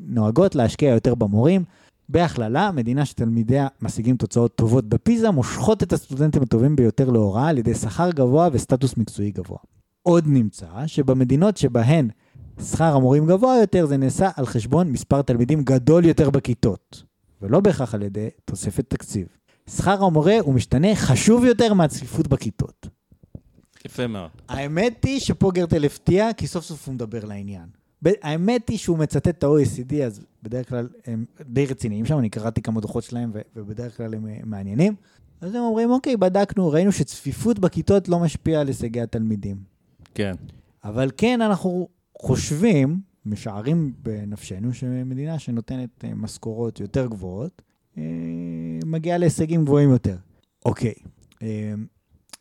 נוהגות 0.07 0.55
להשקיע 0.55 0.89
יותר 0.89 1.15
במורים. 1.15 1.63
בהכללה, 2.09 2.71
מדינה 2.71 3.05
שתלמידיה 3.05 3.67
משיגים 3.81 4.17
תוצאות 4.17 4.55
טובות 4.55 4.89
בפיזה, 4.89 5.31
מושכות 5.31 5.83
את 5.83 5.93
הסטודנטים 5.93 6.41
הטובים 6.41 6.75
ביותר 6.75 7.09
להוראה 7.09 7.47
על 7.47 7.57
ידי 7.57 7.73
שכר 7.73 8.11
גבוה 8.11 8.49
וסטטוס 8.51 8.97
מקצועי 8.97 9.31
גבוה. 9.31 9.57
עוד 10.03 10.23
נמצא 10.27 10.67
שבמדינות 10.87 11.57
שבהן 11.57 12.09
שכר 12.61 12.95
המורים 12.95 13.25
גבוה 13.25 13.55
יותר, 13.61 13.85
זה 13.85 13.97
נעשה 13.97 14.29
על 14.35 14.45
חשבון 14.45 14.91
מספר 14.91 15.21
תלמידים 15.21 15.63
גדול 15.63 16.05
יותר 16.05 16.29
בכיתות, 16.29 17.03
ולא 17.41 17.59
בהכרח 17.59 17.93
על 17.93 18.01
ידי 18.01 18.29
תוספת 18.45 18.89
תקציב. 18.89 19.27
שכר 19.69 20.03
המורה 20.03 20.39
הוא 20.39 20.53
משתנה 20.53 20.95
חשוב 20.95 21.45
יותר 21.45 21.73
מהצפיפות 21.73 22.27
בכיתות. 22.27 22.87
יפה 23.85 24.07
מאוד. 24.07 24.29
האמת 24.49 25.05
היא 25.05 25.19
שפה 25.19 25.51
גרטל 25.51 25.85
הפתיע, 25.85 26.33
כי 26.33 26.47
סוף 26.47 26.65
סוף 26.65 26.87
הוא 26.87 26.95
מדבר 26.95 27.25
לעניין. 27.25 27.76
האמת 28.05 28.69
היא 28.69 28.77
שהוא 28.77 28.97
מצטט 28.97 29.27
את 29.27 29.43
ה-OECD, 29.43 29.95
אז 30.05 30.25
בדרך 30.43 30.69
כלל 30.69 30.89
הם 31.05 31.25
די 31.41 31.65
רציניים 31.65 32.05
שם, 32.05 32.19
אני 32.19 32.29
קראתי 32.29 32.61
כמה 32.61 32.81
דוחות 32.81 33.03
שלהם 33.03 33.31
ובדרך 33.55 33.97
כלל 33.97 34.13
הם 34.13 34.27
אה, 34.27 34.37
מעניינים. 34.43 34.95
אז 35.41 35.55
הם 35.55 35.61
אומרים, 35.61 35.91
אוקיי, 35.91 36.17
בדקנו, 36.17 36.69
ראינו 36.69 36.91
שצפיפות 36.91 37.59
בכיתות 37.59 38.07
לא 38.07 38.19
משפיעה 38.19 38.61
על 38.61 38.67
הישגי 38.67 39.01
התלמידים. 39.01 39.57
כן. 40.15 40.35
אבל 40.83 41.11
כן, 41.17 41.41
אנחנו 41.41 41.87
חושבים, 42.21 42.99
משערים 43.25 43.93
בנפשנו, 44.03 44.73
שמדינה 44.73 45.39
שנותנת 45.39 46.03
אה, 46.03 46.13
משכורות 46.15 46.79
יותר 46.79 47.07
גבוהות, 47.07 47.61
אה, 47.97 48.03
מגיעה 48.85 49.17
להישגים 49.17 49.65
גבוהים 49.65 49.89
יותר. 49.89 50.17
אוקיי, 50.65 50.93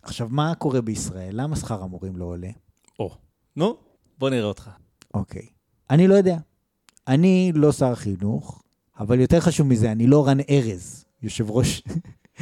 עכשיו, 0.03 0.29
מה 0.31 0.55
קורה 0.55 0.81
בישראל? 0.81 1.41
למה 1.41 1.57
שכר 1.57 1.83
המורים 1.83 2.17
לא 2.17 2.25
עולה? 2.25 2.51
או, 2.99 3.11
נו, 3.57 3.77
בוא 4.19 4.31
נראה 4.31 4.45
אותך. 4.45 4.71
אוקיי. 5.19 5.47
אני 5.91 6.09
לא 6.09 6.15
יודע. 6.15 6.37
אני 7.09 7.53
לא 7.55 7.73
שר 7.73 7.93
החינוך, 7.93 8.63
אבל 9.01 9.21
יותר 9.21 9.41
חשוב 9.41 9.67
מזה, 9.67 9.93
אני 9.93 10.07
לא 10.07 10.29
רן 10.29 10.39
ארז, 10.51 11.05
יושב 11.23 11.51
ראש 11.51 11.83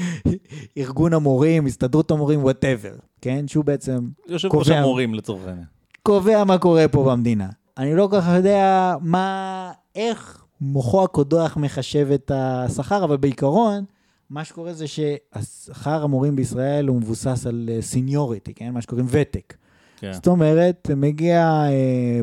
ארגון 0.78 1.12
המורים, 1.12 1.66
הסתדרות 1.66 2.10
המורים, 2.10 2.42
whatever, 2.42 2.94
כן? 3.20 3.48
שהוא 3.48 3.64
בעצם 3.64 4.08
יושב 4.28 4.48
ראש 4.52 4.68
המורים 4.68 5.14
לצורך 5.14 5.46
העניין. 5.46 5.66
קובע 6.02 6.44
מה 6.44 6.58
קורה 6.58 6.88
פה 6.88 7.10
במדינה. 7.10 7.48
אני 7.78 7.94
לא 7.94 8.08
כל 8.10 8.20
כך 8.20 8.28
יודע 8.36 8.94
מה, 9.00 9.72
איך 9.94 10.44
מוחו 10.60 11.04
הקודח 11.04 11.56
מחשב 11.60 12.08
את 12.14 12.30
השכר, 12.34 13.04
אבל 13.04 13.16
בעיקרון, 13.16 13.84
מה 14.30 14.44
שקורה 14.44 14.72
זה 14.72 14.86
שהשכר 14.86 16.02
המורים 16.02 16.36
בישראל 16.36 16.88
הוא 16.88 16.96
מבוסס 16.96 17.46
על 17.46 17.68
seniority, 17.80 18.54
כן? 18.54 18.70
מה 18.70 18.82
שקוראים 18.82 19.06
ותק. 19.10 19.54
כן. 19.96 20.12
זאת 20.12 20.26
אומרת, 20.26 20.90
מגיע 20.96 21.38
אה, 21.68 22.20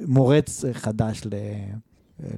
מורץ 0.00 0.64
חדש 0.72 1.22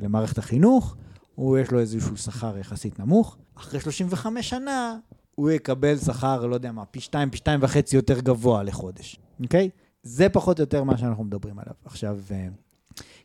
למערכת 0.01 0.39
החינוך, 0.39 0.97
הוא 1.35 1.59
יש 1.59 1.71
לו 1.71 1.81
איזשהו 1.81 2.17
שכר 2.17 2.59
יחסית 2.59 2.99
נמוך, 2.99 3.37
אחרי 3.55 3.81
35 3.81 4.51
שנה 4.51 4.97
הוא 5.35 5.51
יקבל 5.51 5.99
שכר, 5.99 6.47
לא 6.47 6.55
יודע 6.55 6.73
מה, 6.73 6.85
פי 6.85 7.01
שתיים, 7.01 7.31
פי 7.31 7.37
שתיים 7.37 7.61
וחצי 7.63 7.97
יותר 7.97 8.21
גבוה 8.21 8.63
לחודש, 8.63 9.21
אוקיי? 9.43 9.71
זה 10.03 10.29
פחות 10.29 10.59
או 10.59 10.63
יותר 10.63 10.85
מה 10.85 10.99
שאנחנו 10.99 11.25
מדברים 11.25 11.59
עליו. 11.59 11.75
עכשיו, 11.85 12.19
אה, 12.31 12.49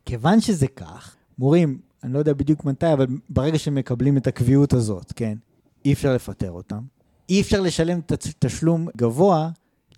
כיוון 0.05 0.41
שזה 0.41 0.67
כך, 0.67 1.15
מורים, 1.37 1.79
אני 2.03 2.13
לא 2.13 2.19
יודע 2.19 2.33
בדיוק 2.33 2.65
מתי, 2.65 2.93
אבל 2.93 3.07
ברגע 3.29 3.59
שהם 3.59 3.75
מקבלים 3.75 4.17
את 4.17 4.27
הקביעות 4.27 4.73
הזאת, 4.73 5.13
כן, 5.15 5.37
אי 5.85 5.93
אפשר 5.93 6.15
לפטר 6.15 6.51
אותם. 6.51 6.81
אי 7.29 7.41
אפשר 7.41 7.61
לשלם 7.61 7.99
תשלום 8.39 8.87
גבוה 8.97 9.49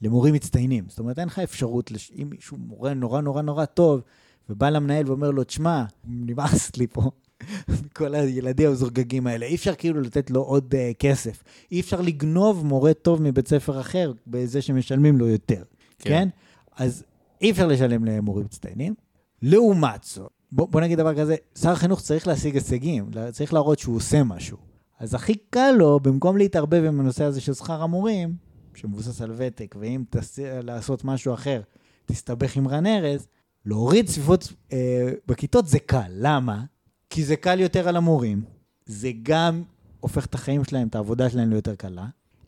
למורים 0.02 0.34
מצטיינים. 0.34 0.86
זאת 0.88 1.00
אומרת, 1.00 1.20
אין 1.20 1.28
לך 1.28 1.40
אפשרות, 1.40 1.92
לש... 1.92 2.12
אם 2.22 2.28
מישהו 2.30 2.58
מורה 2.58 2.94
נורא 2.94 3.22
נורא 3.22 3.42
נורא 3.42 3.66
טוב, 3.66 4.02
ובא 4.50 4.70
למנהל 4.70 5.08
ואומר 5.08 5.32
לו, 5.32 5.44
תשמע, 5.44 5.84
נמאס 6.08 6.78
לי 6.78 6.88
פה 6.88 7.12
מכל 7.86 8.16
הילדים 8.16 8.70
המזורגגים 8.70 9.28
האלה, 9.28 9.46
אי 9.46 9.56
אפשר 9.56 9.76
כאילו 9.76 10.02
לתת 10.02 10.32
לו 10.32 10.42
עוד 10.42 10.74
uh, 10.74 10.98
כסף. 11.00 11.44
אי 11.72 11.80
אפשר 11.80 12.02
לגנוב 12.02 12.66
מורה 12.66 12.94
טוב 12.94 13.22
מבית 13.22 13.48
ספר 13.48 13.82
אחר 13.82 14.12
בזה 14.28 14.62
שמשלמים 14.62 15.18
לו 15.18 15.28
יותר, 15.28 15.64
כן? 16.00 16.10
כן? 16.10 16.30
אז 16.78 17.04
אי 17.42 17.52
אפשר 17.52 17.68
לשלם 17.68 18.06
למורים 18.06 18.46
מצטיינים. 18.46 18.94
לעומת 19.42 20.04
זאת, 20.04 20.32
בוא, 20.52 20.68
בוא 20.68 20.82
נגיד 20.82 20.98
דבר 20.98 21.16
כזה, 21.16 21.36
שר 21.60 21.70
החינוך 21.70 22.02
צריך 22.02 22.28
להשיג 22.28 22.56
הישגים, 22.56 23.12
צריך 23.32 23.54
להראות 23.54 23.80
שהוא 23.80 23.96
עושה 23.96 24.24
משהו. 24.24 24.58
אז 25.00 25.14
הכי 25.14 25.36
קל 25.50 25.72
לו, 25.72 26.00
במקום 26.00 26.38
להתערבב 26.38 26.84
עם 26.84 27.00
הנושא 27.00 27.24
הזה 27.24 27.42
של 27.42 27.54
שכר 27.54 27.84
המורים, 27.84 28.36
שמבוסס 28.76 29.22
על 29.22 29.34
ותק, 29.38 29.76
ואם 29.80 30.04
תעשה 30.10 30.62
לעשות 30.62 31.06
משהו 31.06 31.34
אחר, 31.34 31.62
תסתבך 32.06 32.58
עם 32.58 32.68
רן 32.68 32.86
ארז, 32.86 33.28
להוריד 33.66 34.08
צפיפות 34.08 34.54
אה, 34.74 35.12
בכיתות 35.28 35.68
זה 35.68 35.80
קל. 35.80 36.12
למה? 36.12 36.64
כי 37.10 37.24
זה 37.24 37.36
קל 37.36 37.60
יותר 37.60 37.88
על 37.88 37.96
המורים, 37.96 38.42
זה 38.86 39.12
גם 39.24 39.64
הופך 40.00 40.26
את 40.26 40.36
החיים 40.36 40.64
שלהם, 40.64 40.88
את 40.88 40.96
העבודה 40.96 41.30
שלהם 41.30 41.50
ליותר 41.50 41.76
קלה, 41.76 42.06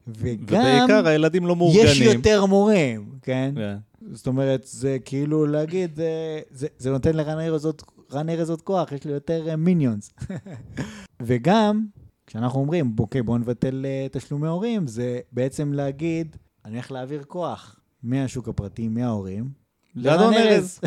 וגם... 0.07 0.61
ובעיקר 0.61 1.07
הילדים 1.07 1.45
לא 1.47 1.55
מאורגנים. 1.55 1.85
יש 1.85 2.01
יותר 2.01 2.45
מורים, 2.45 3.11
כן? 3.21 3.53
Yeah. 3.55 3.59
כן. 3.59 3.77
זאת 4.11 4.27
אומרת, 4.27 4.63
זה 4.63 4.97
כאילו 5.05 5.45
להגיד, 5.45 5.95
זה, 5.95 6.39
זה, 6.51 6.67
זה 6.77 6.91
נותן 6.91 7.15
לרן 7.15 7.39
ארז 7.39 7.65
עוד, 7.65 7.81
עוד 8.49 8.61
כוח, 8.61 8.91
יש 8.91 9.05
לו 9.05 9.13
יותר 9.13 9.55
מיניונס. 9.57 10.11
וגם, 11.21 11.85
כשאנחנו 12.27 12.59
אומרים, 12.59 12.95
אוקיי, 12.99 13.21
בואו 13.21 13.37
נבטל 13.37 13.85
uh, 13.85 14.17
תשלומי 14.17 14.47
הורים, 14.47 14.87
זה 14.87 15.19
בעצם 15.31 15.73
להגיד, 15.73 16.35
אני 16.65 16.73
הולך 16.73 16.91
להעביר 16.91 17.23
כוח 17.23 17.79
מהשוק 18.03 18.47
הפרטי, 18.47 18.87
מההורים, 18.87 19.49
לאדון 19.97 20.33
ארז. 20.33 20.79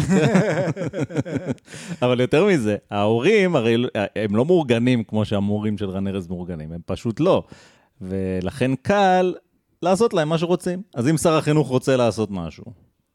אבל 2.03 2.21
יותר 2.21 2.45
מזה, 2.47 2.77
ההורים 2.91 3.57
הרי 3.57 3.77
לא- 3.77 3.89
הם 4.17 4.37
לא 4.37 4.45
מאורגנים 4.45 5.05
כמו 5.05 5.25
שהמורים 5.25 5.79
של 5.79 5.91
רן 5.91 6.07
ארז 6.09 6.29
מאורגנים, 6.29 6.73
הם 6.73 6.81
פשוט 6.87 7.21
לא. 7.21 7.43
ולכן 8.01 8.71
קל 8.83 9.35
לעשות 9.83 10.15
להם 10.15 10.29
מה 10.29 10.39
שרוצים. 10.39 10.83
אז 10.95 11.09
אם 11.09 11.17
שר 11.17 11.33
החינוך 11.35 11.69
רוצה 11.69 11.97
לעשות 11.97 12.29
משהו, 12.31 12.65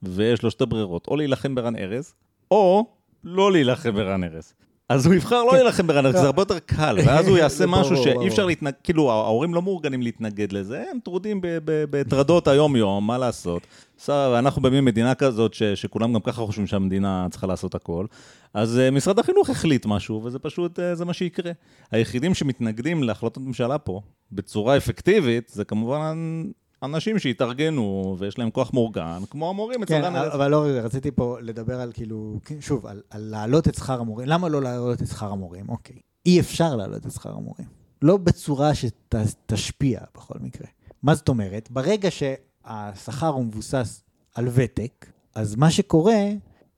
ויש 0.03 0.43
לו 0.43 0.51
שתי 0.51 0.65
ברירות, 0.65 1.07
או 1.07 1.15
להילחם 1.15 1.55
ברן 1.55 1.75
ארז, 1.75 2.13
או 2.51 2.85
לא 3.23 3.51
להילחם 3.51 3.91
ברן 3.95 4.23
ארז. 4.23 4.53
אז 4.89 5.05
הוא 5.05 5.15
יבחר 5.15 5.43
לא 5.43 5.53
להילחם 5.53 5.87
ברעננה, 5.87 6.13
כי 6.13 6.19
זה 6.19 6.25
הרבה 6.25 6.41
יותר 6.41 6.59
קל, 6.59 6.97
ואז 7.05 7.27
הוא 7.27 7.37
יעשה 7.37 7.65
משהו. 7.65 7.97
שאי 7.97 8.27
אפשר 8.27 8.45
להתנגד, 8.45 8.73
כאילו 8.83 9.11
ההורים 9.11 9.53
לא 9.53 9.61
מאורגנים 9.61 10.01
להתנגד 10.01 10.51
לזה, 10.51 10.83
הם 10.91 10.99
טרודים 11.03 11.39
בטרדות 11.65 12.47
היום-יום, 12.47 13.07
מה 13.07 13.17
לעשות. 13.17 13.67
אנחנו 14.09 14.61
במין 14.61 14.85
מדינה 14.85 15.15
כזאת 15.15 15.53
שכולם 15.53 16.13
גם 16.13 16.21
ככה 16.21 16.41
חושבים 16.41 16.67
שהמדינה 16.67 17.27
צריכה 17.31 17.47
לעשות 17.47 17.75
הכל, 17.75 18.05
אז 18.53 18.79
אה, 18.79 18.91
משרד 18.91 19.19
החינוך 19.19 19.49
החליט 19.49 19.85
משהו, 19.85 20.21
וזה 20.23 20.39
פשוט, 20.39 20.79
אה, 20.79 20.95
זה 20.95 21.05
מה 21.05 21.13
שיקרה. 21.13 21.51
היחידים 21.91 22.33
שמתנגדים 22.33 23.03
להחלטות 23.03 23.43
ממשלה 23.43 23.77
פה, 23.77 24.01
בצורה 24.31 24.77
אפקטיבית, 24.77 25.51
זה 25.53 25.65
כמובן 25.65 26.43
אנשים 26.83 27.19
שהתארגנו 27.19 28.15
ויש 28.19 28.39
להם 28.39 28.51
כוח 28.51 28.73
מאורגן, 28.73 29.19
כמו 29.29 29.49
המורים 29.49 29.83
אצל 29.83 29.93
כן, 29.93 30.01
רן 30.01 30.15
ארז. 30.15 30.35
אבל 30.35 30.51
לא, 30.51 30.63
רגע, 30.63 30.81
רציתי 30.81 31.11
פה 31.11 31.37
לדבר 31.41 31.81
על 31.81 31.91
כאילו, 31.93 32.39
שוב, 32.59 32.85
על, 32.85 33.01
על 33.09 33.21
להעלות 33.21 33.67
את 33.67 33.75
שכר 33.75 33.99
המורים. 33.99 34.27
למה 34.27 34.49
לא 34.49 34.61
להעלות 34.61 35.01
את 35.01 35.07
שכר 35.07 35.31
המורים? 35.31 35.69
אוקיי. 35.69 35.95
אי 36.25 36.39
אפשר 36.39 36.75
להעלות 36.75 37.05
את 37.05 37.11
שכר 37.11 37.31
המורים. 37.31 37.67
לא 38.01 38.17
בצורה 38.17 38.71
שתשפיע 38.75 39.99
בכל 40.15 40.39
מקרה. 40.41 40.67
מה 41.03 41.15
זאת 41.15 41.29
אומרת? 41.29 41.71
ברגע 41.71 42.09
שהשכר 42.11 43.27
הוא 43.27 43.45
מבוסס 43.45 44.03
על 44.35 44.47
ותק, 44.53 45.05
אז 45.35 45.55
מה 45.55 45.71
שקורה 45.71 46.21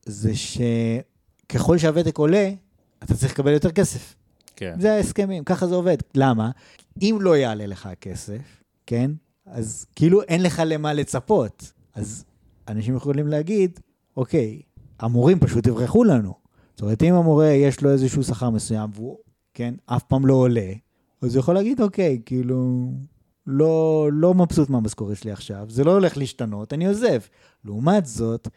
זה 0.05 0.31
שככל 0.35 1.77
שהוותק 1.77 2.17
עולה, 2.17 2.51
אתה 3.03 3.13
צריך 3.15 3.33
לקבל 3.33 3.51
יותר 3.51 3.71
כסף. 3.71 4.15
כן. 4.55 4.75
זה 4.79 4.93
ההסכמים, 4.93 5.43
ככה 5.43 5.67
זה 5.67 5.75
עובד. 5.75 5.97
למה? 6.15 6.51
אם 7.01 7.17
לא 7.21 7.37
יעלה 7.37 7.65
לך 7.65 7.85
הכסף, 7.85 8.41
כן? 8.85 9.11
אז 9.47 9.85
כאילו 9.95 10.21
אין 10.21 10.43
לך 10.43 10.61
למה 10.65 10.93
לצפות. 10.93 11.71
אז 11.95 12.25
אנשים 12.67 12.95
יכולים 12.95 13.27
להגיד, 13.27 13.79
אוקיי, 14.17 14.61
המורים 14.99 15.39
פשוט 15.39 15.67
יברחו 15.67 16.03
לנו. 16.03 16.33
זאת 16.73 16.81
אומרת, 16.81 17.03
אם 17.03 17.13
המורה 17.13 17.47
יש 17.47 17.81
לו 17.81 17.91
איזשהו 17.91 18.23
שכר 18.23 18.49
מסוים, 18.49 18.89
והוא, 18.93 19.17
כן, 19.53 19.73
אף 19.85 20.03
פעם 20.03 20.25
לא 20.25 20.33
עולה, 20.33 20.71
אז 21.21 21.35
הוא 21.35 21.39
יכול 21.39 21.55
להגיד, 21.55 21.81
אוקיי, 21.81 22.21
כאילו, 22.25 22.91
לא, 23.47 24.09
לא 24.13 24.33
מבסוט 24.33 24.69
מהמשכורת 24.69 25.17
שלי 25.17 25.31
עכשיו, 25.31 25.65
זה 25.69 25.83
לא 25.83 25.91
הולך 25.91 26.17
להשתנות, 26.17 26.73
אני 26.73 26.87
עוזב. 26.87 27.19
לעומת 27.65 28.05
זאת, 28.05 28.47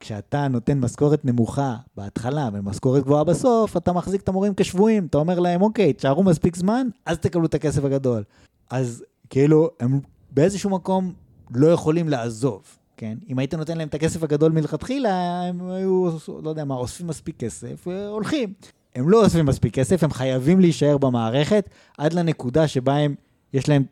כשאתה 0.00 0.48
נותן 0.48 0.78
משכורת 0.80 1.24
נמוכה 1.24 1.76
בהתחלה 1.96 2.48
ומשכורת 2.52 3.02
גבוהה 3.04 3.24
בסוף, 3.24 3.76
אתה 3.76 3.92
מחזיק 3.92 4.20
את 4.20 4.28
המורים 4.28 4.52
כשבויים. 4.56 5.06
אתה 5.06 5.18
אומר 5.18 5.40
להם, 5.40 5.62
אוקיי, 5.62 5.92
תשארו 5.92 6.22
מספיק 6.22 6.56
זמן, 6.56 6.88
אז 7.06 7.18
תקבלו 7.18 7.46
את 7.46 7.54
הכסף 7.54 7.84
הגדול. 7.84 8.22
אז 8.70 9.04
כאילו, 9.30 9.70
הם 9.80 10.00
באיזשהו 10.30 10.70
מקום 10.70 11.12
לא 11.54 11.66
יכולים 11.66 12.08
לעזוב, 12.08 12.62
כן? 12.96 13.18
אם 13.28 13.38
היית 13.38 13.54
נותן 13.54 13.78
להם 13.78 13.88
את 13.88 13.94
הכסף 13.94 14.22
הגדול 14.22 14.52
מלכתחילה, 14.52 15.42
הם 15.42 15.70
היו, 15.70 16.10
לא 16.42 16.50
יודע 16.50 16.64
מה, 16.64 16.74
אוספים 16.74 17.06
מספיק 17.06 17.36
כסף 17.38 17.86
והולכים. 17.86 18.52
הם 18.94 19.08
לא 19.10 19.24
אוספים 19.24 19.46
מספיק 19.46 19.74
כסף, 19.74 20.04
הם 20.04 20.10
חייבים 20.10 20.60
להישאר 20.60 20.98
במערכת 20.98 21.68
עד 21.98 22.12
לנקודה 22.12 22.68
שבה 22.68 22.96
הם, 22.96 23.14
יש 23.52 23.68
להם, 23.68 23.84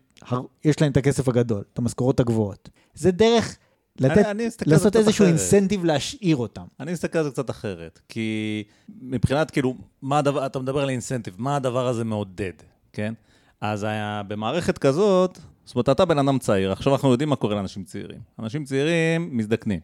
יש 0.64 0.80
להם 0.80 0.92
את 0.92 0.96
הכסף 0.96 1.28
הגדול, 1.28 1.62
את 1.72 1.78
המשכורות 1.78 2.20
הגבוהות. 2.20 2.68
זה 2.94 3.10
דרך 3.10 3.56
לתת, 4.00 4.18
אני- 4.18 4.30
אני 4.30 4.48
לעשות 4.66 4.96
איזשהו 4.96 5.24
אחרת. 5.24 5.28
אינסנטיב 5.28 5.84
להשאיר 5.84 6.36
אותם. 6.36 6.62
אני 6.80 6.92
מסתכל 6.92 7.18
על 7.18 7.24
זה 7.24 7.30
קצת 7.30 7.50
אחרת, 7.50 8.00
כי 8.08 8.64
מבחינת, 9.02 9.50
כאילו, 9.50 9.74
מה 10.02 10.18
הדבר, 10.18 10.46
אתה 10.46 10.58
מדבר 10.58 10.82
על 10.82 10.88
אינסנטיב, 10.90 11.34
מה 11.38 11.56
הדבר 11.56 11.86
הזה 11.88 12.04
מעודד, 12.04 12.52
כן? 12.92 13.14
אז 13.60 13.82
היה, 13.84 14.22
במערכת 14.28 14.78
כזאת, 14.78 15.38
זאת 15.64 15.74
אומרת, 15.74 15.88
אתה 15.88 16.04
בן 16.04 16.18
אדם 16.18 16.38
צעיר, 16.38 16.72
עכשיו 16.72 16.92
אנחנו 16.92 17.12
יודעים 17.12 17.28
מה 17.28 17.36
קורה 17.36 17.54
לאנשים 17.54 17.84
צעירים. 17.84 18.20
אנשים 18.38 18.64
צעירים 18.64 19.36
מזדקנים. 19.36 19.80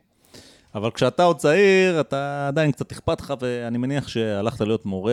אבל 0.75 0.91
כשאתה 0.91 1.25
עוד 1.25 1.37
צעיר, 1.37 2.01
אתה 2.01 2.49
עדיין 2.49 2.73
קצת 2.73 2.93
אכפת 2.93 3.21
לך, 3.21 3.35
ואני 3.41 3.79
מניח 3.79 4.09
שהלכת 4.09 4.61
להיות 4.61 4.87
מורה, 4.87 5.13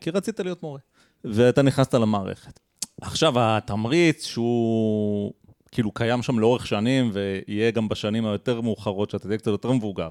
כי 0.00 0.10
רצית 0.10 0.40
להיות 0.40 0.62
מורה, 0.62 0.80
ואתה 1.24 1.62
נכנסת 1.62 1.94
למערכת. 1.94 2.60
עכשיו, 3.00 3.32
התמריץ 3.36 4.26
שהוא 4.26 5.32
כאילו 5.72 5.92
קיים 5.92 6.22
שם 6.22 6.38
לאורך 6.38 6.66
שנים, 6.66 7.10
ויהיה 7.12 7.70
גם 7.70 7.88
בשנים 7.88 8.26
היותר 8.26 8.60
מאוחרות, 8.60 9.10
שאתה 9.10 9.26
תהיה 9.28 9.38
קצת 9.38 9.46
יותר 9.46 9.72
מבוגר. 9.72 10.10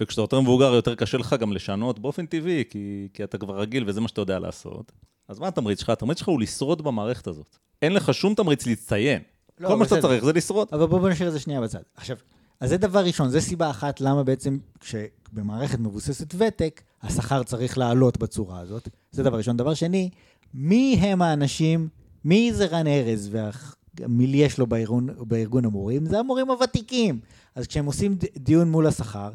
וכשאתה 0.00 0.22
יותר 0.22 0.40
מבוגר, 0.40 0.74
יותר 0.74 0.94
קשה 0.94 1.18
לך 1.18 1.36
גם 1.40 1.52
לשנות 1.52 1.98
באופן 1.98 2.26
טבעי, 2.26 2.64
כי, 2.70 3.08
כי 3.14 3.24
אתה 3.24 3.38
כבר 3.38 3.60
רגיל 3.60 3.84
וזה 3.86 4.00
מה 4.00 4.08
שאתה 4.08 4.20
יודע 4.20 4.38
לעשות. 4.38 4.92
אז 5.28 5.38
מה 5.38 5.48
התמריץ 5.48 5.80
שלך? 5.80 5.90
התמריץ 5.90 6.18
שלך 6.18 6.28
הוא 6.28 6.40
לשרוד 6.40 6.82
במערכת 6.82 7.26
הזאת. 7.26 7.56
אין 7.82 7.92
לך 7.92 8.14
שום 8.14 8.34
תמריץ 8.34 8.66
להצטיין. 8.66 9.22
לא, 9.60 9.68
כל 9.68 9.76
מה 9.76 9.84
שאתה. 9.84 10.02
צריך 10.02 10.24
זה 10.24 10.32
לשרוד. 10.32 10.68
אבל 10.72 10.86
בואו 10.86 11.00
בוא 11.00 11.10
נשאיר 11.10 11.28
את 11.28 11.32
זה 11.32 11.40
שנייה 11.40 11.60
בצד. 11.60 11.80
עכשיו, 11.94 12.16
אז 12.60 12.70
זה 12.70 12.76
דבר 12.76 13.04
ראשון, 13.04 13.28
זה 13.28 13.40
סיבה 13.40 13.70
אחת 13.70 14.00
למה 14.00 14.22
בעצם 14.22 14.58
כשבמערכת 14.80 15.78
מבוססת 15.78 16.34
ותק, 16.38 16.82
השכר 17.02 17.42
צריך 17.42 17.78
לעלות 17.78 18.18
בצורה 18.18 18.60
הזאת. 18.60 18.88
זה 19.10 19.22
דבר 19.22 19.36
ראשון. 19.36 19.56
דבר 19.56 19.74
שני, 19.74 20.10
מי 20.54 20.98
הם 21.00 21.22
האנשים, 21.22 21.88
מי 22.24 22.52
זה 22.52 22.66
רן 22.66 22.86
ארז 22.86 23.28
ומי 24.00 24.24
יש 24.24 24.58
לו 24.58 24.66
בארגון, 24.66 25.08
בארגון 25.18 25.64
המורים? 25.64 26.06
זה 26.06 26.18
המורים 26.18 26.50
הוותיקים. 26.50 27.20
אז 27.54 27.66
כשהם 27.66 27.86
עושים 27.86 28.16
דיון 28.36 28.70
מול 28.70 28.86
השכר, 28.86 29.30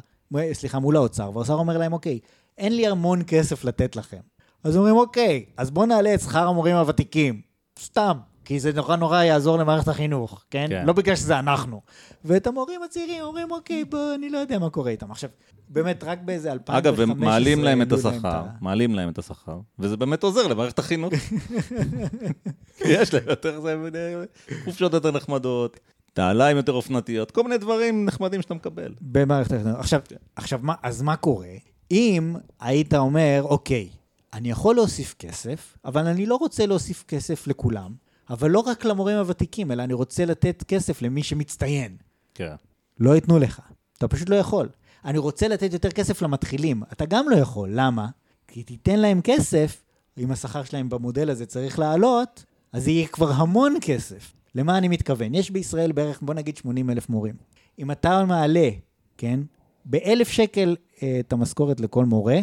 סליחה, 0.52 0.78
מול 0.78 0.96
האוצר, 0.96 1.30
והאוצר 1.34 1.54
אומר 1.54 1.78
להם, 1.78 1.92
אוקיי, 1.92 2.18
אין 2.58 2.76
לי 2.76 2.86
המון 2.86 3.22
כסף 3.26 3.64
לתת 3.64 3.96
לכם. 3.96 4.20
אז 4.64 4.76
אומרים, 4.76 4.96
אוקיי, 4.96 5.44
אז 5.56 5.70
בואו 5.70 5.86
נעלה 5.86 6.14
את 6.14 6.20
שכר 6.20 6.48
המורים 6.48 6.76
הוותיקים. 6.76 7.40
סתם, 7.78 8.16
כי 8.44 8.60
זה 8.60 8.72
נורא 8.72 8.96
נורא 8.96 9.22
יעזור 9.22 9.58
למערכת 9.58 9.88
החינוך, 9.88 10.44
כן? 10.50 10.66
כן. 10.68 10.86
לא 10.86 10.92
בגלל 10.92 11.16
שזה 11.16 11.38
אנחנו. 11.38 11.80
ואת 12.24 12.46
המורים 12.46 12.82
הצעירים 12.82 13.22
אומרים, 13.22 13.50
אוקיי, 13.50 13.84
בוא, 13.84 14.14
אני 14.14 14.30
לא 14.30 14.38
יודע 14.38 14.58
מה 14.58 14.70
קורה 14.70 14.90
איתם. 14.90 15.10
עכשיו, 15.10 15.30
באמת, 15.68 16.04
רק 16.04 16.18
באיזה 16.24 16.52
2015... 16.52 16.78
אגב, 16.78 17.00
הם 17.00 17.20
מעלים 17.20 17.64
להם 17.64 17.82
את 17.82 17.92
השכר, 17.92 18.42
מעלים 18.60 18.94
להם 18.94 19.08
את 19.08 19.18
השכר, 19.18 19.58
וזה 19.78 19.96
באמת 19.96 20.22
עוזר 20.22 20.46
למערכת 20.46 20.78
החינוך. 20.78 21.12
יש 22.84 23.14
להם 23.14 23.24
יותר 23.28 23.60
זה, 23.60 24.24
חופשות 24.64 24.92
יותר 24.92 25.10
נחמדות, 25.10 25.80
נעליים 26.18 26.56
יותר 26.56 26.72
אופנתיות, 26.72 27.30
כל 27.30 27.42
מיני 27.42 27.58
דברים 27.58 28.04
נחמדים 28.04 28.42
שאתה 28.42 28.54
מקבל. 28.54 28.94
במערכת 29.00 29.52
החינוך. 29.52 29.78
עכשיו, 29.78 30.00
עכשיו 30.36 30.60
מה, 30.62 30.74
אז 30.82 31.02
מה 31.02 31.16
קורה? 31.16 31.54
אם 31.90 32.36
היית 32.60 32.94
אומר, 32.94 33.40
אוקיי, 33.44 33.88
אני 34.32 34.50
יכול 34.50 34.74
להוסיף 34.74 35.14
כסף, 35.18 35.76
אבל 35.84 36.06
אני 36.06 36.26
לא 36.26 36.36
רוצה 36.36 36.66
להוסיף 36.66 37.04
כסף 37.08 37.46
לכולם, 37.46 38.03
אבל 38.30 38.50
לא 38.50 38.60
רק 38.60 38.84
למורים 38.84 39.16
הוותיקים, 39.18 39.72
אלא 39.72 39.82
אני 39.82 39.94
רוצה 39.94 40.24
לתת 40.24 40.64
כסף 40.68 41.02
למי 41.02 41.22
שמצטיין. 41.22 41.96
כן. 42.34 42.54
לא 43.00 43.14
ייתנו 43.14 43.38
לך. 43.38 43.60
אתה 43.98 44.08
פשוט 44.08 44.28
לא 44.28 44.36
יכול. 44.36 44.68
אני 45.04 45.18
רוצה 45.18 45.48
לתת 45.48 45.72
יותר 45.72 45.90
כסף 45.90 46.22
למתחילים. 46.22 46.82
אתה 46.92 47.04
גם 47.06 47.28
לא 47.30 47.36
יכול. 47.36 47.70
למה? 47.72 48.08
כי 48.48 48.62
תיתן 48.62 49.00
להם 49.00 49.20
כסף, 49.24 49.82
אם 50.18 50.30
השכר 50.30 50.64
שלהם 50.64 50.88
במודל 50.88 51.30
הזה 51.30 51.46
צריך 51.46 51.78
לעלות, 51.78 52.44
אז 52.72 52.88
יהיה 52.88 53.06
כבר 53.06 53.32
המון 53.32 53.74
כסף. 53.80 54.32
למה 54.54 54.78
אני 54.78 54.88
מתכוון? 54.88 55.34
יש 55.34 55.50
בישראל 55.50 55.92
בערך, 55.92 56.18
בוא 56.22 56.34
נגיד 56.34 56.56
80 56.56 56.90
אלף 56.90 57.08
מורים. 57.08 57.34
אם 57.78 57.90
אתה 57.90 58.24
מעלה, 58.24 58.68
כן, 59.18 59.40
באלף 59.84 60.28
שקל 60.28 60.76
אה, 61.02 61.16
את 61.20 61.32
המשכורת 61.32 61.80
לכל 61.80 62.04
מורה, 62.04 62.38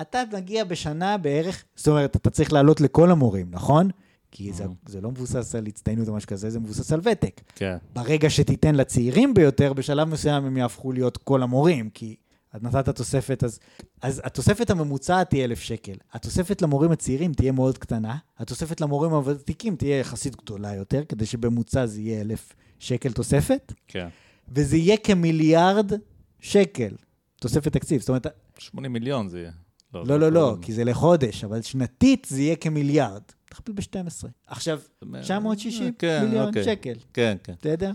אתה 0.00 0.22
מגיע 0.32 0.64
בשנה 0.64 1.18
בערך, 1.18 1.64
זאת 1.76 1.88
אומרת, 1.88 2.16
אתה 2.16 2.30
צריך 2.30 2.52
לעלות 2.52 2.80
לכל 2.80 3.10
המורים, 3.10 3.46
נכון? 3.50 3.90
כי 4.30 4.52
זה, 4.52 4.64
זה 4.86 5.00
לא 5.00 5.10
מבוסס 5.10 5.54
על 5.54 5.66
הצטיינות 5.66 6.08
או 6.08 6.14
משהו 6.14 6.28
כזה, 6.28 6.50
זה 6.50 6.60
מבוסס 6.60 6.92
על 6.92 7.00
ותק. 7.04 7.40
כן. 7.54 7.76
ברגע 7.92 8.30
שתיתן 8.30 8.74
לצעירים 8.74 9.34
ביותר, 9.34 9.72
בשלב 9.72 10.08
מסוים 10.08 10.44
הם 10.44 10.56
יהפכו 10.56 10.92
להיות 10.92 11.16
כל 11.16 11.42
המורים, 11.42 11.90
כי 11.90 12.16
את 12.56 12.62
נתת 12.62 12.88
תוספת, 12.88 13.44
אז, 13.44 13.58
אז 14.02 14.20
התוספת 14.24 14.70
הממוצעת 14.70 15.30
תהיה 15.30 15.44
אלף 15.44 15.60
שקל. 15.60 15.92
התוספת 16.12 16.62
למורים 16.62 16.90
הצעירים 16.90 17.32
תהיה 17.32 17.52
מאוד 17.52 17.78
קטנה, 17.78 18.16
התוספת 18.38 18.80
למורים 18.80 19.12
הוותיקים 19.12 19.76
תהיה 19.76 19.98
יחסית 19.98 20.36
גדולה 20.36 20.74
יותר, 20.74 21.04
כדי 21.04 21.26
שבממוצע 21.26 21.86
זה 21.86 22.00
יהיה 22.00 22.20
אלף 22.20 22.52
שקל 22.78 23.12
תוספת, 23.12 23.72
כן. 23.88 24.08
וזה 24.48 24.76
יהיה 24.76 24.96
כמיליארד 24.96 25.92
שקל 26.40 26.94
תוספת 27.40 27.72
תקציב. 27.72 28.00
זאת 28.00 28.08
אומרת, 28.08 28.26
80 28.58 28.92
מיליון 28.92 29.28
זה 29.28 29.38
יהיה. 29.38 29.52
לא, 29.94 30.20
לא, 30.20 30.32
לא, 30.32 30.56
כי 30.62 30.72
זה 30.72 30.84
לחודש, 30.84 31.44
אבל 31.44 31.62
שנתית 31.62 32.26
זה 32.30 32.42
יהיה 32.42 32.56
כמיליארד. 32.56 33.22
תכפיל 33.50 33.74
ב-12. 33.74 34.26
עכשיו, 34.46 34.78
960 35.22 35.92
כן, 35.98 36.24
מיליון 36.24 36.46
אוקיי. 36.48 36.64
שקל, 36.64 36.92
כן, 37.14 37.36
כן. 37.44 37.52
בסדר? 37.60 37.90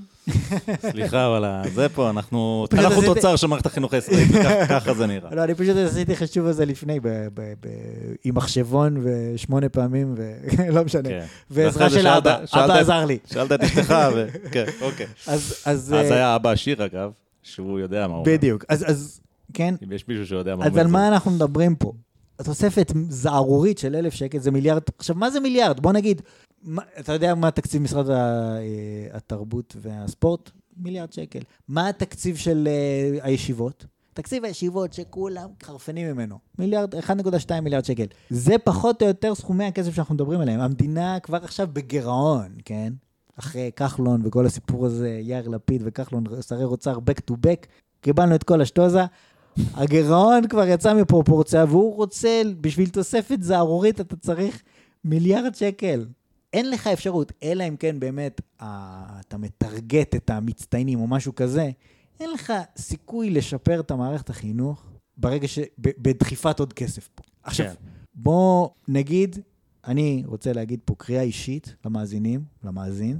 סליחה, 0.92 1.28
אבל 1.28 1.46
ה- 1.46 1.64
זה 1.74 1.90
פה, 1.90 2.10
אנחנו 2.10 2.66
אנחנו 2.80 3.02
תוצר 3.02 3.36
של 3.36 3.48
מערכת 3.48 3.66
החינוך 3.66 3.94
הישראלית, 3.94 4.32
ככה 4.70 4.94
זה 4.94 5.06
נראה. 5.08 5.36
לא, 5.36 5.44
אני 5.44 5.56
פשוט 5.56 5.76
עשיתי 5.78 6.16
חישוב 6.16 6.46
הזה 6.46 6.66
לפני, 6.66 7.00
ב- 7.00 7.08
ב- 7.08 7.54
ב- 7.60 7.68
עם 8.24 8.36
מחשבון 8.36 8.98
ושמונה 9.04 9.70
פעמים, 9.70 10.16
ולא 10.18 10.84
משנה. 10.86 11.10
כן. 11.10 11.26
ועזרה 11.52 11.90
זה 11.90 12.00
של 12.02 12.08
אבא, 12.08 12.38
אבא 12.54 12.74
עזר 12.74 13.06
לי. 13.06 13.18
שאלת 13.34 13.52
את 13.52 13.62
אשתך, 13.62 13.96
ו... 14.16 14.28
כן, 14.52 14.66
אוקיי. 14.82 15.06
אז, 15.28 15.42
אז, 15.66 15.94
אז 15.98 16.12
אה, 16.12 16.16
היה 16.16 16.36
אבא 16.36 16.50
עשיר, 16.50 16.86
אגב, 16.86 17.12
שהוא 17.44 17.80
יודע 17.80 18.08
מה 18.08 18.14
הוא 18.14 18.22
אומר. 18.22 18.32
בדיוק. 18.38 18.66
אז, 18.70 18.90
אז, 18.90 19.20
כן, 19.54 19.76
אם 19.84 19.92
יש 19.92 20.08
מישהו 20.08 20.26
שיודע 20.28 20.56
מה 20.56 20.64
הוא 20.64 20.66
אז 20.66 20.72
אומר. 20.72 20.82
על 20.82 20.88
זה- 20.88 20.94
מה 20.94 21.08
אנחנו 21.08 21.32
מדברים 21.32 21.76
פה? 21.76 21.94
התוספת 22.40 22.92
זערורית 23.10 23.78
של 23.78 23.96
אלף 23.96 24.14
שקל 24.14 24.40
זה 24.40 24.52
מיליארד. 24.52 24.82
עכשיו, 24.98 25.16
מה 25.16 25.30
זה 25.30 25.40
מיליארד? 25.40 25.80
בוא 25.80 25.92
נגיד, 25.92 26.22
מה, 26.64 26.82
אתה 27.00 27.14
יודע 27.14 27.36
מה 27.36 27.52
תקציב 27.52 27.82
משרד 27.82 28.10
אה, 28.10 28.58
התרבות 29.14 29.76
והספורט? 29.82 30.50
מיליארד 30.78 31.14
שקל. 31.14 31.40
מה 31.68 31.90
התקציב 31.90 32.36
של 32.38 32.68
אה, 32.68 33.26
הישיבות? 33.26 33.86
תקציב 34.14 34.46
הישיבות 34.46 34.94
שכולם 34.94 35.50
חרפנים 35.64 36.12
ממנו, 36.12 36.40
מיליארד, 36.60 36.96
1.2 36.96 37.62
מיליארד 37.62 37.86
שקל. 37.86 38.06
זה 38.30 38.56
פחות 38.64 39.02
או 39.02 39.08
יותר 39.08 39.36
סכומי 39.36 39.66
הכסף 39.66 39.96
שאנחנו 39.96 40.16
מדברים 40.16 40.40
עליהם. 40.40 40.60
המדינה 40.60 41.20
כבר 41.20 41.44
עכשיו 41.44 41.68
בגירעון, 41.74 42.48
כן? 42.66 42.94
אחרי 43.40 43.72
כחלון 43.76 44.22
וכל 44.26 44.46
הסיפור 44.46 44.86
הזה, 44.86 45.20
יאיר 45.22 45.48
לפיד 45.48 45.82
וכחלון, 45.86 46.24
שרי 46.48 46.64
אוצר, 46.64 46.98
back 46.98 47.32
to 47.32 47.34
back, 47.34 47.66
קיבלנו 48.02 48.36
את 48.36 48.44
כל 48.44 48.62
השטוזה. 48.62 49.06
הגירעון 49.74 50.48
כבר 50.48 50.68
יצא 50.68 50.94
מפרופורציה, 50.94 51.66
והוא 51.68 51.96
רוצה, 51.96 52.42
בשביל 52.62 52.90
תוספת 52.90 53.38
זערורית 53.42 54.02
אתה 54.02 54.16
צריך 54.16 54.62
מיליארד 55.04 55.56
שקל. 55.56 56.06
אין 56.54 56.70
לך 56.70 56.88
אפשרות, 56.88 57.32
אלא 57.44 57.64
אם 57.68 57.76
כן 57.76 58.00
באמת 58.00 58.42
אה, 58.62 59.04
אתה 59.20 59.38
מטרגט 59.38 60.16
את 60.16 60.30
המצטיינים 60.30 61.00
או 61.00 61.08
משהו 61.08 61.36
כזה, 61.36 61.70
אין 62.20 62.32
לך 62.32 62.54
סיכוי 62.78 63.30
לשפר 63.30 63.80
את 63.80 63.92
המערכת 63.92 64.30
החינוך 64.30 64.86
ברגע 65.18 65.48
ש... 65.48 65.60
בדחיפת 65.78 66.60
עוד 66.60 66.74
כסף 66.74 67.10
פה. 67.16 67.24
עכשיו, 67.44 67.66
כן. 67.66 67.74
בוא 68.16 68.70
נגיד, 68.88 69.40
אני 69.88 70.24
רוצה 70.26 70.54
להגיד 70.54 70.80
פה 70.86 70.96
קריאה 70.98 71.22
אישית 71.22 71.76
למאזינים, 71.86 72.44
למאזין. 72.64 73.20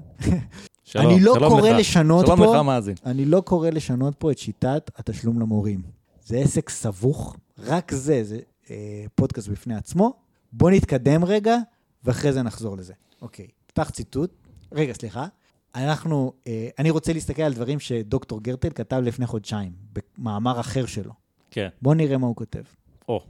שלום, 0.84 1.06
אני 1.06 1.20
לא 1.20 1.34
שלום 1.34 1.50
קורא 1.50 1.70
לך. 1.70 1.80
לשנות 1.80 2.26
שלום 2.26 2.38
פה, 2.38 2.56
לך, 2.56 2.62
מאזין. 2.62 2.96
אני 3.06 3.26
לא 3.26 3.42
קורא 3.42 3.70
לשנות 3.70 4.16
פה 4.16 4.32
את 4.32 4.38
שיטת 4.38 4.92
התשלום 4.96 5.40
למורים. 5.40 5.82
זה 6.26 6.38
עסק 6.38 6.70
סבוך, 6.70 7.36
רק 7.58 7.92
זה, 7.92 8.24
זה 8.24 8.40
אה, 8.70 9.06
פודקאסט 9.16 9.48
בפני 9.48 9.76
עצמו. 9.76 10.14
בוא 10.52 10.72
נתקדם 10.72 11.24
רגע, 11.24 11.58
ואחרי 12.04 12.34
זה 12.34 12.42
נחזור 12.42 12.78
לזה. 12.78 12.94
אוקיי, 13.22 13.48
פתח 13.68 13.90
ציטוט. 13.90 14.32
רגע, 14.72 14.94
סליחה. 14.94 15.28
אנחנו, 15.76 16.34
אה, 16.48 16.70
אני 16.80 16.90
רוצה 16.90 17.14
להסתכל 17.14 17.42
על 17.42 17.54
דברים 17.54 17.80
שדוקטור 17.80 18.42
גרטל 18.42 18.70
כתב 18.70 19.02
לפני 19.04 19.26
חודשיים, 19.28 19.72
במאמר 19.94 20.60
אחר 20.60 20.86
שלו. 20.86 21.14
כן. 21.52 21.68
בוא 21.82 21.96
נראה 21.96 22.18
מה 22.18 22.28
הוא 22.28 22.36
כותב. 22.36 22.64
או, 23.10 23.22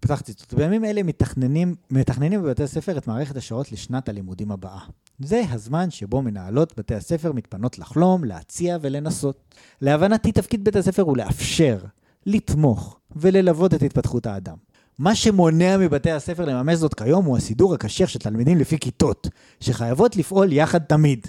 פתח 0.00 0.20
ציטוט. 0.20 0.54
בימים 0.54 0.84
אלה 0.84 1.02
מתכננים, 1.02 1.74
מתכננים 1.90 2.42
בבתי 2.42 2.62
הספר 2.62 2.98
את 2.98 3.06
מערכת 3.06 3.36
השעות 3.36 3.72
לשנת 3.72 4.08
הלימודים 4.08 4.52
הבאה. 4.52 4.80
זה 5.18 5.42
הזמן 5.50 5.90
שבו 5.90 6.22
מנהלות 6.22 6.78
בתי 6.78 6.94
הספר 6.94 7.32
מתפנות 7.32 7.78
לחלום, 7.78 8.24
להציע 8.24 8.78
ולנסות. 8.80 9.54
להבנתי, 9.80 10.32
תפקיד 10.32 10.64
בית 10.64 10.76
הספר 10.76 11.02
הוא 11.02 11.16
לאפשר, 11.16 11.78
לתמוך 12.26 12.98
וללוות 13.16 13.74
את 13.74 13.82
התפתחות 13.82 14.26
האדם. 14.26 14.56
מה 14.98 15.14
שמונע 15.14 15.76
מבתי 15.76 16.10
הספר 16.10 16.44
לממש 16.44 16.78
זאת 16.78 16.94
כיום 16.94 17.24
הוא 17.24 17.36
הסידור 17.36 17.74
הקשיח 17.74 18.08
של 18.08 18.18
תלמידים 18.18 18.58
לפי 18.58 18.78
כיתות, 18.78 19.28
שחייבות 19.60 20.16
לפעול 20.16 20.52
יחד 20.52 20.78
תמיד. 20.78 21.26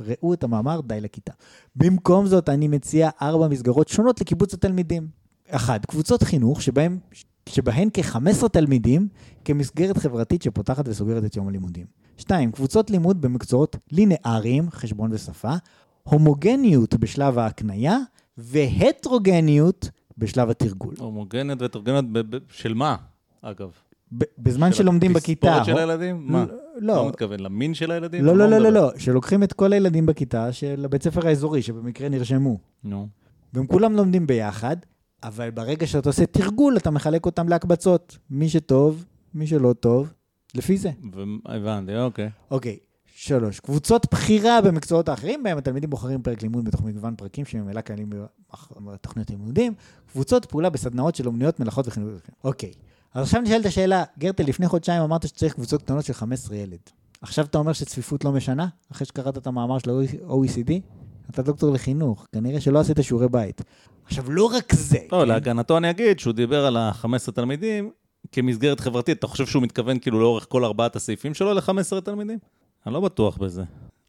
ראו 0.00 0.34
את 0.34 0.44
המאמר 0.44 0.80
די 0.80 1.00
לכיתה. 1.00 1.32
במקום 1.76 2.26
זאת, 2.26 2.48
אני 2.48 2.68
מציע 2.68 3.10
ארבע 3.22 3.48
מסגרות 3.48 3.88
שונות 3.88 4.20
לקיבוץ 4.20 4.54
התלמידים. 4.54 5.08
אחד, 5.48 5.80
קבוצות 5.86 6.22
חינוך 6.22 6.62
שבהם, 6.62 6.98
שבהן 7.48 7.88
כ-15 7.94 8.48
תלמידים 8.48 9.08
כמסגרת 9.44 9.98
חברתית 9.98 10.42
שפותחת 10.42 10.88
וסוגרת 10.88 11.24
את 11.24 11.36
יום 11.36 11.48
הלימודים. 11.48 11.86
שתיים, 12.16 12.52
קבוצות 12.52 12.90
לימוד 12.90 13.20
במקצועות 13.20 13.76
לינאריים, 13.92 14.70
חשבון 14.70 15.12
ושפה, 15.12 15.54
הומוגניות 16.02 16.94
בשלב 16.94 17.38
ההקנייה 17.38 17.98
והטרוגניות 18.38 19.90
בשלב 20.18 20.50
התרגול. 20.50 20.94
ב- 22.12 22.36
ב- 22.36 22.38
של 22.50 22.74
מה, 22.74 22.96
אגב? 23.42 23.70
בזמן 24.38 24.72
של 24.72 24.78
שלומדים 24.78 25.12
בכיתה. 25.12 25.56
התספורת 25.56 25.66
של 25.66 25.78
הילדים? 25.78 26.22
מה? 26.26 26.46
לא, 26.76 26.96
לא 26.96 27.08
מתכוון 27.08 27.40
למין 27.40 27.74
של 27.74 27.90
הילדים? 27.90 28.24
לא, 28.24 28.36
לא, 28.36 28.48
לא, 28.48 28.58
לא? 28.58 28.70
לא, 28.70 28.90
שלוקחים 28.98 29.42
את 29.42 29.52
כל 29.52 29.72
הילדים 29.72 30.06
בכיתה 30.06 30.52
של 30.52 30.82
הבית 30.84 31.02
ספר 31.02 31.26
האזורי, 31.26 31.62
שבמקרה 31.62 32.08
נרשמו. 32.08 32.58
נו. 32.84 33.08
והם 33.54 33.66
כולם 33.66 33.92
לומדים 33.92 34.26
ביחד, 34.26 34.76
אבל 35.22 35.50
ברגע 35.50 35.86
שאתה 35.86 36.08
עושה 36.08 36.26
תרגול, 36.26 36.76
אתה 36.76 36.90
מחלק 36.90 37.26
אותם 37.26 37.48
להקבצות. 37.48 38.18
מי 38.30 38.48
שטוב, 38.48 39.04
מי 39.34 39.46
שלא 39.46 39.72
טוב, 39.72 40.12
לפי 40.54 40.76
זה. 40.76 40.90
הבנתי, 41.46 41.96
אוקיי. 41.98 42.30
אוקיי, 42.50 42.76
שלוש. 43.18 43.60
קבוצות 43.60 44.06
בחירה 44.12 44.60
במקצועות 44.60 45.08
האחרים, 45.08 45.42
בהם 45.42 45.58
התלמידים 45.58 45.90
בוחרים 45.90 46.22
פרק 46.22 46.42
לימוד 46.42 46.64
בתוך 46.64 46.82
מגוון 46.82 47.16
פרקים 47.16 47.44
שממילא 47.44 47.80
קיימים 47.80 48.10
בתוכניות 48.80 49.30
לימודים. 49.30 49.74
קבוצות 50.12 50.44
פעולה 50.44 50.70
בסדנאות 50.70 51.14
של 51.14 51.26
אומנויות, 51.26 51.60
מלאכות 51.60 51.88
וחינוך. 51.88 52.10
אוקיי. 52.44 52.72
אז 53.14 53.22
עכשיו 53.22 53.40
נשאלת 53.40 53.66
השאלה, 53.66 54.04
גרטל, 54.18 54.44
לפני 54.44 54.68
חודשיים 54.68 55.02
אמרת 55.02 55.28
שצריך 55.28 55.54
קבוצות 55.54 55.82
קטנות 55.82 56.04
של 56.04 56.12
15 56.12 56.56
ילד. 56.56 56.78
עכשיו 57.22 57.44
אתה 57.44 57.58
אומר 57.58 57.72
שצפיפות 57.72 58.24
לא 58.24 58.32
משנה? 58.32 58.66
אחרי 58.92 59.06
שקראת 59.06 59.38
את 59.38 59.46
המאמר 59.46 59.78
של 59.78 59.90
ה-OECD? 59.90 60.72
אתה 61.30 61.42
דוקטור 61.42 61.74
לחינוך, 61.74 62.26
כנראה 62.32 62.60
שלא 62.60 62.78
עשית 62.78 62.96
שיעורי 63.02 63.28
בית. 63.28 63.62
עכשיו, 64.04 64.32
לא 64.32 64.44
רק 64.44 64.74
זה. 64.74 64.98
לא, 65.12 65.20
כן? 65.20 65.28
להגנתו 65.28 65.76
אני 65.76 65.90
אגיד 65.90 66.18
שהוא 66.18 66.32
דיבר 66.32 66.66
על 66.66 66.76
ה-15 66.76 67.32
תלמידים 67.34 67.90
כמסגרת 68.32 68.80
חברתית. 68.80 69.18
אתה 69.18 69.26
חושב 69.26 69.46
שהוא 69.46 69.62
מתכוון 69.62 69.98
כאילו 69.98 70.20
לאורך 70.20 70.46
כל 70.48 70.64
ארבעת 70.64 70.96
הסעיפים 70.96 71.34
שלו 71.34 71.54
ל-15 71.54 72.00
תלמידים? 72.04 72.38
אני 72.86 72.94
לא 72.94 73.00
בטוח 73.00 73.36
בזה. 73.36 73.62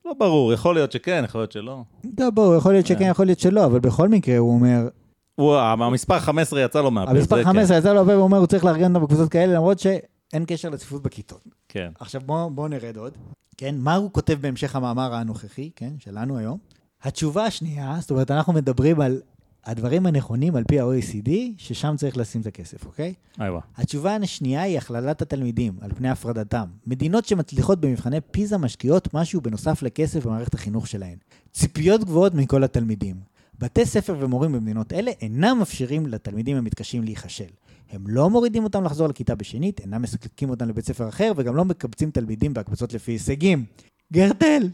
לא 0.06 0.14
ברור, 0.14 0.54
יכול 0.54 0.76
להיות 0.76 0.92
שכן, 0.92 1.22
יכול 1.26 1.42
להיות 1.42 1.52
שלא. 1.52 1.84
לא, 2.20 2.30
בואו, 2.30 2.56
יכול 2.56 2.74
להיות 2.74 2.88
שכן, 2.88 3.06
אה. 3.06 3.10
יכול 3.10 3.26
להיות 3.26 3.40
שלא, 3.40 3.66
אבל 3.66 3.80
בכל 3.80 4.10
מקרה, 4.10 4.38
הוא 4.38 4.54
אומר, 4.54 4.88
הוא, 5.36 5.56
המספר 5.56 6.20
15 6.20 6.62
יצא 6.62 6.82
לו 6.82 6.92
מהפה. 6.92 7.12
המספר 7.12 7.36
זה 7.36 7.44
כן. 7.44 7.50
15 7.50 7.78
יצא 7.78 7.94
לו 7.94 8.00
הרבה, 8.00 8.14
והוא 8.14 8.24
אומר, 8.24 8.38
הוא 8.38 8.48
צריך 8.48 8.66
לארגן 8.66 8.96
אותם 8.96 9.06
בקבוצות 9.06 9.30
כאלה, 9.30 9.54
למרות 9.54 9.80
שאין 9.80 10.46
קשר 10.48 10.70
לצפיפות 10.70 11.04
בכיתות. 11.04 11.42
כן. 11.70 11.92
עכשיו 12.00 12.22
בואו 12.26 12.50
בוא 12.50 12.68
נרד 12.68 12.98
עוד. 12.98 13.14
כן, 13.58 13.76
מה 13.78 13.96
הוא 13.96 14.12
כותב 14.12 14.38
בהמשך 14.42 14.76
המאמר 14.76 15.14
הנוכחי, 15.14 15.70
כן, 15.76 15.92
שלנו 16.00 16.38
היום? 16.38 16.58
התשובה 17.04 17.46
השנייה, 17.46 17.98
זאת 18.00 18.12
אומרת, 18.12 18.32
אנחנו 18.32 18.54
מדברים 18.54 19.02
על 19.02 19.22
הדברים 19.68 20.06
הנכונים 20.06 20.56
על 20.56 20.64
פי 20.64 20.80
ה-OECD, 20.80 21.30
ששם 21.58 21.96
צריך 21.98 22.18
לשים 22.18 22.42
את 22.42 22.48
הכסף, 22.48 22.86
אוקיי? 22.86 23.14
איווה. 23.42 23.60
התשובה 23.78 24.16
השנייה 24.16 24.62
היא 24.62 24.78
הכללת 24.78 25.22
התלמידים 25.22 25.74
על 25.82 25.92
פני 25.96 26.10
הפרדתם. 26.10 26.66
מדינות 26.88 27.26
שמצליחות 27.26 27.82
במבחני 27.82 28.22
פיזה 28.32 28.58
משקיעות 28.58 29.14
משהו 29.14 29.42
בנוסף 29.42 29.84
לכסף 29.84 30.26
במערכת 30.26 30.54
החינוך 30.54 30.88
שלהן. 30.88 31.18
ציפיות 31.52 32.04
גבוהות 32.04 32.34
מכל 32.34 32.64
התלמידים. 32.64 33.16
בתי 33.60 33.86
ספר 33.86 34.16
ומורים 34.20 34.52
במדינות 34.52 34.94
אלה 34.94 35.12
אינם 35.22 35.58
מאפשרים 35.60 36.08
לתלמידים 36.08 36.58
המתקשים 36.58 37.04
להיכשל. 37.04 37.52
הם 37.92 38.04
לא 38.08 38.30
מורידים 38.30 38.64
אותם 38.64 38.84
לחזור 38.84 39.08
לכיתה 39.08 39.36
בשנית, 39.36 39.80
אינם 39.80 40.02
מסלקים 40.02 40.50
אותם 40.50 40.70
לבית 40.70 40.86
ספר 40.86 41.10
אחר, 41.10 41.32
וגם 41.36 41.56
לא 41.56 41.66
מקבצים 41.66 42.12
תלמידים 42.12 42.54
בהקבצות 42.54 42.94
לפי 42.94 43.12
הישגים. 43.12 43.66
גרטל, 44.14 44.70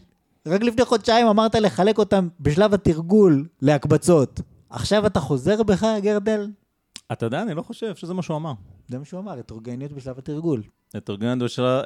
רק 0.46 0.62
לפני 0.62 0.84
חודשיים 0.84 1.26
אמרת 1.26 1.54
לחלק 1.54 1.98
אותם 1.98 2.28
בשלב 2.40 2.74
התרגול 2.74 3.46
להקבצות. 3.62 4.40
עכשיו 4.74 5.06
אתה 5.06 5.20
חוזר 5.20 5.62
בך, 5.62 5.86
גרטל? 6.02 6.50
אתה 7.12 7.26
יודע, 7.26 7.42
אני 7.42 7.54
לא 7.54 7.62
חושב 7.62 7.96
שזה 7.96 8.14
מה 8.14 8.22
שהוא 8.22 8.36
אמר. 8.36 8.52
זה 8.88 8.98
מה 8.98 9.04
שהוא 9.04 9.20
אמר, 9.20 9.38
הטרוגניות 9.38 9.92
בשלב 9.92 10.18
התרגול. 10.18 10.62
הטרוגניות 10.94 11.38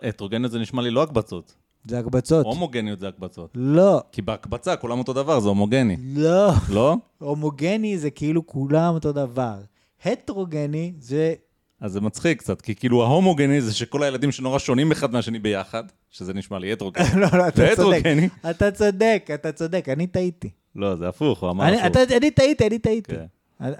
הטרוגניות 0.02 0.52
זה 0.52 0.58
נשמע 0.58 0.82
לי 0.82 0.90
לא 0.90 1.02
הקבצות. 1.02 1.54
זה 1.88 1.98
הקבצות. 1.98 2.46
הומוגניות 2.46 2.98
זה 2.98 3.08
הקבצות. 3.08 3.50
לא, 3.54 4.00
כי 4.12 4.22
בהקבצה 4.22 4.76
כולם 4.76 4.98
אותו 4.98 5.12
דבר, 5.12 5.40
זה 5.40 5.48
הומוגני. 5.48 5.96
לא. 6.16 6.50
לא? 6.70 6.96
הומוגני 7.18 7.98
זה 7.98 8.10
כאילו 8.10 8.46
כולם 8.46 8.94
אותו 8.94 9.12
דבר. 9.12 9.56
הטרוגני 10.04 10.92
זה... 10.98 11.34
אז 11.80 11.92
זה 11.92 12.00
מצחיק 12.00 12.38
קצת, 12.38 12.60
כי 12.60 12.74
כאילו 12.74 13.02
ההומוגני 13.02 13.60
זה 13.60 13.74
שכל 13.74 14.02
הילדים 14.02 14.32
שנורא 14.32 14.58
שונים 14.58 14.92
אחד 14.92 15.12
מהשני 15.12 15.38
ביחד, 15.38 15.84
שזה 16.10 16.34
נשמע 16.34 16.58
לי 16.58 16.72
הטרוגני. 16.72 17.04
לא, 17.20 17.38
לא, 17.38 17.48
אתה 17.48 17.76
צודק. 17.76 18.02
אתה 18.50 18.70
צודק, 18.70 19.28
אתה 19.34 19.52
צודק, 19.52 19.88
אני 19.88 20.06
טעיתי. 20.06 20.50
לא, 20.76 20.96
זה 20.96 21.08
הפוך, 21.08 21.42
הוא 21.42 21.50
אמר 21.50 21.64
הפוך. 21.64 21.96
אני 22.12 22.30
טעיתי, 22.30 22.66
אני 22.66 22.78
טעיתי. 22.78 23.12
כן. 23.12 23.24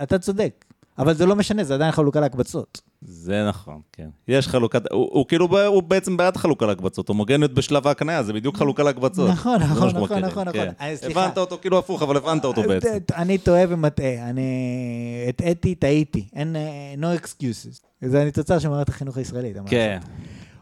אתה 0.03 0.19
צודק. 0.19 0.65
אבל 0.99 1.15
זה 1.15 1.27
לא 1.27 1.37
משנה, 1.37 1.65
זה 1.65 1.75
עדיין 1.75 1.93
חלוקה 1.93 2.21
להקבצות. 2.21 2.81
זה 3.03 3.49
נכון, 3.49 3.81
כן. 3.93 4.09
יש 4.29 4.49
חלוקת, 4.49 4.93
הוא, 4.93 5.09
הוא 5.13 5.27
כאילו, 5.29 5.67
הוא 5.67 5.83
בעצם 5.83 6.17
בעד 6.17 6.37
חלוקה 6.37 6.67
להקבצות, 6.67 7.09
הומוגניות 7.09 7.55
בשלב 7.55 7.87
ההקניה, 7.87 8.23
זה 8.23 8.33
בדיוק 8.33 8.57
חלוקה 8.57 8.83
להקבצות. 8.83 9.31
נכון, 9.31 9.63
נכון, 9.63 9.89
נכון, 9.89 10.03
מכירים, 10.03 10.25
נכון, 10.25 10.53
כן. 10.53 10.69
נכון. 10.71 10.75
אה. 10.81 10.95
הבנת 11.03 11.39
אותו 11.39 11.59
כאילו 11.61 11.79
הפוך, 11.79 12.03
אבל 12.03 12.17
הבנת 12.17 12.45
אותו 12.45 12.63
בעצם. 12.63 12.89
אני 13.17 13.39
טועה 13.39 13.63
ומטעה, 13.69 14.31
אני 14.31 15.25
הטעיתי, 15.29 15.75
טעיתי. 15.75 16.29
אין, 16.33 16.57
אה, 16.57 16.95
no 16.97 17.21
excuses. 17.21 17.81
זה 18.03 18.23
אני 18.23 18.31
תוצר 18.31 18.59
של 18.59 18.69
מערכת 18.69 18.89
החינוך 18.89 19.17
הישראלית. 19.17 19.57
כן. 19.67 19.99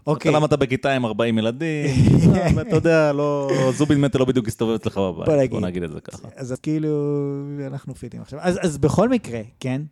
אוקיי. 0.06 0.30
אתה 0.30 0.38
למדת 0.38 0.52
בכיתה 0.52 0.92
עם 0.92 1.06
40 1.06 1.38
ילדים, 1.38 1.86
אתה 2.60 2.76
יודע, 2.76 3.12
לא, 3.12 3.50
זובין 3.74 4.00
מטה 4.00 4.18
לא 4.18 4.24
בדיוק 4.24 4.48
הסתובב 4.48 4.74
אצלך 4.74 4.98
בבית. 4.98 5.50
בוא 5.50 5.60
נגיד 5.60 5.82
את 5.82 5.92
זה 5.92 6.00
ככה. 6.00 6.28
אז 6.36 6.54
כאילו, 6.62 6.88
אנחנו 7.66 7.94
פיטים 7.94 8.20
עכשיו. 8.20 8.38
אז 8.42 8.78
בכל 8.78 9.08
מקרה, 9.08 9.40
כן? 9.60 9.82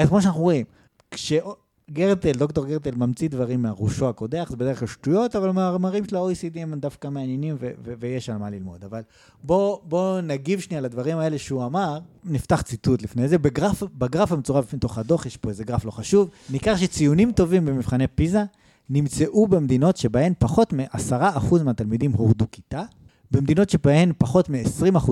אז 0.00 0.08
כמו 0.08 0.22
שאנחנו 0.22 0.40
רואים, 0.40 0.64
כשגרטל, 1.10 2.32
דוקטור 2.32 2.66
גרטל 2.66 2.94
ממציא 2.94 3.28
דברים 3.28 3.62
מהראשו 3.62 4.08
הקודח, 4.08 4.46
זה 4.50 4.56
בדרך 4.56 4.78
כלל 4.78 4.88
שטויות, 4.88 5.36
אבל 5.36 5.48
המאמרים 5.48 6.04
של 6.04 6.16
ה-OECD 6.16 6.58
הם 6.58 6.74
דווקא 6.74 7.08
מעניינים 7.08 7.56
ו- 7.60 7.70
ו- 7.84 7.92
ויש 7.98 8.30
על 8.30 8.36
מה 8.36 8.50
ללמוד. 8.50 8.84
אבל 8.84 9.00
בוא, 9.44 9.78
בוא 9.84 10.20
נגיב 10.20 10.60
שנייה 10.60 10.80
לדברים 10.80 11.18
האלה 11.18 11.38
שהוא 11.38 11.64
אמר. 11.64 11.98
נפתח 12.24 12.62
ציטוט 12.62 13.02
לפני 13.02 13.28
זה. 13.28 13.38
בגרף, 13.38 13.82
בגרף 13.98 14.32
המצורף 14.32 14.74
מתוך 14.74 14.98
הדוח, 14.98 15.26
יש 15.26 15.36
פה 15.36 15.48
איזה 15.48 15.64
גרף 15.64 15.84
לא 15.84 15.90
חשוב, 15.90 16.30
ניכר 16.50 16.76
שציונים 16.76 17.32
טובים 17.32 17.64
במבחני 17.64 18.06
פיזה 18.06 18.44
נמצאו 18.90 19.46
במדינות 19.46 19.96
שבהן 19.96 20.32
פחות 20.38 20.72
מ-10% 20.72 21.62
מהתלמידים 21.64 22.12
הורדו 22.12 22.44
כיתה, 22.52 22.82
במדינות 23.30 23.70
שבהן 23.70 24.12
פחות 24.18 24.50
מ-20% 24.50 25.10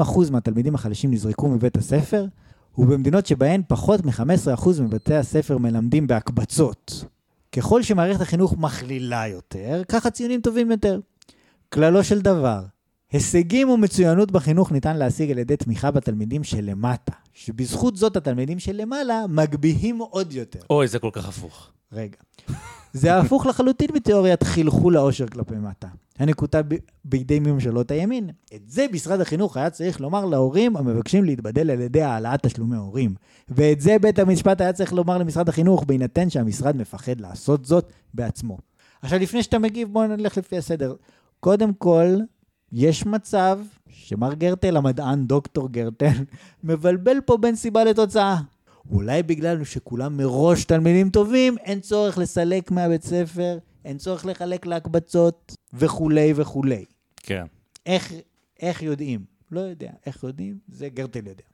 20% 0.00 0.30
מהתלמידים 0.30 0.74
החלשים 0.74 1.10
נזרקו 1.10 1.48
מבית 1.48 1.76
הספר, 1.76 2.26
ובמדינות 2.78 3.26
שבהן 3.26 3.62
פחות 3.68 4.04
מ-15% 4.04 4.82
מבתי 4.82 5.14
הספר 5.14 5.58
מלמדים 5.58 6.06
בהקבצות. 6.06 7.04
ככל 7.52 7.82
שמערכת 7.82 8.20
החינוך 8.20 8.54
מכלילה 8.58 9.28
יותר, 9.28 9.82
כך 9.88 10.06
הציונים 10.06 10.40
טובים 10.40 10.70
יותר. 10.70 11.00
כללו 11.68 12.04
של 12.04 12.20
דבר, 12.20 12.62
הישגים 13.12 13.68
ומצוינות 13.68 14.30
בחינוך 14.30 14.72
ניתן 14.72 14.96
להשיג 14.96 15.30
על 15.30 15.38
ידי 15.38 15.56
תמיכה 15.56 15.90
בתלמידים 15.90 16.44
שלמטה, 16.44 17.12
שבזכות 17.34 17.96
זאת 17.96 18.16
התלמידים 18.16 18.58
שלמעלה 18.58 19.24
מגביהים 19.28 19.98
עוד 19.98 20.32
יותר. 20.32 20.60
אוי, 20.70 20.88
זה 20.88 20.98
כל 20.98 21.10
כך 21.12 21.28
הפוך. 21.28 21.70
רגע. 21.92 22.16
זה 22.92 23.16
הפוך 23.18 23.46
לחלוטין 23.46 23.90
מתיאוריית 23.94 24.42
חלחול 24.42 24.96
העושר 24.96 25.26
כלפי 25.26 25.54
מטה, 25.54 25.88
הנקוטה 26.20 26.62
ב- 26.62 26.74
בידי 27.04 27.40
ממשלות 27.40 27.90
הימין. 27.90 28.30
את 28.54 28.62
זה 28.66 28.86
משרד 28.92 29.20
החינוך 29.20 29.56
היה 29.56 29.70
צריך 29.70 30.00
לומר 30.00 30.24
להורים 30.24 30.76
המבקשים 30.76 31.24
להתבדל 31.24 31.70
על 31.70 31.80
ידי 31.80 32.02
העלאת 32.02 32.46
תשלומי 32.46 32.76
הורים. 32.76 33.14
ואת 33.48 33.80
זה 33.80 33.96
בית 33.98 34.18
המשפט 34.18 34.60
היה 34.60 34.72
צריך 34.72 34.92
לומר 34.92 35.18
למשרד 35.18 35.48
החינוך, 35.48 35.84
בהינתן 35.84 36.30
שהמשרד 36.30 36.76
מפחד 36.76 37.20
לעשות 37.20 37.64
זאת 37.64 37.92
בעצמו. 38.14 38.58
עכשיו, 39.02 39.18
לפני 39.18 39.42
שאתה 39.42 39.58
מגיב, 39.58 39.88
בואו 39.92 40.06
נלך 40.06 40.38
לפי 40.38 40.58
הסדר. 40.58 40.94
קודם 41.40 41.74
כל, 41.74 42.16
יש 42.72 43.06
מצב 43.06 43.58
שמר 43.88 44.34
גרטל, 44.34 44.76
המדען 44.76 45.26
דוקטור 45.26 45.68
גרטל, 45.68 46.24
מבלבל 46.64 47.20
פה 47.24 47.36
בין 47.36 47.56
סיבה 47.56 47.84
לתוצאה. 47.84 48.36
אולי 48.90 49.22
בגלל 49.22 49.64
שכולם 49.64 50.16
מראש 50.16 50.64
תלמידים 50.64 51.10
טובים, 51.10 51.58
אין 51.58 51.80
צורך 51.80 52.18
לסלק 52.18 52.70
מהבית 52.70 53.02
ספר, 53.02 53.58
אין 53.84 53.98
צורך 53.98 54.26
לחלק 54.26 54.66
להקבצות, 54.66 55.54
וכולי 55.72 56.32
וכולי. 56.36 56.84
כן. 57.16 57.44
איך, 57.86 58.12
איך 58.60 58.82
יודעים? 58.82 59.24
לא 59.50 59.60
יודע. 59.60 59.90
איך 60.06 60.22
יודעים? 60.22 60.58
זה 60.68 60.88
גרטל 60.88 61.26
יודע. 61.26 61.44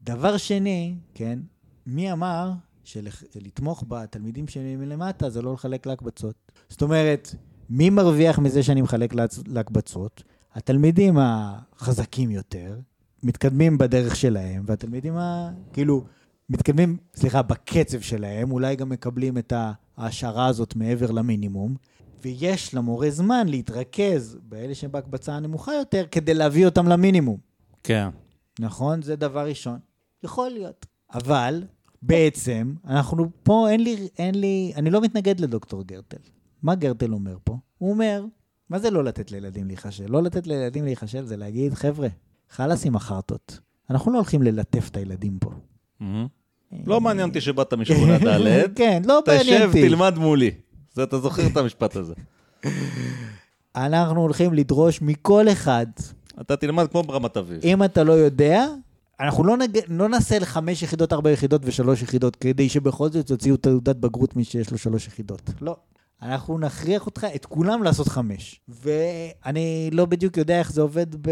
דבר 0.00 0.36
שני, 0.36 0.94
כן, 1.14 1.38
מי 1.86 2.12
אמר 2.12 2.52
שלתמוך 2.84 3.84
בתלמידים 3.88 4.48
שמלמטה 4.48 5.30
זה 5.30 5.42
לא 5.42 5.52
לחלק 5.52 5.86
להקבצות? 5.86 6.52
זאת 6.68 6.82
אומרת, 6.82 7.34
מי 7.70 7.90
מרוויח 7.90 8.38
מזה 8.38 8.62
שאני 8.62 8.82
מחלק 8.82 9.14
להקבצות? 9.46 10.22
התלמידים 10.54 11.18
החזקים 11.18 12.30
יותר 12.30 12.78
מתקדמים 13.22 13.78
בדרך 13.78 14.16
שלהם, 14.16 14.62
והתלמידים 14.66 15.16
ה... 15.16 15.50
כאילו, 15.72 16.04
מתקדמים, 16.50 16.96
סליחה, 17.14 17.42
בקצב 17.42 18.00
שלהם, 18.00 18.52
אולי 18.52 18.76
גם 18.76 18.88
מקבלים 18.88 19.38
את 19.38 19.52
ההשערה 19.96 20.46
הזאת 20.46 20.76
מעבר 20.76 21.10
למינימום, 21.10 21.74
ויש 22.22 22.74
למורה 22.74 23.10
זמן 23.10 23.48
להתרכז 23.48 24.38
באלה 24.42 24.74
שהם 24.74 24.92
בהקבצה 24.92 25.34
הנמוכה 25.34 25.74
יותר, 25.74 26.06
כדי 26.10 26.34
להביא 26.34 26.66
אותם 26.66 26.88
למינימום. 26.88 27.38
כן. 27.82 28.08
נכון? 28.60 29.02
זה 29.02 29.16
דבר 29.16 29.46
ראשון. 29.46 29.78
יכול 30.22 30.50
להיות. 30.50 30.86
אבל, 31.14 31.62
בעצם, 32.02 32.74
אנחנו 32.84 33.26
פה, 33.42 33.68
אין 33.70 33.84
לי, 33.84 34.08
אין 34.18 34.34
לי, 34.34 34.72
אני 34.76 34.90
לא 34.90 35.00
מתנגד 35.00 35.40
לדוקטור 35.40 35.82
גרטל. 35.82 36.16
מה 36.62 36.74
גרטל 36.74 37.12
אומר 37.12 37.36
פה? 37.44 37.58
הוא 37.78 37.90
אומר, 37.90 38.24
מה 38.70 38.78
זה 38.78 38.90
לא 38.90 39.04
לתת 39.04 39.30
לילדים 39.30 39.66
להיכשל? 39.66 40.06
לא 40.08 40.22
לתת 40.22 40.46
לילדים 40.46 40.84
להיכשל 40.84 41.24
זה 41.24 41.36
להגיד, 41.36 41.74
חבר'ה, 41.74 42.08
חלאס 42.48 42.86
עם 42.86 42.96
החרטות. 42.96 43.58
אנחנו 43.90 44.12
לא 44.12 44.16
הולכים 44.16 44.42
ללטף 44.42 44.88
את 44.88 44.96
הילדים 44.96 45.38
פה. 45.38 45.50
מהמם. 46.00 46.39
לא 46.86 47.00
מעניין 47.00 47.28
אותי 47.28 47.40
שבאת 47.40 47.74
משכונה 47.74 48.18
ד', 48.18 48.74
כן, 48.74 49.02
לא 49.06 49.22
מעניין 49.26 49.58
תשב, 49.58 49.66
אותי. 49.66 49.88
תלמד 49.88 50.18
מולי. 50.18 50.50
זה, 50.94 51.02
אתה 51.02 51.18
זוכר 51.18 51.46
את 51.46 51.56
המשפט 51.56 51.96
הזה. 51.96 52.14
אנחנו 53.76 54.20
הולכים 54.20 54.54
לדרוש 54.54 55.02
מכל 55.02 55.48
אחד, 55.48 55.86
אתה 56.40 56.56
תלמד 56.56 56.86
כמו 56.90 57.02
ברמת 57.02 57.36
אביב. 57.36 57.60
אם 57.64 57.84
אתה 57.84 58.04
לא 58.04 58.12
יודע, 58.12 58.66
אנחנו 59.20 59.44
לא, 59.44 59.56
נג... 59.56 59.78
לא 59.88 60.08
נעשה 60.08 60.38
לחמש 60.38 60.82
יחידות, 60.82 61.12
ארבע 61.12 61.30
יחידות 61.30 61.62
ושלוש 61.64 62.02
יחידות, 62.02 62.36
כדי 62.36 62.68
שבכל 62.68 63.08
זאת 63.10 63.30
יוציאו 63.30 63.56
תעודת 63.56 63.96
בגרות 63.96 64.36
מי 64.36 64.44
שיש 64.44 64.70
לו 64.70 64.78
שלוש 64.78 65.06
יחידות. 65.06 65.50
לא. 65.60 65.76
אנחנו 66.22 66.58
נכריח 66.58 67.06
אותך, 67.06 67.26
את 67.34 67.46
כולם 67.46 67.82
לעשות 67.82 68.08
חמש. 68.08 68.60
ואני 68.68 69.90
לא 69.92 70.06
בדיוק 70.06 70.36
יודע 70.36 70.58
איך 70.58 70.72
זה 70.72 70.80
עובד 70.80 71.26
ב... 71.26 71.30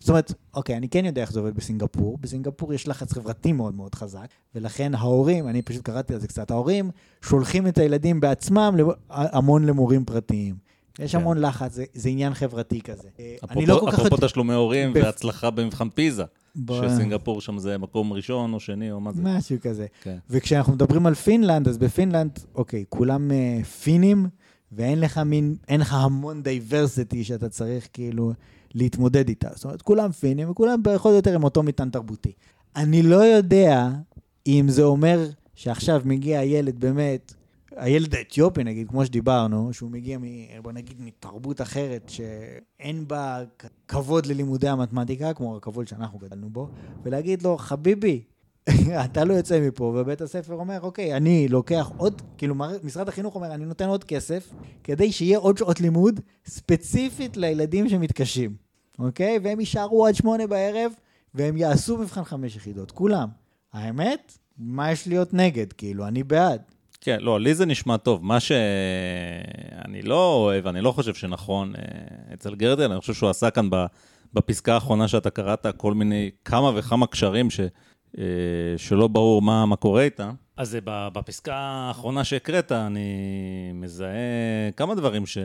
זאת 0.00 0.08
אומרת, 0.08 0.32
אוקיי, 0.54 0.76
אני 0.76 0.88
כן 0.88 1.04
יודע 1.04 1.22
איך 1.22 1.32
זה 1.32 1.40
עובד 1.40 1.54
בסינגפור. 1.54 2.18
בסינגפור 2.20 2.74
יש 2.74 2.88
לחץ 2.88 3.12
חברתי 3.12 3.52
מאוד 3.52 3.74
מאוד 3.74 3.94
חזק, 3.94 4.26
ולכן 4.54 4.94
ההורים, 4.94 5.48
אני 5.48 5.62
פשוט 5.62 5.82
קראתי 5.82 6.14
על 6.14 6.20
זה 6.20 6.28
קצת, 6.28 6.50
ההורים 6.50 6.90
שולחים 7.22 7.66
את 7.66 7.78
הילדים 7.78 8.20
בעצמם 8.20 8.76
המון 9.08 9.64
למורים 9.64 10.04
פרטיים. 10.04 10.69
יש 11.00 11.12
כן. 11.12 11.18
המון 11.20 11.38
לחץ, 11.38 11.74
זה, 11.74 11.84
זה 11.94 12.08
עניין 12.08 12.34
חברתי 12.34 12.80
כזה. 12.80 13.08
אני 13.18 13.36
אפרופו 13.44 13.66
לא 13.66 13.78
כל 13.80 13.86
כך 13.90 13.94
אפרופו 13.98 14.14
יודע... 14.14 14.26
תשלומי 14.26 14.54
הורים 14.54 14.92
בפ- 14.92 14.96
והצלחה 15.04 15.50
במבחן 15.50 15.88
פיזה, 15.88 16.24
ב- 16.56 16.72
שסינגפור 16.72 17.40
שם 17.40 17.58
זה 17.58 17.78
מקום 17.78 18.12
ראשון 18.12 18.54
או 18.54 18.60
שני 18.60 18.92
או 18.92 19.00
מה 19.00 19.12
זה. 19.12 19.22
משהו 19.22 19.56
כזה. 19.62 19.86
כן. 20.02 20.16
וכשאנחנו 20.30 20.72
מדברים 20.72 21.06
על 21.06 21.14
פינלנד, 21.14 21.68
אז 21.68 21.78
בפינלנד, 21.78 22.38
אוקיי, 22.54 22.84
כולם 22.88 23.30
uh, 23.30 23.64
פינים, 23.66 24.26
ואין 24.72 25.00
לך 25.00 25.18
מין, 25.18 25.56
אין 25.68 25.80
לך 25.80 25.94
המון 25.94 26.42
diversity 26.42 27.24
שאתה 27.24 27.48
צריך 27.48 27.88
כאילו 27.92 28.32
להתמודד 28.74 29.28
איתה. 29.28 29.48
זאת 29.54 29.64
אומרת, 29.64 29.82
כולם 29.82 30.10
פינים, 30.12 30.50
וכולם 30.50 30.80
פחות 30.84 31.10
או 31.10 31.16
יותר 31.16 31.34
עם 31.34 31.44
אותו 31.44 31.62
מטען 31.62 31.90
תרבותי. 31.90 32.32
אני 32.76 33.02
לא 33.02 33.16
יודע 33.16 33.88
אם 34.46 34.66
זה 34.68 34.82
אומר 34.82 35.26
שעכשיו 35.54 36.02
מגיע 36.04 36.38
הילד 36.40 36.80
באמת, 36.80 37.34
הילד 37.76 38.14
האתיופי 38.14 38.64
נגיד, 38.64 38.88
כמו 38.88 39.04
שדיברנו, 39.04 39.72
שהוא 39.72 39.90
מגיע, 39.90 40.18
מ, 40.18 40.22
בוא 40.62 40.72
נגיד, 40.72 41.00
מתרבות 41.00 41.60
אחרת, 41.60 42.08
שאין 42.08 43.08
בה 43.08 43.42
כבוד 43.88 44.26
ללימודי 44.26 44.68
המתמטיקה, 44.68 45.34
כמו 45.34 45.56
הכבוד 45.56 45.88
שאנחנו 45.88 46.18
גדלנו 46.18 46.50
בו, 46.50 46.68
ולהגיד 47.02 47.42
לו, 47.42 47.58
חביבי, 47.58 48.22
אתה 49.04 49.24
לא 49.24 49.34
יוצא 49.34 49.60
מפה, 49.60 49.84
ובית 49.84 50.20
הספר 50.20 50.54
אומר, 50.54 50.80
אוקיי, 50.80 51.16
אני 51.16 51.48
לוקח 51.48 51.90
עוד, 51.96 52.22
כאילו, 52.38 52.54
משרד 52.82 53.08
החינוך 53.08 53.34
אומר, 53.34 53.54
אני 53.54 53.64
נותן 53.64 53.88
עוד 53.88 54.04
כסף, 54.04 54.52
כדי 54.84 55.12
שיהיה 55.12 55.38
עוד 55.38 55.58
שעות 55.58 55.80
לימוד 55.80 56.20
ספציפית 56.46 57.36
לילדים 57.36 57.88
שמתקשים, 57.88 58.54
אוקיי? 58.98 59.38
והם 59.42 59.60
יישארו 59.60 60.06
עד 60.06 60.14
שמונה 60.14 60.46
בערב, 60.46 60.92
והם 61.34 61.56
יעשו 61.56 61.98
מבחן 61.98 62.24
חמש 62.24 62.56
יחידות, 62.56 62.90
כולם. 62.90 63.28
האמת, 63.72 64.38
מה 64.58 64.92
יש 64.92 65.08
להיות 65.08 65.34
נגד? 65.34 65.72
כאילו, 65.72 66.06
אני 66.06 66.22
בעד. 66.22 66.62
כן, 67.00 67.18
לא, 67.20 67.40
לי 67.40 67.54
זה 67.54 67.66
נשמע 67.66 67.96
טוב. 67.96 68.24
מה 68.24 68.38
שאני 68.40 70.02
לא 70.02 70.34
אוהב, 70.34 70.66
אני 70.66 70.80
לא 70.80 70.92
חושב 70.92 71.14
שנכון 71.14 71.72
אה, 71.76 71.82
אצל 72.34 72.54
גרדל, 72.54 72.90
אני 72.92 73.00
חושב 73.00 73.14
שהוא 73.14 73.30
עשה 73.30 73.50
כאן 73.50 73.70
ב- 73.70 73.86
בפסקה 74.34 74.74
האחרונה 74.74 75.08
שאתה 75.08 75.30
קראת 75.30 75.66
כל 75.76 75.94
מיני, 75.94 76.30
כמה 76.44 76.72
וכמה 76.74 77.06
קשרים 77.06 77.50
ש, 77.50 77.60
אה, 78.18 78.24
שלא 78.76 79.08
ברור 79.08 79.42
מה, 79.42 79.66
מה 79.66 79.76
קורה 79.76 80.02
איתם. 80.02 80.30
אז 80.56 80.74
אה, 80.74 80.80
ב- 80.84 81.08
בפסקה 81.12 81.54
האחרונה 81.56 82.24
שהקראת, 82.24 82.72
אני 82.72 83.10
מזהה 83.74 84.10
כמה 84.76 84.94
דברים 84.94 85.26
ש... 85.26 85.38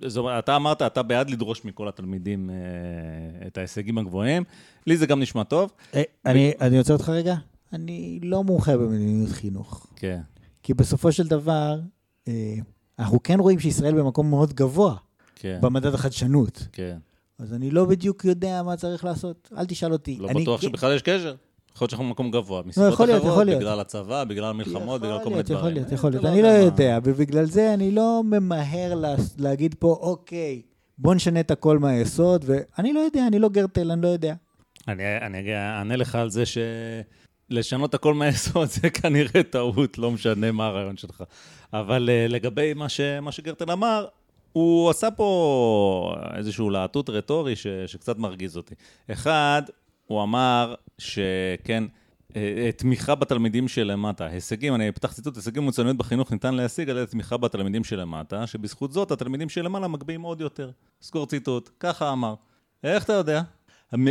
זאת 0.00 0.16
אומרת, 0.16 0.44
אתה 0.44 0.56
אמרת, 0.56 0.82
אתה 0.82 1.02
בעד 1.02 1.30
לדרוש 1.30 1.64
מכל 1.64 1.88
התלמידים 1.88 2.50
אה, 2.50 3.46
את 3.46 3.58
ההישגים 3.58 3.98
הגבוהים. 3.98 4.44
לי 4.86 4.96
זה 4.96 5.06
גם 5.06 5.20
נשמע 5.20 5.42
טוב. 5.44 5.72
אה, 5.94 6.02
אני, 6.26 6.52
אני 6.60 6.78
עוצר 6.78 6.92
אותך 6.92 7.08
רגע. 7.08 7.34
אני 7.72 8.20
לא 8.22 8.44
מומחה 8.44 8.76
במדיניות 8.76 9.30
חינוך. 9.30 9.86
כן. 9.96 10.20
כי 10.66 10.74
בסופו 10.74 11.12
של 11.12 11.26
דבר, 11.26 11.80
אה, 12.28 12.54
אנחנו 12.98 13.22
כן 13.22 13.40
רואים 13.40 13.58
שישראל 13.58 13.94
במקום 13.94 14.30
מאוד 14.30 14.52
גבוה 14.54 14.94
כן, 15.36 15.58
במדד 15.62 15.94
החדשנות. 15.94 16.68
כן. 16.72 16.96
אז 17.38 17.52
אני 17.54 17.70
לא 17.70 17.84
בדיוק 17.84 18.24
יודע 18.24 18.62
מה 18.62 18.76
צריך 18.76 19.04
לעשות. 19.04 19.48
אל 19.58 19.66
תשאל 19.66 19.92
אותי. 19.92 20.16
לא 20.20 20.28
אני, 20.28 20.42
בטוח 20.42 20.60
כן- 20.60 20.66
שבכלל 20.66 20.96
יש 20.96 21.02
קשר. 21.02 21.34
יכול 21.74 21.84
להיות 21.84 21.90
שאנחנו 21.90 22.06
במקום 22.06 22.30
גבוה, 22.30 22.62
מסיבות 22.66 22.92
יכול 22.92 23.06
להיות, 23.06 23.18
אחרות, 23.20 23.32
יכול 23.32 23.44
להיות. 23.44 23.60
בגלל 23.60 23.80
הצבא, 23.80 24.24
בגלל 24.24 24.44
המלחמות, 24.44 25.00
בגלל 25.00 25.18
כל 25.24 25.30
מיני 25.30 25.42
דברים. 25.42 25.58
יכול 25.58 25.70
להיות, 25.72 25.92
יכול 25.92 26.10
להיות. 26.10 26.24
אני 26.24 26.42
לא 26.42 26.48
יודע 26.48 26.98
ובגלל 27.04 27.44
זה 27.44 27.74
אני 27.74 27.90
לא 27.90 28.22
ממהר 28.24 28.94
לה- 28.94 29.14
להגיד 29.38 29.74
פה, 29.78 29.98
אוקיי, 30.00 30.62
בוא 30.98 31.14
נשנה 31.14 31.40
את 31.40 31.50
הכל 31.50 31.78
מהיסוד, 31.78 32.44
ואני 32.46 32.92
לא 32.92 33.00
יודע, 33.00 33.26
אני 33.26 33.38
לא 33.38 33.48
גרטל, 33.48 33.90
אני 33.90 34.02
לא 34.02 34.08
יודע. 34.08 34.34
אני 34.88 35.04
אענה 35.56 35.96
לך 35.96 36.14
על 36.14 36.30
זה 36.30 36.42
שלשנות 37.50 37.94
הכל 37.94 38.14
מהיסוד 38.14 38.68
זה 38.68 38.90
כנראה 38.90 39.42
טעות, 39.50 39.98
לא 39.98 40.10
משנה 40.10 40.52
מה 40.52 40.66
הרעיון 40.66 40.96
שלך. 40.96 41.22
אבל 41.72 42.08
אה, 42.12 42.26
לגבי 42.28 42.74
מה 42.74 42.88
ש- 42.88 43.00
מה 43.00 43.32
שגרטל 43.32 43.70
אמר, 43.72 44.06
הוא 44.52 44.90
עשה 44.90 45.10
פה 45.10 46.14
איזשהו 46.36 46.70
להטוט 46.70 47.10
רטורי 47.10 47.56
ש- 47.56 47.66
שקצת 47.86 48.18
מרגיז 48.18 48.56
אותי. 48.56 48.74
אחד, 49.12 49.62
הוא 50.06 50.22
אמר 50.22 50.74
שכן, 50.98 51.84
אה, 52.36 52.70
תמיכה 52.76 53.14
בתלמידים 53.14 53.68
שלמטה, 53.68 54.26
הישגים, 54.26 54.74
אני 54.74 54.92
פתח 54.92 55.12
ציטוט, 55.12 55.36
הישגים 55.36 55.64
ומצוינות 55.64 55.96
בחינוך 55.96 56.32
ניתן 56.32 56.54
להשיג 56.54 56.90
על 56.90 56.96
ידי 56.96 57.10
תמיכה 57.10 57.36
בתלמידים 57.36 57.84
שלמטה, 57.84 58.46
שבזכות 58.46 58.92
זאת 58.92 59.10
התלמידים 59.10 59.48
שלמעלה 59.48 59.88
מגביהים 59.88 60.22
עוד 60.22 60.40
יותר. 60.40 60.70
סגור 61.02 61.26
ציטוט, 61.26 61.70
ככה 61.80 62.12
אמר. 62.12 62.34
איך 62.84 63.04
אתה 63.04 63.12
יודע? 63.12 63.42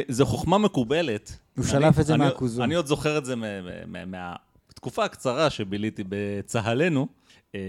זו 0.09 0.25
חוחמה 0.25 0.57
מקובלת. 0.57 1.37
הוא 1.57 1.65
שלף 1.65 1.99
את 1.99 2.05
זה 2.05 2.17
מהכוזון. 2.17 2.63
אני 2.63 2.75
עוד 2.75 2.85
זוכר 2.85 3.17
את 3.17 3.25
זה 3.25 3.35
מה- 3.35 3.47
מה- 3.87 4.05
מהתקופה 4.05 5.05
הקצרה 5.05 5.49
שביליתי 5.49 6.03
בצהלנו, 6.09 7.07
אה, 7.55 7.59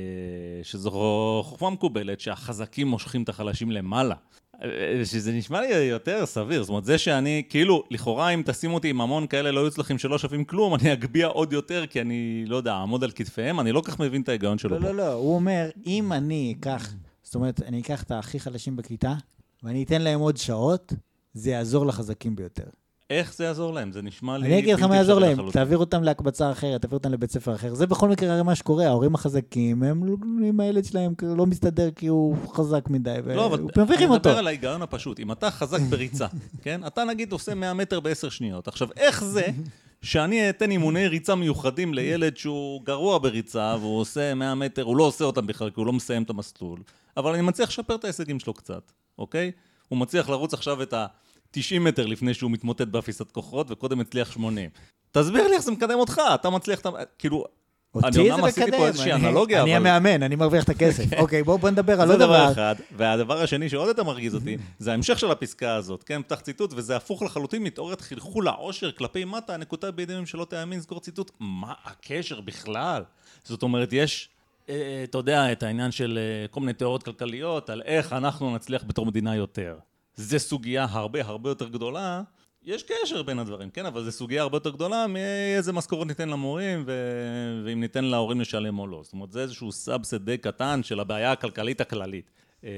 שזו 0.63 0.91
חוכמה 1.45 1.71
מקובלת 1.71 2.21
שהחזקים 2.21 2.87
מושכים 2.89 3.23
את 3.23 3.29
החלשים 3.29 3.71
למעלה. 3.71 4.15
שזה 5.05 5.33
נשמע 5.33 5.61
לי 5.61 5.69
יותר 5.75 6.27
סביר, 6.27 6.63
זאת 6.63 6.69
אומרת, 6.69 6.85
זה 6.85 6.99
שאני, 6.99 7.43
כאילו, 7.49 7.83
לכאורה 7.91 8.29
אם 8.29 8.43
תשימו 8.47 8.75
אותי 8.75 8.91
עם 8.91 9.01
המון 9.01 9.27
כאלה 9.27 9.51
לא 9.53 9.61
יוצלחים 9.61 9.99
שלא 9.99 10.19
שווים 10.19 10.45
כלום, 10.45 10.75
אני 10.75 10.93
אגביה 10.93 11.27
עוד 11.27 11.53
יותר, 11.53 11.87
כי 11.87 12.01
אני, 12.01 12.45
לא 12.47 12.57
יודע, 12.57 12.73
אעמוד 12.73 13.05
על 13.05 13.11
כתפיהם, 13.11 13.61
אני 13.61 13.73
לא 13.73 13.83
כך 13.85 14.01
מבין 14.01 14.23
את 14.23 14.29
ההיגיון 14.29 14.59
שלו 14.59 14.71
לא, 14.79 14.81
פה. 14.81 14.85
לא, 14.93 14.95
לא, 14.97 15.13
הוא 15.13 15.35
אומר, 15.35 15.71
אם 15.87 16.13
אני 16.13 16.55
אקח, 16.61 16.93
זאת 17.23 17.35
אומרת, 17.35 17.63
אני 17.63 17.81
אקח 17.81 18.03
את 18.03 18.11
הכי 18.11 18.41
חלשים 18.41 18.77
בכיתה, 18.77 19.15
ואני 19.63 19.83
אתן 19.83 20.03
להם 20.03 20.21
עוד 20.21 20.37
שעות, 20.37 20.93
זה 21.37 21.51
יעזור 21.51 21.87
לחזקים 21.87 22.37
ביותר. 22.37 22.65
איך 23.11 23.35
זה 23.35 23.45
יעזור 23.45 23.75
להם? 23.75 23.93
זה 23.93 24.03
נשמע 24.03 24.39
לי 24.39 24.47
אני 24.47 24.59
אגיד 24.59 24.75
לך 24.75 24.83
מה 24.83 24.97
יעזור 24.97 25.21
להם, 25.21 25.33
לחלוטין. 25.33 25.53
תעביר 25.53 25.79
אותם 25.79 26.03
להקבצה 26.03 26.53
אחרת, 26.53 26.83
תעביר 26.83 26.99
אותם 26.99 27.13
לבית 27.13 27.31
ספר 27.31 27.55
אחר. 27.55 27.75
זה 27.75 27.87
בכל 27.87 28.09
מקרה 28.09 28.33
הרי 28.33 28.43
מה 28.43 28.55
שקורה, 28.55 28.87
ההורים 28.87 29.15
החזקים, 29.15 29.83
הם 29.83 30.03
עם 30.45 30.61
הילד 30.61 30.85
שלהם 30.85 31.15
לא 31.23 31.47
מסתדר 31.47 31.91
כי 31.91 32.07
הוא 32.07 32.37
חזק 32.49 32.91
מדי, 32.91 33.19
לא, 33.27 33.47
אבל 33.47 33.59
אני. 33.59 34.07
מדבר 34.07 34.39
על 34.39 34.47
ההיגיון 34.47 34.83
הפשוט. 34.83 35.21
אם 35.21 35.33
אתה 35.33 35.51
חזק 35.51 35.81
בריצה, 35.81 36.27
כן? 36.63 36.87
אתה 36.87 37.05
נגיד 37.05 37.33
עושה 37.33 37.55
100 37.55 37.75
מטר 37.75 38.01
בעשר 38.01 38.29
שניות. 38.29 38.69
עכשיו, 38.69 38.89
איך 38.97 39.25
זה 39.25 39.47
שאני 40.03 40.51
אתן 40.51 40.71
אימוני 40.71 41.09
ריצה 41.09 41.35
מיוחדים 41.35 41.95
לילד 41.95 42.37
שהוא 42.37 42.83
גרוע 42.85 43.19
בריצה, 43.19 43.77
והוא 43.81 44.01
עושה 44.01 44.35
100 44.35 44.55
מטר, 44.55 44.83
הוא 44.83 44.97
לא 44.97 45.03
עושה 45.03 45.25
אותם 45.25 45.47
בכלל, 45.47 45.71
כי 45.71 45.81
הוא 45.81 45.87
לא 45.87 45.93
מסיים 45.93 46.23
את 46.23 46.31
המסלול, 46.31 46.81
אבל 47.17 47.33
אני 47.33 47.43
מצליח 47.43 47.69
לשפר 47.69 47.95
את 47.95 48.05
ההישגים 48.05 48.41
שלו 48.41 48.55
קצת, 48.55 48.93
אוקיי? 49.19 49.53
הוא 49.89 49.99
מצליח 49.99 50.29
לרוץ 50.29 50.55
עכשיו 50.55 50.83
את 50.83 50.95
ה-90 51.57 51.81
מטר 51.81 52.07
לפני 52.07 52.35
שהוא 52.35 52.51
מתמוטט 52.51 52.89
באפיסת 52.89 53.31
כוחות, 53.31 53.71
וקודם 53.71 54.01
הצליח 54.01 54.33
80. 54.33 54.71
תסביר 55.13 55.49
לי 55.49 55.55
איך 55.55 55.63
זה 55.63 55.71
מקדם 55.73 55.99
אותך, 55.99 56.21
אתה 56.35 56.51
מצליח, 56.51 56.81
את 56.81 56.87
ה- 56.87 56.91
כאילו... 57.19 57.45
אני 57.97 58.07
אותי 58.07 58.19
אומנם 58.31 58.41
זה 58.43 58.47
עשיתי 58.49 58.61
פה 58.71 58.77
מקדם, 58.77 58.87
איזושהי 58.87 59.13
אני- 59.13 59.29
אנלוגיה, 59.29 59.63
אני 59.63 59.77
אבל- 59.77 59.87
המאמן, 59.87 60.23
אני 60.23 60.37
מרוויח 60.37 60.65
את 60.65 60.69
הכסף. 60.69 61.05
אוקיי, 61.19 61.43
בואו 61.43 61.59
בוא 61.59 61.71
נדבר 61.71 62.01
על 62.01 62.07
זה 62.07 62.13
עוד 62.13 62.23
דבר 62.23 62.43
דבר. 62.45 62.53
אחד. 62.53 62.75
והדבר 62.97 63.43
השני 63.43 63.69
שעוד 63.69 63.89
יותר 63.89 64.05
מרגיז 64.05 64.35
אותי, 64.35 64.57
זה 64.79 64.91
ההמשך 64.91 65.19
של 65.19 65.31
הפסקה 65.31 65.75
הזאת, 65.75 66.03
כן? 66.03 66.23
פתח 66.23 66.41
ציטוט, 66.41 66.73
וזה 66.77 66.97
הפוך 66.97 67.23
לחלוטין 67.23 67.63
מתיאוריית 67.63 68.01
חלחול 68.01 68.49
העושר 68.49 68.93
כלפי 68.93 69.25
מטה, 69.25 69.55
הנקודה 69.55 69.91
בידי 69.91 70.21
מי 70.21 70.27
שלא 70.27 70.45
תאמין, 70.45 70.81
סגור 70.81 71.01
ציטוט. 71.01 71.31
מה 71.41 71.73
הקשר 71.85 72.41
בכלל? 72.41 73.03
זאת 73.45 73.63
אומרת, 73.63 73.89
יש, 73.93 74.29
אה, 74.69 74.75
אתה 75.05 75.19
יודע, 75.19 75.53
את 75.53 75.63
העניין 75.63 75.91
של 75.93 76.19
אה, 76.19 76.49
כל 76.49 76.61
מיני 76.61 76.73
תיאוריות 76.73 77.03
כלכליות, 77.03 77.71
על 77.71 77.83
איך 77.85 78.13
אנחנו 78.13 78.55
נצליח 78.55 78.85
בתור 78.87 79.07
מדינה 79.07 79.37
יותר. 79.37 79.77
זה 80.17 80.39
סוגיה 80.39 80.87
הרבה 80.91 81.25
הרבה 81.25 81.51
יותר 81.51 81.69
גדולה. 81.69 82.23
יש 82.63 82.83
קשר 82.83 83.23
בין 83.23 83.39
הדברים, 83.39 83.71
כן? 83.71 83.87
אבל 83.87 84.05
זו 84.05 84.13
סוגיה 84.13 84.43
הרבה 84.43 84.57
יותר 84.57 84.71
גדולה 84.71 85.07
מאיזה 85.07 85.73
משכורת 85.73 86.07
ניתן 86.07 86.29
למורים 86.29 86.85
ו... 86.87 86.93
ואם 87.65 87.81
ניתן 87.81 88.05
להורים 88.05 88.41
לשלם 88.41 88.79
או 88.79 88.87
לא. 88.87 89.01
זאת 89.05 89.13
אומרת, 89.13 89.33
זה 89.33 89.41
איזשהו 89.41 89.73
subset 89.73 90.15
די 90.15 90.39
קטן 90.39 90.83
של 90.83 91.01
הבעיה 91.01 91.33
הכלכלית 91.33 91.81
הכללית. 91.81 92.31
אה, 92.65 92.71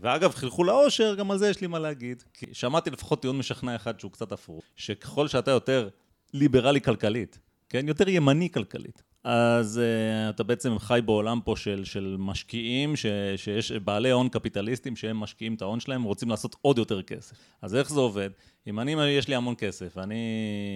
ואגב, 0.00 0.34
חלחול 0.34 0.70
העושר, 0.70 1.14
גם 1.14 1.30
על 1.30 1.38
זה 1.38 1.48
יש 1.48 1.60
לי 1.60 1.66
מה 1.66 1.78
להגיד. 1.78 2.22
כי 2.34 2.46
שמעתי 2.52 2.90
לפחות 2.90 3.22
טיעון 3.22 3.38
משכנע 3.38 3.76
אחד 3.76 4.00
שהוא 4.00 4.12
קצת 4.12 4.32
הפוך, 4.32 4.64
שככל 4.76 5.28
שאתה 5.28 5.50
יותר 5.50 5.88
ליברלי 6.34 6.80
כלכלית, 6.80 7.38
כן? 7.68 7.88
יותר 7.88 8.08
ימני 8.08 8.50
כלכלית. 8.50 9.02
אז 9.24 9.80
uh, 9.80 10.30
אתה 10.34 10.42
בעצם 10.42 10.78
חי 10.78 11.00
בעולם 11.04 11.40
פה 11.44 11.54
של, 11.56 11.84
של 11.84 12.16
משקיעים, 12.18 12.96
ש, 12.96 13.06
שיש 13.36 13.72
בעלי 13.72 14.10
הון 14.10 14.28
קפיטליסטים 14.28 14.96
שהם 14.96 15.16
משקיעים 15.16 15.54
את 15.54 15.62
ההון 15.62 15.80
שלהם 15.80 16.04
ורוצים 16.04 16.30
לעשות 16.30 16.56
עוד 16.62 16.78
יותר 16.78 17.02
כסף. 17.02 17.36
אז 17.62 17.74
איך 17.74 17.90
זה 17.90 18.00
עובד? 18.00 18.30
אם 18.66 18.80
אני, 18.80 18.92
יש 18.92 19.28
לי 19.28 19.34
המון 19.34 19.54
כסף, 19.58 19.98
אני, 19.98 20.16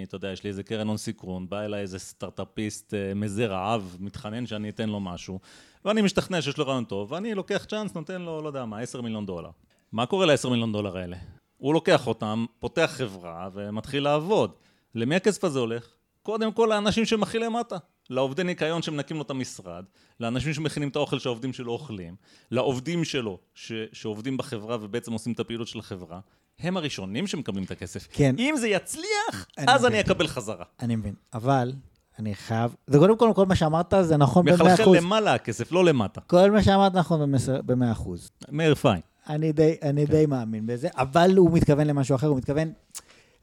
אתה 0.09 0.17
יודע, 0.17 0.29
יש 0.29 0.45
לי 0.45 0.51
איזה 0.51 0.63
קרן 0.63 0.89
הון 0.89 0.97
סיכון, 0.97 1.49
בא 1.49 1.61
אליי 1.61 1.81
איזה 1.81 1.99
סטארט-אפיסט 1.99 2.95
uh, 2.95 3.15
מזה 3.15 3.47
רעב, 3.47 3.97
מתחנן 4.01 4.47
שאני 4.47 4.69
אתן 4.69 4.89
לו 4.89 5.01
משהו, 5.01 5.39
ואני 5.85 6.03
משתכנע 6.03 6.43
שיש 6.43 6.59
לו 6.59 6.67
רעיון 6.67 6.85
טוב, 6.85 7.13
ואני 7.13 7.35
לוקח 7.35 7.65
צ'אנס, 7.69 7.95
נותן 7.95 8.23
לו, 8.23 8.43
לא 8.43 8.49
יודע 8.49 8.65
מה, 8.65 8.81
10 8.81 9.01
מיליון 9.01 9.27
דולר. 9.27 9.51
מה 9.93 10.07
קורה 10.07 10.27
ל-10 10.27 10.49
מיליון 10.49 10.73
דולר 10.73 10.99
האלה? 10.99 11.17
הוא 11.57 11.75
לוקח 11.75 12.07
אותם, 12.07 12.47
פותח 12.59 12.91
חברה 12.95 13.49
ומתחיל 13.53 14.03
לעבוד. 14.03 14.51
למי 14.95 15.17
הכסף 15.17 15.45
הזה 15.45 15.59
הולך? 15.59 15.89
קודם 16.23 16.53
כל 16.53 16.67
לאנשים 16.71 17.05
שהם 17.05 17.23
הכי 17.23 17.39
למטה. 17.39 17.77
לעובדי 18.11 18.45
ניקיון 18.45 18.83
שמנקים 18.83 19.17
לו 19.17 19.23
את 19.23 19.31
המשרד, 19.31 19.85
לאנשים 20.21 20.55
שמכינים 20.55 20.89
את 20.89 20.97
האוכל 20.97 21.19
שהעובדים 21.19 21.53
שלו 21.53 21.73
אוכלים, 21.73 22.15
לעובדים 22.51 23.05
שלו 23.05 23.39
ש- 23.55 23.73
שעובדים 23.93 24.37
בחברה 24.37 24.77
ובעצם 24.81 25.13
עושים 25.13 25.33
את 25.33 25.41
הפעילות 25.41 25.69
של 25.69 25.79
החברה, 25.79 26.21
הם 26.59 26.77
הראשונים 26.77 27.27
שמקבלים 27.27 27.65
את 27.65 27.71
הכסף. 27.71 28.09
כן. 28.13 28.35
אם 28.39 28.55
זה 28.59 28.69
יצליח, 28.69 29.47
אני 29.59 29.67
אז 29.69 29.81
מבין. 29.81 29.93
אני 29.93 30.01
אקבל 30.01 30.27
חזרה. 30.27 30.65
אני 30.81 30.97
מבין, 30.97 31.15
אבל 31.35 31.73
אני 32.19 32.35
חייב, 32.35 32.75
זה 32.87 32.99
קודם 32.99 33.19
כל, 33.19 33.33
כל 33.35 33.47
מה 33.47 33.57
שאמרת 33.57 33.95
זה 34.03 34.17
נכון 34.17 34.45
במאה 34.45 34.55
מחלחל 34.57 34.83
אחוז. 34.83 34.97
למעלה 34.97 35.35
הכסף, 35.35 35.73
לא 35.73 35.85
למטה. 35.85 36.21
כל 36.21 36.51
מה 36.51 36.63
שאמרת 36.63 36.95
נכון 36.95 37.21
במס- 37.21 37.49
במאה 37.67 37.93
אחוז. 37.93 38.31
מאיר 38.51 38.75
פיין. 38.75 39.01
אני 39.29 39.53
די, 39.53 39.75
אני 39.83 40.07
כן. 40.07 40.13
די 40.13 40.27
מאמין 40.27 40.67
בזה, 40.67 40.89
אבל 40.95 41.37
הוא 41.37 41.51
מתכוון 41.53 41.87
למשהו 41.87 42.15
אחר, 42.17 42.27
הוא 42.27 42.37
מתכוון, 42.37 42.73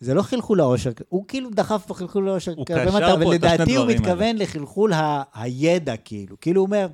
זה 0.04 0.14
לא 0.14 0.22
חלחול 0.22 0.60
העושר, 0.60 0.92
הוא 1.10 1.26
כאילו 1.28 1.50
דחף 1.50 1.84
פה 1.88 1.94
חלחול 1.94 2.30
העושר 2.30 2.54
הוא 2.56 2.66
קשר 2.66 2.92
פה 2.92 3.36
את 3.36 3.44
השני 3.44 3.54
לדעתי 3.54 3.76
הוא 3.76 3.88
מתכוון 3.88 4.38
לחלחול 4.38 4.94
ה- 4.94 5.24
הידע, 5.34 5.98
כאילו. 5.98 6.36
כאילו 6.42 6.62
הוא 6.62 6.66
אומר, 6.66 6.88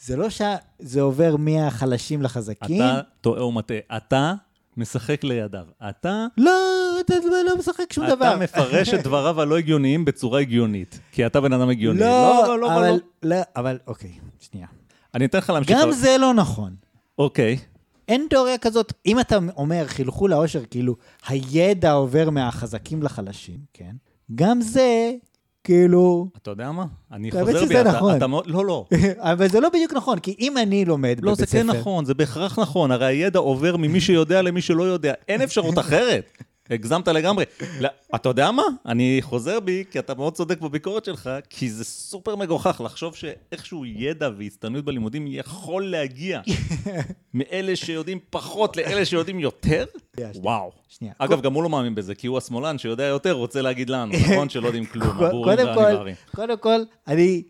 זה 0.00 0.16
לא 0.16 0.28
שזה 0.30 1.00
עובר 1.00 1.36
מהחלשים 1.36 2.22
לחזקים. 2.22 2.82
אתה 2.82 3.00
טועה 3.20 3.46
ומטעה. 3.46 3.96
אתה 3.96 4.34
משחק 4.76 5.24
לידיו. 5.24 5.64
אתה... 5.88 6.26
לא, 6.36 6.52
אתה 7.00 7.14
לא 7.46 7.58
משחק 7.58 7.92
שום 7.92 8.06
דבר. 8.06 8.28
אתה 8.28 8.36
מפרש 8.36 8.94
את 8.94 9.02
דבריו 9.02 9.40
הלא 9.40 9.58
הגיוניים 9.58 10.04
בצורה 10.04 10.40
הגיונית. 10.40 11.00
כי 11.12 11.26
אתה 11.26 11.40
בן 11.40 11.52
אדם 11.52 11.68
הגיוני. 11.68 12.00
לא, 12.00 12.44
לא, 12.46 12.58
לא, 12.58 12.76
אבל, 12.76 12.90
לא. 13.22 13.36
לא, 13.36 13.42
אבל 13.56 13.78
אוקיי, 13.86 14.10
שנייה. 14.40 14.66
אני 15.14 15.24
אתן 15.24 15.38
לך 15.38 15.50
להמשיך. 15.50 15.76
גם 15.80 15.92
זה 15.92 16.16
לא 16.20 16.34
נכון. 16.34 16.74
אוקיי. 17.18 17.58
אין 18.08 18.26
תיאוריה 18.30 18.58
כזאת, 18.58 18.92
אם 19.06 19.20
אתה 19.20 19.36
אומר 19.56 19.84
חלחול 19.86 20.32
העושר, 20.32 20.62
כאילו, 20.70 20.96
הידע 21.28 21.92
עובר 21.92 22.30
מהחזקים 22.30 23.02
לחלשים, 23.02 23.58
כן? 23.74 23.90
גם 24.34 24.60
זה, 24.60 25.12
כאילו... 25.64 26.28
אתה 26.42 26.50
יודע 26.50 26.72
מה? 26.72 26.84
אני 27.12 27.30
האמת 27.34 27.46
חוזר 27.46 27.60
בי. 27.60 27.64
שזה 27.66 27.80
אתה- 27.80 27.92
נכון. 27.92 28.16
אתה. 28.16 28.26
לא, 28.46 28.64
לא. 28.66 28.84
אבל 29.32 29.48
זה 29.48 29.60
לא 29.60 29.68
בדיוק 29.68 29.92
נכון, 29.92 30.18
כי 30.18 30.36
אם 30.40 30.58
אני 30.58 30.84
לומד 30.84 31.16
לא, 31.22 31.26
בבית 31.32 31.38
זה 31.38 31.46
ספר... 31.46 31.58
כן 31.58 31.66
נכון, 31.66 32.04
זה 32.04 32.14
בהכרח 32.14 32.58
נכון. 32.58 32.90
הרי 32.90 33.06
הידע 33.06 33.38
עובר 33.38 33.76
ממי 33.76 34.00
שיודע 34.00 34.42
למי 34.42 34.60
שלא 34.60 34.82
יודע. 34.82 35.12
אין 35.28 35.42
אפשרות 35.42 35.78
אחרת. 35.78 36.30
הגזמת 36.70 37.08
לגמרי. 37.08 37.44
לא, 37.80 37.88
אתה 38.14 38.28
יודע 38.28 38.50
מה? 38.50 38.62
אני 38.86 39.18
חוזר 39.22 39.60
בי, 39.60 39.84
כי 39.90 39.98
אתה 39.98 40.14
מאוד 40.14 40.34
צודק 40.34 40.60
בביקורת 40.60 41.04
שלך, 41.04 41.30
כי 41.50 41.70
זה 41.70 41.84
סופר 41.84 42.36
מגוחך 42.36 42.80
לחשוב 42.84 43.14
שאיכשהו 43.14 43.84
ידע 43.86 44.30
והצטיינות 44.38 44.84
בלימודים 44.84 45.26
יכול 45.28 45.86
להגיע 45.86 46.40
מאלה 47.34 47.76
שיודעים 47.76 48.18
פחות 48.30 48.76
לאלה 48.76 49.04
שיודעים 49.04 49.40
יותר? 49.40 49.84
וואו. 50.36 50.72
שנייה. 50.88 51.14
אגב, 51.18 51.40
גם 51.40 51.52
הוא 51.52 51.62
לא 51.62 51.68
מאמין 51.68 51.94
בזה, 51.94 52.14
כי 52.14 52.26
הוא 52.26 52.38
השמאלן 52.38 52.78
שיודע 52.78 53.04
יותר, 53.04 53.32
רוצה 53.32 53.62
להגיד 53.62 53.90
לנו, 53.90 54.12
נכון? 54.24 54.48
שלא 54.48 54.66
יודעים 54.66 54.86
כלום, 54.86 55.08
הבורים 55.24 55.56
כל, 55.56 55.78
והניברים. 55.78 56.14
קודם 56.34 56.58
כל, 56.58 56.80
אני 57.06 57.42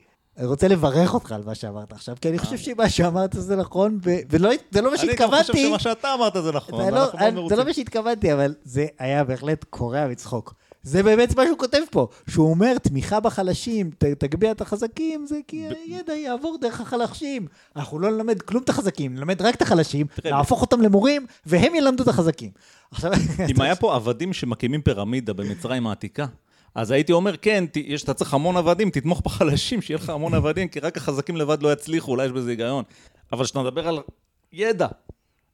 רוצה 0.45 0.69
לברך 0.69 1.15
אותך 1.15 1.33
על 1.33 1.43
מה 1.47 1.55
שאמרת 1.55 1.93
עכשיו, 1.93 2.17
כי 2.21 2.29
אני 2.29 2.39
חושב 2.39 2.57
שמה 2.57 2.89
שאמרת 2.89 3.31
זה 3.39 3.57
נכון, 3.57 3.99
ו- 4.05 4.11
ולא 4.31 4.51
זה 4.71 4.81
לא 4.83 4.91
מה 4.91 4.97
אני 5.03 5.15
גם 5.15 5.31
חושב 5.31 5.43
שהתכוונתי. 5.43 5.69
שמה 5.69 5.79
שאתה 5.79 6.15
אמרת 6.15 6.33
זה 6.43 6.53
נכון, 6.53 6.75
לא- 6.81 6.85
ואנחנו 6.85 7.19
מאוד 7.19 7.31
זה 7.31 7.41
מרוצים. 7.41 7.59
לא 7.59 7.65
מה 7.65 7.73
שהתכוונתי, 7.73 8.33
אבל 8.33 8.55
זה 8.65 8.87
היה 8.99 9.25
בהחלט 9.25 9.65
קורע 9.71 10.07
מצחוק. 10.09 10.55
זה 10.83 11.03
באמת 11.03 11.37
מה 11.37 11.45
שהוא 11.47 11.59
כותב 11.59 11.79
פה, 11.91 12.09
שהוא 12.31 12.51
אומר, 12.51 12.79
תמיכה 12.79 13.21
בחלשים, 13.21 13.91
ת- 13.99 14.05
תגביה 14.05 14.51
את 14.51 14.61
החזקים, 14.61 15.27
זה 15.27 15.39
כי 15.49 15.67
הידע 15.87 16.13
יעבור 16.15 16.59
דרך 16.61 16.81
החלשים. 16.81 17.47
אנחנו 17.77 17.99
לא 17.99 18.11
נלמד 18.11 18.43
כלום 18.43 18.63
את 18.63 18.69
החזקים, 18.69 19.15
נלמד 19.15 19.43
רק 19.43 19.55
את 19.55 19.63
החלשים, 19.63 20.07
נהפוך 20.25 20.61
אותם 20.61 20.81
למורים, 20.81 21.27
והם 21.47 21.75
ילמדו 21.75 22.03
את 22.03 22.09
החזקים. 22.09 22.51
אם 23.51 23.61
היה 23.61 23.77
פה 23.77 23.95
עבדים 23.95 24.33
שמקימים 24.33 24.83
פירמידה 24.83 25.33
במצרים 25.33 25.87
העתיקה, 25.87 26.27
אז 26.77 26.91
הייתי 26.91 27.13
אומר, 27.13 27.37
כן, 27.37 27.65
יש, 27.77 28.05
אתה 28.05 28.15
צריך 28.15 28.35
המון 28.35 28.57
עבדים, 28.57 28.91
תתמוך 28.91 29.21
בחלשים, 29.25 29.83
שיהיה 29.83 29.99
לך 29.99 30.09
המון 30.11 30.35
עבדים, 30.35 30.69
כי 30.69 30.81
רק 30.81 30.97
החזקים 30.97 31.37
לבד 31.37 31.63
לא 31.63 31.73
יצליחו, 31.73 32.11
אולי 32.11 32.27
יש 32.27 32.33
בזה 32.33 32.51
היגיון. 32.51 32.85
אבל 33.33 33.45
כשאתה 33.45 33.63
מדבר 33.63 33.89
על 33.89 33.99
ידע, 34.53 34.89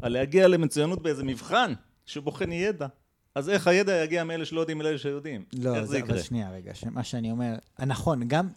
על 0.02 0.12
להגיע 0.12 0.48
למצוינות 0.48 1.02
באיזה 1.02 1.24
מבחן 1.24 1.72
שבוחן 2.06 2.52
ידע, 2.52 2.86
אז 3.34 3.48
איך 3.48 3.66
הידע 3.66 4.04
יגיע 4.04 4.24
מאלה 4.24 4.44
שלא 4.44 4.60
יודעים 4.60 4.80
לאלה 4.80 4.98
שיודעים? 4.98 5.44
לא, 5.52 5.74
איך 5.74 5.84
זה 5.84 5.90
זה, 5.90 5.98
יקרה? 5.98 6.10
אבל 6.10 6.22
שנייה 6.22 6.50
רגע, 6.50 6.72
מה 6.90 7.04
שאני 7.04 7.30
אומר, 7.30 7.54
נכון, 7.78 8.28
גם, 8.28 8.48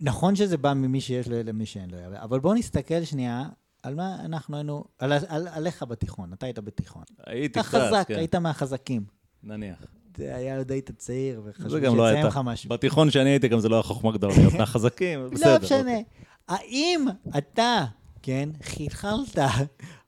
נכון 0.00 0.36
שזה 0.36 0.56
בא 0.56 0.72
ממי 0.72 1.00
שיש 1.00 1.28
לו 1.28 1.42
למי 1.42 1.66
שאין 1.66 1.90
לו, 1.90 1.98
אבל 2.22 2.40
בואו 2.40 2.54
נסתכל 2.54 3.04
שנייה 3.04 3.44
על 3.82 3.94
מה 3.94 4.16
אנחנו 4.24 4.56
היינו, 4.56 4.84
על, 4.98 5.12
על, 5.28 5.48
עליך 5.48 5.82
בתיכון, 5.82 6.32
אתה 6.32 6.46
היית 6.46 6.58
בתיכון. 6.58 7.02
הייתי 7.26 7.60
אתה 7.60 7.68
קצת, 7.68 7.78
חזק, 7.78 8.04
כן, 8.08 8.14
היית 8.14 8.34
מהחזקים. 8.34 9.04
נניח. 9.42 10.01
היה 10.18 10.58
עוד 10.58 10.70
היית 10.72 10.90
צעיר, 10.90 11.42
וחשבו 11.44 11.78
לא 11.78 12.08
שיציין. 12.08 12.26
לך 12.26 12.40
משהו. 12.44 12.70
בתיכון 12.70 13.10
שאני 13.10 13.30
הייתי 13.30 13.48
גם 13.48 13.60
זה 13.60 13.68
לא 13.68 13.76
היה 13.76 13.82
חוכמה 13.82 14.12
גדולה 14.12 14.34
להיות 14.36 14.54
מהחזקים, 14.54 15.30
בסדר. 15.32 15.52
לא 15.52 15.58
משנה. 15.62 15.78
אוקיי. 15.78 16.04
האם 16.48 17.06
אתה, 17.38 17.84
כן, 18.22 18.48
חלחלת, 18.62 19.38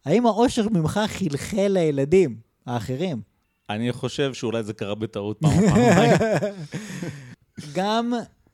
האם 0.04 0.26
האושר 0.26 0.68
ממך 0.68 1.00
חלחל 1.06 1.66
לילדים 1.68 2.36
האחרים? 2.66 3.20
אני 3.70 3.92
חושב 3.92 4.34
שאולי 4.34 4.62
זה 4.62 4.72
קרה 4.72 4.94
בטעות 4.94 5.38
פעם 5.40 5.68
פעמיים. 5.68 6.16
גם, 7.76 8.12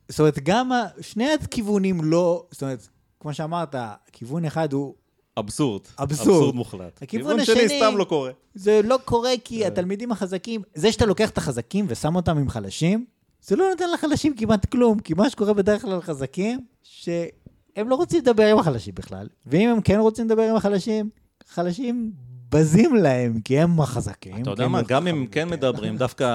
זאת 0.09 0.21
אומרת, 0.21 0.39
גם 0.43 0.71
שני 1.01 1.33
הכיוונים 1.33 2.05
לא, 2.05 2.47
זאת 2.51 2.63
אומרת, 2.63 2.89
כמו 3.21 3.35
שאמרת, 3.35 3.75
כיוון 4.13 4.45
אחד 4.45 4.73
הוא 4.73 4.95
אבסורד. 5.39 5.83
אבסורד. 5.99 6.29
אבסורד 6.29 6.55
מוחלט. 6.55 7.03
הכיוון 7.03 7.45
שני 7.45 7.63
השני- 7.63 7.79
סתם 7.79 7.97
לא 7.97 8.05
קורה. 8.05 8.31
זה 8.55 8.81
לא 8.85 8.99
קורה 9.05 9.31
כי 9.45 9.67
התלמידים 9.67 10.13
החזקים, 10.13 10.63
זה 10.75 10.93
שאתה 10.93 11.07
לוקח 11.07 11.31
את 11.31 11.39
החזקים 11.39 11.85
ושם 11.89 12.17
אותם 12.17 12.39
עם 12.39 12.49
חלשים, 12.49 13.05
זה 13.43 13.57
לא 13.57 13.71
נותן 13.71 13.85
לחלשים 13.95 14.37
כמעט 14.37 14.67
כלום, 14.67 14.99
כי 14.99 15.15
מה 15.15 15.31
שקורה 15.31 15.53
בדרך 15.53 15.83
כלל 15.83 15.97
לחזקים, 15.97 16.61
שהם 16.83 17.29
לא 17.89 17.95
רוצים 17.95 18.21
לדבר 18.21 18.47
עם 18.47 18.59
החלשים 18.59 18.95
בכלל, 18.95 19.27
ואם 19.47 19.69
הם 19.69 19.81
כן 19.81 19.99
רוצים 20.01 20.27
לדבר 20.27 20.43
עם 20.43 20.57
החלשים, 20.57 21.11
חלשים 21.49 22.13
בזים 22.49 22.95
להם, 22.97 23.41
כי 23.45 23.59
הם 23.59 23.81
החזקים. 23.81 24.43
אתה 24.43 24.51
יודע 24.51 24.69
מה, 24.69 24.83
גם 24.83 25.07
אם 25.07 25.27
כן. 25.31 25.49
מדברים, 25.49 25.97
דווקא 26.05 26.27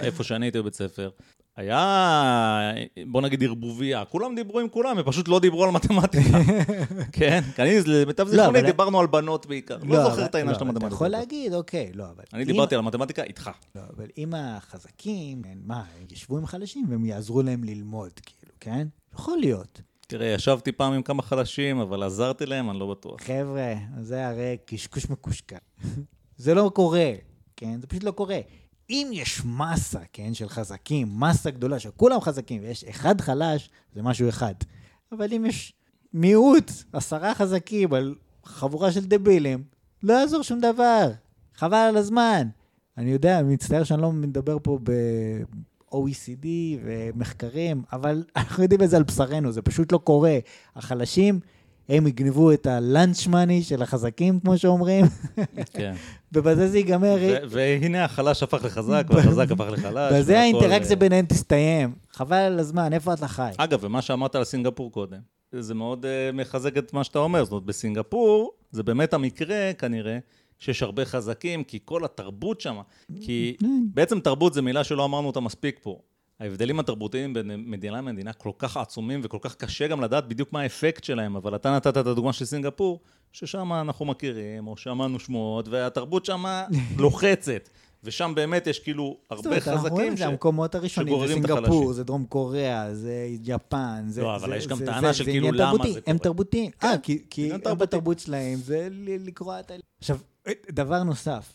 איפה 0.00 0.24
שאני 0.24 0.46
הייתי 0.46 0.58
בבית 0.58 0.74
ספר, 0.74 1.10
היה, 1.56 2.72
בוא 3.06 3.22
נגיד, 3.22 3.42
ערבוביה. 3.44 4.04
כולם 4.04 4.34
דיברו 4.34 4.60
עם 4.60 4.68
כולם, 4.68 4.98
הם 4.98 5.04
פשוט 5.04 5.28
לא 5.28 5.40
דיברו 5.40 5.64
על 5.64 5.70
מתמטיקה. 5.70 6.38
כן? 7.12 7.40
כי 7.56 7.62
אני, 7.62 7.70
למיטב 7.86 8.28
זיכרוני, 8.28 8.58
אבל- 8.58 8.66
דיברנו 8.66 9.00
על 9.00 9.06
בנות 9.06 9.46
בעיקר. 9.46 9.78
לא 9.84 10.02
זוכר 10.02 10.14
אבל- 10.14 10.24
את 10.24 10.34
העניין 10.34 10.52
לא, 10.52 10.58
של 10.58 10.64
המתמטיקה. 10.64 10.86
אתה 10.86 10.94
יכול 10.94 11.08
להגיד, 11.08 11.54
אוקיי, 11.54 11.90
לא, 11.94 12.04
אבל... 12.04 12.24
אני 12.32 12.44
דיברתי 12.44 12.74
על 12.74 12.80
מתמטיקה 12.80 13.22
איתך. 13.22 13.50
לא, 13.74 13.80
אבל 13.96 14.06
אם 14.18 14.32
החזקים, 14.36 15.42
מה, 15.64 15.76
הם 16.00 16.06
ישבו 16.12 16.38
עם 16.38 16.46
חלשים 16.46 16.86
והם 16.90 17.04
יעזרו 17.04 17.42
להם 17.42 17.64
ללמוד, 17.64 18.12
כאילו, 18.22 18.52
כן? 18.60 18.86
יכול 19.14 19.38
להיות. 19.38 19.80
תראה, 20.06 20.26
ישבתי 20.26 20.72
פעם 20.72 20.92
עם 20.92 21.02
כמה 21.02 21.22
חלשים, 21.22 21.78
אבל 21.80 22.02
עזרתי 22.02 22.46
להם, 22.46 22.70
אני 22.70 22.78
לא 22.78 22.90
בטוח. 22.90 23.20
חבר'ה, 23.22 23.72
זה 24.00 24.28
הרי 24.28 24.56
קשקוש 24.66 25.10
מקושקש. 25.10 25.58
זה 26.36 26.54
לא 26.54 26.70
קורה, 26.74 27.10
כן? 27.56 27.80
זה 27.80 27.86
פשוט 27.86 28.02
לא 28.04 28.10
קורה. 28.10 28.38
אם 28.92 29.10
יש 29.12 29.42
מסה, 29.44 30.00
כן, 30.12 30.34
של 30.34 30.48
חזקים, 30.48 31.08
מסה 31.20 31.50
גדולה, 31.50 31.78
שכולם 31.78 32.20
חזקים, 32.20 32.62
ויש 32.62 32.84
אחד 32.84 33.20
חלש, 33.20 33.70
זה 33.94 34.02
משהו 34.02 34.28
אחד. 34.28 34.54
אבל 35.12 35.32
אם 35.32 35.46
יש 35.46 35.72
מיעוט, 36.14 36.70
עשרה 36.92 37.34
חזקים 37.34 37.94
על 37.94 38.14
חבורה 38.44 38.92
של 38.92 39.04
דבילים, 39.04 39.64
לא 40.02 40.12
יעזור 40.12 40.42
שום 40.42 40.60
דבר. 40.60 41.10
חבל 41.54 41.76
על 41.76 41.96
הזמן. 41.96 42.48
אני 42.98 43.10
יודע, 43.10 43.38
אני 43.40 43.54
מצטער 43.54 43.84
שאני 43.84 44.02
לא 44.02 44.12
מדבר 44.12 44.56
פה 44.62 44.78
ב-OECD 44.82 46.46
ומחקרים, 46.84 47.82
אבל 47.92 48.24
אנחנו 48.36 48.62
יודעים 48.62 48.82
את 48.82 48.90
זה 48.90 48.96
על 48.96 49.02
בשרנו, 49.02 49.52
זה 49.52 49.62
פשוט 49.62 49.92
לא 49.92 49.98
קורה. 49.98 50.38
החלשים, 50.76 51.40
הם 51.88 52.06
יגנבו 52.06 52.52
את 52.52 52.66
הלאנץ' 52.66 53.26
מאני 53.26 53.62
של 53.62 53.82
החזקים, 53.82 54.40
כמו 54.40 54.58
שאומרים, 54.58 55.04
כן. 55.72 55.94
ובזה 56.32 56.68
זה 56.68 56.78
ייגמר. 56.78 57.16
והנה 57.50 58.04
החלש 58.04 58.42
הפך 58.42 58.64
לחזק, 58.64 59.06
והחזק 59.10 59.50
הפך 59.52 59.66
לחלש. 59.70 60.12
בזה 60.12 60.40
האינטראקציה 60.40 60.90
אה, 60.90 60.96
ביניהם 60.96 61.26
תסתיים. 61.26 61.94
חבל 62.12 62.36
על 62.36 62.58
הזמן, 62.58 62.92
איפה 62.92 63.12
אתה 63.12 63.28
חי? 63.28 63.50
אגב, 63.56 63.78
ומה 63.82 64.02
שאמרת 64.02 64.34
על 64.34 64.44
סינגפור 64.44 64.92
קודם, 64.92 65.18
זה 65.52 65.74
מאוד 65.74 66.04
uh, 66.04 66.36
מחזק 66.36 66.76
את 66.76 66.92
מה 66.92 67.04
שאתה 67.04 67.18
אומר. 67.18 67.44
זאת 67.44 67.52
אומרת, 67.52 67.64
בסינגפור, 67.64 68.52
זה 68.70 68.82
באמת 68.82 69.14
המקרה, 69.14 69.72
כנראה, 69.78 70.18
שיש 70.58 70.82
הרבה 70.82 71.04
חזקים, 71.04 71.64
כי 71.64 71.78
כל 71.84 72.04
התרבות 72.04 72.60
שם, 72.60 72.76
כי 73.20 73.56
בעצם 73.94 74.20
תרבות 74.20 74.54
זו 74.54 74.62
מילה 74.62 74.84
שלא 74.84 75.04
אמרנו 75.04 75.26
אותה 75.26 75.40
מספיק 75.40 75.78
פה. 75.82 75.98
ההבדלים 76.42 76.80
התרבותיים 76.80 77.34
בין 77.34 77.50
מדינה 77.70 77.96
למדינה 77.96 78.32
כל 78.32 78.50
כך 78.58 78.76
עצומים 78.76 79.20
וכל 79.22 79.38
כך 79.40 79.54
קשה 79.54 79.86
גם 79.88 80.00
לדעת 80.00 80.28
בדיוק 80.28 80.52
מה 80.52 80.60
האפקט 80.60 81.04
שלהם, 81.04 81.36
אבל 81.36 81.54
אתה 81.56 81.70
נתת 81.76 81.86
את 81.98 82.06
הדוגמה 82.06 82.32
של 82.32 82.44
סינגפור, 82.44 83.00
ששם 83.32 83.72
אנחנו 83.72 84.04
מכירים, 84.04 84.66
או 84.66 84.76
שמענו 84.76 85.18
שמועות, 85.18 85.68
והתרבות 85.68 86.24
שם 86.24 86.44
לוחצת. 86.98 87.68
ושם 88.04 88.32
באמת 88.36 88.66
יש 88.66 88.78
כאילו 88.78 89.16
זאת 89.22 89.32
הרבה 89.32 89.48
אומרת, 89.48 89.68
אנחנו 89.68 89.80
רואים 89.88 89.94
חזקים 89.98 90.12
את 90.12 90.18
זה, 90.18 90.26
המקומות 90.26 90.74
הראשונים, 90.74 91.26
זה 91.26 91.34
סינגפור. 91.34 91.92
זה 91.92 92.04
דרום 92.04 92.24
קוריאה, 92.28 92.94
זה 92.94 93.12
יפן, 93.44 94.04
זה... 94.08 94.22
לא, 94.22 94.36
אבל 94.36 94.48
זה- 94.50 94.56
יש 94.56 94.66
גם 94.66 94.76
זה- 94.76 94.86
טענה 94.86 95.08
זה- 95.12 95.14
של 95.14 95.24
כאילו 95.24 95.52
למה 95.52 95.70
תרבותי, 95.70 95.92
זה 95.92 95.98
הם 95.98 96.04
קורה. 96.04 96.18
תרבותיים. 96.18 96.70
אה, 96.84 96.98
כי- 96.98 97.22
כי 97.30 97.52
הם 97.52 97.58
תרבותי. 97.58 97.82
בתרבות 97.86 98.18
שלהם, 98.18 98.58
זה 98.58 98.88
לקרוע 99.20 99.60
את 99.60 99.70
ה... 99.70 99.74
עכשיו, 99.98 100.18
דבר 100.72 101.02
נוסף, 101.02 101.52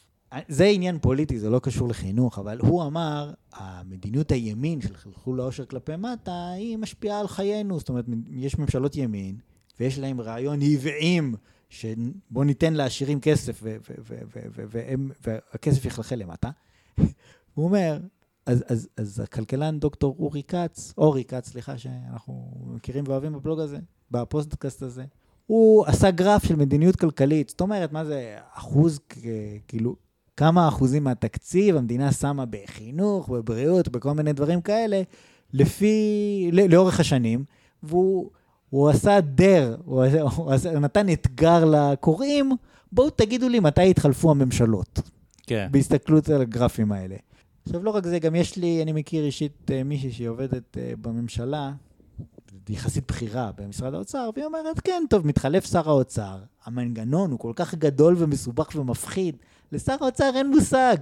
זה 0.47 0.65
עניין 0.65 0.99
פוליטי, 0.99 1.39
זה 1.39 1.49
לא 1.49 1.59
קשור 1.59 1.87
לחינוך, 1.87 2.39
אבל 2.39 2.59
הוא 2.59 2.83
אמר, 2.83 3.33
המדיניות 3.53 4.31
הימין 4.31 4.81
של 4.81 4.95
חלחול 4.95 5.39
העושר 5.39 5.65
כלפי 5.65 5.95
מטה, 5.95 6.49
היא 6.51 6.77
משפיעה 6.77 7.19
על 7.19 7.27
חיינו. 7.27 7.79
זאת 7.79 7.89
אומרת, 7.89 8.05
יש 8.31 8.57
ממשלות 8.57 8.95
ימין, 8.95 9.37
ויש 9.79 9.99
להם 9.99 10.21
רעיון 10.21 10.59
עוועים, 10.61 11.35
שבוא 11.69 12.45
ניתן 12.45 12.73
לעשירים 12.73 13.19
כסף, 13.19 13.63
והכסף 15.25 15.85
יחלחל 15.85 16.15
למטה. 16.15 16.49
הוא 17.53 17.65
אומר, 17.65 17.99
אז, 18.45 18.63
אז, 18.67 18.87
אז 18.97 19.19
הכלכלן 19.19 19.79
דוקטור 19.79 20.15
אורי 20.19 20.43
כץ, 20.43 20.93
אורי 20.97 21.23
כץ, 21.23 21.49
סליחה, 21.49 21.77
שאנחנו 21.77 22.51
מכירים 22.75 23.03
ואוהבים 23.07 23.33
בבלוג 23.33 23.59
הזה, 23.59 23.77
בפודקאסט 24.11 24.81
הזה, 24.81 25.05
הוא 25.45 25.85
עשה 25.85 26.11
גרף 26.11 26.43
של 26.43 26.55
מדיניות 26.55 26.95
כלכלית. 26.95 27.49
זאת 27.49 27.61
אומרת, 27.61 27.91
מה 27.91 28.05
זה 28.05 28.37
אחוז, 28.53 28.99
כאילו, 29.67 29.95
כמה 30.37 30.67
אחוזים 30.67 31.03
מהתקציב 31.03 31.75
המדינה 31.75 32.11
שמה 32.11 32.45
בחינוך, 32.49 33.29
בבריאות, 33.29 33.87
בכל 33.87 34.11
מיני 34.13 34.33
דברים 34.33 34.61
כאלה, 34.61 35.01
לפי, 35.53 36.49
ל- 36.53 36.73
לאורך 36.73 36.99
השנים, 36.99 37.43
והוא 37.83 38.29
הוא 38.69 38.89
עשה 38.89 39.21
דר, 39.21 39.75
הוא, 39.85 40.03
עשה, 40.03 40.21
הוא, 40.21 40.51
עשה, 40.51 40.79
נתן 40.79 41.09
אתגר 41.09 41.65
לקוראים, 41.65 42.51
בואו 42.91 43.09
תגידו 43.09 43.49
לי 43.49 43.59
מתי 43.59 43.89
התחלפו 43.89 44.31
הממשלות. 44.31 44.99
כן. 45.47 45.67
בהסתכלות 45.71 46.29
על 46.29 46.41
הגרפים 46.41 46.91
האלה. 46.91 47.15
עכשיו, 47.65 47.83
לא 47.83 47.89
רק 47.89 48.05
זה, 48.05 48.19
גם 48.19 48.35
יש 48.35 48.57
לי, 48.57 48.83
אני 48.83 48.91
מכיר 48.91 49.25
אישית 49.25 49.71
אה, 49.71 49.83
מישהי 49.83 50.11
שהיא 50.11 50.27
עובדת 50.27 50.77
אה, 50.77 50.91
בממשלה, 51.01 51.71
יחסית 52.69 53.07
בכירה 53.07 53.51
במשרד 53.57 53.93
האוצר, 53.93 54.29
והיא 54.35 54.45
אומרת, 54.45 54.79
כן, 54.79 55.03
טוב, 55.09 55.27
מתחלף 55.27 55.71
שר 55.71 55.89
האוצר, 55.89 56.37
המנגנון 56.65 57.31
הוא 57.31 57.39
כל 57.39 57.51
כך 57.55 57.75
גדול 57.75 58.15
ומסובך 58.17 58.69
ומפחיד, 58.75 59.35
לשר 59.71 59.95
האוצר 60.01 60.31
אין 60.35 60.49
מושג. 60.49 60.97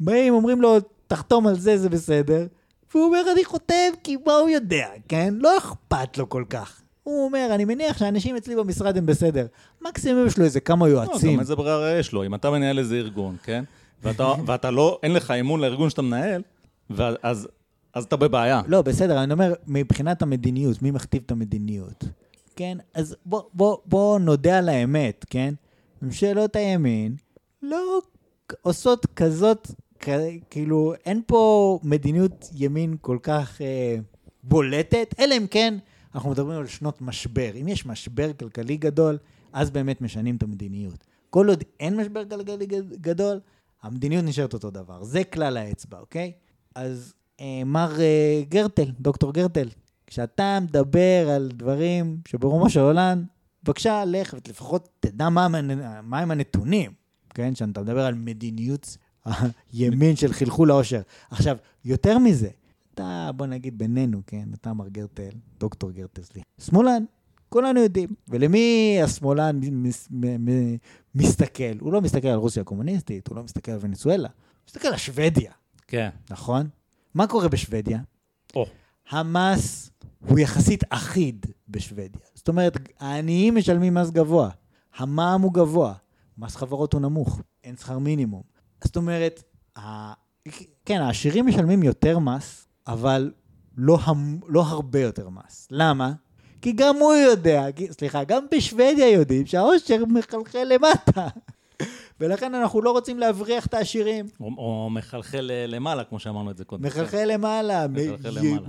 באים, 0.00 0.34
אומרים 0.34 0.62
לו, 0.62 0.76
תחתום 1.06 1.46
על 1.46 1.58
זה, 1.58 1.78
זה 1.78 1.88
בסדר, 1.88 2.46
והוא 2.94 3.06
אומר, 3.06 3.22
אני 3.32 3.44
חותם, 3.44 3.90
כי 4.04 4.16
מה 4.26 4.32
הוא 4.32 4.48
יודע, 4.48 4.86
כן? 5.08 5.34
לא 5.38 5.58
אכפת 5.58 6.18
לו 6.18 6.28
כל 6.28 6.44
כך. 6.50 6.80
הוא 7.02 7.24
אומר, 7.24 7.48
אני 7.54 7.64
מניח 7.64 7.98
שהאנשים 7.98 8.36
אצלי 8.36 8.56
במשרד 8.56 8.96
הם 8.96 9.06
בסדר. 9.06 9.46
מקסימום 9.82 10.26
יש 10.26 10.38
לו 10.38 10.44
איזה 10.44 10.60
כמה 10.60 10.86
לא, 10.86 10.92
יועצים. 10.92 11.32
גם 11.34 11.40
איזה 11.40 11.56
ברירה 11.56 11.92
יש 11.92 12.12
לו. 12.12 12.26
אם 12.26 12.34
אתה 12.34 12.50
מנהל 12.50 12.78
איזה 12.78 12.94
ארגון, 12.96 13.36
כן? 13.42 13.64
ואתה, 14.02 14.32
ואתה 14.46 14.70
לא, 14.70 14.98
אין 15.02 15.12
לך 15.12 15.30
אמון 15.30 15.60
לארגון 15.60 15.90
שאתה 15.90 16.02
מנהל, 16.02 16.42
ואז, 16.90 17.48
אז 17.94 18.04
אתה 18.04 18.16
בבעיה. 18.16 18.62
לא, 18.66 18.82
בסדר, 18.82 19.22
אני 19.22 19.32
אומר, 19.32 19.54
מבחינת 19.66 20.22
המדיניות, 20.22 20.82
מי 20.82 20.90
מכתיב 20.90 21.22
את 21.26 21.30
המדיניות? 21.30 22.04
כן? 22.56 22.78
אז 22.94 23.16
בוא, 23.26 23.42
בוא, 23.54 23.76
בוא 23.86 24.18
נודה 24.18 24.58
על 24.58 24.68
האמת, 24.68 25.24
כן? 25.30 25.54
ממשלות 26.02 26.56
הימין 26.56 27.14
לא 27.62 28.00
עושות 28.62 29.06
כזאת, 29.06 29.68
כאילו, 30.50 30.94
אין 31.06 31.22
פה 31.26 31.78
מדיניות 31.82 32.50
ימין 32.54 32.96
כל 33.00 33.18
כך 33.22 33.60
אה, 33.60 33.96
בולטת, 34.42 35.14
אלא 35.18 35.34
אם 35.36 35.46
כן 35.50 35.74
אנחנו 36.14 36.30
מדברים 36.30 36.58
על 36.58 36.66
שנות 36.66 37.02
משבר. 37.02 37.50
אם 37.60 37.68
יש 37.68 37.86
משבר 37.86 38.32
כלכלי 38.32 38.76
גדול, 38.76 39.18
אז 39.52 39.70
באמת 39.70 40.00
משנים 40.00 40.36
את 40.36 40.42
המדיניות. 40.42 41.04
כל 41.30 41.48
עוד 41.48 41.64
אין 41.80 41.96
משבר 41.96 42.24
כלכלי 42.24 42.66
גד- 42.66 42.92
גדול, 43.00 43.40
המדיניות 43.82 44.24
נשארת 44.24 44.54
אותו 44.54 44.70
דבר. 44.70 45.04
זה 45.04 45.24
כלל 45.24 45.56
האצבע, 45.56 45.98
אוקיי? 45.98 46.32
אז 46.74 47.14
מר 47.66 48.00
אה, 48.00 48.42
גרטל, 48.48 48.90
דוקטור 49.00 49.32
גרטל, 49.32 49.68
כשאתה 50.06 50.58
מדבר 50.62 51.30
על 51.30 51.50
דברים 51.54 52.20
שברומו 52.28 52.70
של 52.70 52.80
עולם, 52.80 53.24
בבקשה, 53.62 54.04
לך 54.06 54.34
ולפחות 54.46 54.88
תדע 55.00 55.28
מה, 55.28 55.48
מה 56.02 56.18
הם 56.18 56.30
הנתונים, 56.30 56.90
כן? 57.34 57.54
כשאתה 57.54 57.80
מדבר 57.80 58.06
על 58.06 58.14
מדיניות 58.14 58.96
הימין 59.72 60.16
של 60.16 60.32
חלחול 60.32 60.70
העושר. 60.70 61.00
עכשיו, 61.30 61.56
יותר 61.84 62.18
מזה, 62.18 62.48
אתה, 62.94 63.30
בוא 63.36 63.46
נגיד 63.46 63.78
בינינו, 63.78 64.22
כן? 64.26 64.48
אתה 64.54 64.72
מר 64.72 64.88
גרטל, 64.88 65.30
דוקטור 65.58 65.90
גרטל, 65.90 66.22
סליחה. 66.22 66.46
שמאלן, 66.60 67.04
כולנו 67.48 67.80
יודעים. 67.80 68.08
ולמי 68.28 68.98
השמאלן 69.04 69.60
מס, 69.62 70.08
מ, 70.10 70.50
מ, 70.50 70.76
מסתכל? 71.14 71.78
הוא 71.80 71.92
לא 71.92 72.00
מסתכל 72.00 72.28
על 72.28 72.38
רוסיה 72.38 72.62
הקומוניסטית, 72.62 73.28
הוא 73.28 73.36
לא 73.36 73.42
מסתכל 73.42 73.72
על 73.72 73.78
ונצואלה, 73.80 74.28
הוא 74.28 74.66
מסתכל 74.68 74.88
על 74.88 74.96
שוודיה. 74.96 75.52
כן. 75.88 76.08
נכון? 76.30 76.68
מה 77.14 77.26
קורה 77.26 77.48
בשוודיה? 77.48 77.98
או. 78.56 78.66
המס 79.10 79.90
הוא 80.28 80.38
יחסית 80.38 80.84
אחיד 80.90 81.46
בשוודיה. 81.68 82.20
זאת 82.34 82.48
אומרת, 82.48 82.76
העניים 83.00 83.56
משלמים 83.56 83.94
מס 83.94 84.10
גבוה, 84.10 84.50
המע"מ 84.96 85.42
הוא 85.42 85.52
גבוה, 85.54 85.94
מס 86.38 86.56
חברות 86.56 86.92
הוא 86.92 87.00
נמוך, 87.00 87.40
אין 87.64 87.76
שכר 87.76 87.98
מינימום. 87.98 88.42
זאת 88.84 88.96
אומרת, 88.96 89.42
ה... 89.78 90.12
כן, 90.84 91.00
העשירים 91.00 91.46
משלמים 91.46 91.82
יותר 91.82 92.18
מס, 92.18 92.66
אבל 92.86 93.32
לא, 93.76 93.98
המ... 94.02 94.38
לא 94.48 94.62
הרבה 94.62 95.00
יותר 95.00 95.28
מס. 95.28 95.68
למה? 95.70 96.12
כי 96.62 96.72
גם 96.72 96.96
הוא 96.96 97.12
יודע, 97.14 97.72
כי- 97.76 97.92
סליחה, 97.92 98.24
גם 98.24 98.44
בשוודיה 98.54 99.10
יודעים 99.10 99.46
שהעושר 99.46 100.04
מחלחל 100.04 100.64
למטה. 100.74 101.28
ולכן 102.20 102.54
אנחנו 102.54 102.82
לא 102.82 102.90
רוצים 102.90 103.18
להבריח 103.18 103.66
את 103.66 103.74
העשירים. 103.74 104.26
או, 104.40 104.46
או 104.46 104.90
מחלחל 104.90 105.50
אה, 105.50 105.66
למעלה, 105.66 106.04
כמו 106.04 106.18
שאמרנו 106.18 106.50
את 106.50 106.56
זה 106.56 106.64
קודם. 106.64 106.84
מחלחל 106.84 107.24
למעלה, 107.24 107.86
מחלחל 107.88 108.30
מ- 108.30 108.44
למעלה. 108.46 108.66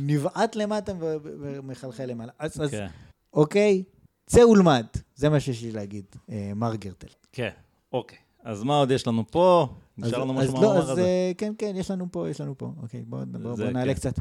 נבעט 0.00 0.56
למטה 0.56 0.92
ומחלחל 1.00 2.04
למעלה. 2.04 2.32
אז, 2.38 2.60
אז 2.62 2.70
כן. 2.70 2.86
אוקיי, 3.32 3.82
צא 4.26 4.40
ולמד, 4.40 4.86
זה 5.14 5.28
מה 5.28 5.40
שיש 5.40 5.62
לי 5.62 5.72
להגיד, 5.72 6.04
אה, 6.30 6.52
מר 6.56 6.74
גרטל. 6.74 7.08
כן, 7.32 7.50
אוקיי. 7.92 8.18
אז 8.44 8.62
מה 8.62 8.76
עוד 8.78 8.90
יש 8.90 9.06
לנו 9.06 9.24
פה? 9.30 9.68
נשאר 9.98 10.18
לנו 10.18 10.32
משהו 10.34 10.52
מהמאמר 10.52 10.78
הזה. 10.78 10.92
אז 10.92 10.98
אה, 10.98 11.32
כן, 11.38 11.52
כן, 11.58 11.72
יש 11.76 11.90
לנו 11.90 12.06
פה, 12.10 12.28
יש 12.30 12.40
לנו 12.40 12.58
פה. 12.58 12.72
אוקיי, 12.82 13.02
בואו 13.06 13.22
בוא, 13.42 13.56
זה 13.56 13.64
בוא 13.64 13.72
נעלה 13.72 13.94
כן. 13.94 14.00
קצת. 14.00 14.20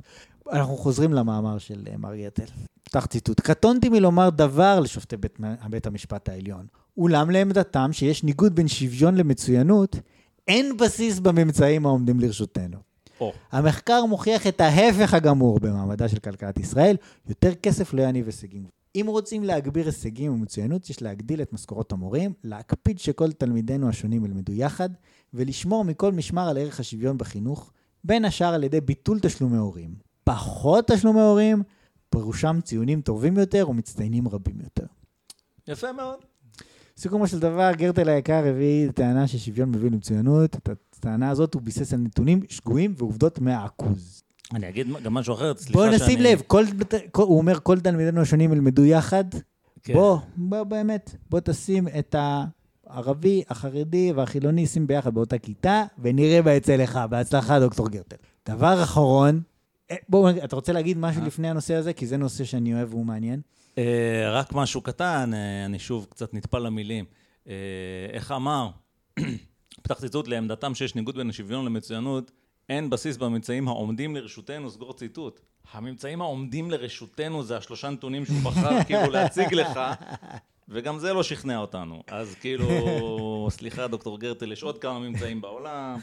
אנחנו 0.51 0.77
חוזרים 0.77 1.13
למאמר 1.13 1.57
של 1.57 1.83
אה, 1.91 1.97
מר 1.97 2.15
גרטל. 2.15 2.45
פתח 2.83 3.05
ציטוט. 3.05 3.39
קטונתי 3.41 3.89
מלומר 3.89 4.29
דבר 4.29 4.79
לשופטי 4.79 5.17
בית, 5.17 5.39
בית 5.69 5.87
המשפט 5.87 6.29
העליון, 6.29 6.65
אולם 6.97 7.29
לעמדתם 7.29 7.93
שיש 7.93 8.23
ניגוד 8.23 8.55
בין 8.55 8.67
שוויון 8.67 9.15
למצוינות, 9.15 9.95
אין 10.47 10.77
בסיס 10.77 11.19
בממצאים 11.19 11.85
העומדים 11.85 12.19
לרשותנו. 12.19 12.77
או, 13.19 13.33
המחקר 13.51 14.05
מוכיח 14.05 14.47
את 14.47 14.61
ההפך 14.61 15.13
הגמור 15.13 15.59
במעמדה 15.59 16.09
של 16.09 16.19
כלכלת 16.19 16.57
ישראל, 16.57 16.95
יותר 17.27 17.55
כסף 17.55 17.93
לא 17.93 18.01
יניב 18.01 18.25
הישגים. 18.25 18.65
אם 18.95 19.05
רוצים 19.07 19.43
להגביר 19.43 19.85
הישגים 19.85 20.33
ומצוינות, 20.33 20.89
יש 20.89 21.01
להגדיל 21.01 21.41
את 21.41 21.53
משכורות 21.53 21.91
המורים, 21.91 22.33
להקפיד 22.43 22.99
שכל 22.99 23.31
תלמידינו 23.31 23.89
השונים 23.89 24.25
ילמדו 24.25 24.53
יחד, 24.53 24.89
ולשמור 25.33 25.85
מכל 25.85 26.11
משמר 26.11 26.49
על 26.49 26.57
ערך 26.57 26.79
השוויון 26.79 27.17
בחינוך, 27.17 27.71
בין 28.03 28.25
השאר 28.25 28.53
על 28.53 28.63
ידי 28.63 28.81
ביטול 28.81 29.19
תשלומי 29.19 29.57
הורים. 29.57 29.95
פחות 30.23 30.87
תשלומי 30.87 31.21
הורים, 31.21 31.63
פירושם 32.09 32.59
ציונים 32.63 33.01
טובים 33.01 33.37
יותר 33.37 33.69
ומצטיינים 33.69 34.27
רבים 34.27 34.61
יותר. 34.63 34.85
יפה 35.67 35.91
מאוד. 35.91 36.32
סיכומו 36.97 37.27
של 37.27 37.39
דבר, 37.39 37.71
גרטל 37.77 38.09
היקר 38.09 38.47
הביא 38.47 38.91
טענה 38.91 39.27
ששוויון 39.27 39.69
מביא 39.69 39.89
למצוינות. 39.89 40.55
את 40.55 40.69
הטענה 40.69 41.29
הזאת 41.29 41.53
הוא 41.53 41.61
ביסס 41.61 41.93
על 41.93 41.99
נתונים 41.99 42.41
שגויים 42.49 42.93
ועובדות 42.97 43.39
מהעכוז. 43.39 44.23
אני 44.53 44.69
אגיד 44.69 44.87
גם 45.03 45.13
משהו 45.13 45.33
אחר, 45.33 45.53
סליחה 45.55 45.73
בוא 45.73 45.85
שאני... 45.85 45.95
נשים 45.95 46.19
לב, 46.19 46.41
כל, 46.47 46.63
כל, 47.11 47.23
הוא 47.23 47.37
אומר, 47.37 47.59
כל 47.59 47.79
תלמידינו 47.79 48.21
השונים 48.21 48.53
ילמדו 48.53 48.85
יחד. 48.85 49.23
כן. 49.83 49.93
בוא, 49.93 50.17
בוא 50.35 50.63
באמת, 50.63 51.15
בוא 51.29 51.39
תשים 51.39 51.87
את 51.87 52.15
הערבי, 52.87 53.43
החרדי 53.49 54.11
והחילוני, 54.15 54.67
שים 54.67 54.87
ביחד 54.87 55.13
באותה 55.13 55.37
כיתה, 55.37 55.83
ונראה 55.99 56.41
מה 56.41 56.51
יצא 56.51 56.75
לך. 56.75 56.99
בהצלחה, 57.09 57.59
דוקטור 57.59 57.89
גרטל. 57.89 58.15
דבר 58.49 58.83
אחרון, 58.83 59.41
אה, 59.91 59.95
בוא, 60.09 60.29
אתה 60.43 60.55
רוצה 60.55 60.73
להגיד 60.73 60.97
משהו 60.97 61.21
אה. 61.21 61.27
לפני 61.27 61.49
הנושא 61.49 61.73
הזה? 61.73 61.93
כי 61.93 62.07
זה 62.07 62.17
נושא 62.17 62.43
שאני 62.43 62.73
אוהב 62.73 62.93
והוא 62.93 63.05
מעניין. 63.05 63.41
אה, 63.77 64.31
רק 64.31 64.53
משהו 64.53 64.81
קטן, 64.81 65.31
אה, 65.33 65.65
אני 65.65 65.79
שוב 65.79 66.07
קצת 66.09 66.33
נטפל 66.33 66.59
למילים. 66.59 67.05
אה, 67.47 67.53
איך 68.11 68.31
אמר? 68.31 68.69
פתח 69.83 69.99
ציטוט 69.99 70.27
לעמדתם 70.27 70.75
שיש 70.75 70.95
ניגוד 70.95 71.17
בין 71.17 71.29
השוויון 71.29 71.65
למצוינות, 71.65 72.31
אין 72.69 72.89
בסיס 72.89 73.17
בממצאים 73.17 73.67
העומדים 73.67 74.15
לרשותנו, 74.15 74.71
סגור 74.71 74.93
ציטוט. 74.93 75.39
הממצאים 75.71 76.21
העומדים 76.21 76.71
לרשותנו 76.71 77.43
זה 77.43 77.57
השלושה 77.57 77.89
נתונים 77.89 78.25
שהוא 78.25 78.41
בחר 78.43 78.83
כאילו 78.87 79.11
להציג 79.11 79.53
לך, 79.53 79.79
וגם 80.69 80.99
זה 80.99 81.13
לא 81.13 81.23
שכנע 81.23 81.57
אותנו. 81.57 82.03
אז 82.07 82.35
כאילו, 82.35 82.67
סליחה, 83.57 83.87
דוקטור 83.87 84.19
גרטל, 84.19 84.51
יש 84.51 84.63
עוד 84.63 84.77
כמה 84.77 84.99
ממצאים 84.99 85.41
בעולם. 85.41 85.99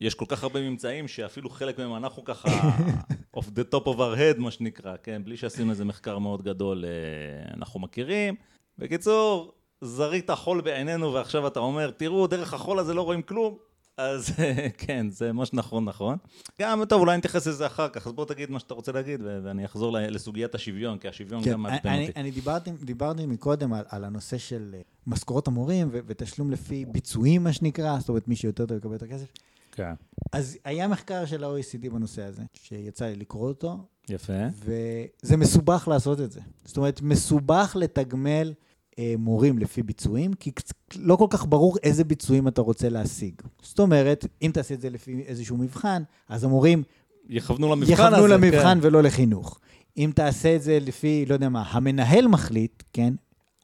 יש 0.00 0.14
כל 0.14 0.24
כך 0.28 0.42
הרבה 0.42 0.60
ממצאים 0.60 1.08
שאפילו 1.08 1.50
חלק 1.50 1.78
מהם 1.78 1.96
אנחנו 1.96 2.24
ככה 2.24 2.48
off 3.36 3.40
the 3.40 3.74
top 3.74 3.84
of 3.84 3.96
our 3.96 4.16
head, 4.16 4.38
מה 4.38 4.50
שנקרא, 4.50 4.96
כן? 5.02 5.22
בלי 5.24 5.36
שעשינו 5.36 5.70
איזה 5.70 5.84
מחקר 5.84 6.18
מאוד 6.18 6.42
גדול, 6.42 6.84
אה, 6.84 7.54
אנחנו 7.56 7.80
מכירים. 7.80 8.34
בקיצור, 8.78 9.52
זרית 9.80 10.30
חול 10.30 10.60
בעינינו 10.60 11.12
ועכשיו 11.12 11.46
אתה 11.46 11.60
אומר, 11.60 11.90
תראו, 11.90 12.26
דרך 12.26 12.54
החול 12.54 12.78
הזה 12.78 12.94
לא 12.94 13.02
רואים 13.02 13.22
כלום. 13.22 13.56
אז 13.96 14.32
כן, 14.86 15.10
זה 15.10 15.32
מה 15.32 15.46
שנכון, 15.46 15.84
נכון. 15.84 16.16
גם, 16.60 16.84
טוב, 16.84 17.00
אולי 17.00 17.16
נתייחס 17.16 17.46
לזה 17.46 17.66
אחר 17.66 17.88
כך, 17.88 18.06
אז 18.06 18.12
בוא 18.12 18.24
תגיד 18.24 18.50
מה 18.50 18.58
שאתה 18.58 18.74
רוצה 18.74 18.92
להגיד, 18.92 19.20
ואני 19.44 19.64
אחזור 19.64 19.92
לסוגיית 19.92 20.54
השוויון, 20.54 20.98
כי 20.98 21.08
השוויון 21.08 21.44
כן, 21.44 21.52
גם 21.52 21.62
מעצבן 21.62 22.00
אותי. 22.00 22.12
אני 22.16 22.30
דיברתי, 22.30 22.70
דיברתי 22.70 23.26
מקודם 23.26 23.72
על, 23.72 23.84
על 23.88 24.04
הנושא 24.04 24.38
של 24.38 24.70
אה, 24.74 24.80
משכורות 25.06 25.48
המורים 25.48 25.88
ותשלום 25.92 26.50
לפי 26.50 26.84
ביצועים, 26.84 27.44
מה 27.44 27.52
שנקרא, 27.52 27.98
זאת 27.98 28.08
אומרת, 28.08 28.28
מי 28.28 28.36
שיותר 28.36 28.66
טוב 28.66 28.76
יקבל 28.76 28.96
את 28.96 29.02
הכסף. 29.02 29.26
כן. 29.72 29.92
אז 30.32 30.58
היה 30.64 30.88
מחקר 30.88 31.26
של 31.26 31.44
ה-OECD 31.44 31.90
בנושא 31.90 32.22
הזה, 32.22 32.42
שיצא 32.54 33.06
לי 33.06 33.16
לקרוא 33.16 33.48
אותו, 33.48 33.78
יפה. 34.08 34.32
וזה 34.64 35.36
מסובך 35.36 35.88
לעשות 35.90 36.20
את 36.20 36.32
זה. 36.32 36.40
זאת 36.64 36.76
אומרת, 36.76 37.02
מסובך 37.02 37.76
לתגמל 37.80 38.52
אה, 38.98 39.14
מורים 39.18 39.58
לפי 39.58 39.82
ביצועים, 39.82 40.32
כי 40.32 40.50
לא 40.96 41.16
כל 41.16 41.26
כך 41.30 41.46
ברור 41.48 41.76
איזה 41.82 42.04
ביצועים 42.04 42.48
אתה 42.48 42.60
רוצה 42.60 42.88
להשיג. 42.88 43.34
זאת 43.62 43.78
אומרת, 43.78 44.26
אם 44.42 44.50
תעשה 44.54 44.74
את 44.74 44.80
זה 44.80 44.90
לפי 44.90 45.22
איזשהו 45.26 45.56
מבחן, 45.56 46.02
אז 46.28 46.44
המורים 46.44 46.82
יכוונו 47.28 47.70
למבחן 47.70 47.92
הזה. 47.92 48.02
יכוונו 48.02 48.26
למבחן 48.26 48.80
כן. 48.80 48.86
ולא 48.86 49.02
לחינוך. 49.02 49.60
אם 49.96 50.10
תעשה 50.14 50.56
את 50.56 50.62
זה 50.62 50.78
לפי, 50.80 51.24
לא 51.28 51.34
יודע 51.34 51.48
מה, 51.48 51.62
המנהל 51.70 52.28
מחליט, 52.28 52.82
כן? 52.92 53.14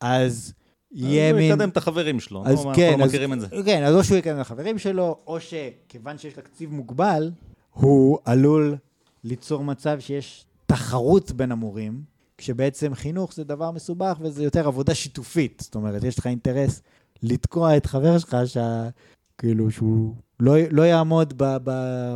אז 0.01 0.53
יהיה 0.92 1.28
אז 1.28 1.32
הוא 1.32 1.40
מין... 1.40 1.52
יקדם 1.52 1.68
את 1.68 1.76
החברים 1.76 2.20
שלו, 2.20 2.42
אז 2.46 2.64
נו, 2.64 2.72
כן, 2.74 2.82
אנחנו 2.86 2.98
לא 2.98 3.04
אז- 3.04 3.10
מכירים 3.10 3.32
את 3.32 3.40
זה. 3.40 3.46
כן, 3.64 3.82
אז 3.84 3.94
או 3.94 4.04
שהוא 4.04 4.16
יקדם 4.16 4.38
לחברים 4.38 4.78
שלו, 4.78 5.18
או 5.26 5.38
שכיוון 5.40 6.18
שיש 6.18 6.34
תקציב 6.34 6.72
מוגבל, 6.72 7.30
הוא 7.72 8.18
עלול 8.24 8.76
ליצור 9.24 9.64
מצב 9.64 10.00
שיש 10.00 10.44
תחרות 10.66 11.32
בין 11.32 11.52
המורים, 11.52 12.02
כשבעצם 12.38 12.94
חינוך 12.94 13.34
זה 13.34 13.44
דבר 13.44 13.70
מסובך 13.70 14.18
וזה 14.20 14.44
יותר 14.44 14.66
עבודה 14.66 14.94
שיתופית. 14.94 15.60
זאת 15.64 15.74
אומרת, 15.74 16.04
יש 16.04 16.18
לך 16.18 16.26
אינטרס 16.26 16.82
לתקוע 17.22 17.76
את 17.76 17.86
חבר 17.86 18.18
שלך, 18.18 18.36
שה... 18.46 18.88
כאילו 19.38 19.70
שהוא 19.70 20.14
לא, 20.40 20.54
לא 20.70 20.82
יעמוד 20.82 21.34
ב, 21.36 21.56
ב, 21.64 21.70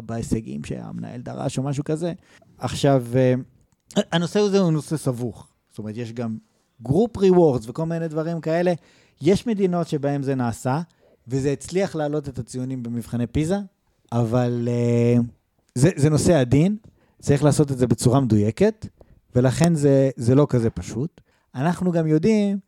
בהישגים 0.07 0.65
שהמנהל 0.65 1.21
דרש 1.21 1.59
או 1.59 1.63
משהו 1.63 1.85
כזה. 1.85 2.13
עכשיו, 2.59 3.05
אה, 3.17 3.35
הנושא 4.13 4.41
הזה 4.41 4.59
הוא 4.59 4.73
נושא 4.73 4.97
סבוך. 4.97 5.49
זאת 5.71 5.79
אומרת, 5.79 5.97
יש 5.97 6.13
גם 6.13 6.37
group 6.83 7.17
rewards 7.17 7.69
וכל 7.69 7.87
מיני 7.87 8.09
דברים 8.09 8.41
כאלה. 8.41 8.73
יש 9.21 9.47
מדינות 9.47 9.89
שבהן 9.89 10.23
זה 10.23 10.35
נעשה, 10.35 10.81
וזה 11.29 11.53
הצליח 11.53 11.95
להעלות 11.97 12.29
את 12.29 12.39
הציונים 12.39 12.83
במבחני 12.83 13.27
פיזה, 13.27 13.59
אבל 14.13 14.69
uh, 14.69 15.23
זה, 15.75 15.91
זה 15.97 16.11
נושא 16.11 16.41
עדין, 16.41 16.77
צריך 17.21 17.45
לעשות 17.45 17.73
את 17.73 17.79
זה 17.79 17.87
בצורה 17.87 18.21
מדויקת, 18.21 18.87
ולכן 19.35 19.75
זה, 19.75 20.11
זה 20.17 20.35
לא 20.35 20.47
כזה 20.49 20.71
פשוט. 20.71 21.21
אנחנו 21.55 21.93
גם 21.93 22.07
יודעים 22.07 22.59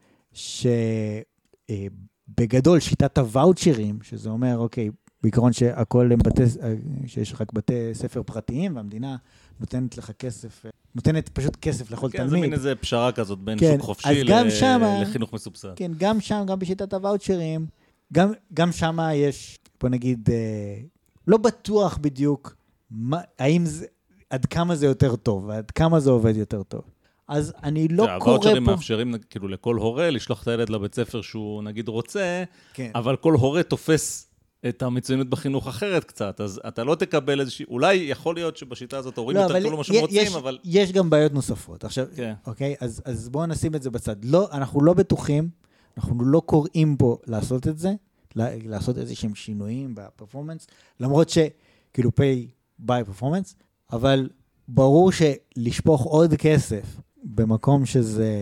שבגדול 2.33 2.81
שיטת 2.81 3.19
הוואוצ'רים, 3.19 3.99
שזה 4.03 4.31
אומר, 4.31 4.59
אוקיי, 4.59 4.91
בעיקרון 5.23 5.53
שהכל 5.53 6.13
הם 6.13 6.19
בתי, 6.19 6.43
אה, 6.43 6.75
שיש 7.07 7.35
רק 7.41 7.53
בתי 7.53 7.91
ספר 7.93 8.23
פרטיים, 8.23 8.77
והמדינה 8.77 9.17
נותנת 9.61 9.99
לך 9.99 10.11
כסף, 10.11 10.67
אה, 10.67 10.71
נותנת 10.95 11.29
פשוט 11.29 11.57
כסף 11.57 11.91
לכל 11.91 12.09
כן, 12.13 12.19
זה 12.19 12.29
תלמיד. 12.29 12.41
מין 12.41 12.53
איזה 12.53 12.75
פשרה 12.75 13.13
כזאת 13.13 13.39
בין 13.39 13.59
כן, 13.59 13.73
שוק 13.73 13.81
חופשי 13.83 14.25
ל- 14.25 14.51
שמה- 14.51 15.03
לחינוך 15.03 15.33
מסובסד. 15.33 15.73
כן, 15.77 15.93
גם 15.99 16.21
שם, 16.21 16.45
גם 16.47 16.59
בשיטת 16.59 16.95
הוואוצ'רים, 16.95 17.67
גם, 18.13 18.33
גם 18.55 18.73
שם 18.73 18.99
יש, 19.15 19.59
בוא 19.81 19.89
נגיד, 19.89 20.29
אה, 20.33 20.81
לא 21.27 21.37
בטוח 21.37 21.99
בדיוק 22.01 22.57
מה, 22.91 23.21
האם 23.39 23.67
זה, 23.67 23.87
עד 24.31 24.47
כמה 24.47 24.75
זה 24.77 24.87
יותר 24.87 25.17
טוב, 25.17 25.45
ועד 25.49 25.71
כמה 25.71 26.01
זה 26.01 26.11
עובד 26.11 26.37
יותר 26.37 26.63
טוב. 26.63 26.83
אז 27.29 27.53
אני 27.63 27.89
לא 27.89 28.03
קורא 28.05 28.15
הוואוצ'רים 28.33 28.65
פה... 28.65 28.71
מאפשרים 28.71 29.15
כאילו 29.31 29.49
לכל 29.49 29.77
הורה 29.77 30.11
לשלוח 30.11 30.43
את 30.43 30.49
הילד 30.49 30.69
לבית 30.69 30.95
ספר 30.95 31.23
שהוא 31.23 31.63
נגיד 31.63 31.89
רוצה, 31.89 32.45
כן. 32.75 32.91
אבל 32.95 33.17
כל 33.17 33.33
הורה 33.35 33.63
תופס 33.63 34.29
את 34.69 34.83
המצוינות 34.83 35.31
בחינוך 35.31 35.69
אחרת 35.69 36.05
קצת, 36.05 36.41
אז 36.41 36.61
אתה 36.69 36.85
לא 36.85 36.95
תקבל 36.95 37.41
איזושהי, 37.41 37.67
אולי 37.69 37.95
יכול 37.95 38.35
להיות 38.35 38.57
שבשיטה 38.57 38.99
הזאת 38.99 39.19
ההורים 39.19 39.37
לא, 39.37 39.43
יותר 39.43 39.57
יקבלו 39.57 39.77
מה 39.77 39.85
שהם 39.85 39.97
רוצים, 40.01 40.33
אבל... 40.37 40.59
יש 40.65 40.93
גם 40.93 41.11
בעיות 41.11 41.33
נוספות. 41.33 41.85
עכשיו, 41.85 42.07
כן. 42.17 42.35
אוקיי? 42.47 42.75
אז, 42.81 43.03
אז 43.05 43.29
בואו 43.29 43.47
נשים 43.47 43.75
את 43.75 43.83
זה 43.83 43.91
בצד. 43.91 44.25
לא, 44.25 44.49
אנחנו 44.53 44.85
לא 44.85 44.93
בטוחים, 44.95 45.49
אנחנו 45.97 46.25
לא 46.25 46.43
קוראים 46.47 46.97
פה 46.97 47.19
לעשות 47.27 47.69
את 47.69 47.79
זה, 47.79 47.93
לעשות 48.37 48.99
איזה 48.99 49.15
שהם 49.17 49.35
שינויים 49.35 49.95
בפרפורמנס, 49.95 50.67
למרות 51.01 51.29
שכאילו 51.29 52.11
pay 52.11 52.49
by 52.87 53.21
performance, 53.21 53.55
אבל 53.93 54.29
ברור 54.69 55.11
שלשפוך 55.13 56.03
עוד 56.03 56.35
כסף 56.35 57.01
במקום 57.25 57.87
שזה, 57.87 58.33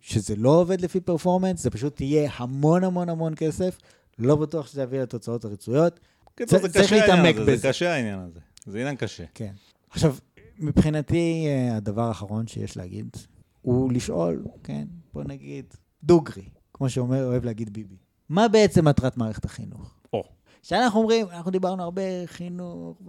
שזה 0.00 0.36
לא 0.36 0.60
עובד 0.60 0.80
לפי 0.80 1.00
פרפורמנס, 1.00 1.62
זה 1.62 1.70
פשוט 1.70 2.00
יהיה 2.00 2.30
המון 2.36 2.84
המון 2.84 3.08
המון 3.08 3.32
כסף, 3.36 3.78
לא 4.18 4.36
בטוח 4.36 4.66
שזה 4.66 4.82
יביא 4.82 5.00
לתוצאות 5.00 5.44
הרצויות. 5.44 6.00
קיצור, 6.34 6.58
זה 6.58 6.68
צריך 6.68 6.86
קשה 6.86 7.04
העניין 7.04 7.34
הזה, 7.36 7.42
בזה. 7.42 7.56
זה 7.56 7.68
קשה 7.68 7.94
העניין 7.94 8.18
הזה. 8.18 8.40
זה 8.66 8.78
עניין 8.78 8.96
קשה. 8.96 9.24
כן. 9.34 9.52
עכשיו, 9.90 10.14
מבחינתי, 10.58 11.46
אה, 11.48 11.76
הדבר 11.76 12.02
האחרון 12.02 12.46
שיש 12.46 12.76
להגיד, 12.76 13.16
הוא 13.62 13.92
לשאול, 13.92 14.44
כן, 14.62 14.84
בוא 15.14 15.24
נגיד, 15.24 15.74
דוגרי, 16.04 16.48
כמו 16.74 16.90
שאומר, 16.90 17.24
אוהב 17.26 17.44
להגיד 17.44 17.72
ביבי. 17.72 17.96
מה 18.28 18.48
בעצם 18.48 18.88
מטרת 18.88 19.16
מערכת 19.16 19.44
החינוך? 19.44 19.94
או. 20.12 20.24
כשאנחנו 20.62 21.00
אומרים, 21.00 21.26
אנחנו 21.30 21.50
דיברנו 21.50 21.82
הרבה 21.82 22.02
חינוך, 22.26 23.02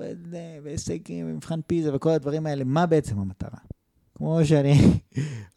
והישגים, 0.64 1.30
ומבחן 1.30 1.60
פיזה 1.68 1.96
וכל 1.96 2.10
הדברים 2.10 2.46
האלה, 2.46 2.64
מה 2.64 2.86
בעצם 2.86 3.20
המטרה? 3.20 3.60
כמו 4.16 4.40
שאני... 4.46 4.74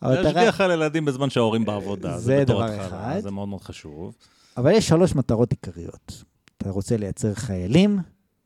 להשגיח 0.02 0.60
על 0.60 0.70
ילדים 0.70 1.04
בזמן 1.04 1.30
שההורים 1.30 1.64
בעבודה, 1.64 2.18
זה 2.18 2.24
זה 2.24 2.44
דבר 2.44 2.86
אחד. 2.86 3.18
זה 3.20 3.30
מאוד 3.30 3.48
מאוד 3.48 3.60
חשוב. 3.60 4.14
אבל 4.58 4.70
יש 4.70 4.88
שלוש 4.88 5.14
מטרות 5.14 5.50
עיקריות. 5.50 6.24
אתה 6.56 6.70
רוצה 6.70 6.96
לייצר 6.96 7.34
חיילים, 7.34 7.98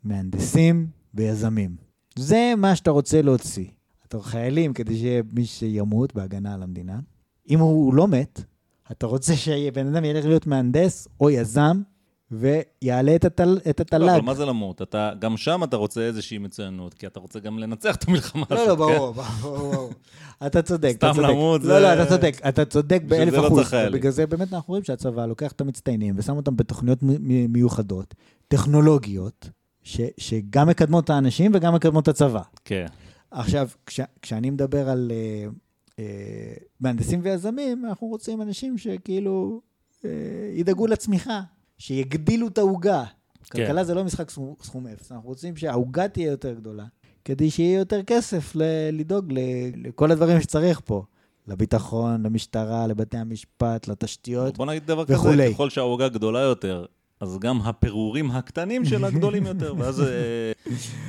מהנדסים 0.04 0.86
ויזמים. 1.14 1.76
זה 2.18 2.52
מה 2.56 2.76
שאתה 2.76 2.90
רוצה 2.90 3.22
להוציא. 3.22 3.66
אתה 4.06 4.20
חיילים 4.20 4.72
כדי 4.72 4.96
שיהיה 4.96 5.22
מי 5.32 5.44
שימות 5.44 6.14
בהגנה 6.14 6.54
על 6.54 6.62
המדינה. 6.62 7.00
אם 7.50 7.60
הוא 7.60 7.94
לא 7.94 8.08
מת, 8.08 8.40
אתה 8.90 9.06
רוצה 9.06 9.36
שבן 9.36 9.86
אדם 9.86 10.04
ילך 10.04 10.24
להיות 10.24 10.46
מהנדס 10.46 11.08
או 11.20 11.30
יזם, 11.30 11.82
ויעלה 12.32 13.14
את, 13.16 13.24
התל, 13.24 13.58
את 13.70 13.80
לא, 13.80 13.82
התל"ג. 13.96 14.08
אבל 14.08 14.20
מה 14.20 14.34
זה 14.34 14.44
למות? 14.46 14.82
אתה, 14.82 15.10
גם 15.18 15.36
שם 15.36 15.64
אתה 15.64 15.76
רוצה 15.76 16.00
איזושהי 16.00 16.38
מצוינות, 16.38 16.94
כי 16.94 17.06
אתה 17.06 17.20
רוצה 17.20 17.38
גם 17.40 17.58
לנצח 17.58 17.96
את 17.96 18.08
המלחמה 18.08 18.44
לא, 18.50 18.60
הזאת, 18.62 18.78
לא, 18.78 18.86
כן? 18.86 18.96
ברור, 18.98 19.12
ברור. 19.42 19.90
אתה 20.46 20.62
צודק, 20.62 20.94
אתה 20.98 21.06
סתם 21.12 21.16
צודק. 21.16 21.28
למות 21.28 21.60
לא, 21.64 21.74
זה- 21.74 21.80
לא, 21.80 21.92
אתה 22.02 22.06
צודק, 22.10 22.36
אתה 22.48 22.64
צודק 22.64 23.02
באלף 23.06 23.32
לא 23.34 23.46
אחוז. 23.46 23.64
חיילים. 23.66 23.92
בגלל 23.92 24.12
זה 24.12 24.26
באמת 24.26 24.52
אנחנו 24.52 24.68
רואים 24.72 24.84
שהצבא 24.84 25.26
לוקח 25.26 25.52
את 25.52 25.60
המצטיינים 25.60 26.14
ושם 26.18 26.36
אותם 26.36 26.56
בתוכניות 26.56 26.98
מיוחדות, 27.48 28.14
טכנולוגיות, 28.48 29.48
ש- 29.82 30.00
שגם 30.18 30.68
מקדמות 30.68 31.04
את 31.04 31.10
האנשים 31.10 31.50
וגם 31.54 31.74
מקדמות 31.74 32.02
את 32.04 32.08
הצבא. 32.08 32.42
כן. 32.64 32.86
עכשיו, 33.30 33.68
כש, 33.86 34.00
כשאני 34.22 34.50
מדבר 34.50 34.88
על 34.90 35.12
אה, 35.14 35.48
אה, 35.98 36.04
מהנדסים 36.80 37.20
ויזמים, 37.22 37.84
אנחנו 37.88 38.06
רוצים 38.06 38.42
אנשים 38.42 38.78
שכאילו 38.78 39.60
אה, 40.04 40.10
ידאגו 40.54 40.86
לצמיחה, 40.86 41.40
שיגדילו 41.82 42.48
את 42.48 42.58
העוגה. 42.58 43.04
כן. 43.04 43.58
כלכלה 43.58 43.84
זה 43.84 43.94
לא 43.94 44.04
משחק 44.04 44.30
סכום, 44.30 44.54
סכום 44.62 44.86
אפס, 44.86 45.12
אנחנו 45.12 45.28
רוצים 45.28 45.56
שהעוגה 45.56 46.08
תהיה 46.08 46.30
יותר 46.30 46.52
גדולה, 46.54 46.84
כדי 47.24 47.50
שיהיה 47.50 47.78
יותר 47.78 48.02
כסף 48.02 48.52
ל- 48.56 48.62
לדאוג 48.92 49.32
ל- 49.32 49.38
לכל 49.88 50.10
הדברים 50.10 50.40
שצריך 50.40 50.80
פה. 50.84 51.04
לביטחון, 51.48 52.22
למשטרה, 52.26 52.86
לבתי 52.86 53.16
המשפט, 53.18 53.88
לתשתיות. 53.88 54.56
בוא 54.56 54.66
נגיד 54.66 54.86
דבר 54.86 55.04
כזה, 55.04 55.16
וכולי. 55.16 55.54
ככל 55.54 55.70
שהעוגה 55.70 56.08
גדולה 56.08 56.40
יותר, 56.40 56.84
אז 57.20 57.38
גם 57.38 57.60
הפירורים 57.60 58.30
הקטנים 58.30 58.84
שלה 58.84 59.10
גדולים 59.16 59.46
יותר, 59.46 59.74
ואז 59.78 60.00
אה, 60.00 60.06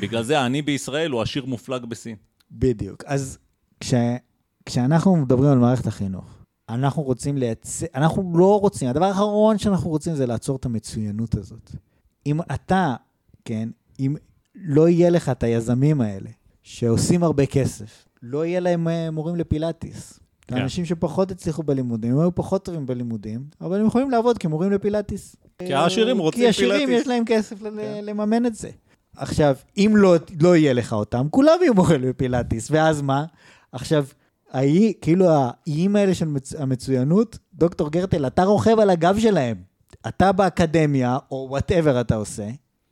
בגלל 0.02 0.24
זה 0.24 0.40
העני 0.40 0.62
בישראל 0.62 1.12
הוא 1.12 1.22
עשיר 1.22 1.46
מופלג 1.46 1.86
בסין. 1.86 2.16
בדיוק. 2.52 3.04
אז 3.06 3.38
כש, 3.80 3.94
כשאנחנו 4.66 5.16
מדברים 5.16 5.52
על 5.52 5.58
מערכת 5.58 5.88
החינוך, 5.88 6.43
אנחנו 6.70 7.04
רוצים 7.04 7.38
לייצר, 7.38 7.86
אנחנו 7.96 8.34
לא 8.38 8.60
רוצים, 8.60 8.90
הדבר 8.90 9.06
האחרון 9.06 9.58
שאנחנו 9.58 9.90
רוצים 9.90 10.16
זה 10.16 10.26
לעצור 10.26 10.56
את 10.56 10.66
המצוינות 10.66 11.36
הזאת. 11.36 11.72
אם 12.26 12.40
אתה, 12.42 12.96
כן, 13.46 13.70
אם 14.00 14.16
לא 14.56 14.90
יהיה 14.90 15.10
לך 15.10 15.30
את 15.30 15.44
היזמים 15.44 16.02
האלה, 16.02 16.30
שעושים 16.64 17.24
הרבה 17.24 17.46
כסף, 17.46 18.06
לא 18.22 18.46
יהיה 18.46 18.60
להם 18.60 18.88
אה, 18.88 19.12
מורים 19.12 19.36
לפילאטיס. 19.36 20.20
כן. 20.48 20.58
לאנשים 20.58 20.86
שפחות 20.86 21.32
הצליחו 21.32 21.64
בלימודים, 21.64 22.12
הם 22.14 22.20
היו 22.20 22.36
פחות 22.36 22.66
טובים 22.66 22.86
בלימודים, 22.86 23.46
אבל 23.62 23.80
הם 23.80 23.86
יכולים 23.88 24.10
לעבוד 24.10 24.38
כמורים 24.38 24.72
לפילאטיס. 24.72 25.36
כי 25.60 25.74
העשירים 25.74 26.18
רוצים 26.18 26.42
כי 26.42 26.48
עשירים 26.48 26.88
פילאטיס. 26.88 27.02
יש 27.02 27.08
להם 27.08 27.24
כסף 27.26 27.62
ל- 27.62 27.70
כן. 27.82 28.06
לממן 28.06 28.46
את 28.46 28.56
זה. 28.56 28.70
עכשיו, 29.18 29.56
אם 29.78 29.94
לא, 29.96 30.16
לא 30.42 30.56
יהיה 30.56 30.74
לך 30.74 30.94
אותם, 30.94 31.28
כולם 31.30 31.54
יהיו 31.62 31.74
מורים 31.74 32.02
לפילאטיס, 32.02 32.68
ואז 32.72 33.02
מה? 33.02 33.26
עכשיו, 33.72 34.06
האי, 34.54 34.94
כאילו 35.02 35.26
האיים 35.30 35.96
האלה 35.96 36.14
של 36.14 36.28
מצ... 36.28 36.56
המצוינות, 36.56 37.38
דוקטור 37.54 37.92
גרטל, 37.92 38.28
אתה 38.28 38.44
רוכב 38.44 38.80
על 38.80 38.90
הגב 38.90 39.18
שלהם. 39.20 39.58
אתה 40.08 40.32
באקדמיה, 40.32 41.18
או 41.32 41.48
וואטאבר 41.50 42.02
אתה 42.02 42.16
עושה, 42.16 42.50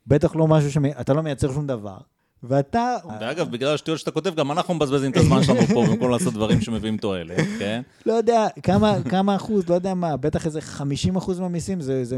בטח 0.07 0.35
לא 0.35 0.47
משהו 0.47 0.71
שאתה 0.71 1.13
לא 1.13 1.21
מייצר 1.21 1.53
שום 1.53 1.67
דבר, 1.67 1.97
ואתה... 2.43 2.95
ואגב, 3.19 3.51
בגלל 3.51 3.73
השטויות 3.73 3.99
שאתה 3.99 4.11
כותב, 4.11 4.35
גם 4.35 4.51
אנחנו 4.51 4.73
מבזבזים 4.73 5.11
את 5.11 5.17
הזמן 5.17 5.43
שלנו 5.43 5.61
פה 5.61 5.85
במקום 5.88 6.11
לעשות 6.11 6.33
דברים 6.33 6.61
שמביאים 6.61 6.97
תועלת, 6.97 7.47
כן? 7.59 7.81
לא 8.05 8.13
יודע, 8.13 8.47
כמה, 8.63 8.97
כמה 9.09 9.35
אחוז, 9.35 9.69
לא 9.69 9.75
יודע 9.75 9.93
מה, 9.93 10.17
בטח 10.17 10.45
איזה 10.45 10.61
50 10.61 11.15
אחוז 11.15 11.39
מהמיסים, 11.39 11.81
זה, 11.81 12.05
זה 12.05 12.17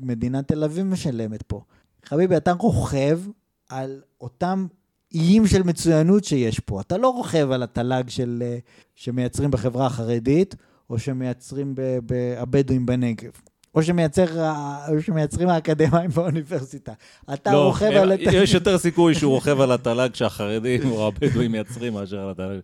מדינת 0.00 0.48
תל 0.48 0.64
אביב 0.64 0.86
משלמת 0.86 1.42
פה. 1.42 1.60
חביבי, 2.04 2.36
אתה 2.36 2.52
רוכב 2.52 3.20
על 3.68 4.00
אותם 4.20 4.66
איים 5.14 5.46
של 5.46 5.62
מצוינות 5.62 6.24
שיש 6.24 6.60
פה. 6.60 6.80
אתה 6.80 6.96
לא 6.98 7.08
רוכב 7.08 7.50
על 7.50 7.62
התל"ג 7.62 8.02
של, 8.08 8.42
אה, 8.46 8.58
שמייצרים 8.94 9.50
בחברה 9.50 9.86
החרדית, 9.86 10.54
או 10.90 10.98
שמייצרים 10.98 11.74
ב- 11.74 11.98
ב- 12.06 12.34
הבדואים 12.38 12.86
בנגב. 12.86 13.30
או, 13.74 13.82
שמייצר, 13.82 14.24
או 14.88 15.02
שמייצרים 15.02 15.48
האקדמאים 15.48 16.10
באוניברסיטה. 16.10 16.92
אתה 17.34 17.52
לא, 17.52 17.64
רוכב 17.66 17.84
על... 17.84 18.12
יש 18.32 18.54
יותר 18.54 18.78
סיכוי 18.88 19.14
שהוא 19.14 19.32
רוכב 19.32 19.60
על 19.60 19.72
התל"ג 19.72 20.08
שהחרדים 20.14 20.90
או 20.90 21.06
הבדואים 21.06 21.52
מייצרים 21.52 21.92
מאשר 21.92 22.18
על 22.18 22.30
התל"ג. 22.30 22.58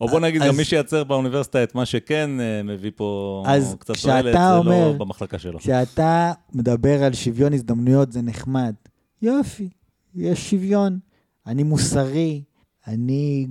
או 0.00 0.08
בוא 0.08 0.20
נגיד, 0.20 0.42
אז- 0.42 0.48
גם 0.48 0.56
מי 0.56 0.64
שייצר 0.64 1.04
באוניברסיטה 1.04 1.62
את 1.62 1.74
מה 1.74 1.86
שכן 1.86 2.30
אה, 2.40 2.62
מביא 2.62 2.90
פה 2.96 3.44
קצת 3.78 3.94
תועלת, 4.02 4.32
זה 4.34 4.56
אומר- 4.56 4.70
לא 4.88 4.92
במחלקה 4.98 5.38
שלו. 5.38 5.58
כשאתה 5.58 6.32
מדבר 6.54 7.02
על 7.04 7.12
שוויון 7.14 7.52
הזדמנויות 7.52 8.12
זה 8.12 8.22
נחמד. 8.22 8.74
יופי, 9.22 9.68
יש 10.14 10.50
שוויון. 10.50 10.98
אני 11.46 11.62
מוסרי, 11.62 12.42
אני... 12.86 13.46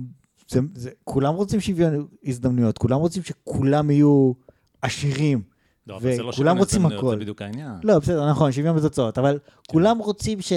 זה, 0.48 0.60
זה, 0.74 0.90
כולם 1.04 1.34
רוצים 1.34 1.60
שוויון 1.60 2.06
הזדמנויות, 2.24 2.78
כולם 2.78 2.98
רוצים 2.98 3.22
שכולם 3.22 3.90
יהיו 3.90 4.32
עשירים. 4.82 5.42
לא, 5.86 5.96
אבל 5.96 6.16
זה 6.16 6.22
לא 6.22 6.32
שוויון 6.32 6.58
הזדמנויות. 6.58 7.10
זה 7.10 7.16
בדיוק 7.16 7.42
העניין. 7.42 7.72
לא, 7.84 7.98
בסדר, 7.98 8.30
נכון, 8.30 8.52
שוויון 8.52 8.76
בתוצאות, 8.76 9.18
אבל 9.18 9.38
כולם 9.68 9.98
רוצים 9.98 10.40
ש... 10.40 10.52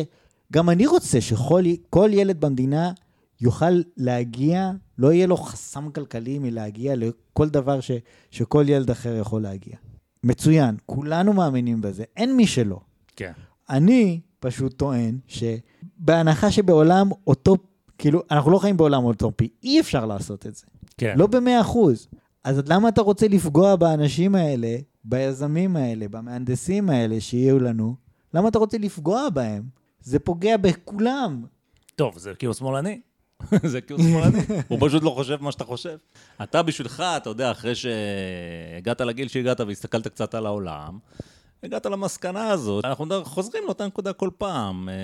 גם 0.54 0.70
אני 0.70 0.86
רוצה 0.86 1.22
שכל 1.22 1.64
כל 1.90 2.10
ילד 2.14 2.42
במדינה 2.42 2.92
יוכל 3.42 3.82
להגיע, 3.98 4.72
לא 4.98 5.14
יהיה 5.14 5.28
לו 5.28 5.38
חסם 5.38 5.92
כלכלי 5.92 6.40
מלהגיע 6.40 6.96
לכל 6.96 7.50
דבר 7.50 7.80
ש, 7.80 7.92
שכל 8.32 8.66
ילד 8.68 8.92
אחר 8.92 9.16
יכול 9.16 9.42
להגיע. 9.42 9.76
מצוין, 10.24 10.76
כולנו 10.86 11.34
מאמינים 11.34 11.82
בזה, 11.82 12.04
אין 12.18 12.38
מי 12.38 12.48
שלא. 12.48 12.80
כן. 13.16 13.32
אני 13.70 14.20
פשוט 14.40 14.74
טוען 14.74 15.18
שבהנחה 16.00 16.52
שבעולם 16.52 17.10
אותו, 17.28 17.56
כאילו, 17.98 18.24
אנחנו 18.32 18.52
לא 18.52 18.60
חיים 18.60 18.78
בעולם 18.78 19.04
אוטופי, 19.04 19.50
אי 19.64 19.80
אפשר 19.80 20.06
לעשות 20.06 20.46
את 20.46 20.56
זה. 20.56 20.66
כן. 20.98 21.14
לא 21.18 21.28
במאה 21.28 21.62
אחוז. 21.62 22.08
אז 22.44 22.62
למה 22.68 22.90
אתה 22.90 23.02
רוצה 23.02 23.28
לפגוע 23.28 23.76
באנשים 23.76 24.36
האלה, 24.36 24.78
ביזמים 25.04 25.76
האלה, 25.76 26.08
במהנדסים 26.08 26.90
האלה 26.90 27.22
שיהיו 27.22 27.60
לנו? 27.60 27.96
למה 28.34 28.48
אתה 28.48 28.60
רוצה 28.60 28.78
לפגוע 28.78 29.30
בהם? 29.30 29.64
זה 30.02 30.20
פוגע 30.20 30.58
בכולם. 30.58 31.44
טוב, 31.96 32.18
זה 32.18 32.34
כאילו 32.34 32.54
שמאלני. 32.54 33.02
זה 33.64 33.82
כאילו 33.82 34.00
שמאלני. 34.00 34.40
הוא 34.68 34.78
פשוט 34.82 35.04
לא 35.04 35.10
חושב 35.10 35.38
מה 35.42 35.52
שאתה 35.52 35.64
חושב. 35.64 35.98
אתה 36.44 36.64
בשבילך, 36.64 37.04
אתה 37.18 37.30
יודע, 37.30 37.52
אחרי 37.52 37.74
שהגעת 37.76 39.02
לגיל 39.02 39.28
שהגעת 39.28 39.60
והסתכלת 39.60 40.08
קצת 40.08 40.36
על 40.36 40.46
העולם, 40.46 40.98
הגעת 41.64 41.86
למסקנה 41.86 42.50
הזאת. 42.50 42.86
אנחנו 42.86 43.06
חוזרים 43.24 43.64
לאותה 43.66 43.88
נקודה 43.88 44.14
כל 44.14 44.30
פעם, 44.38 44.90
אה, 44.90 44.96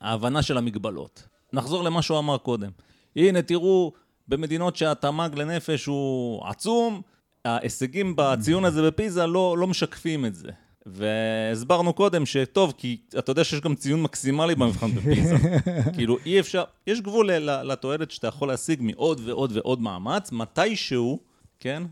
ההבנה 0.00 0.42
של 0.42 0.58
המגבלות. 0.58 1.28
נחזור 1.52 1.84
למה 1.84 2.02
שהוא 2.02 2.18
אמר 2.18 2.38
קודם. 2.38 2.70
הנה, 3.16 3.42
תראו, 3.42 3.92
במדינות 4.28 4.76
שהתמ"ג 4.76 5.30
לנפש 5.34 5.86
הוא 5.86 6.46
עצום, 6.46 7.02
ההישגים 7.44 8.14
בציון 8.16 8.64
הזה 8.64 8.82
בפיזה 8.82 9.26
לא, 9.26 9.58
לא 9.58 9.66
משקפים 9.66 10.26
את 10.26 10.34
זה. 10.34 10.48
והסברנו 10.86 11.92
קודם 11.92 12.26
שטוב, 12.26 12.74
כי 12.76 12.96
אתה 13.18 13.30
יודע 13.30 13.44
שיש 13.44 13.60
גם 13.60 13.74
ציון 13.74 14.02
מקסימלי 14.02 14.54
במבחן 14.54 14.90
בפיזה. 14.90 15.36
כאילו, 15.96 16.18
אי 16.26 16.40
אפשר, 16.40 16.64
יש 16.86 17.00
גבול 17.00 17.30
לתועלת 17.40 18.10
שאתה 18.10 18.26
יכול 18.26 18.48
להשיג 18.48 18.82
מעוד 18.82 19.20
ועוד 19.24 19.52
ועוד 19.54 19.80
מאמץ, 19.80 20.32
מתישהו, 20.32 21.18
כן? 21.60 21.82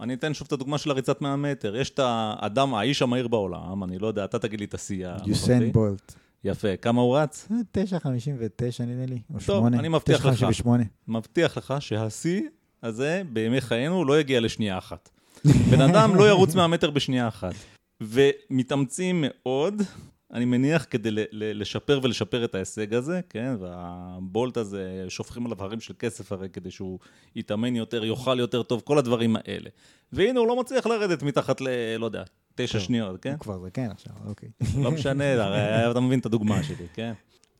אני 0.00 0.14
אתן 0.14 0.34
שוב 0.34 0.46
את 0.46 0.52
הדוגמה 0.52 0.78
של 0.78 0.90
הריצת 0.90 1.20
100 1.20 1.36
מטר. 1.36 1.76
יש 1.76 1.90
את 1.90 1.98
האדם, 2.02 2.74
האיש 2.74 3.02
המהיר 3.02 3.28
בעולם, 3.28 3.84
אני 3.84 3.98
לא 3.98 4.06
יודע, 4.06 4.24
אתה 4.24 4.38
תגיד 4.38 4.60
לי 4.60 4.66
את 4.66 4.74
השיא. 4.74 5.08
יוסיין 5.26 5.72
בולט. 5.72 6.14
יפה. 6.44 6.76
כמה 6.76 7.00
הוא 7.00 7.16
רץ? 7.16 7.48
9.59 7.50 8.82
נדמה 8.82 9.06
לי, 9.06 9.18
או 9.34 9.38
טוב, 9.46 9.60
8. 9.60 9.78
אני 9.78 9.88
מבטיח 9.88 10.26
לך. 10.26 10.42
9.58. 10.42 10.68
מבטיח 11.08 11.58
לך 11.58 11.74
שהשיא 11.80 12.42
הזה 12.82 13.22
בימי 13.32 13.60
חיינו 13.60 14.04
לא 14.04 14.20
יגיע 14.20 14.40
לשנייה 14.40 14.78
אחת. 14.78 15.10
בן 15.70 15.80
אדם 15.80 16.16
לא 16.16 16.28
ירוץ 16.28 16.54
100 16.54 16.66
מטר 16.66 16.90
בשנייה 16.90 17.28
אחת. 17.28 17.54
ומתאמצים 18.00 19.24
מאוד, 19.26 19.82
אני 20.32 20.44
מניח, 20.44 20.86
כדי 20.90 21.10
לשפר 21.32 22.00
ולשפר 22.02 22.44
את 22.44 22.54
ההישג 22.54 22.94
הזה, 22.94 23.20
כן? 23.30 23.56
והבולט 23.60 24.56
הזה, 24.56 25.04
שופכים 25.08 25.46
עליו 25.46 25.62
הרים 25.62 25.80
של 25.80 25.94
כסף 25.98 26.32
הרי 26.32 26.48
כדי 26.48 26.70
שהוא 26.70 26.98
יתאמן 27.36 27.76
יותר, 27.76 28.04
יאכל 28.04 28.38
יותר 28.38 28.62
טוב, 28.62 28.82
כל 28.84 28.98
הדברים 28.98 29.36
האלה. 29.36 29.70
והנה, 30.12 30.40
הוא 30.40 30.48
לא 30.48 30.60
מצליח 30.60 30.86
לרדת 30.86 31.22
מתחת 31.22 31.60
ל... 31.60 31.68
לא 31.98 32.06
יודע, 32.06 32.22
תשע 32.54 32.72
טוב. 32.72 32.86
שניות, 32.86 33.22
כן? 33.22 33.30
הוא 33.30 33.38
כבר 33.38 33.58
זקן 33.58 33.90
עכשיו, 33.90 34.12
אוקיי. 34.26 34.48
לא 34.82 34.90
משנה, 34.90 35.44
הרי 35.44 35.90
אתה 35.90 36.00
מבין 36.00 36.18
את 36.18 36.26
הדוגמה 36.26 36.62
שלי, 36.62 36.86
כן? 36.94 37.12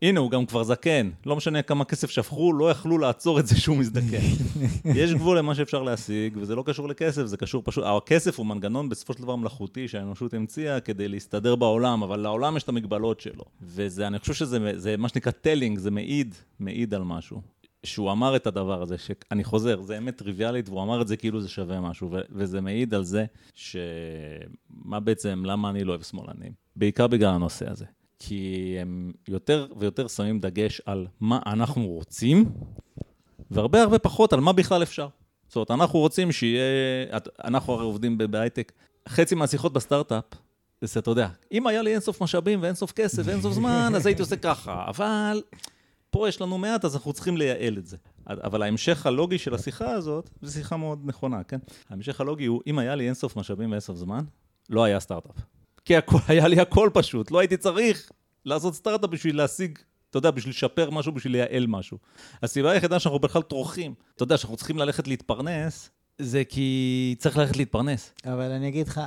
הנה, 0.02 0.20
הוא 0.20 0.30
גם 0.30 0.46
כבר 0.46 0.62
זקן. 0.62 1.10
לא 1.26 1.36
משנה 1.36 1.62
כמה 1.62 1.84
כסף 1.84 2.10
שפכו, 2.10 2.52
לא 2.52 2.70
יכלו 2.70 2.98
לעצור 2.98 3.40
את 3.40 3.46
זה 3.46 3.60
שהוא 3.60 3.76
מזדקן. 3.76 4.26
יש 5.00 5.14
גבול 5.14 5.38
למה 5.38 5.54
שאפשר 5.54 5.82
להשיג, 5.82 6.36
וזה 6.36 6.54
לא 6.54 6.62
קשור 6.66 6.88
לכסף, 6.88 7.24
זה 7.24 7.36
קשור 7.36 7.62
פשוט... 7.64 7.84
הכסף 7.86 8.38
הוא 8.38 8.46
מנגנון 8.46 8.88
בסופו 8.88 9.12
של 9.12 9.22
דבר 9.22 9.36
מלאכותי 9.36 9.88
שהאנושות 9.88 10.34
המציאה 10.34 10.80
כדי 10.80 11.08
להסתדר 11.08 11.56
בעולם, 11.56 12.02
אבל 12.02 12.20
לעולם 12.20 12.56
יש 12.56 12.62
את 12.62 12.68
המגבלות 12.68 13.20
שלו. 13.20 13.44
וזה, 13.62 14.06
אני 14.06 14.18
חושב 14.18 14.34
שזה 14.34 14.58
זה 14.76 14.96
מה 14.96 15.08
שנקרא 15.08 15.32
telling, 15.32 15.78
זה 15.78 15.90
מעיד, 15.90 16.34
מעיד 16.60 16.94
על 16.94 17.02
משהו. 17.04 17.40
שהוא 17.84 18.12
אמר 18.12 18.36
את 18.36 18.46
הדבר 18.46 18.82
הזה, 18.82 18.96
שאני 18.98 19.44
חוזר, 19.44 19.82
זה 19.82 19.98
אמת 19.98 20.16
טריוויאלית, 20.16 20.68
והוא 20.68 20.82
אמר 20.82 21.02
את 21.02 21.08
זה 21.08 21.16
כאילו 21.16 21.40
זה 21.40 21.48
שווה 21.48 21.80
משהו, 21.80 22.10
ו- 22.12 22.20
וזה 22.30 22.60
מעיד 22.60 22.94
על 22.94 23.04
זה 23.04 23.24
ש... 23.54 23.76
מה 24.70 25.00
בעצם, 25.00 25.42
למה 25.46 25.70
אני 25.70 25.84
לא 25.84 25.90
אוהב 25.90 26.02
שמאלנים? 26.02 26.52
בעיקר 26.76 27.06
בגלל 27.06 27.30
הנושא 27.30 27.70
הזה. 27.70 27.84
כי 28.26 28.76
הם 28.80 29.12
יותר 29.28 29.66
ויותר 29.76 30.08
שמים 30.08 30.40
דגש 30.40 30.80
על 30.86 31.06
מה 31.20 31.38
אנחנו 31.46 31.86
רוצים, 31.86 32.44
והרבה 33.50 33.82
הרבה 33.82 33.98
פחות 33.98 34.32
על 34.32 34.40
מה 34.40 34.52
בכלל 34.52 34.82
אפשר. 34.82 35.08
זאת 35.48 35.56
אומרת, 35.56 35.70
אנחנו 35.70 35.98
רוצים 35.98 36.32
שיהיה, 36.32 36.62
אנחנו 37.44 37.72
הרי 37.72 37.84
עובדים 37.84 38.18
בהייטק, 38.18 38.72
חצי 39.08 39.34
מהשיחות 39.34 39.72
בסטארט-אפ, 39.72 40.24
זה, 40.80 41.00
אתה 41.00 41.10
יודע, 41.10 41.28
אם 41.52 41.66
היה 41.66 41.82
לי 41.82 41.92
אינסוף 41.92 42.22
משאבים 42.22 42.62
ואינסוף 42.62 42.92
כסף 42.92 43.22
ואינסוף 43.24 43.52
זמן, 43.52 43.92
אז 43.96 44.06
הייתי 44.06 44.22
עושה 44.22 44.36
ככה, 44.36 44.84
אבל 44.88 45.42
פה 46.10 46.28
יש 46.28 46.40
לנו 46.40 46.58
מעט, 46.58 46.84
אז 46.84 46.96
אנחנו 46.96 47.12
צריכים 47.12 47.36
לייעל 47.36 47.78
את 47.78 47.86
זה. 47.86 47.96
אבל 48.26 48.62
ההמשך 48.62 49.06
הלוגי 49.06 49.38
של 49.38 49.54
השיחה 49.54 49.90
הזאת, 49.90 50.30
זו 50.42 50.52
שיחה 50.52 50.76
מאוד 50.76 51.00
נכונה, 51.04 51.44
כן? 51.44 51.58
ההמשך 51.90 52.20
הלוגי 52.20 52.46
הוא, 52.46 52.62
אם 52.66 52.78
היה 52.78 52.94
לי 52.94 53.06
אינסוף 53.06 53.36
משאבים 53.36 53.70
ואינסוף 53.70 53.96
זמן, 53.96 54.24
לא 54.70 54.84
היה 54.84 55.00
סטארט-אפ. 55.00 55.36
כי 55.84 55.96
הכל, 55.96 56.18
היה 56.28 56.48
לי 56.48 56.60
הכל 56.60 56.90
פשוט, 56.92 57.30
לא 57.30 57.38
הייתי 57.38 57.56
צריך 57.56 58.10
לעשות 58.44 58.74
סטארט-אפ 58.74 59.10
בשביל 59.10 59.36
להשיג, 59.36 59.78
אתה 60.10 60.18
יודע, 60.18 60.30
בשביל 60.30 60.50
לשפר 60.50 60.90
משהו, 60.90 61.12
בשביל 61.12 61.32
לייעל 61.32 61.66
משהו. 61.66 61.98
הסיבה 62.42 62.70
היחידה 62.70 62.98
שאנחנו 62.98 63.18
בכלל 63.18 63.42
טורחים, 63.42 63.94
אתה 64.14 64.22
יודע, 64.22 64.36
שאנחנו 64.36 64.56
צריכים 64.56 64.78
ללכת 64.78 65.08
להתפרנס, 65.08 65.90
זה 66.18 66.44
כי 66.44 67.14
צריך 67.18 67.36
ללכת 67.36 67.56
להתפרנס. 67.56 68.12
אבל 68.24 68.50
אני 68.50 68.68
אגיד 68.68 68.88
לך, 68.88 69.00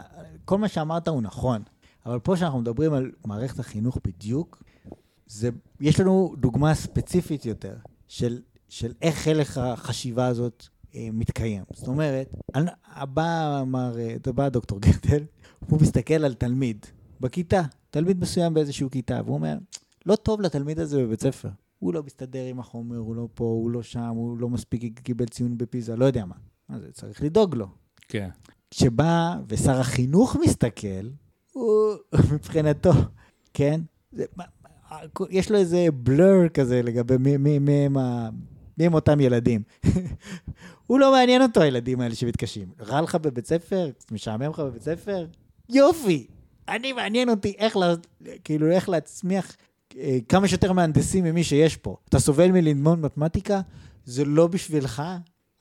כל 0.46 0.58
מה 0.58 0.68
שאמרת 0.68 1.08
הוא 1.08 1.22
נכון, 1.22 1.62
אבל 2.06 2.20
פה 2.20 2.38
שאנחנו 2.38 2.60
מדברים 2.60 2.94
על 2.94 3.12
מערכת 3.26 3.60
החינוך 3.60 3.98
בדיוק, 4.08 4.64
זה, 5.28 5.50
יש 5.80 6.00
לנו 6.00 6.36
דוגמה 6.38 6.74
ספציפית 6.74 7.46
יותר 7.46 7.76
של, 8.08 8.40
של 8.70 8.92
איך 9.02 9.28
הלך 9.28 9.58
החשיבה 9.58 10.28
הזאת 10.28 10.68
אה, 10.96 11.08
מתקיים. 11.14 11.64
זאת 11.74 11.88
אומרת, 11.88 12.34
בא, 13.14 13.60
אמר, 13.62 13.96
בא 14.36 14.50
דוקטור 14.50 14.82
גטל, 14.82 15.24
הוא 15.70 15.82
מסתכל 15.82 16.26
על 16.26 16.34
תלמיד 16.34 16.86
בכיתה, 17.22 17.62
תלמיד 17.90 18.20
מסוים 18.20 18.54
באיזושהי 18.54 18.88
כיתה, 18.92 19.22
והוא 19.26 19.36
אומר, 19.36 19.58
לא 20.06 20.16
טוב 20.16 20.42
לתלמיד 20.42 20.80
הזה 20.80 21.04
בבית 21.04 21.22
ספר. 21.22 21.50
הוא 21.80 21.94
לא 21.94 22.04
מסתדר 22.04 22.46
עם 22.46 22.60
החומר, 22.60 22.98
הוא 22.98 23.16
לא 23.16 23.28
פה, 23.34 23.44
הוא 23.44 23.72
לא 23.72 23.84
שם, 23.84 24.14
הוא 24.16 24.38
לא 24.38 24.50
מספיק 24.50 25.00
קיבל 25.00 25.26
ציון 25.26 25.58
בפיזה, 25.58 25.96
לא 25.96 26.06
יודע 26.06 26.26
מה. 26.26 26.36
זה, 26.80 26.92
צריך 26.92 27.24
לדאוג 27.24 27.56
לו. 27.56 27.68
כן. 28.08 28.30
כשבא 28.72 29.36
ושר 29.48 29.80
החינוך 29.80 30.36
מסתכל, 30.36 31.10
הוא 31.54 31.94
מבחינתו, 32.34 32.92
כן? 33.54 33.82
זה, 34.12 34.26
יש 35.30 35.52
לו 35.52 35.58
איזה 35.58 35.88
בלר 35.94 36.50
כזה 36.50 36.82
לגבי 36.82 37.18
מי, 37.18 37.38
מי, 37.38 37.60
מי, 37.60 37.72
הם, 37.72 37.98
ה, 37.98 38.30
מי 38.78 38.86
הם 38.86 38.94
אותם 38.94 39.20
ילדים. 39.20 39.62
הוא 40.88 41.00
לא 41.00 41.12
מעניין 41.12 41.42
אותו, 41.42 41.62
הילדים 41.62 42.02
האלה 42.02 42.16
שמתקשים. 42.16 42.68
רע 42.80 43.02
לך 43.02 43.16
בבית 43.16 43.48
ספר? 43.48 43.90
משעמם 44.12 44.50
לך 44.50 44.60
בבית 44.60 44.82
ספר? 44.82 45.26
יופי! 45.70 46.28
אני 46.70 46.94
מעניין 46.94 47.30
אותי 47.30 47.54
איך, 47.58 47.78
לה, 47.78 47.94
כאילו, 48.44 48.72
איך 48.72 48.90
להצמיח 48.90 49.56
אה, 49.98 50.18
כמה 50.30 50.48
שיותר 50.48 50.72
מהנדסים 50.74 51.24
ממי 51.24 51.44
שיש 51.44 51.76
פה. 51.76 51.96
אתה 52.10 52.20
סובל 52.20 52.52
מללמוד 52.52 53.00
מתמטיקה? 53.00 53.62
זה 54.06 54.26
לא 54.26 54.48
בשבילך? 54.48 55.04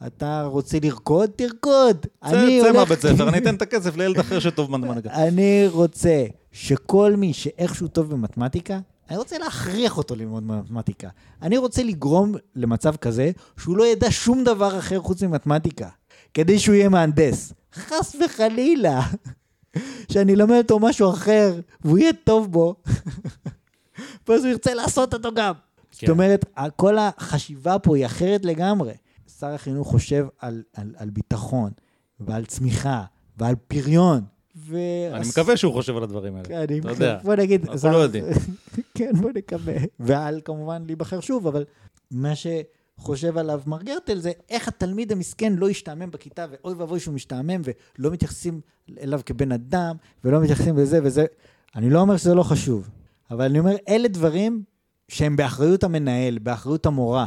אתה 0.07 0.43
רוצה 0.45 0.79
לרקוד? 0.83 1.31
תרקוד. 1.37 2.07
צא 2.31 2.73
מהבית 2.75 3.01
ספר, 3.01 3.29
אני 3.29 3.39
אתן 3.39 3.55
את 3.55 3.63
הכסף 3.63 3.97
לילד 3.97 4.19
אחר 4.19 4.39
שטוב 4.39 4.73
במתמטיקה. 4.73 5.15
אני 5.29 5.67
רוצה 5.69 6.25
שכל 6.53 7.17
מי 7.17 7.33
שאיכשהו 7.33 7.89
טוב 7.89 8.11
במתמטיקה, 8.11 8.79
אני 9.11 9.19
רוצה 9.19 9.39
להכריח 9.39 9.99
אותו 9.99 10.15
ללמוד 10.15 10.43
מתמטיקה. 10.43 11.09
אני 11.43 11.57
רוצה 11.57 11.83
לגרום 11.83 12.35
למצב 12.57 12.97
כזה 12.97 13.31
שהוא 13.59 13.77
לא 13.77 13.87
ידע 13.87 14.11
שום 14.11 14.45
דבר 14.45 14.79
אחר 14.79 15.01
חוץ 15.01 15.23
ממתמטיקה, 15.23 15.89
כדי 16.35 16.59
שהוא 16.59 16.75
יהיה 16.75 16.89
מהנדס. 16.89 17.53
חס 17.75 18.17
וחלילה. 18.25 19.03
שאני 20.13 20.35
אלמד 20.35 20.57
אותו 20.57 20.79
משהו 20.79 21.11
אחר, 21.11 21.61
והוא 21.85 21.99
יהיה 21.99 22.13
טוב 22.25 22.53
בו, 22.53 22.75
ואז 24.29 24.45
הוא 24.45 24.51
ירצה 24.51 24.75
לעשות 24.75 25.15
אותו 25.15 25.35
גם. 25.35 25.55
כן. 25.99 26.07
זאת 26.07 26.13
אומרת, 26.13 26.45
כל 26.77 26.99
החשיבה 26.99 27.79
פה 27.79 27.97
היא 27.97 28.07
אחרת 28.07 28.45
לגמרי. 28.45 28.93
שר 29.39 29.47
החינוך 29.47 29.89
חושב 29.89 30.27
על, 30.39 30.63
על, 30.75 30.95
על 30.97 31.11
ביטחון, 31.11 31.71
ועל 32.21 32.45
צמיחה, 32.45 33.05
ועל 33.37 33.55
פריון. 33.69 34.21
ו... 34.57 34.79
אני 35.13 35.29
מקווה 35.29 35.57
שהוא 35.57 35.73
חושב 35.73 35.97
על 35.97 36.03
הדברים 36.03 36.37
האלה. 36.37 36.49
כן, 36.49 36.79
אתה 36.79 36.91
יודע. 36.91 37.19
בוא 37.23 37.35
נגיד... 37.35 37.69
אנחנו 37.69 37.91
לא 37.91 37.97
יודעים. 37.97 38.25
כן, 38.99 39.13
בוא 39.21 39.31
נקווה. 39.35 39.75
ועל 40.01 40.41
כמובן 40.45 40.83
להיבחר 40.87 41.21
שוב, 41.21 41.47
אבל 41.47 41.65
מה 42.11 42.37
שחושב 43.01 43.39
עליו 43.39 43.61
מר 43.67 43.83
גרטל 43.83 44.19
זה 44.19 44.33
איך 44.51 44.69
התלמיד 44.69 45.13
המסכן 45.13 45.53
לא 45.53 45.71
ישתעמם 45.71 46.11
בכיתה, 46.11 46.47
ואוי 46.51 46.75
ואבוי 46.75 47.01
שהוא 47.01 47.15
משתעמם, 47.15 47.63
ולא 47.99 48.11
מתייחסים 48.11 48.61
אליו 49.01 49.21
כבן 49.27 49.53
אדם, 49.53 49.97
ולא 50.25 50.41
מתייחסים 50.41 50.79
לזה 50.79 51.01
וזה. 51.03 51.27
אני 51.77 51.91
לא 51.91 52.01
אומר 52.01 52.17
שזה 52.17 52.35
לא 52.35 52.43
חשוב, 52.43 52.91
אבל 53.31 53.45
אני 53.45 53.59
אומר, 53.59 53.77
אלה 53.89 54.09
דברים 54.09 54.63
שהם 55.09 55.37
באחריות 55.37 55.85
המנהל, 55.85 56.39
באחריות 56.39 56.87
המורה, 56.87 57.27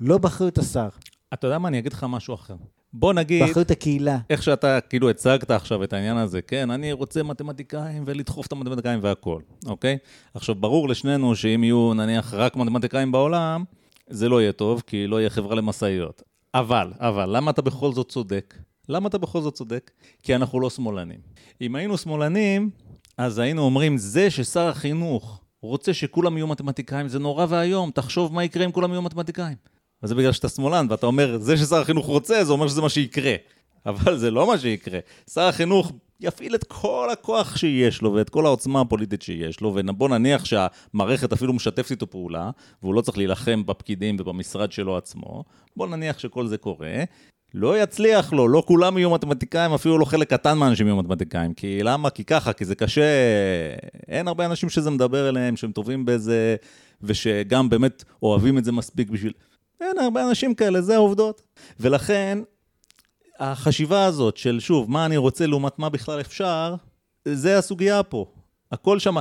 לא 0.00 0.18
באחריות 0.18 0.58
השר. 0.58 0.88
אתה 1.32 1.46
יודע 1.46 1.58
מה, 1.58 1.68
אני 1.68 1.78
אגיד 1.78 1.92
לך 1.92 2.06
משהו 2.08 2.34
אחר. 2.34 2.56
בוא 2.92 3.12
נגיד... 3.12 3.42
באחריות 3.42 3.70
הקהילה. 3.70 4.18
איך 4.30 4.42
שאתה 4.42 4.80
כאילו 4.80 5.10
הצגת 5.10 5.50
עכשיו 5.50 5.84
את 5.84 5.92
העניין 5.92 6.16
הזה, 6.16 6.42
כן, 6.42 6.70
אני 6.70 6.92
רוצה 6.92 7.22
מתמטיקאים 7.22 8.02
ולדחוף 8.06 8.46
את 8.46 8.52
המתמטיקאים 8.52 8.98
והכול, 9.02 9.42
אוקיי? 9.66 9.98
עכשיו, 10.34 10.54
ברור 10.54 10.88
לשנינו 10.88 11.36
שאם 11.36 11.64
יהיו 11.64 11.94
נניח 11.94 12.34
רק 12.34 12.56
מתמטיקאים 12.56 13.12
בעולם, 13.12 13.64
זה 14.10 14.28
לא 14.28 14.40
יהיה 14.42 14.52
טוב, 14.52 14.82
כי 14.86 15.06
לא 15.06 15.20
יהיה 15.20 15.30
חברה 15.30 15.54
למשאיות. 15.56 16.22
אבל, 16.54 16.92
אבל, 16.98 17.36
למה 17.36 17.50
אתה 17.50 17.62
בכל 17.62 17.92
זאת 17.92 18.08
צודק? 18.08 18.54
למה 18.88 19.08
אתה 19.08 19.18
בכל 19.18 19.40
זאת 19.40 19.54
צודק? 19.54 19.90
כי 20.22 20.34
אנחנו 20.34 20.60
לא 20.60 20.70
שמאלנים. 20.70 21.20
אם 21.60 21.74
היינו 21.74 21.98
שמאלנים, 21.98 22.70
אז 23.18 23.38
היינו 23.38 23.62
אומרים, 23.62 23.98
זה 23.98 24.30
ששר 24.30 24.68
החינוך 24.68 25.40
רוצה 25.62 25.94
שכולם 25.94 26.36
יהיו 26.36 26.46
מתמטיקאים, 26.46 27.08
זה 27.08 27.18
נורא 27.18 27.46
ואיום, 27.48 27.90
תחשוב 27.90 28.34
מה 28.34 28.44
יקרה 28.44 28.64
אם 28.64 28.72
כולם 28.72 28.90
יהיו 28.90 29.02
מתמטיקאים. 29.02 29.56
וזה 30.02 30.14
בגלל 30.14 30.32
שאתה 30.32 30.48
שמאלן, 30.48 30.86
ואתה 30.90 31.06
אומר, 31.06 31.38
זה 31.38 31.56
ששר 31.56 31.76
החינוך 31.76 32.06
רוצה, 32.06 32.44
זה 32.44 32.52
אומר 32.52 32.68
שזה 32.68 32.82
מה 32.82 32.88
שיקרה. 32.88 33.34
אבל 33.88 34.18
זה 34.18 34.30
לא 34.30 34.46
מה 34.46 34.58
שיקרה. 34.58 34.98
שר 35.30 35.40
החינוך 35.40 35.92
יפעיל 36.20 36.54
את 36.54 36.64
כל 36.64 37.08
הכוח 37.12 37.56
שיש 37.56 38.02
לו 38.02 38.12
ואת 38.14 38.30
כל 38.30 38.46
העוצמה 38.46 38.80
הפוליטית 38.80 39.22
שיש 39.22 39.60
לו, 39.60 39.74
ובוא 39.76 40.08
נניח 40.08 40.44
שהמערכת 40.44 41.32
אפילו 41.32 41.52
משתפת 41.52 41.90
איתו 41.90 42.10
פעולה, 42.10 42.50
והוא 42.82 42.94
לא 42.94 43.00
צריך 43.00 43.18
להילחם 43.18 43.66
בפקידים 43.66 44.16
ובמשרד 44.20 44.72
שלו 44.72 44.96
עצמו, 44.96 45.44
בוא 45.76 45.86
נניח 45.86 46.18
שכל 46.18 46.46
זה 46.46 46.58
קורה. 46.58 47.04
לא 47.54 47.82
יצליח 47.82 48.32
לו, 48.32 48.48
לא 48.48 48.62
כולם 48.66 48.98
יהיו 48.98 49.10
מתמטיקאים, 49.10 49.72
אפילו 49.72 49.98
לא 49.98 50.04
חלק 50.04 50.30
קטן 50.30 50.58
מהאנשים 50.58 50.86
יהיו 50.86 50.96
מתמטיקאים. 50.96 51.54
כי 51.54 51.82
למה? 51.82 52.10
כי 52.10 52.24
ככה, 52.24 52.52
כי 52.52 52.64
זה 52.64 52.74
קשה. 52.74 53.02
אין 54.08 54.28
הרבה 54.28 54.46
אנשים 54.46 54.68
שזה 54.68 54.90
מדבר 54.90 55.28
אליהם, 55.28 55.56
שהם 55.56 55.72
טובים 55.72 56.04
בזה, 56.04 56.56
ושגם 57.02 57.68
באמת 57.68 58.04
אוהבים 58.22 58.58
את 58.58 58.64
זה 58.64 58.72
מספיק 58.72 59.10
בשביל... 59.10 59.32
אין 59.80 59.98
הרבה 59.98 60.28
אנשים 60.28 60.54
כאלה, 60.54 60.80
זה 60.80 60.94
העובדות. 60.94 61.42
ולכן, 61.80 62.38
החשיבה 63.38 64.04
הזאת 64.04 64.36
של, 64.36 64.60
שוב, 64.60 64.90
מה 64.90 65.06
אני 65.06 65.16
רוצה 65.16 65.46
לעומת 65.46 65.78
מה 65.78 65.88
בכלל 65.88 66.20
אפשר, 66.20 66.74
זה 67.24 67.58
הסוגיה 67.58 68.02
פה. 68.02 68.26
הכל 68.72 68.98
שם, 68.98 69.16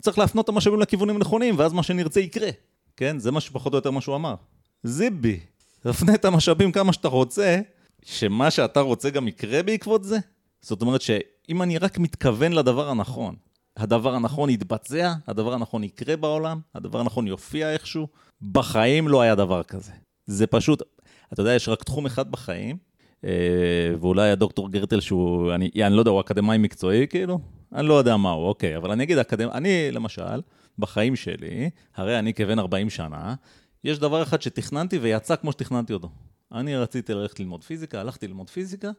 צריך 0.00 0.18
להפנות 0.18 0.44
את 0.44 0.48
המשאבים 0.48 0.80
לכיוונים 0.80 1.18
נכונים, 1.18 1.58
ואז 1.58 1.72
מה 1.72 1.82
שנרצה 1.82 2.20
יקרה. 2.20 2.50
כן? 2.96 3.18
זה 3.18 3.30
מה 3.30 3.40
שפחות 3.40 3.72
או 3.72 3.78
יותר 3.78 3.90
מה 3.90 4.00
שהוא 4.00 4.16
אמר. 4.16 4.34
זיבי, 4.82 5.40
תפנה 5.80 6.14
את 6.14 6.24
המשאבים 6.24 6.72
כמה 6.72 6.92
שאתה 6.92 7.08
רוצה, 7.08 7.60
שמה 8.04 8.50
שאתה 8.50 8.80
רוצה 8.80 9.10
גם 9.10 9.28
יקרה 9.28 9.62
בעקבות 9.62 10.04
זה. 10.04 10.18
זאת 10.62 10.82
אומרת 10.82 11.02
שאם 11.02 11.62
אני 11.62 11.78
רק 11.78 11.98
מתכוון 11.98 12.52
לדבר 12.52 12.88
הנכון, 12.88 13.34
הדבר 13.76 14.14
הנכון 14.14 14.50
יתבצע, 14.50 15.12
הדבר 15.26 15.52
הנכון 15.52 15.84
יקרה 15.84 16.16
בעולם, 16.16 16.60
הדבר 16.74 17.00
הנכון 17.00 17.26
יופיע 17.26 17.72
איכשהו. 17.72 18.08
בחיים 18.52 19.08
לא 19.08 19.20
היה 19.20 19.34
דבר 19.34 19.62
כזה. 19.62 19.92
זה 20.26 20.46
פשוט, 20.46 20.82
אתה 21.32 21.40
יודע, 21.40 21.54
יש 21.54 21.68
רק 21.68 21.82
תחום 21.82 22.06
אחד 22.06 22.30
בחיים, 22.30 22.76
ואולי 24.00 24.30
הדוקטור 24.30 24.70
גרטל 24.70 25.00
שהוא, 25.00 25.52
אני, 25.54 25.70
אני 25.86 25.94
לא 25.94 26.00
יודע, 26.00 26.10
הוא 26.10 26.20
אקדמאי 26.20 26.58
מקצועי 26.58 27.06
כאילו? 27.06 27.38
אני 27.74 27.86
לא 27.86 27.94
יודע 27.94 28.16
מה 28.16 28.30
הוא, 28.30 28.46
אוקיי, 28.46 28.76
אבל 28.76 28.90
אני 28.90 29.04
אגיד 29.04 29.18
אקדמ... 29.18 29.48
אני 29.48 29.90
למשל, 29.90 30.40
בחיים 30.78 31.16
שלי, 31.16 31.70
הרי 31.96 32.18
אני 32.18 32.34
כבן 32.34 32.58
40 32.58 32.90
שנה, 32.90 33.34
יש 33.84 33.98
דבר 33.98 34.22
אחד 34.22 34.42
שתכננתי 34.42 34.98
ויצא 34.98 35.36
כמו 35.36 35.52
שתכננתי 35.52 35.92
אותו. 35.92 36.08
אני 36.52 36.76
רציתי 36.76 37.14
ללכת 37.14 37.40
ללמוד 37.40 37.64
פיזיקה, 37.64 38.00
הלכתי 38.00 38.28
ללמוד 38.28 38.50
פיזיקה, 38.50 38.90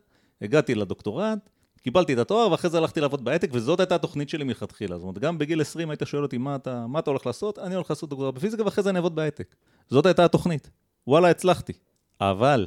הגעתי 0.42 0.76
לדוקטורט, 0.76 1.50
קיבלתי 1.84 2.14
את 2.14 2.18
התואר 2.18 2.52
ואחרי 2.52 2.70
זה 2.70 2.78
הלכתי 2.78 3.02
לעבוד 3.02 3.26
בהייטק 3.26 3.50
וזאת 3.54 3.80
הייתה 3.80 3.96
התוכנית 3.96 4.30
שלי 4.30 4.44
מלכתחילה. 4.44 4.98
זאת 4.98 5.04
אומרת, 5.04 5.18
גם 5.18 5.38
בגיל 5.38 5.62
20 5.62 5.90
היית 5.90 6.02
שואל 6.06 6.24
אותי 6.24 6.38
מה 6.38 6.56
אתה, 6.56 6.88
מה 6.88 7.00
אתה 7.00 7.10
הולך 7.10 7.26
לעשות, 7.26 7.60
אני 7.60 7.76
הולך 7.76 7.90
לעשות 7.90 8.10
דוקטורט 8.10 8.36
בפיזיקה 8.36 8.64
ואחרי 8.66 8.84
זה 8.84 8.90
אני 8.90 8.98
אעבוד 8.98 9.16
בהייטק. 9.16 9.56
זאת 9.90 10.06
הייתה 10.06 10.26
התוכנית. 10.26 10.70
וואלה, 11.08 11.30
הצלחתי. 11.30 11.74
אבל, 12.22 12.66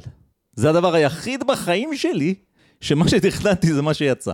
זה 0.57 0.69
הדבר 0.69 0.93
היחיד 0.93 1.47
בחיים 1.47 1.95
שלי, 1.95 2.35
שמה 2.81 3.07
שתכננתי 3.09 3.73
זה 3.73 3.81
מה 3.81 3.93
שיצא. 3.93 4.31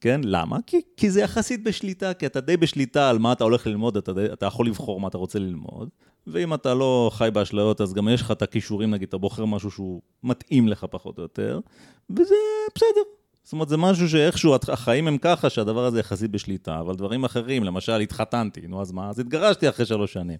כן? 0.00 0.20
למה? 0.24 0.56
כי, 0.66 0.80
כי 0.96 1.10
זה 1.10 1.20
יחסית 1.20 1.64
בשליטה, 1.64 2.14
כי 2.14 2.26
אתה 2.26 2.40
די 2.40 2.56
בשליטה 2.56 3.10
על 3.10 3.18
מה 3.18 3.32
אתה 3.32 3.44
הולך 3.44 3.66
ללמוד, 3.66 3.96
אתה, 3.96 4.12
די, 4.12 4.26
אתה 4.32 4.46
יכול 4.46 4.66
לבחור 4.66 5.00
מה 5.00 5.08
אתה 5.08 5.18
רוצה 5.18 5.38
ללמוד, 5.38 5.88
ואם 6.26 6.54
אתה 6.54 6.74
לא 6.74 7.10
חי 7.14 7.28
באשליות, 7.32 7.80
אז 7.80 7.94
גם 7.94 8.08
יש 8.08 8.22
לך 8.22 8.30
את 8.30 8.42
הכישורים, 8.42 8.90
נגיד, 8.90 9.08
אתה 9.08 9.18
בוחר 9.18 9.44
משהו 9.44 9.70
שהוא 9.70 10.02
מתאים 10.22 10.68
לך 10.68 10.86
פחות 10.90 11.18
או 11.18 11.22
יותר, 11.22 11.60
וזה 12.10 12.34
בסדר. 12.74 13.02
זאת 13.44 13.52
אומרת, 13.52 13.68
זה 13.68 13.76
משהו 13.76 14.08
שאיכשהו 14.08 14.54
החיים 14.68 15.08
הם 15.08 15.18
ככה, 15.18 15.50
שהדבר 15.50 15.84
הזה 15.84 16.00
יחסית 16.00 16.30
בשליטה, 16.30 16.80
אבל 16.80 16.94
דברים 16.94 17.24
אחרים, 17.24 17.64
למשל, 17.64 18.00
התחתנתי, 18.00 18.66
נו 18.66 18.80
אז 18.80 18.92
מה? 18.92 19.08
אז 19.08 19.18
התגרשתי 19.18 19.68
אחרי 19.68 19.86
שלוש 19.86 20.12
שנים. 20.12 20.38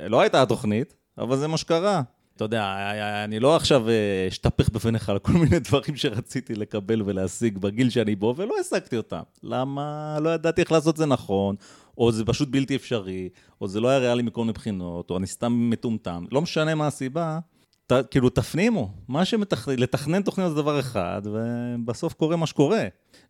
לא 0.00 0.20
הייתה 0.20 0.42
התוכנית, 0.42 0.94
אבל 1.18 1.36
זה 1.36 1.48
מה 1.48 1.56
שקרה. 1.56 2.02
אתה 2.36 2.44
יודע, 2.44 2.76
אני 3.24 3.40
לא 3.40 3.56
עכשיו 3.56 3.88
אה, 3.88 4.26
אשתפך 4.28 4.68
בפניך 4.68 5.08
על 5.08 5.18
כל 5.18 5.32
מיני 5.32 5.58
דברים 5.68 5.96
שרציתי 5.96 6.54
לקבל 6.54 7.02
ולהשיג 7.04 7.58
בגיל 7.58 7.90
שאני 7.90 8.16
בו, 8.16 8.34
ולא 8.36 8.54
השגתי 8.60 8.96
אותם. 8.96 9.20
למה? 9.42 10.18
לא 10.20 10.30
ידעתי 10.30 10.60
איך 10.60 10.72
לעשות 10.72 10.94
את 10.94 10.98
זה 10.98 11.06
נכון, 11.06 11.56
או 11.98 12.12
זה 12.12 12.24
פשוט 12.24 12.48
בלתי 12.48 12.76
אפשרי, 12.76 13.28
או 13.60 13.68
זה 13.68 13.80
לא 13.80 13.88
היה 13.88 13.98
ריאלי 13.98 14.22
מכל 14.22 14.40
מיני 14.40 14.52
בחינות, 14.52 15.10
או 15.10 15.16
אני 15.16 15.26
סתם 15.26 15.70
מטומטם. 15.70 16.24
לא 16.32 16.42
משנה 16.42 16.74
מה 16.74 16.86
הסיבה, 16.86 17.38
ת, 17.86 17.92
כאילו, 18.10 18.28
תפנימו. 18.28 18.90
מה 19.08 19.24
שמתכנן, 19.24 19.78
לתכנן 19.78 20.22
תוכניות 20.22 20.50
זה 20.50 20.62
דבר 20.62 20.80
אחד, 20.80 21.22
ובסוף 21.24 22.12
קורה 22.12 22.36
מה 22.36 22.46
שקורה. 22.46 22.84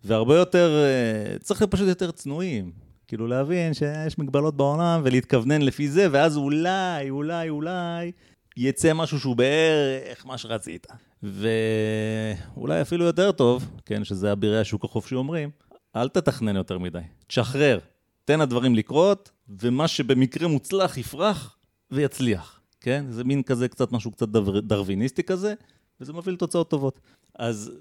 והרבה 0.05 0.37
יותר, 0.37 0.85
אה, 0.85 1.39
צריך 1.39 1.61
להיות 1.61 1.71
פשוט 1.71 1.89
יותר 1.89 2.11
צנועים. 2.11 2.87
כאילו 3.09 3.27
להבין 3.27 3.75
שיש 3.75 4.19
מגבלות 4.19 4.57
בעולם 4.57 5.01
ולהתכוונן 5.05 5.63
לפי 5.63 5.89
זה, 5.89 6.07
ואז 6.11 6.37
אולי, 6.37 7.11
אולי, 7.11 7.49
אולי, 7.49 8.13
יצא 8.57 8.93
משהו 8.93 9.21
שהוא 9.21 9.37
בערך 9.37 10.27
מה 10.27 10.39
שרצית. 10.39 10.87
ואולי 11.23 12.83
אפילו 12.83 13.05
יותר 13.05 13.33
טוב, 13.33 13.71
כן, 13.85 14.05
שזה 14.05 14.33
אבירי 14.33 14.61
השוק 14.61 14.85
החופשי 14.85 15.15
אומרים, 15.15 15.51
אל 15.97 16.09
תתכנן 16.09 16.57
יותר 16.57 16.79
מדי, 16.79 16.99
תשחרר, 17.27 17.79
תן 18.25 18.41
לדברים 18.41 18.75
לקרות, 18.75 19.31
ומה 19.49 19.89
שבמקרה 19.89 20.49
מוצלח 20.49 20.99
יפרח 20.99 21.57
ויצליח, 21.91 22.61
כן? 22.81 23.05
זה 23.11 23.25
מין 23.25 23.43
כזה, 23.43 23.69
קצת 23.69 23.93
משהו 23.93 24.11
קצת 24.11 24.29
דבר, 24.29 24.61
דרוויניסטי 24.61 25.23
כזה, 25.23 25.55
וזה 26.01 26.13
מביא 26.13 26.33
לתוצאות 26.33 26.71
טובות. 26.71 27.01
אז 27.39 27.73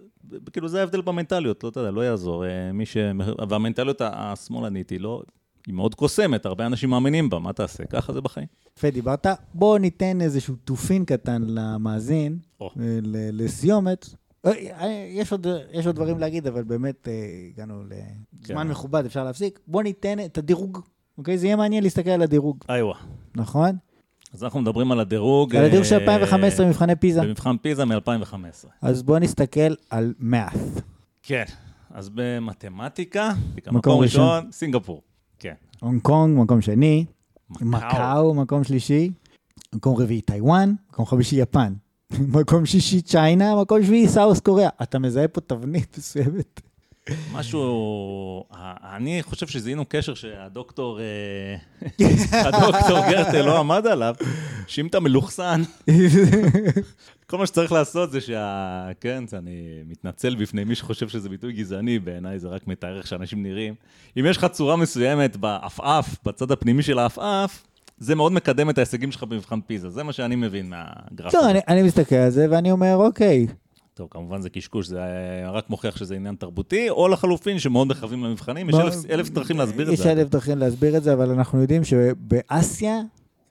כאילו 0.53 0.67
זה 0.67 0.79
ההבדל 0.79 1.01
במנטליות, 1.01 1.63
לא 1.63 1.71
יודע, 1.75 1.91
לא 1.91 2.01
יעזור. 2.01 2.45
אה, 2.45 2.71
מי 2.71 2.85
ש... 2.85 2.97
והמנטליות 3.49 4.01
השמאלנית 4.01 4.89
היא 4.89 4.99
לא... 4.99 5.23
היא 5.67 5.75
מאוד 5.75 5.95
קוסמת, 5.95 6.45
הרבה 6.45 6.65
אנשים 6.65 6.89
מאמינים 6.89 7.29
בה, 7.29 7.39
מה 7.39 7.53
תעשה? 7.53 7.85
ככה 7.85 8.13
זה 8.13 8.21
בחיים. 8.21 8.47
יפה, 8.77 8.89
דיברת. 8.89 9.27
בואו 9.53 9.77
ניתן 9.77 10.21
איזשהו 10.21 10.55
תופין 10.55 11.05
קטן 11.05 11.41
למאזין, 11.47 12.37
oh. 12.61 12.65
לסיומת. 13.31 14.05
אה, 14.45 15.05
יש 15.09 15.31
עוד, 15.31 15.47
יש 15.71 15.87
עוד 15.87 15.95
דברים 15.95 16.19
להגיד, 16.19 16.47
אבל 16.47 16.63
באמת 16.63 17.07
הגענו 17.53 17.83
לזמן 17.83 18.63
כן. 18.63 18.67
מכובד, 18.67 19.05
אפשר 19.05 19.23
להפסיק. 19.23 19.59
בואו 19.67 19.83
ניתן 19.83 20.19
את 20.25 20.37
הדירוג, 20.37 20.79
אוקיי? 21.17 21.37
זה 21.37 21.45
יהיה 21.45 21.55
מעניין 21.55 21.83
להסתכל 21.83 22.09
על 22.09 22.21
הדירוג. 22.21 22.63
איווה. 22.69 22.95
נכון? 23.35 23.77
אז 24.33 24.43
אנחנו 24.43 24.61
מדברים 24.61 24.91
על 24.91 24.99
הדירוג... 24.99 25.55
על 25.55 25.65
הדירוג 25.65 25.85
של 25.85 25.95
2015 25.95 26.65
מבחני 26.65 26.95
פיזה. 26.95 27.21
במבחן 27.21 27.57
פיזה 27.57 27.85
מ-2015. 27.85 28.67
אז 28.81 29.03
בואו 29.03 29.19
נסתכל 29.19 29.73
על 29.89 30.13
מאת'. 30.19 30.53
כן, 31.23 31.43
אז 31.93 32.09
במתמטיקה, 32.13 33.31
מקום 33.71 34.01
ראשון, 34.01 34.51
סינגפור. 34.51 35.01
כן. 35.39 35.53
הונג 35.81 36.01
קונג, 36.01 36.39
מקום 36.39 36.61
שני. 36.61 37.05
מקאו, 37.61 38.33
מקום 38.33 38.63
שלישי. 38.63 39.11
מקום 39.73 39.97
רביעי, 39.97 40.21
טיוואן. 40.21 40.73
מקום 40.89 41.05
חמישי, 41.05 41.35
יפן. 41.35 41.73
מקום 42.39 42.65
שישי, 42.65 43.01
צ'יינה. 43.01 43.61
מקום 43.61 43.83
שביעי, 43.83 44.07
סאוס 44.07 44.39
קוריאה. 44.39 44.69
אתה 44.83 44.99
מזהה 44.99 45.27
פה 45.27 45.41
תבנית 45.41 45.97
מסוימת. 45.97 46.61
משהו, 47.33 48.43
אני 48.93 49.23
חושב 49.23 49.47
שזיהינו 49.47 49.85
קשר 49.89 50.13
שהדוקטור, 50.13 50.99
אה, 50.99 51.55
הדוקטור 52.47 52.99
גרטל 53.09 53.41
לא 53.41 53.59
עמד 53.59 53.87
עליו, 53.87 54.15
שאם 54.67 54.87
אתה 54.87 54.99
מלוכסן, 54.99 55.61
כל 57.27 57.37
מה 57.37 57.45
שצריך 57.45 57.71
לעשות 57.71 58.11
זה 58.11 58.21
שה... 58.21 58.87
כן, 59.01 59.23
אני 59.33 59.83
מתנצל 59.87 60.35
בפני 60.35 60.63
מי 60.63 60.75
שחושב 60.75 61.09
שזה 61.09 61.29
ביטוי 61.29 61.53
גזעני, 61.53 61.99
בעיניי 61.99 62.39
זה 62.39 62.47
רק 62.47 62.67
מתאר 62.67 62.97
איך 62.97 63.07
שאנשים 63.07 63.43
נראים. 63.43 63.73
אם 64.19 64.25
יש 64.29 64.37
לך 64.37 64.45
צורה 64.45 64.75
מסוימת 64.75 65.37
בעפעף, 65.37 66.15
בצד 66.25 66.51
הפנימי 66.51 66.83
של 66.83 66.99
העפעף, 66.99 67.63
זה 67.97 68.15
מאוד 68.15 68.31
מקדם 68.31 68.69
את 68.69 68.77
ההישגים 68.77 69.11
שלך 69.11 69.23
במבחן 69.23 69.61
פיזה, 69.61 69.89
זה 69.89 70.03
מה 70.03 70.13
שאני 70.13 70.35
מבין 70.35 70.69
מהגרף. 70.69 71.33
לא, 71.33 71.49
אני, 71.49 71.59
אני 71.67 71.83
מסתכל 71.83 72.15
על 72.15 72.29
זה 72.29 72.47
ואני 72.49 72.71
אומר, 72.71 72.95
אוקיי, 72.95 73.47
טוב, 73.95 74.07
כמובן 74.11 74.41
זה 74.41 74.49
קשקוש, 74.49 74.87
זה 74.87 74.99
רק 75.47 75.69
מוכיח 75.69 75.97
שזה 75.97 76.15
עניין 76.15 76.35
תרבותי, 76.35 76.89
או 76.89 77.07
לחלופין 77.07 77.59
שמאוד 77.59 77.87
מכוונים 77.87 78.23
למבחנים, 78.23 78.69
יש 78.69 78.75
אלף, 78.75 78.93
אלף 79.09 79.29
דרכים 79.29 79.57
להסביר 79.57 79.91
את 79.91 79.97
זה. 79.97 80.03
יש 80.03 80.07
אלף 80.07 80.29
דרכים 80.29 80.57
להסביר 80.57 80.97
את 80.97 81.03
זה, 81.03 81.13
אבל 81.13 81.31
אנחנו 81.31 81.61
יודעים 81.61 81.83
שבאסיה, 81.83 83.01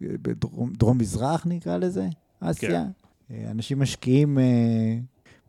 בדרום 0.00 0.98
מזרח 0.98 1.46
נקרא 1.46 1.76
לזה, 1.76 2.08
אסיה, 2.40 2.70
כן. 2.70 3.34
אנשים 3.50 3.80
משקיעים, 3.80 4.38
אה, 4.38 4.96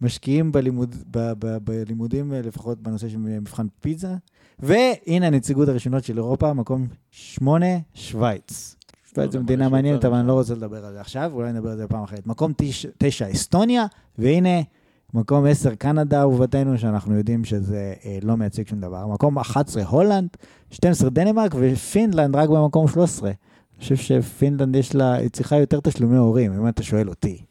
משקיעים 0.02 0.52
בלימוד, 0.52 0.96
ב, 1.12 1.32
ב, 1.40 1.58
בלימודים, 1.58 2.34
אה, 2.34 2.42
לפחות 2.42 2.80
בנושא 2.82 3.10
של 3.10 3.18
מבחן 3.18 3.68
פיזה, 3.82 4.16
והנה 4.60 5.28
הנציגות 5.28 5.70
הראשונות 5.70 6.04
של 6.04 6.18
אירופה, 6.18 6.54
מקום 6.54 6.88
שמונה, 7.12 7.78
שווייץ. 7.94 8.76
שווייץ 9.10 9.32
זו 9.32 9.40
מדינה 9.40 9.70
מעניינת, 9.70 10.06
אבל 10.06 10.18
אני 10.18 10.28
לא 10.28 10.34
רוצה 10.34 10.54
לדבר 10.54 10.86
על 10.86 10.94
זה 10.94 11.02
עכשיו, 11.02 11.32
אולי 11.34 11.54
נדבר 11.54 11.70
על 11.70 11.78
זה 11.78 11.88
פעם 11.88 12.04
אחרת. 12.04 12.28
מקום 12.28 12.54
תשע, 12.98 13.32
אסטוניה, 13.32 13.86
והנה 14.18 14.62
מקום 15.16 15.46
10, 15.46 15.76
קנדה, 15.76 16.22
אהובתנו, 16.22 16.78
שאנחנו 16.78 17.18
יודעים 17.18 17.46
שזה 17.46 17.94
אה, 18.06 18.18
לא 18.22 18.38
מייצג 18.38 18.68
שום 18.68 18.80
דבר. 18.80 19.08
מקום 19.08 19.38
11, 19.38 19.84
הולנד, 19.84 20.30
12, 20.72 21.10
דנמרק, 21.10 21.52
ופינלנד 21.60 22.36
רק 22.36 22.50
במקום 22.50 22.88
13. 22.88 23.30
אני 23.30 23.36
חושב 23.80 23.96
שפינלנד 23.96 24.76
יש 24.76 24.96
לה, 24.96 25.14
היא 25.14 25.30
צריכה 25.30 25.58
יותר 25.58 25.80
תשלומי 25.80 26.18
הורים, 26.18 26.54
אם 26.54 26.68
אתה 26.68 26.84
שואל 26.84 27.10
אותי. 27.10 27.42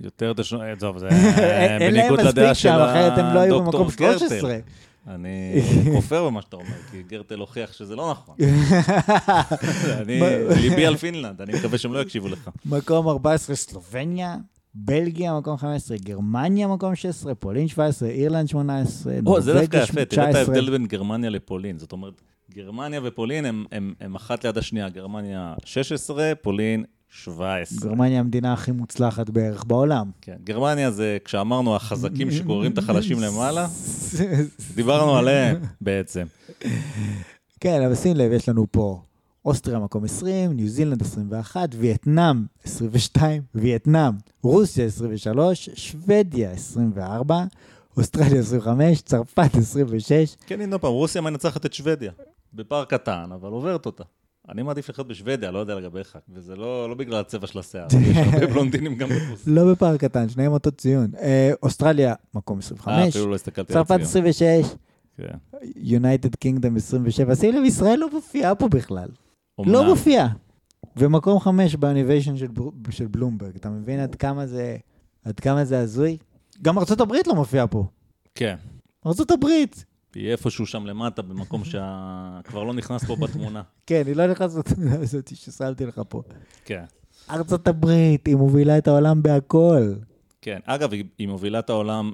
יותר 0.00 0.32
תשלומי, 0.32 0.64
אה, 0.64 0.76
טוב, 0.78 0.98
זה 0.98 1.08
בניגוד 1.80 2.20
לדעה 2.20 2.54
של 2.54 2.68
הדוקטור 2.68 2.86
גרטל. 2.86 3.10
אחרת 3.10 3.18
הם 3.18 3.34
לא 3.34 3.40
היו 3.40 3.62
במקום 3.62 3.90
13. 3.90 4.58
אני 5.08 5.62
כופר 5.94 6.26
במה 6.26 6.42
שאתה 6.42 6.56
אומר, 6.56 6.76
כי 6.90 7.02
גרטל 7.02 7.38
הוכיח 7.38 7.72
שזה 7.72 7.96
לא 7.96 8.10
נכון. 8.10 8.36
אני, 10.00 10.20
ליבי 10.60 10.86
על 10.86 10.96
פינלנד, 10.96 11.40
אני 11.40 11.52
מקווה 11.58 11.78
שהם 11.78 11.92
לא 11.92 11.98
יקשיבו 11.98 12.28
לך. 12.28 12.50
מקום 12.66 13.08
14, 13.08 13.56
סלובניה. 13.56 14.36
בלגיה 14.74 15.38
מקום 15.38 15.56
15, 15.56 15.96
גרמניה 15.96 16.68
מקום 16.68 16.94
16, 16.94 17.34
פולין 17.34 17.68
17, 17.68 18.08
אירלנד 18.08 18.48
18, 18.48 19.12
נורבגיה 19.22 19.40
19. 19.40 19.54
זה 19.54 19.60
דווקא 19.60 19.76
יפה, 19.76 20.04
תראה 20.04 20.30
את 20.30 20.34
ההבדל 20.34 20.70
בין 20.70 20.86
גרמניה 20.86 21.30
לפולין. 21.30 21.78
זאת 21.78 21.92
אומרת, 21.92 22.22
גרמניה 22.54 23.00
ופולין 23.04 23.44
הם, 23.44 23.64
הם, 23.72 23.94
הם 24.00 24.14
אחת 24.14 24.44
ליד 24.44 24.58
השנייה. 24.58 24.88
גרמניה 24.88 25.54
16, 25.64 26.32
פולין 26.42 26.84
17. 27.08 27.88
גרמניה 27.88 28.20
המדינה 28.20 28.52
הכי 28.52 28.72
מוצלחת 28.72 29.30
בערך 29.30 29.64
בעולם. 29.64 30.10
כן, 30.20 30.36
גרמניה 30.44 30.90
זה, 30.90 31.18
כשאמרנו 31.24 31.76
החזקים 31.76 32.30
שקוראים 32.30 32.72
את 32.72 32.78
החלשים 32.78 33.20
למעלה, 33.20 33.68
דיברנו 34.76 35.16
עליהם 35.16 35.56
בעצם. 35.80 36.26
כן, 37.60 37.82
אבל 37.82 37.94
שים 37.94 38.16
לב, 38.16 38.32
יש 38.32 38.48
לנו 38.48 38.66
פה 38.70 39.00
אוסטריה 39.44 39.78
מקום 39.78 40.04
20, 40.04 40.52
ניו 40.52 40.68
זילנד 40.68 41.02
21, 41.02 41.68
וייטנאם 41.78 42.44
22, 42.64 43.42
וייטנאם, 43.54 44.12
רוסיה 44.42 44.86
23, 44.86 45.68
שוודיה 45.74 46.50
24, 46.50 47.44
אוסטרליה 47.96 48.40
25, 48.40 49.00
צרפת 49.02 49.54
26. 49.54 50.36
כן, 50.46 50.60
הנה 50.60 50.78
פעם, 50.78 50.92
רוסיה 50.92 51.20
מנצחת 51.20 51.66
את 51.66 51.72
שוודיה, 51.72 52.12
בפער 52.54 52.84
קטן, 52.84 53.30
אבל 53.34 53.48
עוברת 53.48 53.86
אותה. 53.86 54.04
אני 54.48 54.62
מעדיף 54.62 54.88
לחיות 54.88 55.08
בשוודיה, 55.08 55.50
לא 55.50 55.58
יודע 55.58 55.74
לגביך, 55.74 56.18
וזה 56.34 56.56
לא, 56.56 56.88
לא 56.88 56.94
בגלל 56.94 57.20
הצבע 57.20 57.46
של 57.46 57.58
השיער, 57.58 57.86
יש 58.00 58.16
הרבה 58.16 58.46
בלונדינים 58.52 58.96
גם 58.96 59.08
ברוסיה. 59.08 59.52
לא 59.52 59.72
בפער 59.72 59.96
קטן, 59.96 60.28
שניהם 60.28 60.52
אותו 60.52 60.70
ציון. 60.72 61.10
אה, 61.20 61.52
אוסטרליה, 61.62 62.14
מקום 62.34 62.58
25. 62.58 62.88
אה, 63.02 63.08
אפילו 63.08 63.30
לא 63.30 63.34
הסתכלתי. 63.34 63.72
צרפת 63.72 64.00
26. 64.00 64.44
יונייטד 65.76 66.34
קינגדום 66.34 66.76
27. 66.76 67.34
שים 67.34 67.54
לב, 67.54 67.64
ישראל 67.64 67.98
לא 67.98 68.10
מופיעה 68.10 68.54
פה 68.54 68.68
בכלל. 68.68 69.08
לא 69.58 69.84
מופיע. 69.84 70.26
ומקום 70.96 71.40
חמש 71.40 71.76
באניביישן 71.76 72.36
של, 72.36 72.46
של 72.90 73.06
בלומברג. 73.06 73.56
אתה 73.56 73.70
מבין 73.70 74.00
עד 74.00 74.14
כמה 74.14 74.46
זה, 74.46 74.76
עד 75.24 75.40
כמה 75.40 75.64
זה 75.64 75.78
הזוי? 75.78 76.16
גם 76.62 76.78
ארה"ב 76.78 77.12
לא 77.26 77.34
מופיע 77.34 77.64
פה. 77.70 77.84
כן. 78.34 78.56
ארה"ב. 79.06 79.46
היא 80.14 80.30
איפשהו 80.30 80.66
שם 80.66 80.86
למטה, 80.86 81.22
במקום 81.22 81.64
שכבר 81.64 82.64
לא 82.68 82.74
נכנס 82.74 83.04
פה 83.04 83.16
בתמונה. 83.16 83.62
כן, 83.86 84.02
היא 84.06 84.16
לא 84.16 84.26
נכנסת 84.26 84.58
לתמונה 84.58 84.94
הזאת 84.94 85.36
ששמתי 85.36 85.86
לך 85.86 86.00
פה. 86.08 86.22
כן. 86.64 86.84
ארצות 87.30 87.68
הברית, 87.68 88.26
היא 88.26 88.36
מובילה 88.36 88.78
את 88.78 88.88
העולם 88.88 89.22
בהכל. 89.22 89.94
כן, 90.40 90.58
אגב, 90.64 90.92
היא 91.18 91.28
מובילה 91.28 91.58
את 91.58 91.70
העולם 91.70 92.12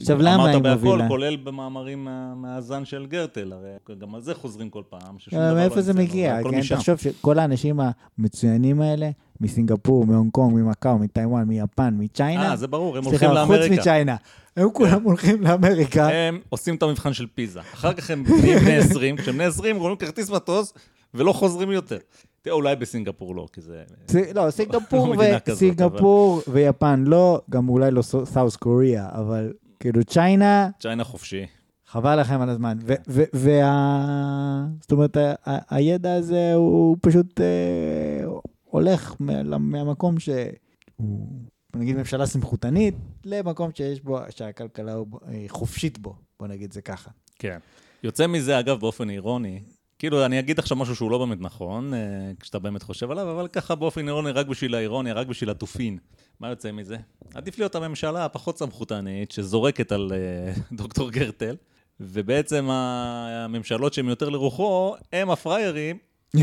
עכשיו, 0.00 0.18
למה 0.18 0.48
היא 0.48 0.56
מובילה? 0.56 0.72
אמרת 0.72 0.82
בהכל, 0.82 1.08
כולל 1.08 1.36
במאמרים 1.36 2.08
מהזן 2.36 2.84
של 2.84 3.06
גרטל, 3.06 3.52
הרי 3.52 3.96
גם 3.98 4.14
על 4.14 4.20
זה 4.20 4.34
חוזרים 4.34 4.70
כל 4.70 4.82
פעם. 4.88 5.16
לא, 5.32 5.54
מאיפה 5.54 5.82
זה 5.82 5.94
מגיע? 5.94 6.38
כן, 6.50 6.60
תחשוב 6.76 6.98
שכל 6.98 7.38
האנשים 7.38 7.80
המצוינים 8.18 8.80
האלה, 8.80 9.10
מסינגפור, 9.40 10.06
מהונג 10.06 10.30
קונג, 10.30 10.54
ממקאו, 10.54 10.98
מטיוואן, 10.98 11.44
מיפן, 11.44 11.94
מצ'יינה. 11.98 12.50
אה, 12.50 12.56
זה 12.56 12.66
ברור, 12.66 12.96
הם 12.96 13.04
הולכים 13.04 13.30
לאמריקה. 13.30 13.62
סליחה, 13.62 13.76
חוץ 13.76 13.78
מצ'יינה. 13.80 14.16
הם 14.56 14.68
כולם 14.72 15.02
הולכים 15.02 15.42
לאמריקה. 15.42 16.08
הם 16.08 16.40
עושים 16.48 16.74
את 16.74 16.82
המבחן 16.82 17.12
של 17.12 17.26
פיזה. 17.34 17.60
אחר 17.60 17.92
כך 17.92 18.10
הם 18.10 18.24
בני 18.24 18.76
20, 18.76 19.16
כשהם 19.16 19.34
בני 19.34 19.44
20, 19.44 19.78
קוראים 19.78 19.96
כרטיס 19.96 20.30
מטוס 20.30 20.72
ולא 21.14 21.32
חוזרים 21.32 21.70
יותר. 21.70 21.98
תראה, 22.42 22.56
אולי 22.56 22.76
בסינגפור 22.76 23.34
לא, 23.34 23.46
כי 23.52 23.60
זה... 23.60 23.82
לא, 24.34 24.50
סינגפור 25.54 26.42
ויפן 26.48 27.04
לא, 27.06 27.40
גם 27.50 27.68
אולי 27.68 27.90
לא 27.90 28.02
סאוס 28.02 28.56
קוריאה, 28.56 29.08
אבל 29.12 29.52
כאילו 29.84 30.04
צ'יינה... 30.04 30.68
צ'יינה 30.80 31.04
חופשי. 31.04 31.46
חבל 31.86 32.20
לכם 32.20 32.40
על 32.40 32.48
הזמן. 32.48 32.78
וה... 33.34 34.66
זאת 34.80 34.92
אומרת, 34.92 35.16
הידע 35.70 36.14
הזה 36.14 36.54
הוא 36.54 36.96
פשוט 37.00 37.40
אה, 37.40 38.24
הולך 38.64 39.14
מהמקום 39.58 40.20
ש... 40.20 40.28
הוא, 40.96 41.28
נגיד 41.76 41.96
ממשלה 41.96 42.26
סמכותנית, 42.26 42.94
למקום 43.24 43.70
שיש 43.74 44.00
בו, 44.00 44.18
שהכלכלה 44.30 44.94
אה, 44.94 45.44
חופשית 45.48 45.98
בו, 45.98 46.16
בוא 46.40 46.48
נגיד 46.48 46.72
זה 46.72 46.82
ככה. 46.82 47.10
כן. 47.38 47.58
יוצא 48.02 48.26
מזה, 48.26 48.58
אגב, 48.58 48.80
באופן 48.80 49.10
אירוני, 49.10 49.60
כאילו, 49.98 50.24
אני 50.24 50.38
אגיד 50.38 50.58
עכשיו 50.58 50.76
משהו 50.76 50.96
שהוא 50.96 51.10
לא 51.10 51.18
באמת 51.18 51.40
נכון, 51.40 51.94
אה, 51.94 51.98
כשאתה 52.40 52.58
באמת 52.58 52.82
חושב 52.82 53.10
עליו, 53.10 53.30
אבל 53.30 53.48
ככה 53.48 53.74
באופן 53.74 54.08
אירוני, 54.08 54.30
רק 54.30 54.46
בשביל 54.46 54.74
האירוניה, 54.74 55.14
רק 55.14 55.26
בשביל 55.26 55.50
התופין. 55.50 55.98
מה 56.40 56.48
יוצא 56.48 56.72
מזה? 56.72 56.96
עדיף 57.34 57.58
להיות 57.58 57.74
הממשלה 57.74 58.24
הפחות 58.24 58.58
סמכותנית, 58.58 59.30
שזורקת 59.30 59.92
על 59.92 60.12
אה, 60.12 60.52
דוקטור 60.72 61.10
גרטל, 61.10 61.56
ובעצם 62.00 62.68
הממשלות 62.70 63.94
שהן 63.94 64.08
יותר 64.08 64.28
לרוחו, 64.28 64.94
הם 65.12 65.30
הפראיירים, 65.30 65.98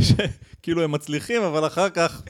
שכאילו 0.00 0.82
הם 0.82 0.92
מצליחים, 0.92 1.42
אבל 1.42 1.66
אחר 1.66 1.90
כך 1.90 2.22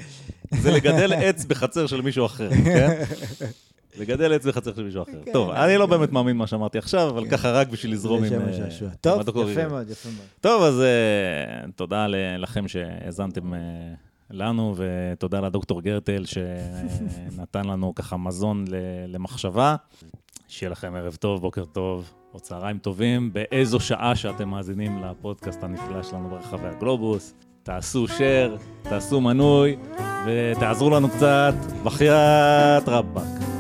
זה 0.61 0.71
לגדל 0.71 1.13
עץ 1.13 1.45
בחצר 1.45 1.87
של 1.87 2.01
מישהו 2.01 2.27
אחר, 2.27 2.51
כן? 2.65 3.05
לגדל 3.99 4.33
עץ 4.33 4.47
בחצר 4.47 4.75
של 4.75 4.85
מישהו 4.85 5.03
אחר. 5.03 5.23
כן, 5.25 5.33
טוב, 5.33 5.51
כן. 5.51 5.57
אני 5.57 5.77
לא 5.77 5.87
באמת 5.87 6.13
מאמין 6.13 6.37
מה 6.37 6.47
שאמרתי 6.47 6.79
עכשיו, 6.79 7.09
אבל 7.09 7.25
כן. 7.25 7.31
ככה 7.31 7.51
רק 7.51 7.69
בשביל 7.69 7.93
לזרום 7.93 8.25
עם... 8.25 8.33
אה, 8.33 8.89
טוב, 9.01 9.21
יפה. 9.21 9.69
מאוד, 9.69 9.91
יפה 9.91 10.09
מאוד. 10.09 10.27
טוב, 10.41 10.63
אז 10.63 10.83
uh, 10.83 11.73
תודה 11.77 12.07
לכם 12.39 12.69
שהאזנתם 12.69 13.55
uh, 13.55 13.57
לנו, 14.31 14.75
ותודה 14.77 15.41
לדוקטור 15.41 15.83
גרטל 15.83 16.25
שנתן 16.25 17.65
לנו 17.65 17.95
ככה 17.95 18.17
מזון 18.17 18.65
למחשבה. 19.09 19.77
שיהיה 20.49 20.71
לכם 20.71 20.95
ערב 20.95 21.15
טוב, 21.15 21.41
בוקר 21.41 21.65
טוב, 21.65 22.11
או 22.35 22.41
צהריים 22.41 22.79
טובים, 22.79 23.33
באיזו 23.33 23.81
שעה 23.81 24.17
שאתם 24.17 24.49
מאזינים 24.49 25.03
לפודקאסט 25.05 25.63
הנפלא 25.63 26.03
שלנו 26.03 26.29
ברחבי 26.29 26.69
הגלובוס. 26.69 27.35
תעשו 27.63 28.07
share, 28.07 28.59
תעשו 28.83 29.21
מנוי, 29.21 29.77
ותעזרו 30.27 30.91
לנו 30.91 31.09
קצת, 31.09 31.55
בחייאת 31.85 32.89
רבאק. 32.89 33.56